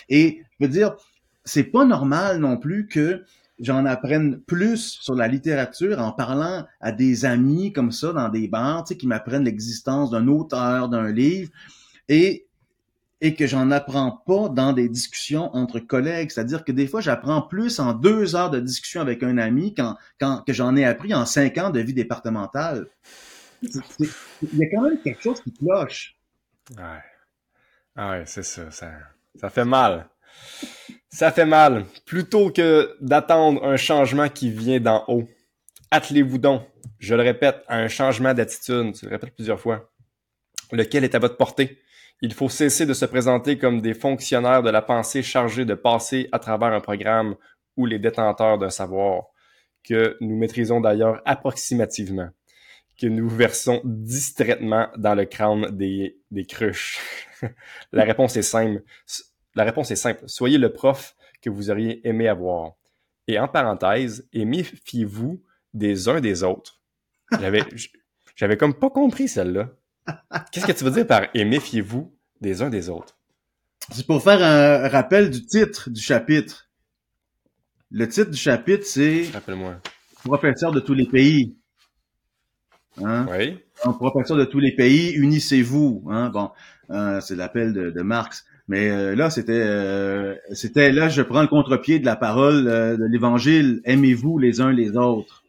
Et 0.07 0.41
je 0.59 0.65
veux 0.65 0.71
dire, 0.71 0.95
c'est 1.43 1.65
pas 1.65 1.85
normal 1.85 2.39
non 2.39 2.57
plus 2.57 2.87
que 2.87 3.23
j'en 3.59 3.85
apprenne 3.85 4.39
plus 4.41 4.99
sur 5.01 5.15
la 5.15 5.27
littérature 5.27 5.99
en 5.99 6.11
parlant 6.11 6.65
à 6.79 6.91
des 6.91 7.25
amis 7.25 7.73
comme 7.73 7.91
ça 7.91 8.13
dans 8.13 8.29
des 8.29 8.47
bars, 8.47 8.83
tu 8.83 8.89
sais, 8.89 8.97
qui 8.97 9.07
m'apprennent 9.07 9.43
l'existence 9.43 10.11
d'un 10.11 10.27
auteur, 10.27 10.89
d'un 10.89 11.11
livre, 11.11 11.51
et 12.07 12.47
et 13.19 13.33
que 13.33 13.47
j'en 13.47 13.71
apprends 13.71 14.11
pas 14.11 14.49
dans 14.49 14.73
des 14.73 14.89
discussions 14.89 15.49
entre 15.55 15.79
collègues. 15.79 16.29
C'est-à-dire 16.29 16.63
que 16.63 16.71
des 16.71 16.87
fois, 16.87 17.01
j'apprends 17.01 17.41
plus 17.41 17.79
en 17.79 17.93
deux 17.93 18.35
heures 18.35 18.51
de 18.51 18.59
discussion 18.59 19.01
avec 19.01 19.23
un 19.23 19.37
ami 19.37 19.73
quand, 19.73 20.43
que 20.45 20.53
j'en 20.53 20.75
ai 20.75 20.85
appris 20.85 21.13
en 21.13 21.25
cinq 21.25 21.57
ans 21.57 21.71
de 21.71 21.79
vie 21.79 21.93
départementale. 21.93 22.87
Il 23.63 23.71
y 24.53 24.63
a 24.63 24.69
quand 24.69 24.83
même 24.83 25.01
quelque 25.01 25.21
chose 25.21 25.41
qui 25.41 25.51
cloche. 25.51 26.15
Ouais. 26.77 27.01
Ah 27.95 28.11
ouais, 28.11 28.23
c'est 28.27 28.43
ça, 28.43 28.69
ça. 28.69 28.91
Ça 29.39 29.49
fait 29.49 29.65
mal. 29.65 30.07
Ça 31.09 31.31
fait 31.31 31.45
mal. 31.45 31.85
Plutôt 32.05 32.51
que 32.51 32.95
d'attendre 32.99 33.63
un 33.63 33.77
changement 33.77 34.29
qui 34.29 34.51
vient 34.51 34.79
d'en 34.79 35.03
haut, 35.07 35.27
attelez-vous 35.91 36.37
donc, 36.37 36.63
je 36.99 37.15
le 37.15 37.23
répète, 37.23 37.63
à 37.67 37.77
un 37.77 37.87
changement 37.87 38.33
d'attitude, 38.33 38.93
tu 38.93 39.05
le 39.05 39.11
répètes 39.11 39.33
plusieurs 39.33 39.59
fois, 39.59 39.89
lequel 40.71 41.03
est 41.03 41.15
à 41.15 41.19
votre 41.19 41.37
portée? 41.37 41.79
Il 42.21 42.33
faut 42.33 42.49
cesser 42.49 42.85
de 42.85 42.93
se 42.93 43.05
présenter 43.05 43.57
comme 43.57 43.81
des 43.81 43.93
fonctionnaires 43.93 44.63
de 44.63 44.69
la 44.69 44.81
pensée 44.81 45.21
chargés 45.21 45.65
de 45.65 45.75
passer 45.75 46.27
à 46.31 46.39
travers 46.39 46.73
un 46.73 46.81
programme 46.81 47.35
ou 47.77 47.85
les 47.85 47.99
détenteurs 47.99 48.57
d'un 48.57 48.71
savoir, 48.71 49.25
que 49.83 50.17
nous 50.19 50.35
maîtrisons 50.35 50.81
d'ailleurs 50.81 51.21
approximativement, 51.25 52.29
que 52.99 53.07
nous 53.07 53.29
versons 53.29 53.81
distraitement 53.85 54.89
dans 54.97 55.13
le 55.13 55.25
crâne 55.25 55.69
des, 55.77 56.17
des 56.31 56.45
cruches. 56.45 56.99
La 57.91 58.03
réponse 58.03 58.35
est 58.35 58.41
simple. 58.41 58.83
La 59.57 59.63
réponse 59.63 59.89
est 59.89 59.95
simple. 59.95 60.23
Soyez 60.27 60.59
le 60.59 60.71
prof 60.71 61.15
que 61.41 61.49
vous 61.49 61.71
auriez 61.71 62.07
aimé 62.07 62.27
avoir. 62.27 62.73
Et 63.27 63.39
en 63.39 63.47
parenthèse, 63.47 64.29
et 64.31 64.45
méfiez-vous 64.45 65.43
des 65.73 66.07
uns 66.07 66.21
des 66.21 66.43
autres? 66.43 66.79
J'avais, 67.39 67.63
j'avais 68.35 68.55
comme 68.55 68.75
pas 68.75 68.91
compris 68.91 69.27
celle-là. 69.27 69.71
Qu'est-ce 70.51 70.67
que 70.67 70.71
tu 70.73 70.83
veux 70.83 70.91
dire 70.91 71.07
par 71.07 71.23
et 71.33 71.43
méfiez-vous 71.43 72.15
des 72.39 72.61
uns 72.61 72.69
des 72.69 72.87
autres? 72.87 73.17
C'est 73.91 74.05
pour 74.05 74.21
faire 74.21 74.43
un 74.43 74.87
rappel 74.89 75.31
du 75.31 75.43
titre 75.43 75.89
du 75.89 76.01
chapitre. 76.01 76.69
Le 77.89 78.07
titre 78.07 78.29
du 78.29 78.37
chapitre, 78.37 78.85
c'est 78.85 79.27
Rappelle-moi. 79.33 79.77
Professeur 80.23 80.71
de 80.71 80.79
tous 80.79 80.93
les 80.93 81.07
pays. 81.07 81.57
Hein? 83.03 83.25
Oui. 83.31 83.57
professeur 83.95 84.37
de 84.37 84.45
tous 84.45 84.59
les 84.59 84.75
pays, 84.75 85.13
unissez-vous. 85.13 86.05
Hein? 86.11 86.29
Bon, 86.29 86.51
euh, 86.91 87.19
c'est 87.21 87.35
l'appel 87.35 87.73
de, 87.73 87.89
de 87.89 88.01
Marx. 88.03 88.45
Mais 88.67 88.89
euh, 88.89 89.15
là, 89.15 89.29
c'était, 89.29 89.53
euh, 89.53 90.35
c'était 90.51 90.91
là, 90.91 91.07
je 91.07 91.21
prends 91.21 91.41
le 91.41 91.47
contre-pied 91.47 91.99
de 91.99 92.05
la 92.05 92.15
parole 92.17 92.67
euh, 92.67 92.97
de 92.97 93.05
l'Évangile. 93.05 93.81
Aimez-vous 93.85 94.37
les 94.37 94.59
uns 94.59 94.71
les 94.71 94.97
autres. 94.97 95.43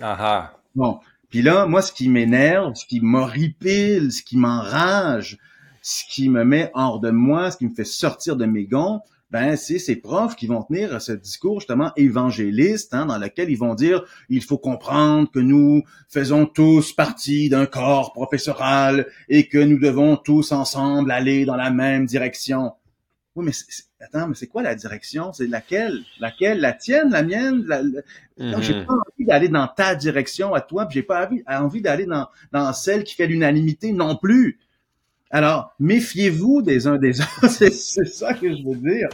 Ah, 0.00 0.16
ah 0.18 0.52
Bon. 0.74 0.98
Puis 1.30 1.42
là, 1.42 1.66
moi, 1.66 1.82
ce 1.82 1.92
qui 1.92 2.08
m'énerve, 2.08 2.74
ce 2.74 2.86
qui 2.86 3.00
m'horripile, 3.00 4.12
ce 4.12 4.22
qui 4.22 4.36
m'enrage, 4.36 5.38
ce 5.82 6.02
qui 6.10 6.28
me 6.28 6.44
met 6.44 6.70
hors 6.74 7.00
de 7.00 7.10
moi, 7.10 7.50
ce 7.50 7.56
qui 7.56 7.66
me 7.66 7.74
fait 7.74 7.84
sortir 7.84 8.36
de 8.36 8.46
mes 8.46 8.64
gonds, 8.64 9.00
ben 9.30 9.56
c'est 9.56 9.78
ces 9.78 9.96
profs 9.96 10.36
qui 10.36 10.46
vont 10.46 10.62
tenir 10.62 11.00
ce 11.02 11.12
discours 11.12 11.60
justement 11.60 11.92
évangéliste 11.96 12.94
hein, 12.94 13.06
dans 13.06 13.18
lequel 13.18 13.50
ils 13.50 13.58
vont 13.58 13.74
dire 13.74 14.04
il 14.28 14.42
faut 14.42 14.58
comprendre 14.58 15.30
que 15.30 15.40
nous 15.40 15.82
faisons 16.08 16.46
tous 16.46 16.92
partie 16.92 17.48
d'un 17.48 17.66
corps 17.66 18.12
professoral 18.12 19.06
et 19.28 19.48
que 19.48 19.58
nous 19.58 19.78
devons 19.78 20.16
tous 20.16 20.52
ensemble 20.52 21.10
aller 21.10 21.44
dans 21.44 21.56
la 21.56 21.70
même 21.70 22.06
direction. 22.06 22.72
Oui, 23.34 23.44
mais 23.44 23.52
attends, 24.00 24.28
mais 24.28 24.34
c'est 24.34 24.46
quoi 24.46 24.62
la 24.62 24.74
direction? 24.74 25.32
C'est 25.32 25.46
laquelle? 25.46 26.02
Laquelle? 26.20 26.58
La 26.58 26.72
tienne, 26.72 27.10
la 27.10 27.22
mienne? 27.22 27.64
La, 27.66 27.82
J'ai 28.62 28.72
mm-hmm. 28.72 28.86
pas 28.86 28.94
envie 28.94 29.26
d'aller 29.26 29.48
dans 29.48 29.68
ta 29.68 29.94
direction 29.94 30.54
à 30.54 30.62
toi, 30.62 30.86
puis 30.86 30.94
j'ai 30.94 31.02
pas 31.02 31.26
envie, 31.26 31.42
envie 31.46 31.82
d'aller 31.82 32.06
dans, 32.06 32.28
dans 32.52 32.72
celle 32.72 33.04
qui 33.04 33.14
fait 33.14 33.26
l'unanimité 33.26 33.92
non 33.92 34.16
plus. 34.16 34.58
Alors, 35.30 35.74
méfiez-vous 35.80 36.62
des 36.62 36.86
uns 36.86 36.98
des 36.98 37.20
autres, 37.42 37.48
c'est 37.48 37.70
ça 37.70 38.34
que 38.34 38.48
je 38.48 38.62
veux 38.62 38.76
dire. 38.76 39.08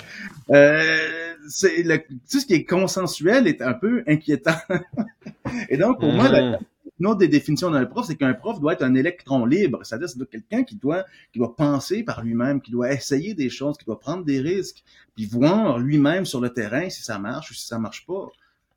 Euh, 0.51 1.35
c'est 1.49 1.83
tout 2.31 2.41
ce 2.41 2.47
qui 2.47 2.55
est 2.55 2.65
consensuel 2.65 3.47
est 3.47 3.63
un 3.63 3.73
peu 3.73 4.05
inquiétant. 4.07 4.57
Et 5.69 5.77
donc, 5.77 6.01
pour 6.01 6.13
moi, 6.13 6.29
la, 6.29 6.41
mm-hmm. 6.41 6.59
une 7.01 7.07
autre 7.07 7.19
des 7.19 7.29
définitions 7.29 7.71
d'un 7.71 7.87
prof, 7.87 8.07
c'est 8.07 8.17
qu'un 8.17 8.35
prof 8.35 8.61
doit 8.61 8.75
être 8.75 8.83
un 8.83 8.95
électron 8.95 9.47
libre, 9.47 9.81
c'est-à-dire 9.83 10.09
c'est 10.09 10.31
quelqu'un 10.31 10.65
qui 10.65 10.77
doit 10.77 11.05
qui 11.33 11.39
doit 11.39 11.57
penser 11.57 12.03
par 12.03 12.23
lui-même, 12.23 12.61
qui 12.61 12.71
doit 12.71 12.93
essayer 12.93 13.35
des 13.35 13.49
choses, 13.49 13.79
qui 13.79 13.87
doit 13.87 13.99
prendre 13.99 14.25
des 14.25 14.41
risques, 14.41 14.85
puis 15.15 15.27
voir 15.27 15.79
lui-même 15.79 16.27
sur 16.27 16.41
le 16.41 16.51
terrain 16.51 16.89
si 16.91 17.03
ça 17.03 17.19
marche 17.19 17.51
ou 17.51 17.55
si 17.55 17.67
ça 17.67 17.79
marche 17.79 18.07
pas 18.07 18.29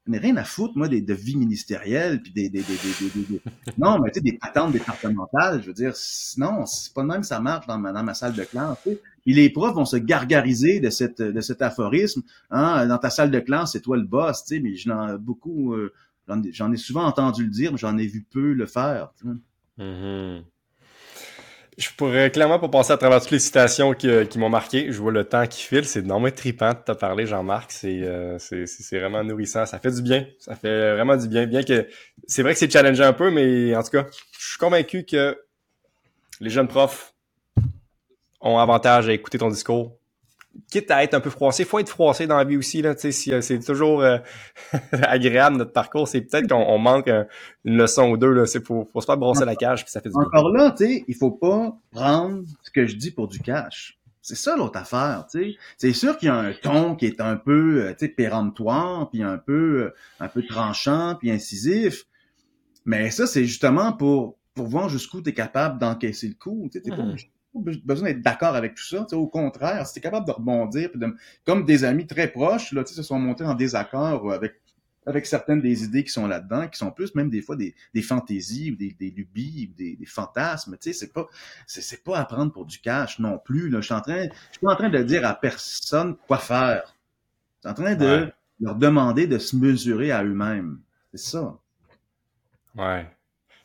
n'ai 0.07 0.17
rien 0.17 0.35
à 0.37 0.43
foutre, 0.43 0.77
moi, 0.77 0.87
des, 0.87 1.01
de 1.01 1.13
vie 1.13 1.35
ministérielle, 1.35 2.21
puis 2.21 2.31
des, 2.31 2.49
des, 2.49 2.61
des, 2.61 3.41
non, 3.77 3.99
mais 3.99 4.11
tu 4.11 4.19
sais, 4.19 4.21
des 4.21 4.37
patentes 4.37 4.71
départementales, 4.71 5.61
je 5.61 5.67
veux 5.67 5.73
dire, 5.73 5.93
non, 6.37 6.65
c'est 6.65 6.93
pas 6.93 7.01
de 7.01 7.07
même 7.07 7.23
ça 7.23 7.39
marche 7.39 7.67
dans 7.67 7.77
ma, 7.79 7.91
dans 7.91 8.03
ma 8.03 8.13
salle 8.13 8.33
de 8.33 8.43
classe, 8.43 8.77
tu 8.83 8.91
sais. 8.91 9.01
Et 9.27 9.33
les 9.33 9.49
profs 9.49 9.73
vont 9.73 9.85
se 9.85 9.97
gargariser 9.97 10.79
de 10.79 10.91
cette 10.91 11.21
de 11.21 11.41
cet 11.41 11.63
aphorisme, 11.63 12.21
hein, 12.51 12.85
dans 12.85 12.99
ta 12.99 13.09
salle 13.09 13.31
de 13.31 13.39
classe, 13.39 13.71
c'est 13.71 13.81
toi 13.81 13.97
le 13.97 14.03
boss, 14.03 14.43
tu 14.45 14.55
sais, 14.55 14.61
mais 14.61 14.75
j'en 14.75 15.15
ai 15.15 15.17
beaucoup, 15.17 15.73
euh, 15.73 15.91
j'en 16.51 16.71
ai 16.71 16.77
souvent 16.77 17.05
entendu 17.05 17.43
le 17.43 17.49
dire, 17.49 17.71
mais 17.71 17.77
j'en 17.77 17.97
ai 17.97 18.05
vu 18.05 18.23
peu 18.29 18.53
le 18.53 18.65
faire. 18.67 19.11
Tu 19.19 19.27
sais 19.27 20.43
je 21.77 21.89
pourrais 21.97 22.31
clairement 22.31 22.59
pas 22.59 22.69
passer 22.69 22.93
à 22.93 22.97
travers 22.97 23.21
toutes 23.21 23.31
les 23.31 23.39
citations 23.39 23.93
qui, 23.93 24.07
euh, 24.07 24.25
m'ont 24.37 24.49
marqué. 24.49 24.91
Je 24.91 25.01
vois 25.01 25.11
le 25.11 25.25
temps 25.25 25.45
qui 25.45 25.61
file. 25.61 25.85
C'est 25.85 26.01
normalement 26.01 26.35
tripant 26.35 26.69
de 26.71 26.79
te 26.79 26.91
parler, 26.93 27.25
Jean-Marc. 27.25 27.71
Euh, 27.83 28.37
c'est, 28.39 28.65
c'est, 28.65 28.99
vraiment 28.99 29.23
nourrissant. 29.23 29.65
Ça 29.65 29.79
fait 29.79 29.91
du 29.91 30.01
bien. 30.01 30.25
Ça 30.39 30.55
fait 30.55 30.93
vraiment 30.93 31.17
du 31.17 31.27
bien. 31.27 31.45
Bien 31.45 31.63
que 31.63 31.87
c'est 32.27 32.43
vrai 32.43 32.53
que 32.53 32.59
c'est 32.59 32.71
challengeant 32.71 33.05
un 33.05 33.13
peu, 33.13 33.29
mais 33.29 33.75
en 33.75 33.83
tout 33.83 33.91
cas, 33.91 34.05
je 34.39 34.49
suis 34.49 34.57
convaincu 34.57 35.05
que 35.05 35.37
les 36.39 36.49
jeunes 36.49 36.67
profs 36.67 37.13
ont 38.39 38.57
avantage 38.57 39.09
à 39.09 39.13
écouter 39.13 39.37
ton 39.37 39.49
discours 39.49 39.97
quitte 40.69 40.91
à 40.91 41.03
être 41.03 41.13
un 41.13 41.19
peu 41.19 41.29
froissé, 41.29 41.65
faut 41.65 41.79
être 41.79 41.89
froissé 41.89 42.27
dans 42.27 42.37
la 42.37 42.43
vie 42.43 42.57
aussi 42.57 42.81
là. 42.81 42.95
Tu 42.95 43.11
sais, 43.11 43.33
euh, 43.33 43.41
c'est 43.41 43.59
toujours 43.59 44.01
euh, 44.01 44.17
agréable 44.91 45.57
notre 45.57 45.73
parcours. 45.73 46.07
C'est 46.07 46.21
peut-être 46.21 46.47
qu'on 46.47 46.77
manque 46.77 47.07
une 47.07 47.77
leçon 47.77 48.09
ou 48.09 48.17
deux 48.17 48.31
là. 48.31 48.45
C'est 48.45 48.65
faut, 48.65 48.87
faut 48.91 49.01
se 49.01 49.05
faire 49.05 49.17
brosser 49.17 49.45
la 49.45 49.55
cage 49.55 49.83
puis 49.83 49.91
ça 49.91 50.01
fait 50.01 50.09
du 50.09 50.15
Encore 50.15 50.51
là, 50.51 50.71
tu 50.71 50.85
sais, 50.85 51.03
il 51.07 51.15
faut 51.15 51.31
pas 51.31 51.77
prendre 51.91 52.43
ce 52.63 52.71
que 52.71 52.85
je 52.85 52.95
dis 52.95 53.11
pour 53.11 53.27
du 53.27 53.39
cash. 53.39 53.99
C'est 54.21 54.35
ça 54.35 54.55
l'autre 54.57 54.79
affaire, 54.79 55.25
tu 55.29 55.51
sais. 55.51 55.57
C'est 55.77 55.93
sûr 55.93 56.17
qu'il 56.17 56.27
y 56.27 56.31
a 56.31 56.35
un 56.35 56.51
ton 56.51 56.95
qui 56.95 57.05
est 57.05 57.21
un 57.21 57.35
peu, 57.35 57.83
euh, 57.83 57.91
tu 57.91 58.05
sais, 58.05 58.07
péremptoire, 58.07 59.09
puis 59.11 59.21
un 59.21 59.37
peu, 59.37 59.93
un 60.19 60.27
peu 60.27 60.43
tranchant, 60.43 61.15
puis 61.19 61.29
incisif. 61.29 62.05
Mais 62.85 63.11
ça, 63.11 63.27
c'est 63.27 63.45
justement 63.45 63.93
pour 63.93 64.37
pour 64.55 64.67
voir 64.67 64.89
jusqu'où 64.89 65.21
tu 65.21 65.29
es 65.29 65.33
capable 65.33 65.79
d'encaisser 65.79 66.29
le 66.29 66.33
coup. 66.33 66.69
Tu 66.71 66.81
sais, 66.81 66.89
pas 66.89 67.03
hmm 67.03 67.15
besoin 67.61 68.09
d'être 68.09 68.21
d'accord 68.21 68.55
avec 68.55 68.75
tout 68.75 68.83
ça. 68.83 69.05
Au 69.13 69.27
contraire, 69.27 69.85
si 69.87 69.93
tu 69.93 69.99
es 69.99 70.01
capable 70.01 70.27
de 70.27 70.31
rebondir, 70.31 70.89
comme 71.45 71.65
des 71.65 71.83
amis 71.83 72.07
très 72.07 72.27
proches, 72.27 72.71
là, 72.73 72.85
se 72.85 73.03
sont 73.03 73.19
montés 73.19 73.43
en 73.43 73.55
désaccord 73.55 74.31
avec 74.31 74.55
avec 75.07 75.25
certaines 75.25 75.61
des 75.61 75.83
idées 75.83 76.03
qui 76.03 76.09
sont 76.11 76.27
là-dedans, 76.27 76.67
qui 76.67 76.77
sont 76.77 76.91
plus 76.91 77.13
même 77.13 77.29
des 77.29 77.41
fois 77.41 77.55
des, 77.55 77.75
des 77.93 78.01
fantaisies 78.01 78.71
ou 78.71 78.75
des, 78.75 78.95
des 78.99 79.11
lubies 79.11 79.69
ou 79.71 79.75
des, 79.75 79.95
des 79.95 80.05
fantasmes. 80.05 80.77
Tu 80.81 80.91
sais, 80.91 80.93
c'est 80.93 81.13
pas 81.13 81.27
c'est, 81.67 82.03
pas 82.03 82.17
à 82.17 82.25
prendre 82.25 82.51
pour 82.51 82.65
du 82.65 82.79
cash 82.79 83.19
non 83.19 83.37
plus. 83.37 83.69
Là. 83.69 83.81
Je 83.81 83.85
suis 83.85 83.93
en 83.93 84.01
train, 84.01 84.23
je 84.23 84.51
suis 84.51 84.65
pas 84.65 84.73
en 84.73 84.75
train 84.75 84.89
de 84.89 85.03
dire 85.03 85.25
à 85.25 85.35
personne 85.35 86.15
quoi 86.27 86.39
faire. 86.39 86.95
Je 87.63 87.69
suis 87.69 87.71
en 87.71 87.73
train 87.75 87.95
de 87.95 88.31
leur 88.59 88.75
demander 88.75 89.27
de 89.27 89.37
se 89.37 89.55
mesurer 89.55 90.11
à 90.11 90.23
eux-mêmes. 90.23 90.79
C'est 91.13 91.29
ça. 91.31 91.57
Ouais. 92.75 93.07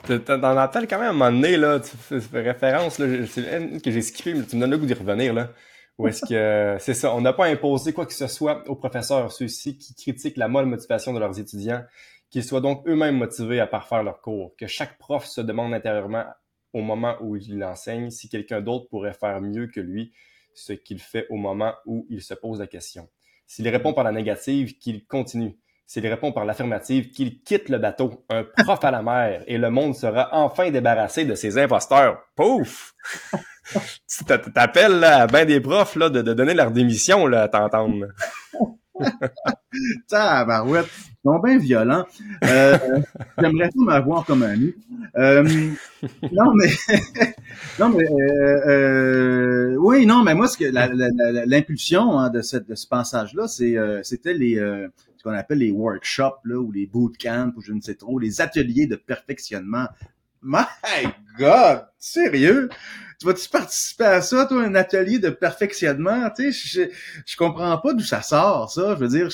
Dans 0.09 0.55
l'appel, 0.55 0.87
quand 0.89 0.99
même, 0.99 1.07
à 1.07 1.11
un 1.11 1.13
moment 1.13 1.31
donné, 1.31 1.57
là, 1.57 1.81
tu 1.81 1.97
fais 1.97 2.41
référence, 2.41 2.99
là, 2.99 3.07
que 3.07 3.91
j'ai 3.91 4.03
skippé, 4.03 4.35
mais 4.35 4.45
tu 4.45 4.57
me 4.57 4.61
donnes 4.61 4.71
le 4.71 4.79
goût 4.79 4.87
d'y 4.87 4.95
revenir, 4.95 5.35
là. 5.35 5.51
Ou 5.99 6.09
est-ce 6.09 6.25
que, 6.25 6.77
c'est 6.81 6.95
ça, 6.95 7.15
on 7.15 7.21
n'a 7.21 7.33
pas 7.33 7.47
imposé 7.47 7.93
quoi 7.93 8.07
que 8.07 8.15
ce 8.15 8.27
soit 8.27 8.69
aux 8.69 8.77
professeurs, 8.77 9.31
ceux-ci 9.31 9.77
qui 9.77 9.95
critiquent 9.95 10.39
la 10.39 10.49
molle 10.49 10.67
motivation 10.67 11.13
de 11.13 11.19
leurs 11.19 11.39
étudiants, 11.39 11.85
qu'ils 12.31 12.45
soient 12.45 12.61
donc 12.61 12.87
eux-mêmes 12.89 13.17
motivés 13.17 13.61
à 13.61 13.67
parfaire 13.67 14.03
leur 14.03 14.21
cours, 14.21 14.55
que 14.57 14.67
chaque 14.67 14.99
prof 14.99 15.27
se 15.27 15.41
demande 15.41 15.75
intérieurement 15.75 16.25
au 16.73 16.81
moment 16.81 17.17
où 17.21 17.37
il 17.37 17.63
enseigne 17.65 18.11
si 18.11 18.29
quelqu'un 18.29 18.61
d'autre 18.61 18.89
pourrait 18.89 19.13
faire 19.13 19.41
mieux 19.41 19.67
que 19.67 19.81
lui 19.81 20.13
ce 20.55 20.73
qu'il 20.73 21.01
fait 21.01 21.27
au 21.31 21.37
moment 21.37 21.75
où 21.87 22.07
il 22.09 22.23
se 22.23 22.35
pose 22.35 22.61
la 22.61 22.67
question. 22.67 23.09
S'il 23.47 23.69
répond 23.69 23.93
par 23.93 24.05
la 24.05 24.13
négative, 24.13 24.79
qu'il 24.79 25.05
continue 25.07 25.59
s'il 25.91 26.07
répond 26.07 26.31
par 26.31 26.45
l'affirmative 26.45 27.11
qu'il 27.11 27.43
quitte 27.43 27.69
le 27.69 27.79
bateau, 27.79 28.25
un 28.31 28.45
prof 28.65 28.79
à 28.85 28.93
la 28.93 29.03
mer, 29.03 29.43
et 29.49 29.59
le 29.59 29.71
monde 29.71 29.97
sera 29.97 30.29
enfin 30.31 30.71
débarrassé 30.71 31.25
de 31.25 31.35
ses 31.35 31.59
imposteurs. 31.59 32.21
Pouf! 32.37 32.95
tu 33.75 34.25
t'appelles 34.55 35.03
à 35.03 35.27
ben 35.27 35.45
des 35.45 35.61
profs 35.61 35.97
là, 35.97 36.09
de, 36.09 36.23
donner 36.23 36.55
leur 36.55 36.71
démission 36.71 37.27
là, 37.27 37.43
à 37.43 37.49
t'entendre. 37.49 38.07
Tabarouette, 40.09 40.87
ils 41.09 41.29
sont 41.29 41.39
bien 41.41 41.59
violents. 41.59 42.07
Euh, 42.45 42.79
J'aimerais 43.39 43.71
tout 43.71 43.83
m'avoir 43.83 44.25
comme 44.25 44.45
ami. 44.45 44.73
Euh, 45.17 45.43
non, 46.31 46.55
mais, 46.55 46.69
non, 47.81 47.89
mais, 47.89 48.05
euh, 48.05 49.10
oui, 50.01 50.07
non, 50.07 50.23
mais 50.23 50.35
moi, 50.35 50.49
ce 50.49 50.57
que 50.57 50.65
l'impulsion 51.47 52.19
hein, 52.19 52.31
de, 52.31 52.41
cette, 52.41 52.67
de 52.67 52.75
ce 52.75 52.87
passage-là, 52.87 53.49
c'est, 53.49 53.77
euh, 53.77 54.03
c'était 54.03 54.33
les, 54.33 54.57
ce 54.57 55.23
qu'on 55.23 55.33
appelle 55.33 55.59
les 55.59 55.71
workshops 55.71 56.41
là, 56.45 56.57
ou 56.57 56.73
les 56.73 56.87
bootcamps 56.87 57.53
ou 57.55 57.61
je 57.61 57.75
ne 57.75 57.81
sais 57.83 57.97
trop, 57.97 58.19
les 58.19 58.41
ateliers 58.41 58.87
de 58.87 58.97
perfectionnement. 58.97 59.87
My 60.43 60.65
God! 61.39 61.85
Sérieux? 61.99 62.71
Tu 63.19 63.27
vas-tu 63.27 63.47
participer 63.51 64.05
à 64.05 64.23
ça, 64.23 64.47
toi, 64.47 64.63
un 64.63 64.75
atelier 64.75 65.19
de 65.19 65.29
perfectionnement? 65.29 66.31
Tu 66.35 66.51
sais, 66.51 66.89
je, 66.89 66.95
je 67.27 67.37
comprends 67.37 67.77
pas 67.77 67.93
d'où 67.93 68.05
ça 68.05 68.23
sort, 68.23 68.71
ça. 68.73 68.95
Je 68.95 69.01
veux 69.01 69.09
dire, 69.09 69.29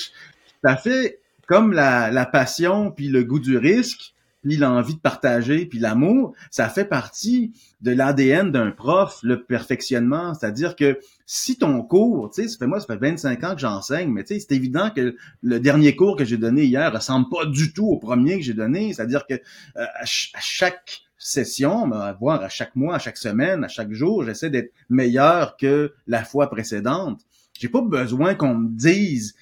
ça 0.65 0.77
fait 0.77 1.21
comme 1.47 1.73
la, 1.73 2.11
la 2.11 2.27
passion 2.27 2.91
puis 2.91 3.07
le 3.07 3.23
goût 3.23 3.39
du 3.39 3.57
risque 3.57 4.16
puis 4.47 4.57
l'envie 4.57 4.95
de 4.95 5.01
partager, 5.01 5.67
puis 5.67 5.81
l'amour, 5.81 6.33
ça 6.53 6.69
fait 6.69 6.85
partie 6.85 7.53
de 7.81 7.91
l'ADN 7.91 8.53
d'un 8.53 8.71
prof, 8.71 9.19
le 9.25 9.43
perfectionnement. 9.43 10.35
C'est-à-dire 10.35 10.77
que 10.77 11.01
si 11.27 11.59
ton 11.59 11.83
cours, 11.83 12.31
tu 12.31 12.43
sais, 12.43 12.49
ça 12.49 12.57
fait 12.57 12.69
moi, 12.69 12.79
ça 12.79 12.87
fait 12.87 12.97
25 12.97 13.43
ans 13.43 13.55
que 13.55 13.61
j'enseigne, 13.61 14.09
mais 14.13 14.23
tu 14.23 14.35
sais, 14.35 14.47
c'est 14.49 14.55
évident 14.55 14.91
que 14.95 15.17
le 15.43 15.59
dernier 15.59 15.97
cours 15.97 16.17
que 16.17 16.25
j'ai 16.25 16.37
donné 16.37 16.65
hier 16.65 16.93
ressemble 16.93 17.29
pas 17.29 17.45
du 17.45 17.73
tout 17.73 17.87
au 17.89 17.99
premier 17.99 18.37
que 18.37 18.45
j'ai 18.45 18.55
donné. 18.55 18.93
C'est-à-dire 18.93 19.27
que 19.27 19.35
euh, 19.35 19.39
à, 19.75 20.05
chaque 20.05 21.01
session, 21.19 21.91
voire 22.21 22.41
à 22.41 22.49
chaque 22.49 22.77
mois, 22.77 22.95
à 22.95 22.99
chaque 23.01 23.17
semaine, 23.17 23.65
à 23.65 23.69
chaque 23.69 23.93
jour, 23.93 24.25
j'essaie 24.25 24.51
d'être 24.51 24.73
meilleur 24.89 25.57
que 25.57 25.93
la 26.07 26.23
fois 26.23 26.49
précédente. 26.51 27.21
J'ai 27.59 27.69
pas 27.69 27.81
besoin 27.81 28.37
qu'on 28.37 28.55
me 28.55 28.69
dise 28.69 29.35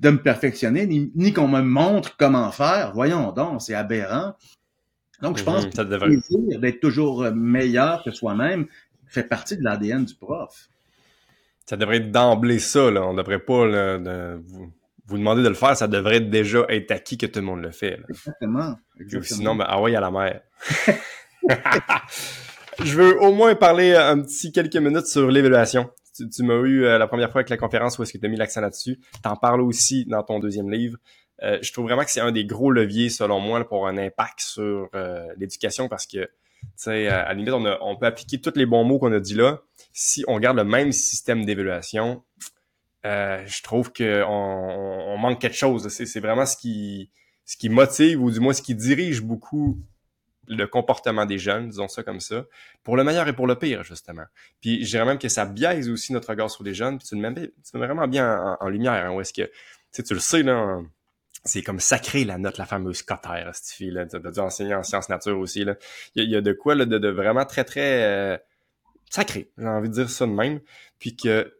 de 0.00 0.10
me 0.10 0.22
perfectionner, 0.22 0.86
ni, 0.86 1.32
qu'on 1.32 1.48
me 1.48 1.62
montre 1.62 2.16
comment 2.16 2.50
faire. 2.50 2.92
Voyons 2.92 3.32
donc, 3.32 3.62
c'est 3.62 3.74
aberrant. 3.74 4.34
Donc, 5.22 5.38
je 5.38 5.44
pense 5.44 5.64
mhm, 5.64 5.72
que 5.72 5.82
le 5.82 5.98
plaisir 5.98 6.60
d'être 6.60 6.80
toujours 6.80 7.30
meilleur 7.34 8.02
que 8.04 8.10
soi-même 8.10 8.66
fait 9.06 9.24
partie 9.24 9.56
de 9.56 9.64
l'ADN 9.64 10.04
du 10.04 10.14
prof. 10.14 10.68
Ça 11.64 11.76
devrait 11.76 11.96
être 11.96 12.12
d'emblée 12.12 12.58
ça, 12.58 12.90
là. 12.90 13.06
On 13.06 13.14
devrait 13.14 13.38
pas 13.38 13.96
vous, 14.36 14.72
vous, 15.06 15.18
demander 15.18 15.42
de 15.42 15.48
le 15.48 15.54
faire, 15.54 15.76
ça 15.76 15.88
devrait 15.88 16.20
déjà 16.20 16.66
être 16.68 16.90
acquis 16.90 17.16
que 17.16 17.26
tout 17.26 17.40
le 17.40 17.46
monde 17.46 17.62
le 17.62 17.70
fait. 17.70 17.98
Exactement. 18.10 18.76
Sinon, 19.22 19.56
ben, 19.56 19.64
ah 19.66 19.80
ouais, 19.80 19.96
à 19.96 20.00
la 20.00 20.10
mer. 20.10 20.42
je 22.84 22.94
veux 22.94 23.22
au 23.22 23.32
moins 23.32 23.54
parler 23.54 23.94
un 23.94 24.20
petit 24.20 24.52
quelques 24.52 24.76
minutes 24.76 25.06
sur 25.06 25.30
l'évaluation 25.30 25.88
tu, 26.16 26.42
m'as 26.42 26.60
eu 26.62 26.84
euh, 26.84 26.98
la 26.98 27.06
première 27.06 27.30
fois 27.30 27.40
avec 27.40 27.50
la 27.50 27.56
conférence 27.56 27.98
où 27.98 28.02
est-ce 28.02 28.12
que 28.12 28.18
tu 28.18 28.26
as 28.26 28.28
mis 28.28 28.36
l'accent 28.36 28.60
là-dessus. 28.60 28.98
Tu 29.22 29.28
en 29.28 29.36
parles 29.36 29.60
aussi 29.60 30.04
dans 30.06 30.22
ton 30.22 30.38
deuxième 30.38 30.70
livre. 30.70 30.98
Euh, 31.42 31.58
je 31.60 31.72
trouve 31.72 31.84
vraiment 31.84 32.04
que 32.04 32.10
c'est 32.10 32.20
un 32.20 32.32
des 32.32 32.44
gros 32.44 32.70
leviers, 32.70 33.10
selon 33.10 33.40
moi, 33.40 33.66
pour 33.66 33.86
un 33.86 33.98
impact 33.98 34.40
sur 34.40 34.88
euh, 34.94 35.26
l'éducation 35.36 35.88
parce 35.88 36.06
que, 36.06 36.18
tu 36.18 36.28
sais, 36.76 37.08
à, 37.08 37.24
la 37.28 37.34
limite, 37.34 37.52
on, 37.52 37.96
peut 37.96 38.06
appliquer 38.06 38.40
tous 38.40 38.54
les 38.56 38.66
bons 38.66 38.84
mots 38.84 38.98
qu'on 38.98 39.12
a 39.12 39.20
dit 39.20 39.34
là. 39.34 39.60
Si 39.92 40.24
on 40.28 40.38
garde 40.38 40.56
le 40.56 40.64
même 40.64 40.92
système 40.92 41.44
d'évaluation, 41.44 42.22
je 43.04 43.62
trouve 43.62 43.92
qu'on 43.92 44.24
on, 44.26 45.18
manque 45.18 45.40
quelque 45.40 45.56
chose. 45.56 45.88
C'est 45.88 46.20
vraiment 46.20 46.46
ce 46.46 46.56
qui 46.56 47.10
motive 47.68 48.22
ou 48.22 48.30
du 48.30 48.40
moins 48.40 48.52
ce 48.52 48.62
qui 48.62 48.74
dirige 48.74 49.22
beaucoup 49.22 49.78
le 50.48 50.66
comportement 50.66 51.26
des 51.26 51.38
jeunes, 51.38 51.68
disons 51.68 51.88
ça 51.88 52.02
comme 52.02 52.20
ça, 52.20 52.44
pour 52.82 52.96
le 52.96 53.04
meilleur 53.04 53.26
et 53.28 53.32
pour 53.32 53.46
le 53.46 53.56
pire, 53.56 53.84
justement. 53.84 54.24
Puis 54.60 54.84
je 54.84 54.90
dirais 54.90 55.04
même 55.04 55.18
que 55.18 55.28
ça 55.28 55.44
biaise 55.44 55.88
aussi 55.88 56.12
notre 56.12 56.30
regard 56.30 56.50
sur 56.50 56.64
les 56.64 56.74
jeunes, 56.74 56.98
puis 56.98 57.08
tu 57.08 57.14
le 57.14 57.20
mets, 57.20 57.34
tu 57.34 57.76
mets 57.78 57.86
vraiment 57.86 58.08
bien 58.08 58.56
en, 58.60 58.68
lumière, 58.68 59.06
hein, 59.06 59.12
où 59.12 59.20
est-ce 59.20 59.32
que, 59.32 59.50
tu 59.92 60.14
le 60.14 60.20
sais, 60.20 60.42
là, 60.42 60.80
c'est 61.44 61.62
comme 61.62 61.80
sacré 61.80 62.24
la 62.24 62.38
note, 62.38 62.58
la 62.58 62.66
fameuse 62.66 63.02
cotère, 63.02 63.50
cette 63.54 63.76
fille-là. 63.76 64.06
Tu 64.06 64.16
as 64.16 64.18
dû 64.18 64.40
enseigner 64.40 64.74
en 64.74 64.82
sciences 64.82 65.08
nature 65.08 65.38
aussi. 65.38 65.64
Là. 65.64 65.76
Il, 66.14 66.28
y 66.28 66.36
a, 66.36 66.40
de 66.40 66.52
quoi 66.52 66.74
là, 66.74 66.84
de, 66.84 67.08
vraiment 67.08 67.44
très, 67.44 67.64
très 67.64 68.02
euh, 68.02 68.38
sacré, 69.10 69.50
j'ai 69.56 69.66
envie 69.66 69.88
de 69.88 69.94
dire 69.94 70.10
ça 70.10 70.26
de 70.26 70.32
même. 70.32 70.60
Puis 70.98 71.16
que 71.16 71.52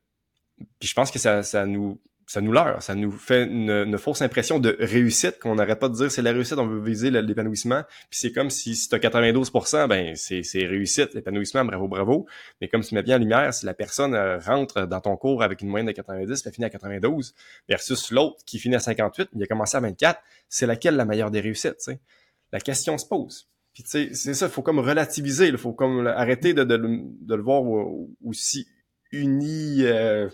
puis 0.79 0.89
je 0.89 0.95
pense 0.95 1.11
que 1.11 1.19
ça, 1.19 1.43
ça 1.43 1.67
nous 1.67 2.01
ça 2.27 2.41
nous 2.41 2.51
leurre, 2.51 2.83
ça 2.83 2.97
nous 2.97 3.13
fait 3.13 3.45
une, 3.45 3.97
fausse 3.99 4.21
impression 4.21 4.59
de 4.59 4.77
réussite 4.81 5.39
qu'on 5.39 5.55
n'arrête 5.55 5.79
pas 5.79 5.89
de 5.89 5.95
dire 5.95 6.11
c'est 6.11 6.23
la 6.23 6.33
réussite, 6.33 6.59
on 6.59 6.67
veut 6.67 6.83
viser 6.83 7.11
l'épanouissement. 7.11 7.85
Puis 8.11 8.19
c'est 8.19 8.33
comme 8.33 8.51
si, 8.51 8.75
si 8.75 8.89
tu 8.89 8.95
as 8.97 8.99
92%, 8.99 9.87
ben 9.87 10.17
c'est, 10.17 10.43
c'est 10.43 10.67
réussite, 10.67 11.15
l'épanouissement, 11.15 11.65
bravo, 11.65 11.87
bravo. 11.87 12.27
Mais 12.61 12.67
comme 12.67 12.83
tu 12.83 12.97
mets 12.97 13.05
bien 13.05 13.17
en 13.17 13.21
lumière, 13.21 13.55
si 13.55 13.65
la 13.65 13.75
personne 13.75 14.15
euh, 14.15 14.39
rentre 14.39 14.87
dans 14.87 15.01
ton 15.01 15.17
cours 15.17 15.45
avec 15.45 15.63
une 15.63 15.69
moyenne 15.69 15.87
de 15.87 15.93
90, 15.93 16.43
elle 16.45 16.53
finit 16.53 16.65
à 16.65 16.71
92, 16.71 17.33
versus 17.69 18.11
l'autre 18.11 18.45
qui 18.45 18.59
finit 18.59 18.75
à 18.75 18.81
58, 18.81 19.31
il 19.33 19.43
a 19.43 19.47
commencé 19.47 19.77
à 19.77 19.81
24, 19.81 20.21
c'est 20.49 20.67
laquelle 20.67 20.97
la 20.97 21.05
meilleure 21.05 21.31
des 21.31 21.41
réussites? 21.41 21.91
La 22.53 22.59
question 22.59 22.99
se 22.99 23.07
pose. 23.07 23.49
Puis 23.73 23.85
tu 23.85 23.91
sais, 23.91 24.15
c'est 24.15 24.35
ça, 24.35 24.49
faut 24.49 24.63
comme 24.63 24.81
relativiser, 24.81 25.47
il 25.47 25.59
faut 25.59 25.73
comme 25.73 26.09
arrêter 26.09 26.55
de, 26.55 26.65
de, 26.65 26.77
de, 26.77 27.35
le 27.35 27.43
voir 27.43 27.63
aussi 28.25 28.67
uni... 29.13 29.85
Euh, 29.85 30.29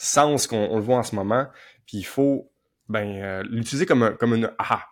sens 0.00 0.46
qu'on 0.46 0.76
le 0.76 0.82
voit 0.82 0.96
en 0.96 1.02
ce 1.02 1.14
moment. 1.14 1.46
Puis 1.86 1.98
il 1.98 2.04
faut 2.04 2.50
ben, 2.88 3.22
euh, 3.22 3.42
l'utiliser 3.48 3.86
comme, 3.86 4.02
un, 4.02 4.12
comme 4.12 4.34
une 4.34 4.50
aha. 4.58 4.86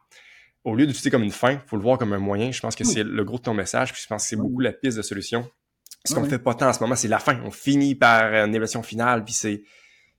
Au 0.65 0.75
lieu 0.75 0.87
d'utiliser 0.87 1.11
comme 1.11 1.23
une 1.23 1.33
fin, 1.33 1.53
il 1.53 1.61
faut 1.67 1.77
le 1.77 1.83
voir 1.83 1.99
comme 1.99 2.13
un 2.13 2.19
moyen. 2.19 2.53
Je 2.53 2.61
pense 2.61 2.77
que 2.77 2.85
c'est 2.85 3.05
le 3.05 3.25
gros 3.25 3.39
de 3.39 3.43
ton 3.43 3.55
message. 3.55 3.93
Puis 3.93 4.03
je 4.03 4.07
pense 4.07 4.25
que 4.25 4.29
c'est 4.29 4.37
beaucoup 4.37 4.61
la 4.61 4.73
piste 4.73 4.99
de 4.99 5.03
solution. 5.03 5.51
Ce 6.05 6.15
qu'on 6.15 6.23
ne 6.23 6.29
fait 6.29 6.39
pas 6.39 6.55
tant 6.55 6.69
en 6.69 6.73
ce 6.73 6.81
moment, 6.81 6.95
c'est 6.95 7.09
la 7.09 7.19
fin. 7.19 7.41
On 7.45 7.51
finit 7.51 7.95
par 7.95 8.33
une 8.35 8.55
évaluation 8.55 8.83
finale. 8.83 9.25
Puis 9.25 9.33
c'est, 9.33 9.63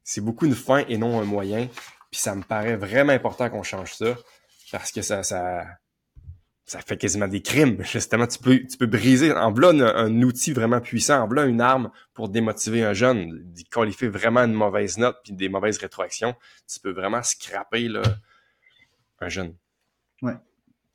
c'est 0.04 0.22
beaucoup 0.22 0.46
une 0.46 0.56
fin 0.56 0.84
et 0.90 0.98
non 0.98 1.20
un 1.20 1.26
moyen. 1.26 1.68
Puis 2.10 2.20
ça 2.20 2.34
me 2.34 2.42
paraît 2.42 2.76
vraiment 2.76 3.14
important 3.14 3.50
qu'on 3.50 3.64
change 3.64 3.94
ça. 3.94 4.16
Parce 4.72 4.92
que 4.92 5.04
ça, 5.04 5.22
ça, 5.22 5.66
ça 6.70 6.82
fait 6.82 6.98
quasiment 6.98 7.28
des 7.28 7.42
crimes. 7.42 7.84
Justement, 7.84 8.28
tu 8.28 8.38
peux, 8.38 8.60
tu 8.60 8.78
peux 8.78 8.86
briser, 8.86 9.32
en 9.32 9.52
blanc 9.52 9.78
un, 9.80 10.22
outil 10.22 10.54
vraiment 10.54 10.80
puissant, 10.80 11.24
en 11.24 11.28
blanc 11.28 11.46
une 11.46 11.62
arme 11.62 11.90
pour 12.14 12.30
démotiver 12.30 12.84
un 12.84 12.94
jeune, 12.94 13.40
d'y 13.44 13.64
qualifier 13.66 14.08
vraiment 14.08 14.42
une 14.42 14.54
mauvaise 14.54 15.00
note 15.00 15.18
puis 15.24 15.34
des 15.34 15.50
mauvaises 15.50 15.80
rétroactions. 15.80 16.36
Tu 16.72 16.80
peux 16.80 16.92
vraiment 16.92 17.24
scraper 17.24 17.88
là, 17.88 18.04
un 19.20 19.30
jeune. 19.30 19.56
Ouais. 20.22 20.36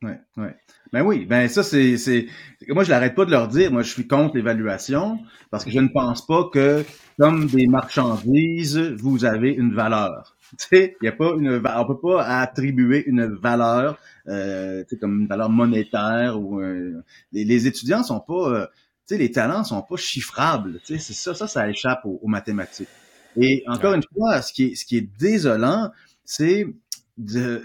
Ouais, 0.04 0.20
ouais. 0.36 0.54
Ben 0.92 1.02
oui, 1.02 1.24
ben 1.24 1.48
ça 1.48 1.62
c'est 1.62 1.96
c'est 1.96 2.26
moi 2.68 2.84
je 2.84 2.90
l'arrête 2.90 3.14
pas 3.14 3.24
de 3.24 3.30
leur 3.30 3.48
dire, 3.48 3.72
moi 3.72 3.82
je 3.82 3.90
suis 3.90 4.06
contre 4.06 4.36
l'évaluation 4.36 5.18
parce 5.50 5.64
que 5.64 5.70
je 5.70 5.80
ne 5.80 5.88
pense 5.88 6.26
pas 6.26 6.50
que 6.52 6.84
comme 7.18 7.46
des 7.46 7.66
marchandises, 7.66 8.78
vous 8.78 9.24
avez 9.24 9.50
une 9.50 9.74
valeur. 9.74 10.36
Tu 10.58 10.66
sais, 10.68 10.96
il 11.00 11.06
y 11.06 11.08
a 11.08 11.12
pas 11.12 11.32
une 11.38 11.62
on 11.64 11.86
peut 11.86 11.98
pas 11.98 12.22
attribuer 12.22 13.02
une 13.06 13.26
valeur 13.26 13.98
euh, 14.28 14.84
comme 15.00 15.22
une 15.22 15.26
valeur 15.26 15.48
monétaire 15.48 16.38
ou 16.38 16.60
euh, 16.60 17.02
les, 17.32 17.66
étudiants 17.66 18.02
sont 18.02 18.20
pas 18.20 18.50
euh, 18.50 18.66
tu 19.08 19.14
sais 19.14 19.18
les 19.18 19.30
talents 19.30 19.64
sont 19.64 19.82
pas 19.82 19.96
chiffrables, 19.96 20.80
tu 20.84 20.94
sais, 20.94 20.98
c'est 20.98 21.14
ça 21.14 21.34
ça 21.34 21.46
ça 21.46 21.68
échappe 21.68 22.02
aux, 22.04 22.28
mathématiques. 22.28 22.88
Et 23.36 23.64
encore 23.68 23.94
une 23.94 24.04
fois, 24.14 24.42
ce 24.42 24.52
qui 24.52 24.64
est 24.64 24.74
ce 24.74 24.84
qui 24.84 24.98
est 24.98 25.08
désolant, 25.18 25.90
c'est 26.24 26.66
de 27.16 27.62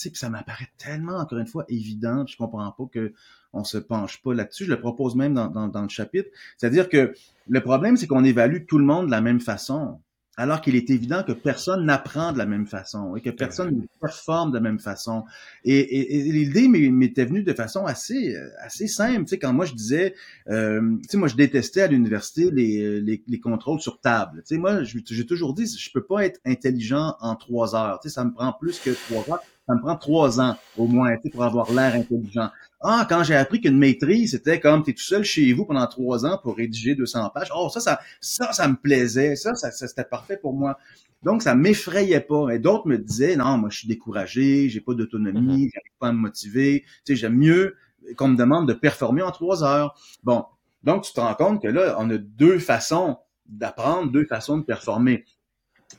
sais, 0.00 0.12
ça 0.14 0.30
m'apparaît 0.30 0.68
tellement, 0.78 1.18
encore 1.18 1.38
une 1.38 1.46
fois, 1.46 1.64
évident, 1.68 2.26
je 2.26 2.36
comprends 2.36 2.70
pas 2.72 2.84
que 2.92 3.12
on 3.52 3.64
se 3.64 3.78
penche 3.78 4.22
pas 4.22 4.32
là-dessus. 4.32 4.64
Je 4.64 4.70
le 4.70 4.80
propose 4.80 5.16
même 5.16 5.34
dans, 5.34 5.48
dans, 5.48 5.68
dans 5.68 5.82
le 5.82 5.88
chapitre. 5.88 6.30
C'est-à-dire 6.56 6.88
que 6.88 7.14
le 7.48 7.60
problème, 7.60 7.96
c'est 7.96 8.06
qu'on 8.06 8.24
évalue 8.24 8.64
tout 8.66 8.78
le 8.78 8.84
monde 8.84 9.06
de 9.06 9.10
la 9.10 9.20
même 9.20 9.40
façon 9.40 10.00
alors 10.40 10.62
qu'il 10.62 10.74
est 10.74 10.88
évident 10.88 11.22
que 11.22 11.32
personne 11.32 11.84
n'apprend 11.84 12.32
de 12.32 12.38
la 12.38 12.46
même 12.46 12.66
façon 12.66 13.14
et 13.14 13.20
que 13.20 13.28
personne 13.28 13.76
ne 13.76 13.82
performe 14.00 14.50
de 14.50 14.56
la 14.56 14.62
même 14.62 14.78
façon. 14.78 15.24
Et, 15.64 16.18
et, 16.18 16.32
l'idée 16.32 16.66
m'était 16.66 17.26
venue 17.26 17.42
de 17.42 17.52
façon 17.52 17.84
assez 17.84 18.34
assez 18.60 18.86
simple. 18.86 19.24
Tu 19.24 19.28
sais, 19.28 19.38
quand 19.38 19.52
moi 19.52 19.66
je 19.66 19.74
disais, 19.74 20.14
euh, 20.48 20.96
tu 21.02 21.08
sais, 21.10 21.16
moi 21.18 21.28
je 21.28 21.36
détestais 21.36 21.82
à 21.82 21.86
l'université 21.88 22.50
les, 22.50 23.02
les, 23.02 23.22
les, 23.26 23.40
contrôles 23.40 23.80
sur 23.80 24.00
table. 24.00 24.42
Tu 24.46 24.54
sais, 24.54 24.58
moi 24.58 24.82
j'ai 24.82 25.26
toujours 25.26 25.52
dit, 25.52 25.66
je 25.66 25.90
peux 25.92 26.04
pas 26.04 26.24
être 26.24 26.40
intelligent 26.46 27.16
en 27.20 27.36
trois 27.36 27.74
heures. 27.74 28.00
Tu 28.00 28.08
sais, 28.08 28.14
ça 28.14 28.24
me 28.24 28.32
prend 28.32 28.54
plus 28.54 28.78
que 28.78 28.90
trois 29.08 29.34
heures 29.34 29.42
ça 29.70 29.76
me 29.76 29.80
prend 29.80 29.96
trois 29.96 30.40
ans 30.40 30.56
au 30.76 30.86
moins 30.88 31.16
pour 31.32 31.44
avoir 31.44 31.70
l'air 31.72 31.94
intelligent. 31.94 32.50
Ah, 32.80 33.06
quand 33.08 33.22
j'ai 33.22 33.36
appris 33.36 33.60
qu'une 33.60 33.78
maîtrise, 33.78 34.32
c'était 34.32 34.58
comme 34.58 34.82
tu 34.82 34.90
es 34.90 34.94
tout 34.94 35.02
seul 35.02 35.22
chez 35.22 35.52
vous 35.52 35.64
pendant 35.64 35.86
trois 35.86 36.26
ans 36.26 36.38
pour 36.42 36.56
rédiger 36.56 36.96
200 36.96 37.30
pages. 37.32 37.50
Oh, 37.54 37.68
ça, 37.68 37.78
ça, 37.78 38.00
ça, 38.20 38.52
ça 38.52 38.66
me 38.66 38.74
plaisait. 38.74 39.36
Ça, 39.36 39.54
ça, 39.54 39.70
c'était 39.70 40.04
parfait 40.04 40.38
pour 40.38 40.54
moi. 40.54 40.76
Donc, 41.22 41.42
ça 41.42 41.54
m'effrayait 41.54 42.20
pas. 42.20 42.50
Et 42.50 42.58
d'autres 42.58 42.88
me 42.88 42.98
disaient, 42.98 43.36
non, 43.36 43.58
moi, 43.58 43.68
je 43.70 43.78
suis 43.78 43.88
découragé, 43.88 44.68
j'ai 44.68 44.80
pas 44.80 44.94
d'autonomie, 44.94 45.66
mm-hmm. 45.66 45.70
j'arrive 45.72 45.98
pas 46.00 46.08
à 46.08 46.12
me 46.12 46.18
motiver. 46.18 46.84
Tu 47.04 47.12
sais, 47.12 47.16
j'aime 47.16 47.36
mieux 47.36 47.76
qu'on 48.16 48.28
me 48.28 48.36
demande 48.36 48.66
de 48.66 48.72
performer 48.72 49.22
en 49.22 49.30
trois 49.30 49.62
heures. 49.62 49.94
Bon. 50.24 50.44
Donc, 50.82 51.04
tu 51.04 51.12
te 51.12 51.20
rends 51.20 51.34
compte 51.34 51.62
que 51.62 51.68
là, 51.68 51.94
on 51.98 52.10
a 52.10 52.18
deux 52.18 52.58
façons 52.58 53.18
d'apprendre, 53.46 54.10
deux 54.10 54.24
façons 54.24 54.58
de 54.58 54.64
performer. 54.64 55.26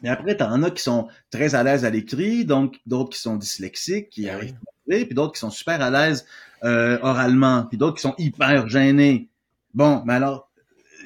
Mais 0.02 0.10
après, 0.10 0.36
tu 0.36 0.44
en 0.44 0.64
as 0.64 0.72
qui 0.72 0.82
sont 0.82 1.08
très 1.30 1.56
à 1.56 1.64
l'aise 1.64 1.86
à 1.86 1.90
l'écrit, 1.90 2.46
donc 2.46 2.80
d'autres 2.86 3.12
qui 3.12 3.20
sont 3.20 3.36
dyslexiques, 3.36 4.10
qui 4.10 4.26
ben 4.26 4.36
arrivent 4.36 4.56
à 4.56 5.06
puis 5.06 5.14
d'autres 5.14 5.34
qui 5.34 5.40
sont 5.40 5.50
super 5.50 5.82
à 5.82 5.90
l'aise 5.90 6.26
euh, 6.64 7.00
oralement, 7.02 7.66
puis 7.66 7.78
d'autres 7.78 7.96
qui 7.96 8.02
sont 8.02 8.16
hyper 8.18 8.68
gênés. 8.68 9.30
Bon, 9.74 10.04
mais 10.06 10.14
alors, 10.14 10.50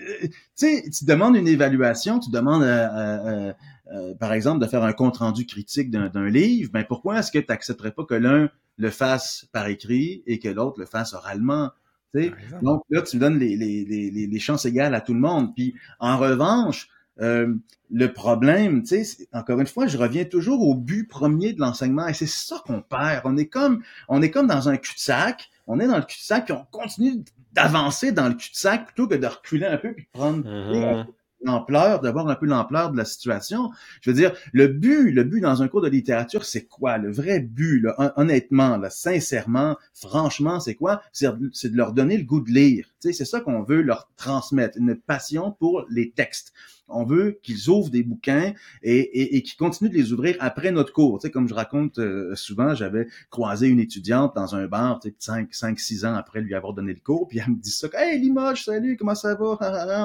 euh, 0.01 0.27
tu 0.27 0.31
sais, 0.55 0.83
tu 0.89 1.05
demandes 1.05 1.35
une 1.35 1.47
évaluation, 1.47 2.19
tu 2.19 2.31
demandes, 2.31 2.63
euh, 2.63 3.53
par 4.19 4.33
exemple, 4.33 4.63
de 4.63 4.67
faire 4.67 4.83
un 4.83 4.93
compte-rendu 4.93 5.45
critique 5.45 5.91
d'un 5.91 6.29
livre, 6.29 6.71
ben 6.71 6.83
pourquoi 6.83 7.19
est-ce 7.19 7.31
que 7.31 7.39
tu 7.39 7.45
n'accepterais 7.49 7.91
pas 7.91 8.05
que 8.05 8.15
l'un 8.15 8.49
le 8.77 8.89
fasse 8.89 9.45
par 9.51 9.67
écrit 9.67 10.23
et 10.25 10.39
que 10.39 10.49
l'autre 10.49 10.79
le 10.79 10.85
fasse 10.85 11.13
oralement? 11.13 11.69
Donc 12.61 12.83
là, 12.89 13.01
tu 13.01 13.17
donnes 13.17 13.37
les, 13.39 13.57
les, 13.57 13.83
les, 13.83 14.27
les 14.27 14.39
chances 14.39 14.65
égales 14.65 14.95
à 14.95 15.01
tout 15.01 15.13
le 15.13 15.19
monde. 15.19 15.53
Puis 15.53 15.75
en 15.99 16.17
revanche, 16.17 16.87
euh, 17.21 17.53
le 17.91 18.11
problème, 18.11 18.83
tu 18.83 19.03
sais, 19.05 19.27
encore 19.31 19.59
une 19.59 19.67
fois, 19.67 19.87
je 19.87 19.97
reviens 19.97 20.25
toujours 20.25 20.61
au 20.67 20.75
but 20.75 21.07
premier 21.07 21.53
de 21.53 21.59
l'enseignement 21.59 22.07
et 22.07 22.13
c'est 22.13 22.27
ça 22.27 22.61
qu'on 22.65 22.81
perd. 22.81 23.21
On 23.25 23.37
est 23.37 23.47
comme, 23.47 23.83
on 24.09 24.21
est 24.21 24.31
comme 24.31 24.47
dans 24.47 24.69
un 24.69 24.77
cul-de-sac. 24.77 25.49
On 25.67 25.79
est 25.79 25.87
dans 25.87 25.97
le 25.97 26.03
cul-de-sac 26.03 26.45
puis 26.45 26.53
on 26.53 26.65
continue 26.71 27.23
d'avancer 27.53 28.11
dans 28.11 28.27
le 28.27 28.33
cul-de-sac 28.33 28.87
plutôt 28.87 29.07
que 29.07 29.15
de 29.15 29.27
reculer 29.27 29.65
un 29.65 29.77
peu 29.77 29.93
puis 29.93 30.05
de 30.05 30.19
prendre 30.19 30.43
mm-hmm 30.43 31.05
l'ampleur, 31.45 32.01
d'avoir 32.01 32.27
un 32.27 32.35
peu 32.35 32.45
l'ampleur 32.45 32.91
de 32.91 32.97
la 32.97 33.05
situation. 33.05 33.71
Je 34.01 34.09
veux 34.09 34.15
dire, 34.15 34.33
le 34.51 34.67
but, 34.67 35.11
le 35.11 35.23
but 35.23 35.41
dans 35.41 35.61
un 35.61 35.67
cours 35.67 35.81
de 35.81 35.87
littérature, 35.87 36.43
c'est 36.43 36.65
quoi? 36.65 36.97
Le 36.97 37.11
vrai 37.11 37.39
but, 37.39 37.81
là, 37.81 38.13
honnêtement, 38.17 38.77
là, 38.77 38.89
sincèrement, 38.89 39.77
franchement, 39.93 40.59
c'est 40.59 40.75
quoi? 40.75 41.01
C'est 41.13 41.31
de 41.31 41.77
leur 41.77 41.93
donner 41.93 42.17
le 42.17 42.23
goût 42.23 42.41
de 42.41 42.51
lire. 42.51 42.89
C'est 43.13 43.25
ça 43.25 43.41
qu'on 43.41 43.63
veut 43.63 43.81
leur 43.81 44.09
transmettre, 44.15 44.77
une 44.77 44.95
passion 44.95 45.51
pour 45.51 45.85
les 45.89 46.11
textes. 46.11 46.53
On 46.87 47.03
veut 47.03 47.39
qu'ils 47.41 47.69
ouvrent 47.69 47.89
des 47.89 48.03
bouquins 48.03 48.53
et, 48.83 48.99
et, 48.99 49.35
et 49.37 49.41
qu'ils 49.41 49.57
continuent 49.57 49.89
de 49.89 49.95
les 49.95 50.13
ouvrir 50.13 50.35
après 50.39 50.71
notre 50.71 50.93
cours. 50.93 51.19
Tu 51.19 51.27
sais, 51.27 51.31
comme 51.31 51.47
je 51.47 51.53
raconte 51.55 51.97
euh, 51.97 52.35
souvent, 52.35 52.75
j'avais 52.75 53.07
croisé 53.31 53.67
une 53.67 53.79
étudiante 53.79 54.35
dans 54.35 54.53
un 54.53 54.67
bar, 54.67 54.99
tu 54.99 55.09
sais, 55.09 55.15
5, 55.17 55.53
5, 55.53 55.79
6 55.79 56.05
ans 56.05 56.13
après 56.13 56.41
lui 56.41 56.53
avoir 56.53 56.73
donné 56.73 56.93
le 56.93 56.99
cours, 56.99 57.27
puis 57.27 57.39
elle 57.39 57.53
me 57.53 57.59
dit 57.59 57.71
ça, 57.71 57.87
«Hey 57.97 58.19
Limoges, 58.19 58.65
salut, 58.65 58.97
comment 58.97 59.15
ça 59.15 59.33
va? 59.33 59.57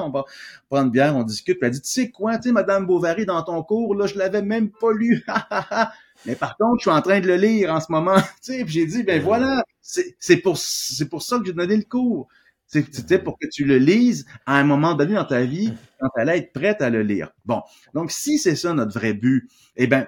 on 0.06 0.10
va 0.10 0.24
prendre 0.70 0.86
une 0.86 0.90
bière, 0.90 1.14
on 1.16 1.22
discute. 1.22 1.58
Puis 1.58 1.66
elle 1.66 1.74
dit, 1.74 1.82
tu 1.82 1.90
sais 1.90 2.10
quoi, 2.10 2.38
tu 2.38 2.48
sais, 2.48 2.52
Madame 2.52 2.86
Bovary, 2.86 3.26
dans 3.26 3.42
ton 3.42 3.62
cours, 3.62 3.94
là, 3.94 4.06
je 4.06 4.16
l'avais 4.16 4.42
même 4.42 4.70
pas 4.70 4.92
lu. 4.92 5.22
Mais 6.26 6.34
par 6.34 6.56
contre, 6.56 6.76
je 6.78 6.82
suis 6.82 6.90
en 6.90 7.00
train 7.02 7.20
de 7.20 7.26
le 7.26 7.36
lire 7.36 7.72
en 7.72 7.80
ce 7.80 7.90
moment. 7.90 8.16
Tu 8.42 8.52
sais, 8.52 8.64
puis 8.64 8.72
j'ai 8.72 8.86
dit, 8.86 9.02
ben 9.02 9.22
voilà, 9.22 9.62
c'est 9.80 10.36
pour, 10.38 10.56
c'est 10.58 11.08
pour 11.08 11.22
ça 11.22 11.38
que 11.38 11.46
j'ai 11.46 11.52
donné 11.52 11.76
le 11.76 11.84
cours. 11.84 12.28
C'était 12.70 13.18
pour 13.18 13.36
que 13.36 13.48
tu 13.48 13.64
le 13.64 13.78
lises 13.78 14.26
à 14.46 14.56
un 14.56 14.64
moment 14.64 14.94
donné 14.94 15.14
dans 15.14 15.24
ta 15.24 15.42
vie, 15.42 15.72
quand 15.98 16.08
tu 16.14 16.20
allais 16.20 16.38
être 16.38 16.52
prête 16.52 16.80
à 16.82 16.88
le 16.88 17.02
lire. 17.02 17.32
Bon, 17.44 17.62
donc 17.94 18.12
si 18.12 18.38
c'est 18.38 18.54
ça 18.54 18.72
notre 18.74 18.92
vrai 18.92 19.12
but, 19.12 19.50
eh 19.76 19.88
ben, 19.88 20.06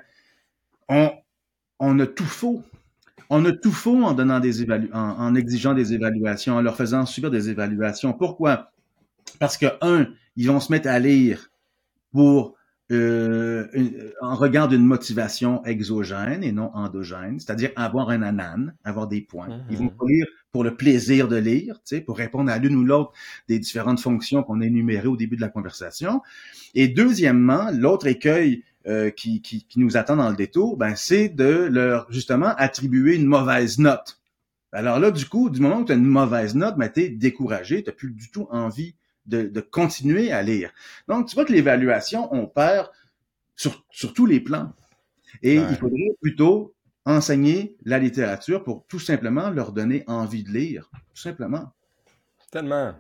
on, 0.89 1.11
on 1.81 1.99
a 1.99 2.07
tout 2.07 2.25
faux. 2.25 2.63
On 3.31 3.45
a 3.47 3.53
tout 3.53 3.73
faux 3.73 4.05
en 4.05 4.13
donnant 4.13 4.39
des 4.39 4.63
évalu 4.63 4.91
en, 4.93 5.01
en, 5.01 5.35
exigeant 5.35 5.75
des 5.75 5.93
évaluations, 5.93 6.55
en 6.55 6.63
leur 6.63 6.77
faisant 6.77 7.05
subir 7.05 7.31
des 7.33 7.49
évaluations. 7.51 8.13
Pourquoi? 8.13 8.71
Parce 9.41 9.57
que, 9.57 9.67
un, 9.81 10.07
ils 10.37 10.47
vont 10.47 10.61
se 10.61 10.71
mettre 10.71 10.89
à 10.89 11.01
lire 11.01 11.49
pour 12.13 12.55
euh, 12.93 13.67
en 14.21 14.37
regard 14.37 14.69
d'une 14.69 14.85
motivation 14.85 15.65
exogène 15.65 16.45
et 16.45 16.53
non 16.53 16.71
endogène, 16.75 17.41
c'est-à-dire 17.41 17.71
avoir 17.75 18.11
un 18.11 18.23
anan, 18.23 18.75
avoir 18.85 19.09
des 19.09 19.23
points. 19.23 19.65
Ils 19.71 19.79
vont 19.79 19.89
pas 19.89 20.05
lire 20.07 20.27
pour 20.53 20.65
le 20.65 20.77
plaisir 20.77 21.29
de 21.29 21.37
lire, 21.37 21.77
tu 21.77 21.97
sais, 21.97 22.01
pour 22.03 22.19
répondre 22.19 22.51
à 22.51 22.59
l'une 22.59 22.77
ou 22.77 22.85
l'autre 22.85 23.13
des 23.49 23.59
différentes 23.59 24.01
fonctions 24.01 24.43
qu'on 24.43 24.61
a 24.61 24.67
énumérées 24.67 25.09
au 25.09 25.17
début 25.17 25.37
de 25.37 25.41
la 25.41 25.49
conversation. 25.49 26.21
Et 26.75 26.89
deuxièmement, 26.89 27.71
l'autre 27.73 28.07
écueil 28.07 28.63
euh, 28.87 29.11
qui, 29.11 29.41
qui, 29.41 29.65
qui, 29.65 29.81
nous 29.81 29.97
attend 29.97 30.17
dans 30.17 30.29
le 30.29 30.37
détour, 30.37 30.77
ben, 30.77 30.95
c'est 30.95 31.31
de 31.31 31.69
leur 31.71 32.07
justement 32.13 32.55
attribuer 32.59 33.17
une 33.17 33.27
mauvaise 33.27 33.79
note 33.79 34.21
Alors 34.73 34.99
là, 34.99 35.11
du 35.11 35.25
coup, 35.25 35.49
du 35.49 35.61
moment 35.61 35.79
où 35.79 35.85
tu 35.87 35.93
as 35.93 35.95
une 35.95 36.05
mauvaise 36.05 36.55
note, 36.55 36.77
ben, 36.77 36.91
tu 36.91 37.01
es 37.01 37.09
découragé, 37.09 37.83
tu 37.83 37.89
n'as 37.89 37.97
plus 37.97 38.11
du 38.11 38.31
tout 38.31 38.47
envie 38.51 38.95
de, 39.25 39.45
de, 39.45 39.61
continuer 39.61 40.33
à 40.33 40.43
lire. 40.43 40.71
Donc, 41.09 41.29
tu 41.29 41.35
vois 41.35 41.47
que 41.47 41.53
l'évaluation, 41.53 42.29
on 42.35 42.47
perd 42.47 42.91
sur, 43.57 43.87
sur 43.91 44.13
tous 44.13 44.27
les 44.27 44.41
plans. 44.41 44.73
Et 45.43 45.55
il 45.55 45.77
faudrait 45.77 46.15
plutôt 46.21 46.75
enseigner 47.05 47.77
la 47.85 47.99
littérature 47.99 48.63
pour 48.63 48.87
tout 48.89 48.99
simplement 48.99 49.51
leur 49.51 49.73
donner 49.73 50.05
envie 50.07 50.45
de 50.45 50.51
lire, 50.51 50.91
tout 51.15 51.21
simplement. 51.21 51.73
Tellement. 52.51 52.95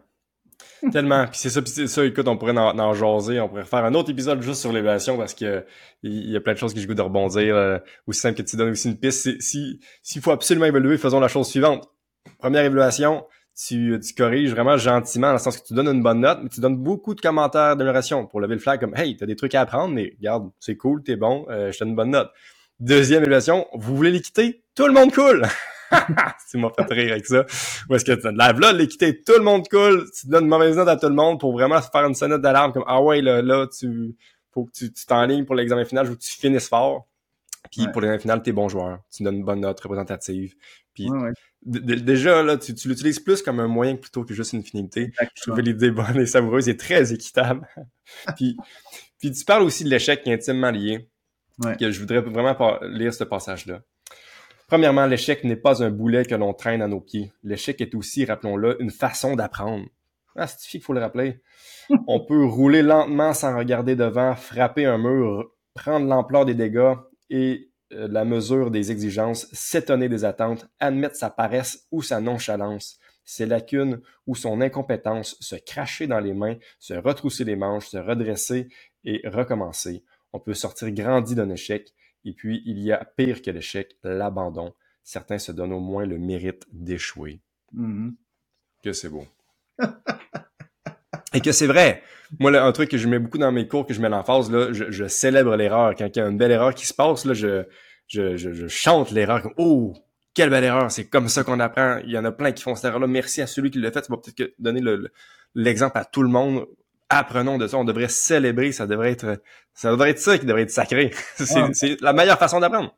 Tellement. 0.91 1.27
Puis 1.27 1.39
c'est 1.39 1.51
ça, 1.51 1.63
puis 1.63 1.89
ça, 1.89 2.05
écoute, 2.05 2.27
on 2.27 2.37
pourrait 2.37 2.57
en, 2.57 2.79
en, 2.79 2.95
jaser, 2.95 3.41
on 3.41 3.49
pourrait 3.49 3.65
faire 3.65 3.85
un 3.85 3.95
autre 3.95 4.11
épisode 4.11 4.43
juste 4.43 4.61
sur 4.61 4.73
l'évaluation 4.73 5.17
parce 5.17 5.35
que 5.35 5.65
il 6.03 6.31
y 6.31 6.37
a 6.37 6.41
plein 6.41 6.55
de 6.55 6.59
choses 6.59 6.75
que 6.75 6.81
je 6.81 6.87
goût 6.87 6.95
de 6.95 7.03
rebondir. 7.03 7.55
Euh, 7.55 7.79
aussi 8.07 8.21
simple 8.21 8.37
que 8.37 8.43
tu 8.43 8.57
donnes 8.57 8.71
aussi 8.71 8.89
une 8.89 8.99
piste. 8.99 9.41
Si 9.41 9.81
s'il 10.03 10.23
faut 10.23 10.33
absolument 10.33 10.67
évaluer, 10.67 10.99
faisons 10.99 11.21
la 11.21 11.29
chose 11.29 11.49
suivante. 11.49 11.89
Première 12.39 12.65
évaluation, 12.65 13.25
tu, 13.57 13.99
tu 14.05 14.15
corriges 14.15 14.51
vraiment 14.51 14.77
gentiment, 14.77 15.29
dans 15.29 15.33
le 15.35 15.39
sens 15.39 15.59
que 15.59 15.67
tu 15.67 15.75
donnes 15.75 15.89
une 15.89 16.03
bonne 16.03 16.21
note, 16.21 16.41
mais 16.43 16.49
tu 16.49 16.61
donnes 16.61 16.77
beaucoup 16.77 17.15
de 17.15 17.21
commentaires 17.21 17.77
d'amélioration 17.77 18.27
pour 18.27 18.41
lever 18.41 18.55
le 18.55 18.61
flag 18.61 18.81
comme 18.81 18.95
Hey, 18.97 19.17
t'as 19.17 19.27
des 19.27 19.37
trucs 19.37 19.55
à 19.55 19.61
apprendre, 19.63 19.95
mais 19.95 20.15
regarde, 20.19 20.51
c'est 20.59 20.77
cool, 20.77 21.03
t'es 21.03 21.17
bon, 21.17 21.47
euh, 21.51 21.71
je 21.71 21.79
te 21.79 21.85
donne 21.85 21.91
une 21.91 21.97
bonne 21.97 22.11
note. 22.11 22.31
Deuxième 22.83 23.23
évaluation, 23.23 23.69
vous 23.75 23.95
voulez 23.95 24.11
l'équité? 24.11 24.65
Tout 24.75 24.89
le 24.89 24.93
monde 24.93 25.15
cool! 25.15 25.47
tu 26.51 26.59
m'as 26.59 26.69
fait 26.71 26.93
rire 26.93 27.13
avec 27.13 27.27
ça. 27.27 27.47
Ou 27.89 27.95
est-ce 27.95 28.05
que 28.05 28.11
tu 28.11 28.29
là, 28.35 28.53
là 28.53 28.73
l'équité, 28.73 29.23
tout 29.23 29.35
le 29.37 29.45
monde 29.45 29.69
cool, 29.69 30.11
tu 30.11 30.27
donnes 30.27 30.43
une 30.43 30.51
mauvaise 30.51 30.75
note 30.75 30.89
à 30.89 30.97
tout 30.97 31.07
le 31.07 31.15
monde 31.15 31.39
pour 31.39 31.53
vraiment 31.53 31.81
faire 31.81 32.05
une 32.07 32.17
sonnette 32.17 32.41
d'alarme 32.41 32.73
comme 32.73 32.83
Ah 32.89 33.01
ouais, 33.01 33.23
là, 33.23 33.41
là, 33.41 33.69
tu 33.69 34.17
faut 34.51 34.65
que 34.65 34.73
tu 34.73 34.91
t'enlignes 35.07 35.45
pour 35.45 35.55
l'examen 35.55 35.85
final, 35.85 36.07
je 36.07 36.11
veux 36.11 36.17
que 36.17 36.23
tu 36.23 36.33
finisses 36.33 36.69
fort. 36.69 37.07
Puis 37.71 37.87
pour 37.93 38.01
l'examen 38.01 38.19
final, 38.19 38.43
t'es 38.43 38.51
bon 38.51 38.69
joueur. 38.69 38.99
Tu 39.15 39.23
donnes 39.23 39.37
une 39.37 39.45
bonne 39.45 39.61
note 39.61 39.79
représentative. 39.79 40.57
Puis 40.93 41.09
déjà, 41.63 42.43
là, 42.43 42.57
tu, 42.59 42.73
l'utilises 42.89 43.21
plus 43.21 43.43
comme 43.43 43.61
un 43.61 43.69
moyen 43.69 43.95
plutôt 43.95 44.25
que 44.25 44.35
juste 44.35 44.55
une 44.55 44.65
finalité. 44.65 45.13
Je 45.37 45.43
trouve 45.43 45.61
l'idée 45.61 45.93
bonne 45.93 46.19
et 46.19 46.27
savoureuse 46.27 46.69
et 46.69 46.77
très 46.77 47.13
équitable. 47.13 47.65
puis, 48.37 48.57
puis 49.21 49.31
tu 49.31 49.45
parles 49.45 49.63
aussi 49.63 49.85
de 49.85 49.89
l'échec 49.89 50.25
qui 50.25 50.31
est 50.31 50.35
intimement 50.35 50.73
lié. 50.73 51.09
Que 51.79 51.91
je 51.91 52.01
voudrais 52.01 52.21
vraiment 52.21 52.79
lire 52.83 53.13
ce 53.13 53.25
passage-là. 53.25 53.83
Premièrement, 54.69 55.07
l'échec 55.07 55.45
n'est 55.45 55.57
pas 55.57 55.83
un 55.83 55.91
boulet 55.91 56.25
que 56.25 56.35
l'on 56.35 56.55
traîne 56.55 56.81
à 56.81 56.89
nos 56.89 57.01
pieds. 57.01 57.31
L'échec 57.45 57.81
est 57.81 57.95
aussi, 57.95 58.25
rappelons-le, 58.25 58.81
une 58.81 58.91
façon 58.91 59.37
d'apprendre. 59.37 59.87
Ah, 60.35 60.47
c'est 60.47 60.67
qu'il 60.69 60.81
faut 60.81 60.95
le 60.95 61.01
rappeler. 61.01 61.43
On 62.09 62.21
peut 62.21 62.45
rouler 62.45 62.83
lentement 62.83 63.35
sans 63.35 63.57
regarder 63.57 63.97
devant, 63.97 64.35
frapper 64.35 64.87
un 64.87 64.97
mur, 64.97 65.51
prendre 65.75 66.07
l'ampleur 66.07 66.47
des 66.47 66.55
dégâts 66.55 66.95
et 67.29 67.71
euh, 67.93 68.09
la 68.11 68.25
mesure 68.25 68.71
des 68.71 68.91
exigences, 68.91 69.47
s'étonner 69.53 70.09
des 70.09 70.25
attentes, 70.25 70.67
admettre 70.81 71.17
sa 71.17 71.29
paresse 71.29 71.87
ou 71.91 72.03
sa 72.03 72.21
nonchalance, 72.21 72.99
ses 73.25 73.47
lacunes 73.47 74.01
ou 74.27 74.35
son 74.35 74.61
incompétence, 74.61 75.37
se 75.41 75.57
cracher 75.57 76.07
dans 76.07 76.21
les 76.21 76.33
mains, 76.33 76.57
se 76.79 76.95
retrousser 76.95 77.45
les 77.45 77.57
manches, 77.57 77.89
se 77.89 77.99
redresser 77.99 78.69
et 79.05 79.21
recommencer. 79.25 80.05
On 80.33 80.41
peut 80.41 80.55
sortir 80.55 80.91
grandi 80.91 81.35
d'un 81.35 81.51
échec, 81.51 81.93
et 82.25 82.33
puis 82.33 82.63
il 82.65 82.79
y 82.79 82.93
a 82.93 83.05
pire 83.17 83.43
que 83.43 83.51
l'échec, 83.51 83.97
l'abandon. 84.03 84.75
Certains 85.03 85.39
se 85.39 85.53
donnent 85.53 85.73
au 85.73 85.81
moins 85.81 86.07
le 86.07 86.19
mérite 86.19 86.65
d'échouer. 86.73 87.41
Mm-hmm. 87.77 88.15
Que 88.83 88.93
c'est 88.93 89.09
beau. 89.09 89.27
et 91.35 91.41
que 91.41 91.53
c'est 91.53 91.67
vrai. 91.67 92.03
Moi, 92.39 92.57
un 92.57 92.73
truc 92.73 92.91
que 92.91 92.99
je 92.99 93.09
mets 93.09 93.19
beaucoup 93.19 93.39
dans 93.39 93.53
mes 93.53 93.69
cours, 93.69 93.87
que 93.87 93.95
je 93.95 94.01
mets 94.01 94.09
l'emphase, 94.09 94.51
là, 94.51 94.73
je, 94.73 94.91
je 94.91 95.07
célèbre 95.07 95.57
l'erreur. 95.57 95.95
Quand 95.97 96.07
il 96.07 96.19
y 96.19 96.23
a 96.23 96.29
une 96.29 96.39
belle 96.39 96.53
erreur 96.53 96.75
qui 96.75 96.87
se 96.87 96.95
passe, 96.95 97.25
là, 97.25 97.35
je, 97.35 97.65
je, 98.07 98.37
je, 98.37 98.69
chante 98.69 99.11
l'erreur 99.11 99.43
comme 99.43 99.55
Oh, 99.59 99.93
quelle 100.35 100.51
belle 100.51 100.65
erreur, 100.65 100.91
c'est 100.91 101.07
comme 101.07 101.29
ça 101.29 101.45
qu'on 101.45 101.61
apprend. 101.61 101.99
Il 102.05 102.11
y 102.11 102.19
en 102.19 102.25
a 102.25 102.33
plein 102.33 102.53
qui 102.53 102.63
font 102.63 102.75
cette 102.75 102.87
erreur-là. 102.87 103.07
Merci 103.07 103.43
à 103.43 103.47
celui 103.47 103.71
qui 103.71 103.79
l'a 103.79 103.91
fait. 103.93 104.05
Ça 104.05 104.13
va 104.13 104.19
peut-être 104.19 104.55
donner 104.59 104.81
l'exemple 105.55 105.99
à 105.99 106.05
tout 106.05 106.23
le 106.23 106.29
monde. 106.29 106.67
Apprenons 107.15 107.59
de 107.59 107.67
ça. 107.67 107.77
On 107.77 107.85
devrait 107.85 108.09
célébrer. 108.09 108.73
Ça 108.73 108.87
devrait 108.87 109.13
être, 109.13 109.41
ça 109.75 109.91
devrait 109.91 110.11
être 110.11 110.19
ça 110.19 110.39
qui 110.39 110.47
devrait 110.47 110.63
être 110.63 110.71
sacré. 110.71 111.11
c'est 111.37 112.01
la 112.01 112.13
meilleure 112.15 112.39
façon 112.39 112.59
d'apprendre. 112.59 112.95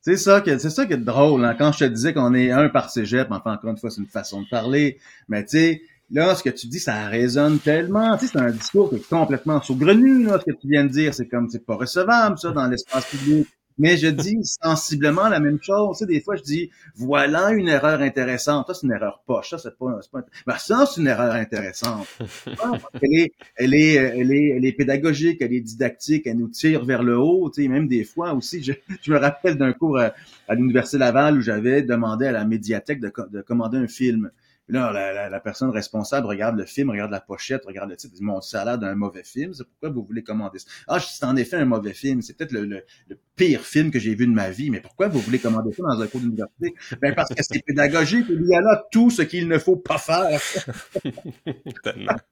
C'est 0.00 0.16
ça 0.16 0.40
que 0.40 0.56
c'est 0.56 0.70
ça 0.70 0.86
qui 0.86 0.94
est 0.94 0.96
drôle. 0.96 1.44
Hein. 1.44 1.54
Quand 1.58 1.72
je 1.72 1.80
te 1.80 1.84
disais 1.84 2.14
qu'on 2.14 2.32
est 2.32 2.50
un 2.50 2.70
par 2.70 2.88
cégep, 2.88 3.28
enfin 3.30 3.52
encore 3.52 3.70
une 3.70 3.76
fois, 3.76 3.90
c'est 3.90 4.00
une 4.00 4.08
façon 4.08 4.40
de 4.40 4.48
parler. 4.48 4.98
Mais 5.28 5.44
tu 5.44 5.58
sais, 5.58 5.82
là, 6.10 6.34
ce 6.34 6.42
que 6.42 6.48
tu 6.48 6.68
dis, 6.68 6.80
ça 6.80 7.06
résonne 7.08 7.58
tellement. 7.58 8.16
Tu 8.16 8.26
sais, 8.26 8.32
c'est 8.32 8.40
un 8.40 8.50
discours 8.50 8.88
qui 8.88 8.96
est 8.96 9.08
complètement 9.08 9.60
saugrenu, 9.60 10.24
là, 10.24 10.40
ce 10.40 10.50
que 10.50 10.58
tu 10.58 10.68
viens 10.68 10.84
de 10.84 10.90
dire. 10.90 11.12
C'est 11.12 11.28
comme, 11.28 11.50
c'est 11.50 11.66
pas 11.66 11.76
recevable, 11.76 12.38
ça, 12.38 12.52
dans 12.52 12.66
l'espace 12.66 13.04
public. 13.10 13.46
Mais 13.78 13.96
je 13.96 14.08
dis 14.08 14.38
sensiblement 14.42 15.28
la 15.28 15.40
même 15.40 15.58
chose. 15.62 15.98
Tu 15.98 16.04
sais, 16.04 16.06
des 16.06 16.20
fois, 16.20 16.36
je 16.36 16.42
dis, 16.42 16.70
voilà 16.96 17.50
une 17.50 17.68
erreur 17.68 18.00
intéressante. 18.00 18.66
Ça, 18.66 18.74
c'est 18.74 18.86
une 18.86 18.92
erreur 18.92 19.22
poche. 19.26 19.50
Ça, 19.50 19.58
c'est 19.58 19.76
pas, 19.76 19.98
c'est 20.02 20.10
pas, 20.10 20.22
ben, 20.46 20.56
ça, 20.58 20.86
c'est 20.86 21.00
une 21.00 21.06
erreur 21.06 21.34
intéressante. 21.34 22.06
elle 23.00 23.14
est, 23.14 23.32
elle 23.56 23.74
est, 23.74 23.94
elle 23.94 24.32
est, 24.32 24.48
elle 24.56 24.64
est 24.64 24.72
pédagogique, 24.72 25.40
elle 25.40 25.54
est 25.54 25.60
didactique, 25.60 26.26
elle 26.26 26.36
nous 26.36 26.48
tire 26.48 26.84
vers 26.84 27.02
le 27.02 27.18
haut. 27.18 27.50
Tu 27.50 27.62
sais, 27.62 27.68
même 27.68 27.88
des 27.88 28.04
fois 28.04 28.34
aussi, 28.34 28.62
je, 28.62 28.72
je 29.00 29.12
me 29.12 29.18
rappelle 29.18 29.56
d'un 29.56 29.72
cours 29.72 29.98
à, 29.98 30.12
l'Université 30.54 30.98
Laval 30.98 31.38
où 31.38 31.40
j'avais 31.40 31.82
demandé 31.82 32.26
à 32.26 32.32
la 32.32 32.44
médiathèque 32.44 33.00
de, 33.00 33.12
de 33.30 33.40
commander 33.40 33.78
un 33.78 33.86
film 33.86 34.30
là, 34.70 34.92
la, 34.92 35.28
la, 35.28 35.40
personne 35.40 35.70
responsable 35.70 36.26
regarde 36.26 36.56
le 36.56 36.64
film, 36.64 36.90
regarde 36.90 37.10
la 37.10 37.20
pochette, 37.20 37.64
regarde 37.66 37.90
le 37.90 37.96
titre, 37.96 38.14
dit, 38.14 38.22
mon, 38.22 38.40
ça 38.40 38.62
a 38.62 38.64
l'air 38.64 38.78
d'un 38.78 38.94
mauvais 38.94 39.24
film, 39.24 39.52
c'est 39.52 39.64
pourquoi 39.64 39.90
vous 39.90 40.04
voulez 40.04 40.22
commander 40.22 40.58
ça? 40.58 40.68
Ah, 40.88 41.00
c'est 41.00 41.24
en 41.24 41.36
effet 41.36 41.56
un 41.56 41.64
mauvais 41.64 41.94
film, 41.94 42.22
c'est 42.22 42.36
peut-être 42.36 42.52
le, 42.52 42.64
le, 42.64 42.84
pire 43.36 43.62
film 43.62 43.90
que 43.90 43.98
j'ai 43.98 44.14
vu 44.14 44.26
de 44.26 44.32
ma 44.32 44.50
vie, 44.50 44.70
mais 44.70 44.80
pourquoi 44.80 45.08
vous 45.08 45.18
voulez 45.20 45.38
commander 45.38 45.72
ça 45.72 45.82
dans 45.82 46.00
un 46.00 46.06
cours 46.06 46.20
d'université? 46.20 46.74
Ben, 47.00 47.14
parce 47.14 47.34
que 47.34 47.42
c'est 47.42 47.64
pédagogique, 47.64 48.26
il 48.28 48.46
y 48.46 48.54
a 48.54 48.60
là 48.60 48.84
tout 48.92 49.10
ce 49.10 49.22
qu'il 49.22 49.48
ne 49.48 49.58
faut 49.58 49.76
pas 49.76 49.98
faire. 49.98 50.40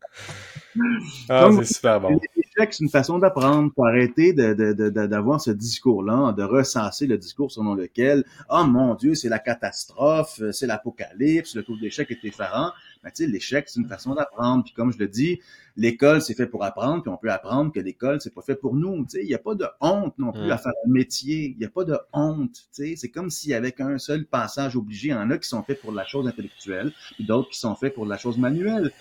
Ah, 1.29 1.49
c'est 1.59 1.75
super 1.75 2.01
bon. 2.01 2.21
L'échec, 2.37 2.73
c'est 2.73 2.85
une 2.85 2.91
façon 2.91 3.19
d'apprendre. 3.19 3.73
Faut 3.75 3.85
arrêter 3.85 4.33
d'avoir 4.33 5.41
ce 5.41 5.51
discours-là, 5.51 6.33
de 6.33 6.43
recenser 6.43 7.07
le 7.07 7.19
discours 7.19 7.51
selon 7.51 7.75
lequel, 7.75 8.25
oh 8.51 8.65
mon 8.65 8.95
Dieu, 8.95 9.15
c'est 9.15 9.29
la 9.29 9.39
catastrophe, 9.39 10.41
c'est 10.53 10.67
l'apocalypse, 10.67 11.55
le 11.55 11.63
taux 11.63 11.77
d'échec 11.77 12.11
tu 12.31 13.25
sais, 13.25 13.27
l'échec, 13.27 13.69
c'est 13.69 13.81
une 13.81 13.89
façon 13.89 14.15
d'apprendre. 14.15 14.65
Puis 14.65 14.73
comme 14.73 14.93
je 14.93 14.99
le 14.99 15.09
dis, 15.09 15.41
l'école, 15.77 16.21
c'est 16.21 16.35
fait 16.35 16.47
pour 16.47 16.65
apprendre, 16.65 17.03
puis 17.03 17.11
on 17.11 17.17
peut 17.17 17.31
apprendre 17.31 17.73
que 17.73 17.81
l'école, 17.81 18.21
c'est 18.21 18.35
pas 18.35 18.43
fait 18.43 18.55
pour 18.55 18.75
nous. 18.75 19.05
Tu 19.05 19.11
sais, 19.11 19.23
il 19.23 19.29
n'y 19.29 19.35
a 19.35 19.39
pas 19.39 19.55
de 19.55 19.67
honte 19.81 20.19
non 20.19 20.33
plus 20.33 20.51
à 20.51 20.57
mm. 20.57 20.59
faire 20.59 20.73
un 20.87 20.91
métier. 20.91 21.51
Il 21.51 21.59
n'y 21.59 21.65
a 21.65 21.71
pas 21.71 21.85
de 21.85 21.99
honte. 22.13 22.53
Tu 22.53 22.67
sais, 22.71 22.95
c'est 22.97 23.11
comme 23.11 23.31
s'il 23.31 23.51
y 23.51 23.55
avait 23.55 23.73
qu'un 23.73 23.99
seul 23.99 24.27
passage 24.27 24.77
obligé. 24.77 25.09
Il 25.09 25.13
y 25.13 25.15
en 25.15 25.31
a 25.31 25.39
qui 25.39 25.49
sont 25.49 25.63
faits 25.63 25.81
pour 25.81 25.93
la 25.93 26.05
chose 26.05 26.27
intellectuelle, 26.27 26.93
puis 27.15 27.25
d'autres 27.25 27.51
qui 27.51 27.59
sont 27.59 27.75
faits 27.75 27.95
pour 27.95 28.07
la 28.07 28.19
chose 28.19 28.39
manuelle. 28.39 28.93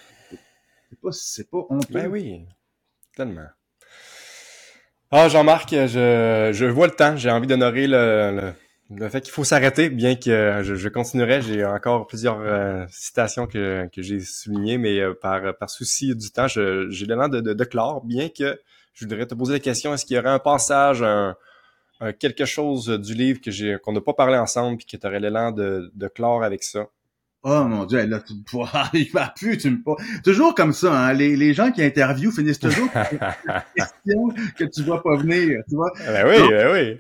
C'est 0.90 1.02
pas, 1.02 1.12
c'est 1.12 1.50
pas 1.50 1.66
honteux. 1.70 1.94
Ben 1.94 2.10
oui, 2.10 2.46
tellement. 3.16 3.48
Ah, 5.12 5.30
Jean-Marc, 5.30 5.72
je, 5.72 6.52
je 6.54 6.66
vois 6.66 6.88
le 6.88 6.94
temps. 6.94 7.16
J'ai 7.16 7.32
envie 7.32 7.48
d'honorer 7.48 7.88
le, 7.88 8.32
le, 8.36 8.54
fait 9.10 9.22
qu'il 9.22 9.32
faut 9.32 9.44
s'arrêter, 9.44 9.90
bien 9.90 10.16
que 10.16 10.62
je, 10.64 10.76
je 10.76 10.90
continuerai. 10.90 11.42
J'ai 11.42 11.66
encore 11.66 12.08
plusieurs 12.08 12.40
euh, 12.40 12.86
citations 12.90 13.48
que, 13.48 13.88
que 13.94 14.02
j'ai 14.02 14.20
soulignées, 14.20 14.78
mais 14.78 15.00
euh, 15.00 15.14
par, 15.14 15.58
par 15.58 15.70
souci 15.70 16.16
du 16.16 16.32
temps, 16.32 16.48
j'ai 16.48 17.06
l'élan 17.06 17.28
de, 17.28 17.42
de, 17.42 17.54
de, 17.54 17.64
clore, 17.66 18.04
bien 18.06 18.30
que 18.30 18.60
je 18.94 19.06
voudrais 19.06 19.26
te 19.26 19.36
poser 19.36 19.54
la 19.54 19.60
question, 19.60 19.94
est-ce 19.94 20.06
qu'il 20.06 20.16
y 20.16 20.20
aurait 20.20 20.30
un 20.30 20.40
passage, 20.40 21.04
un, 21.04 21.36
quelque 22.20 22.46
chose 22.46 22.88
du 22.88 23.14
livre 23.14 23.42
que 23.42 23.52
j'ai 23.52 23.78
qu'on 23.84 23.92
n'a 23.92 24.02
pas 24.02 24.14
parlé 24.14 24.38
ensemble, 24.38 24.78
puis 24.78 24.86
que 24.86 24.98
tu 24.98 25.06
aurais 25.06 25.20
l'élan 25.20 25.52
de, 25.52 25.92
de 25.94 26.08
clore 26.08 26.44
avec 26.44 26.64
ça? 26.64 26.88
Oh 27.44 27.64
mon 27.66 27.86
dieu, 27.86 28.06
là, 28.06 28.20
tu 28.20 28.34
il 28.94 29.12
va 29.12 29.34
plus, 29.36 29.58
tu 29.58 29.70
me. 29.70 30.22
Toujours 30.24 30.56
comme 30.56 30.74
ça, 30.74 30.92
hein. 30.92 31.14
Les, 31.14 31.36
les 31.36 31.54
gens 31.54 31.72
qui 31.72 31.84
interviewent 31.84 32.32
finissent 32.32 32.60
toujours 32.60 32.90
par 32.92 33.10
des 33.12 33.20
questions 33.76 34.30
que 34.58 34.64
tu 34.64 34.84
vois 34.84 35.04
pas 35.04 35.18
venir, 35.18 35.62
tu 35.70 35.76
vois. 35.76 35.92
Ben 36.06 36.28
oui, 36.28 36.50
ben 36.50 36.72
oui 36.74 37.00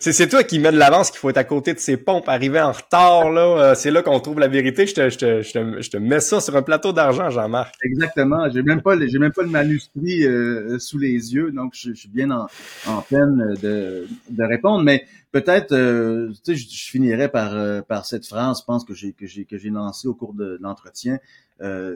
c'est 0.00 0.28
toi 0.28 0.42
qui 0.42 0.58
mets 0.58 0.72
de 0.72 0.78
l'avance 0.78 1.10
qu'il 1.10 1.18
faut 1.18 1.30
être 1.30 1.38
à 1.38 1.44
côté 1.44 1.74
de 1.74 1.78
ces 1.78 1.96
pompes, 1.96 2.28
arriver 2.28 2.60
en 2.60 2.72
retard, 2.72 3.30
là. 3.30 3.42
Euh, 3.42 3.74
c'est 3.74 3.90
là 3.90 4.02
qu'on 4.02 4.18
trouve 4.20 4.38
la 4.38 4.48
vérité. 4.48 4.86
Je 4.86 4.94
te, 4.94 5.10
je, 5.10 5.18
te, 5.18 5.42
je, 5.42 5.52
te, 5.52 5.82
je 5.82 5.90
te 5.90 5.96
mets 5.96 6.20
ça 6.20 6.40
sur 6.40 6.56
un 6.56 6.62
plateau 6.62 6.92
d'argent, 6.92 7.30
Jean-Marc. 7.30 7.74
Exactement. 7.84 8.48
J'ai 8.50 8.62
même 8.62 8.82
pas, 8.82 8.96
j'ai 9.06 9.18
même 9.18 9.32
pas 9.32 9.42
le 9.42 9.50
manuscrit 9.50 10.24
euh, 10.24 10.78
sous 10.78 10.98
les 10.98 11.34
yeux, 11.34 11.52
donc 11.52 11.74
je, 11.74 11.92
suis 11.92 12.08
bien 12.08 12.30
en, 12.30 12.46
en 12.86 13.02
peine 13.02 13.54
de, 13.62 14.06
de 14.30 14.44
répondre. 14.44 14.82
Mais 14.82 15.04
peut-être, 15.30 15.72
euh, 15.72 16.30
tu 16.44 16.56
sais, 16.56 16.56
je, 16.56 16.90
finirais 16.90 17.28
par, 17.28 17.84
par 17.84 18.06
cette 18.06 18.26
phrase, 18.26 18.60
je 18.60 18.64
pense 18.64 18.84
que 18.84 18.94
j'ai 18.94 19.12
que 19.12 19.26
que 19.44 19.58
j'ai 19.58 19.70
lancée 19.70 20.08
au 20.08 20.14
cours 20.14 20.34
de, 20.34 20.58
l'entretien. 20.60 21.18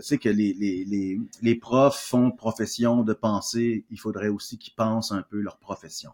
c'est 0.01 0.19
que 0.19 0.29
les, 0.29 0.55
les, 0.55 1.19
les 1.43 1.55
profs 1.55 1.99
font 1.99 2.31
profession 2.31 3.03
de 3.03 3.13
penser, 3.15 3.85
il 3.91 3.99
faudrait 3.99 4.29
aussi 4.29 4.59
qu'ils 4.59 4.75
pensent 4.75 5.13
un 5.13 5.23
peu 5.23 5.41
leur 5.41 5.57
profession. 5.59 6.11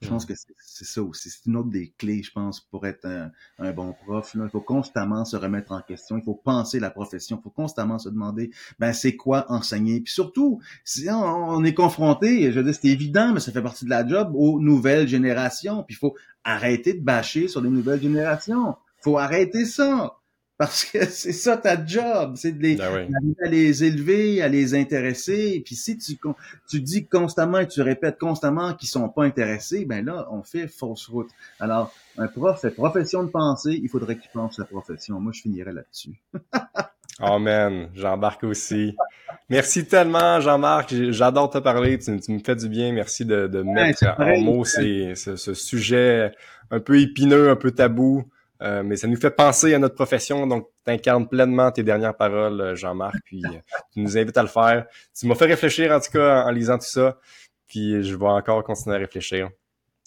Je 0.00 0.08
pense 0.08 0.26
que 0.26 0.34
c'est 0.34 0.84
ça 0.84 1.02
aussi. 1.02 1.30
C'est 1.30 1.46
une 1.46 1.56
autre 1.56 1.70
des 1.70 1.92
clés, 1.98 2.22
je 2.22 2.32
pense, 2.32 2.60
pour 2.60 2.86
être 2.86 3.06
un, 3.58 3.72
bon 3.72 3.92
prof. 3.92 4.34
Il 4.34 4.48
faut 4.50 4.60
constamment 4.60 5.24
se 5.24 5.36
remettre 5.36 5.72
en 5.72 5.80
question. 5.80 6.18
Il 6.18 6.24
faut 6.24 6.34
penser 6.34 6.80
la 6.80 6.90
profession. 6.90 7.38
Il 7.40 7.42
faut 7.42 7.50
constamment 7.50 7.98
se 7.98 8.08
demander, 8.08 8.50
ben, 8.78 8.92
c'est 8.92 9.16
quoi 9.16 9.46
enseigner? 9.50 10.00
Puis 10.00 10.12
surtout, 10.12 10.60
si 10.84 11.08
on, 11.10 11.64
est 11.64 11.74
confronté, 11.74 12.52
je 12.52 12.60
veux 12.60 12.64
dire, 12.64 12.74
c'est 12.74 12.88
évident, 12.88 13.32
mais 13.32 13.40
ça 13.40 13.52
fait 13.52 13.62
partie 13.62 13.84
de 13.84 13.90
la 13.90 14.06
job, 14.06 14.32
aux 14.34 14.60
nouvelles 14.60 15.08
générations. 15.08 15.82
Puis 15.82 15.96
il 15.96 15.98
faut 15.98 16.14
arrêter 16.44 16.94
de 16.94 17.02
bâcher 17.02 17.48
sur 17.48 17.60
les 17.60 17.70
nouvelles 17.70 18.00
générations. 18.00 18.76
faut 19.00 19.18
arrêter 19.18 19.64
ça. 19.64 20.16
Parce 20.58 20.84
que 20.86 21.04
c'est 21.10 21.32
ça 21.32 21.56
ta 21.56 21.84
job, 21.84 22.34
c'est 22.36 22.52
de 22.52 22.62
les, 22.62 22.76
Ben 22.76 23.08
oui. 23.08 23.34
à 23.44 23.48
les 23.48 23.84
élever, 23.84 24.40
à 24.42 24.48
les 24.48 24.74
intéresser. 24.74 25.60
Puis 25.64 25.74
si 25.74 25.98
tu, 25.98 26.18
tu 26.68 26.80
dis 26.80 27.06
constamment 27.06 27.58
et 27.58 27.68
tu 27.68 27.82
répètes 27.82 28.18
constamment 28.18 28.74
qu'ils 28.74 28.88
sont 28.88 29.08
pas 29.08 29.24
intéressés, 29.24 29.84
ben 29.84 30.04
là, 30.04 30.26
on 30.30 30.42
fait 30.42 30.66
fausse 30.68 31.06
route. 31.08 31.28
Alors, 31.60 31.92
un 32.18 32.26
prof 32.28 32.60
fait 32.60 32.70
profession 32.70 33.22
de 33.24 33.28
pensée, 33.28 33.78
il 33.82 33.88
faudrait 33.90 34.16
qu'il 34.16 34.30
pense 34.32 34.56
sa 34.56 34.64
profession. 34.64 35.20
Moi, 35.20 35.32
je 35.34 35.42
finirais 35.42 35.72
là-dessus. 35.72 36.20
Oh 37.18 37.38
man, 37.38 37.88
j'embarque 37.94 38.44
aussi. 38.44 38.94
Merci 39.48 39.86
tellement, 39.86 40.38
Jean-Marc. 40.38 40.94
J'adore 41.12 41.48
te 41.48 41.56
parler. 41.56 41.98
Tu, 41.98 42.20
tu 42.20 42.30
me 42.32 42.40
fais 42.40 42.54
du 42.56 42.68
bien. 42.68 42.92
Merci 42.92 43.24
de, 43.24 43.46
de 43.46 43.62
mettre 43.62 44.04
en 44.18 44.38
mots 44.42 44.66
ces- 44.66 45.14
ce, 45.14 45.34
ce 45.36 45.54
sujet 45.54 46.32
un 46.70 46.78
peu 46.78 47.00
épineux, 47.00 47.48
un 47.48 47.56
peu 47.56 47.70
tabou. 47.70 48.24
Euh, 48.62 48.82
mais 48.82 48.96
ça 48.96 49.06
nous 49.06 49.16
fait 49.16 49.30
penser 49.30 49.74
à 49.74 49.78
notre 49.78 49.94
profession. 49.94 50.46
Donc, 50.46 50.68
tu 50.84 50.92
incarnes 50.92 51.28
pleinement 51.28 51.70
tes 51.70 51.82
dernières 51.82 52.16
paroles, 52.16 52.60
euh, 52.60 52.74
Jean-Marc. 52.74 53.16
Puis, 53.24 53.42
euh, 53.44 53.58
tu 53.92 54.00
nous 54.00 54.16
invites 54.16 54.36
à 54.36 54.42
le 54.42 54.48
faire. 54.48 54.86
Tu 55.18 55.26
m'as 55.26 55.34
fait 55.34 55.46
réfléchir, 55.46 55.92
en 55.92 56.00
tout 56.00 56.10
cas, 56.10 56.44
en, 56.44 56.48
en 56.48 56.50
lisant 56.50 56.78
tout 56.78 56.86
ça. 56.86 57.18
Puis, 57.66 58.02
je 58.02 58.16
vais 58.16 58.26
encore 58.26 58.62
continuer 58.64 58.96
à 58.96 58.98
réfléchir. 58.98 59.50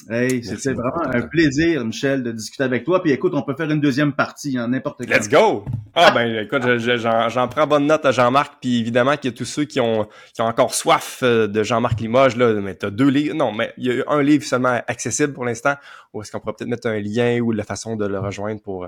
Hey, 0.10 0.43
c'était 0.43 0.74
vraiment 0.74 1.04
un 1.14 1.22
plaisir, 1.24 1.84
Michel, 1.84 2.24
de 2.24 2.32
discuter 2.32 2.64
avec 2.64 2.86
toi. 2.86 3.04
Puis 3.04 3.12
écoute, 3.12 3.34
on 3.36 3.41
peut 3.41 3.54
faire 3.56 3.70
une 3.70 3.82
deuxième 3.82 4.14
partie, 4.14 4.58
en 4.58 4.70
n'importe 4.70 5.06
quand. 5.06 5.14
Let's 5.14 5.28
go! 5.30 5.66
Ah 5.93 6.12
ben 6.12 6.43
écoute, 6.45 6.62
je- 6.64 6.78
je- 6.97 7.30
j'en 7.30 7.47
prends 7.50 7.68
bonne 7.68 7.86
note 7.86 8.06
à 8.06 8.12
Jean-Marc, 8.12 8.54
puis 8.62 8.80
évidemment 8.80 9.18
qu'il 9.18 9.32
y 9.32 9.34
a 9.34 9.38
tous 9.38 9.43
ceux 9.45 9.66
qui 9.66 9.80
ont, 9.82 10.08
qui 10.34 10.41
ont 10.41 10.45
encore 10.45 10.74
soif 10.74 11.20
euh, 11.24 11.47
de 11.47 11.64
Jean-Marc 11.64 12.00
Limoges, 12.00 12.38
là, 12.38 12.54
mais 12.62 12.76
t'as 12.76 12.91
deux 12.91 13.10
livres, 13.10 13.36
non, 13.36 13.52
mais 13.52 13.74
il 13.78 13.88
y 13.93 14.02
a 14.02 14.04
un 14.08 14.22
livre 14.24 14.43
seulement 14.45 14.80
accessible 14.88 15.34
pour 15.34 15.43
l'instant, 15.45 15.74
ou 16.14 16.22
est-ce 16.22 16.32
qu'on 16.32 16.39
pourrait 16.39 16.54
peut-être 16.58 16.70
mettre 16.70 16.88
un 16.88 17.00
lien 17.00 17.39
ou 17.41 17.52
la 17.52 17.64
façon 17.66 17.95
de 17.97 18.06
le 18.08 18.20
rejoindre 18.20 18.62
pour, 18.62 18.88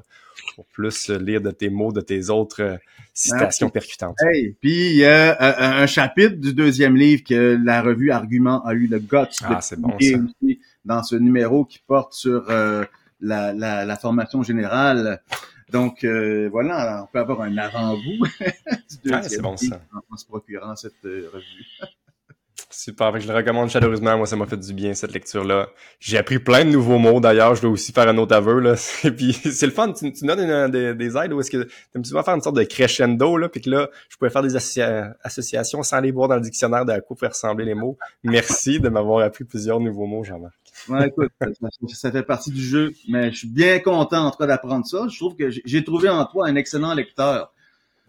pour 0.55 0.65
plus 0.67 1.09
lire 1.09 1.41
de 1.41 1.51
tes 1.51 1.69
mots, 1.69 1.91
de 1.91 2.01
tes 2.01 2.29
autres 2.29 2.61
euh, 2.61 2.77
citations 3.13 3.69
percutantes? 3.69 4.15
Hey, 4.31 4.55
puis 4.61 4.91
il 4.91 4.95
y 4.97 5.05
a 5.05 5.81
un 5.81 5.87
chapitre 5.87 6.35
du 6.37 6.53
deuxième 6.53 6.95
livre 6.95 7.23
que 7.27 7.59
la 7.63 7.81
revue 7.81 8.11
Argument 8.11 8.63
a 8.65 8.73
eu 8.73 8.87
le 8.87 8.99
guts 8.99 9.17
Ah, 9.43 9.55
de 9.55 9.61
c'est 9.61 9.79
bon, 9.79 9.89
ça. 9.89 9.95
aussi 9.97 10.59
dans 10.85 11.03
ce 11.03 11.15
numéro 11.15 11.65
qui 11.65 11.79
porte 11.85 12.13
sur 12.13 12.49
euh, 12.49 12.83
la, 13.19 13.53
la, 13.53 13.85
la 13.85 13.95
formation 13.95 14.43
générale. 14.43 15.21
Donc 15.71 16.03
euh, 16.03 16.49
voilà, 16.51 17.03
on 17.03 17.11
peut 17.11 17.19
avoir 17.19 17.41
un 17.41 17.57
avant-goût 17.57 18.25
Ah, 19.11 19.23
c'est 19.23 19.41
bon, 19.41 19.55
ça. 19.57 19.81
en, 19.93 20.13
en 20.13 20.17
se 20.17 20.25
procurant 20.25 20.75
cette 20.75 20.93
euh, 21.05 21.29
revue. 21.33 21.65
Super, 22.73 23.19
je 23.19 23.27
le 23.27 23.33
recommande 23.33 23.69
chaleureusement. 23.69 24.15
Moi, 24.17 24.25
ça 24.25 24.37
m'a 24.37 24.45
fait 24.45 24.55
du 24.57 24.73
bien, 24.73 24.93
cette 24.93 25.11
lecture-là. 25.13 25.67
J'ai 25.99 26.17
appris 26.17 26.39
plein 26.39 26.63
de 26.63 26.69
nouveaux 26.69 26.99
mots, 26.99 27.19
d'ailleurs. 27.19 27.53
Je 27.55 27.61
dois 27.63 27.71
aussi 27.71 27.91
faire 27.91 28.07
un 28.07 28.17
autre 28.17 28.33
aveu, 28.33 28.59
là. 28.59 28.75
Et 29.03 29.11
puis, 29.11 29.33
c'est 29.33 29.65
le 29.65 29.73
fun. 29.73 29.91
Tu, 29.91 30.11
tu 30.13 30.25
donnes 30.25 30.39
une- 30.39 30.71
des, 30.71 30.93
des 30.95 31.17
aides 31.17 31.33
où 31.33 31.41
est-ce 31.41 31.51
que 31.51 31.63
tu 31.63 32.03
souvent 32.05 32.23
faire 32.23 32.35
une 32.35 32.41
sorte 32.41 32.55
de 32.55 32.63
crescendo, 32.63 33.35
là, 33.37 33.49
puis 33.49 33.59
que 33.61 33.69
là, 33.69 33.89
je 34.09 34.15
pouvais 34.15 34.29
faire 34.31 34.41
des 34.43 34.55
associa- 34.55 35.13
associations 35.21 35.83
sans 35.83 35.99
les 35.99 36.11
voir 36.11 36.29
dans 36.29 36.35
le 36.35 36.41
dictionnaire 36.41 36.85
de 36.85 36.93
à 36.93 37.01
quoi 37.01 37.17
faire 37.17 37.31
ressembler 37.31 37.65
les 37.65 37.75
mots. 37.75 37.97
Merci 38.23 38.79
de 38.79 38.87
m'avoir 38.87 39.25
appris 39.25 39.43
plusieurs 39.43 39.79
nouveaux 39.81 40.05
mots, 40.05 40.23
Jean-Marc. 40.23 40.53
Ouais, 40.89 41.07
écoute, 41.07 41.31
ça, 41.89 42.11
fait 42.11 42.23
partie 42.23 42.51
du 42.51 42.61
jeu, 42.61 42.93
mais 43.09 43.31
je 43.31 43.37
suis 43.39 43.47
bien 43.47 43.79
content 43.79 44.25
en 44.25 44.31
tout 44.31 44.37
cas 44.37 44.47
d'apprendre 44.47 44.85
ça. 44.85 45.05
Je 45.09 45.17
trouve 45.17 45.35
que 45.35 45.49
j'ai- 45.49 45.83
trouvé 45.83 46.09
en 46.09 46.25
toi 46.25 46.47
un 46.47 46.55
excellent 46.55 46.93
lecteur. 46.93 47.53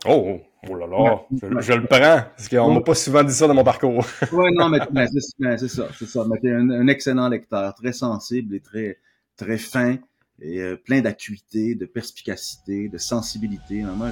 Oh, 0.06 0.40
oh 0.68 0.74
là 0.74 0.86
là, 0.86 1.20
je, 1.30 1.60
je 1.60 1.72
le 1.74 1.86
prends, 1.86 1.98
parce 2.36 2.48
qu'on 2.48 2.74
m'a 2.74 2.80
pas 2.80 2.94
souvent 2.94 3.22
dit 3.22 3.32
ça 3.32 3.46
dans 3.46 3.54
mon 3.54 3.62
parcours. 3.64 4.04
Ouais, 4.32 4.50
non, 4.52 4.68
mais 4.68 4.80
mais 4.92 5.06
c'est 5.06 5.68
ça, 5.68 5.88
c'est 5.96 6.06
ça. 6.08 6.24
Mais 6.28 6.38
t'es 6.40 6.50
un, 6.50 6.70
un 6.70 6.88
excellent 6.88 7.28
lecteur, 7.28 7.74
très 7.74 7.92
sensible 7.92 8.54
et 8.56 8.60
très 8.60 8.98
très 9.36 9.58
fin 9.58 9.98
et 10.40 10.60
euh, 10.60 10.76
plein 10.76 11.00
d'acuité, 11.00 11.74
de 11.76 11.86
perspicacité, 11.86 12.88
de 12.88 12.98
sensibilité. 12.98 13.82
Moi, 13.82 14.08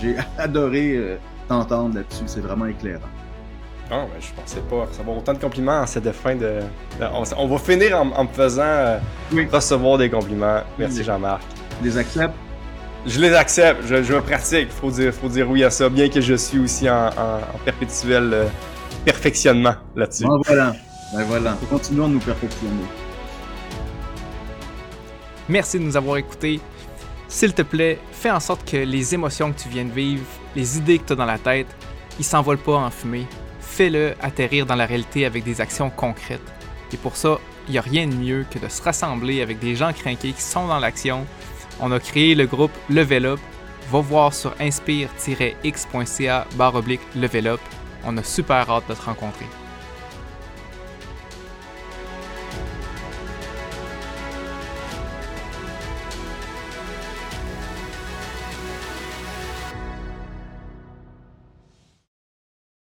j'ai 0.00 0.14
adoré 0.38 0.96
euh, 0.96 1.16
t'entendre 1.48 1.96
là-dessus. 1.96 2.24
C'est 2.26 2.40
vraiment 2.40 2.66
éclairant. 2.66 3.08
Ah, 3.90 4.04
ben, 4.12 4.20
je 4.20 4.32
pensais 4.40 4.60
pas 4.60 4.84
recevoir 4.84 5.16
autant 5.18 5.32
de 5.32 5.38
compliments 5.38 5.80
en 5.80 5.86
cette 5.86 6.10
fin 6.12 6.34
de... 6.34 6.58
On, 7.00 7.22
on 7.36 7.46
va 7.46 7.58
finir 7.58 7.96
en, 8.00 8.10
en 8.10 8.24
me 8.24 8.28
faisant 8.28 8.62
euh, 8.64 8.98
Oui. 9.32 9.46
recevoir 9.52 9.98
des 9.98 10.10
compliments. 10.10 10.60
Merci, 10.78 10.98
Oui. 10.98 11.04
Jean-Marc. 11.04 11.42
Tu 11.78 11.84
les 11.84 11.98
acceptes? 11.98 12.34
Je 13.06 13.20
les 13.20 13.32
accepte, 13.34 13.82
je, 13.86 14.02
je 14.02 14.14
me 14.14 14.20
pratique, 14.20 14.68
faut 14.70 14.90
dire, 14.90 15.14
faut 15.14 15.28
dire 15.28 15.48
oui 15.48 15.62
à 15.62 15.70
ça, 15.70 15.88
bien 15.88 16.08
que 16.08 16.20
je 16.20 16.34
suis 16.34 16.58
aussi 16.58 16.90
en, 16.90 17.06
en- 17.06 17.38
en 17.54 17.58
perpétuel 17.64 18.30
euh, 18.34 18.46
perfectionnement 19.04 19.74
là-dessus. 19.94 20.24
Ben 20.24 20.40
voilà. 20.44 20.72
Ben 21.14 21.22
voilà. 21.22 21.56
Continuons 21.70 22.08
de 22.08 22.14
nous 22.14 22.18
perfectionner. 22.20 22.72
Merci 25.48 25.78
de 25.78 25.84
nous 25.84 25.96
avoir 25.96 26.16
écoutés. 26.16 26.60
S'il 27.28 27.52
te 27.54 27.62
plaît, 27.62 28.00
fais 28.10 28.30
en 28.32 28.40
sorte 28.40 28.68
que 28.68 28.76
les 28.78 29.14
émotions 29.14 29.52
que 29.52 29.60
tu 29.60 29.68
viens 29.68 29.84
de 29.84 29.92
vivre, 29.92 30.24
les 30.56 30.76
idées 30.78 30.98
que 30.98 31.06
tu 31.06 31.12
as 31.12 31.16
dans 31.16 31.24
la 31.26 31.38
tête, 31.38 31.68
ils 32.18 32.24
s'envolent 32.24 32.58
pas 32.58 32.74
en 32.74 32.90
fumée. 32.90 33.26
Fais-le 33.76 34.14
atterrir 34.22 34.64
dans 34.64 34.74
la 34.74 34.86
réalité 34.86 35.26
avec 35.26 35.44
des 35.44 35.60
actions 35.60 35.90
concrètes. 35.90 36.40
Et 36.94 36.96
pour 36.96 37.14
ça, 37.14 37.38
il 37.68 37.72
n'y 37.72 37.78
a 37.78 37.82
rien 37.82 38.06
de 38.06 38.14
mieux 38.14 38.46
que 38.50 38.58
de 38.58 38.70
se 38.70 38.82
rassembler 38.82 39.42
avec 39.42 39.58
des 39.58 39.76
gens 39.76 39.92
craqués 39.92 40.32
qui 40.32 40.40
sont 40.40 40.66
dans 40.66 40.78
l'action. 40.78 41.26
On 41.78 41.92
a 41.92 42.00
créé 42.00 42.34
le 42.34 42.46
groupe 42.46 42.70
Level 42.88 43.26
Up. 43.26 43.40
Va 43.90 44.00
voir 44.00 44.32
sur 44.32 44.54
inspire-x.ca 44.58 46.46
barre 46.54 46.76
oblique 46.76 47.02
Level 47.14 47.48
Up. 47.48 47.60
On 48.06 48.16
a 48.16 48.22
super 48.22 48.70
hâte 48.70 48.88
de 48.88 48.94
te 48.94 49.02
rencontrer. 49.02 49.44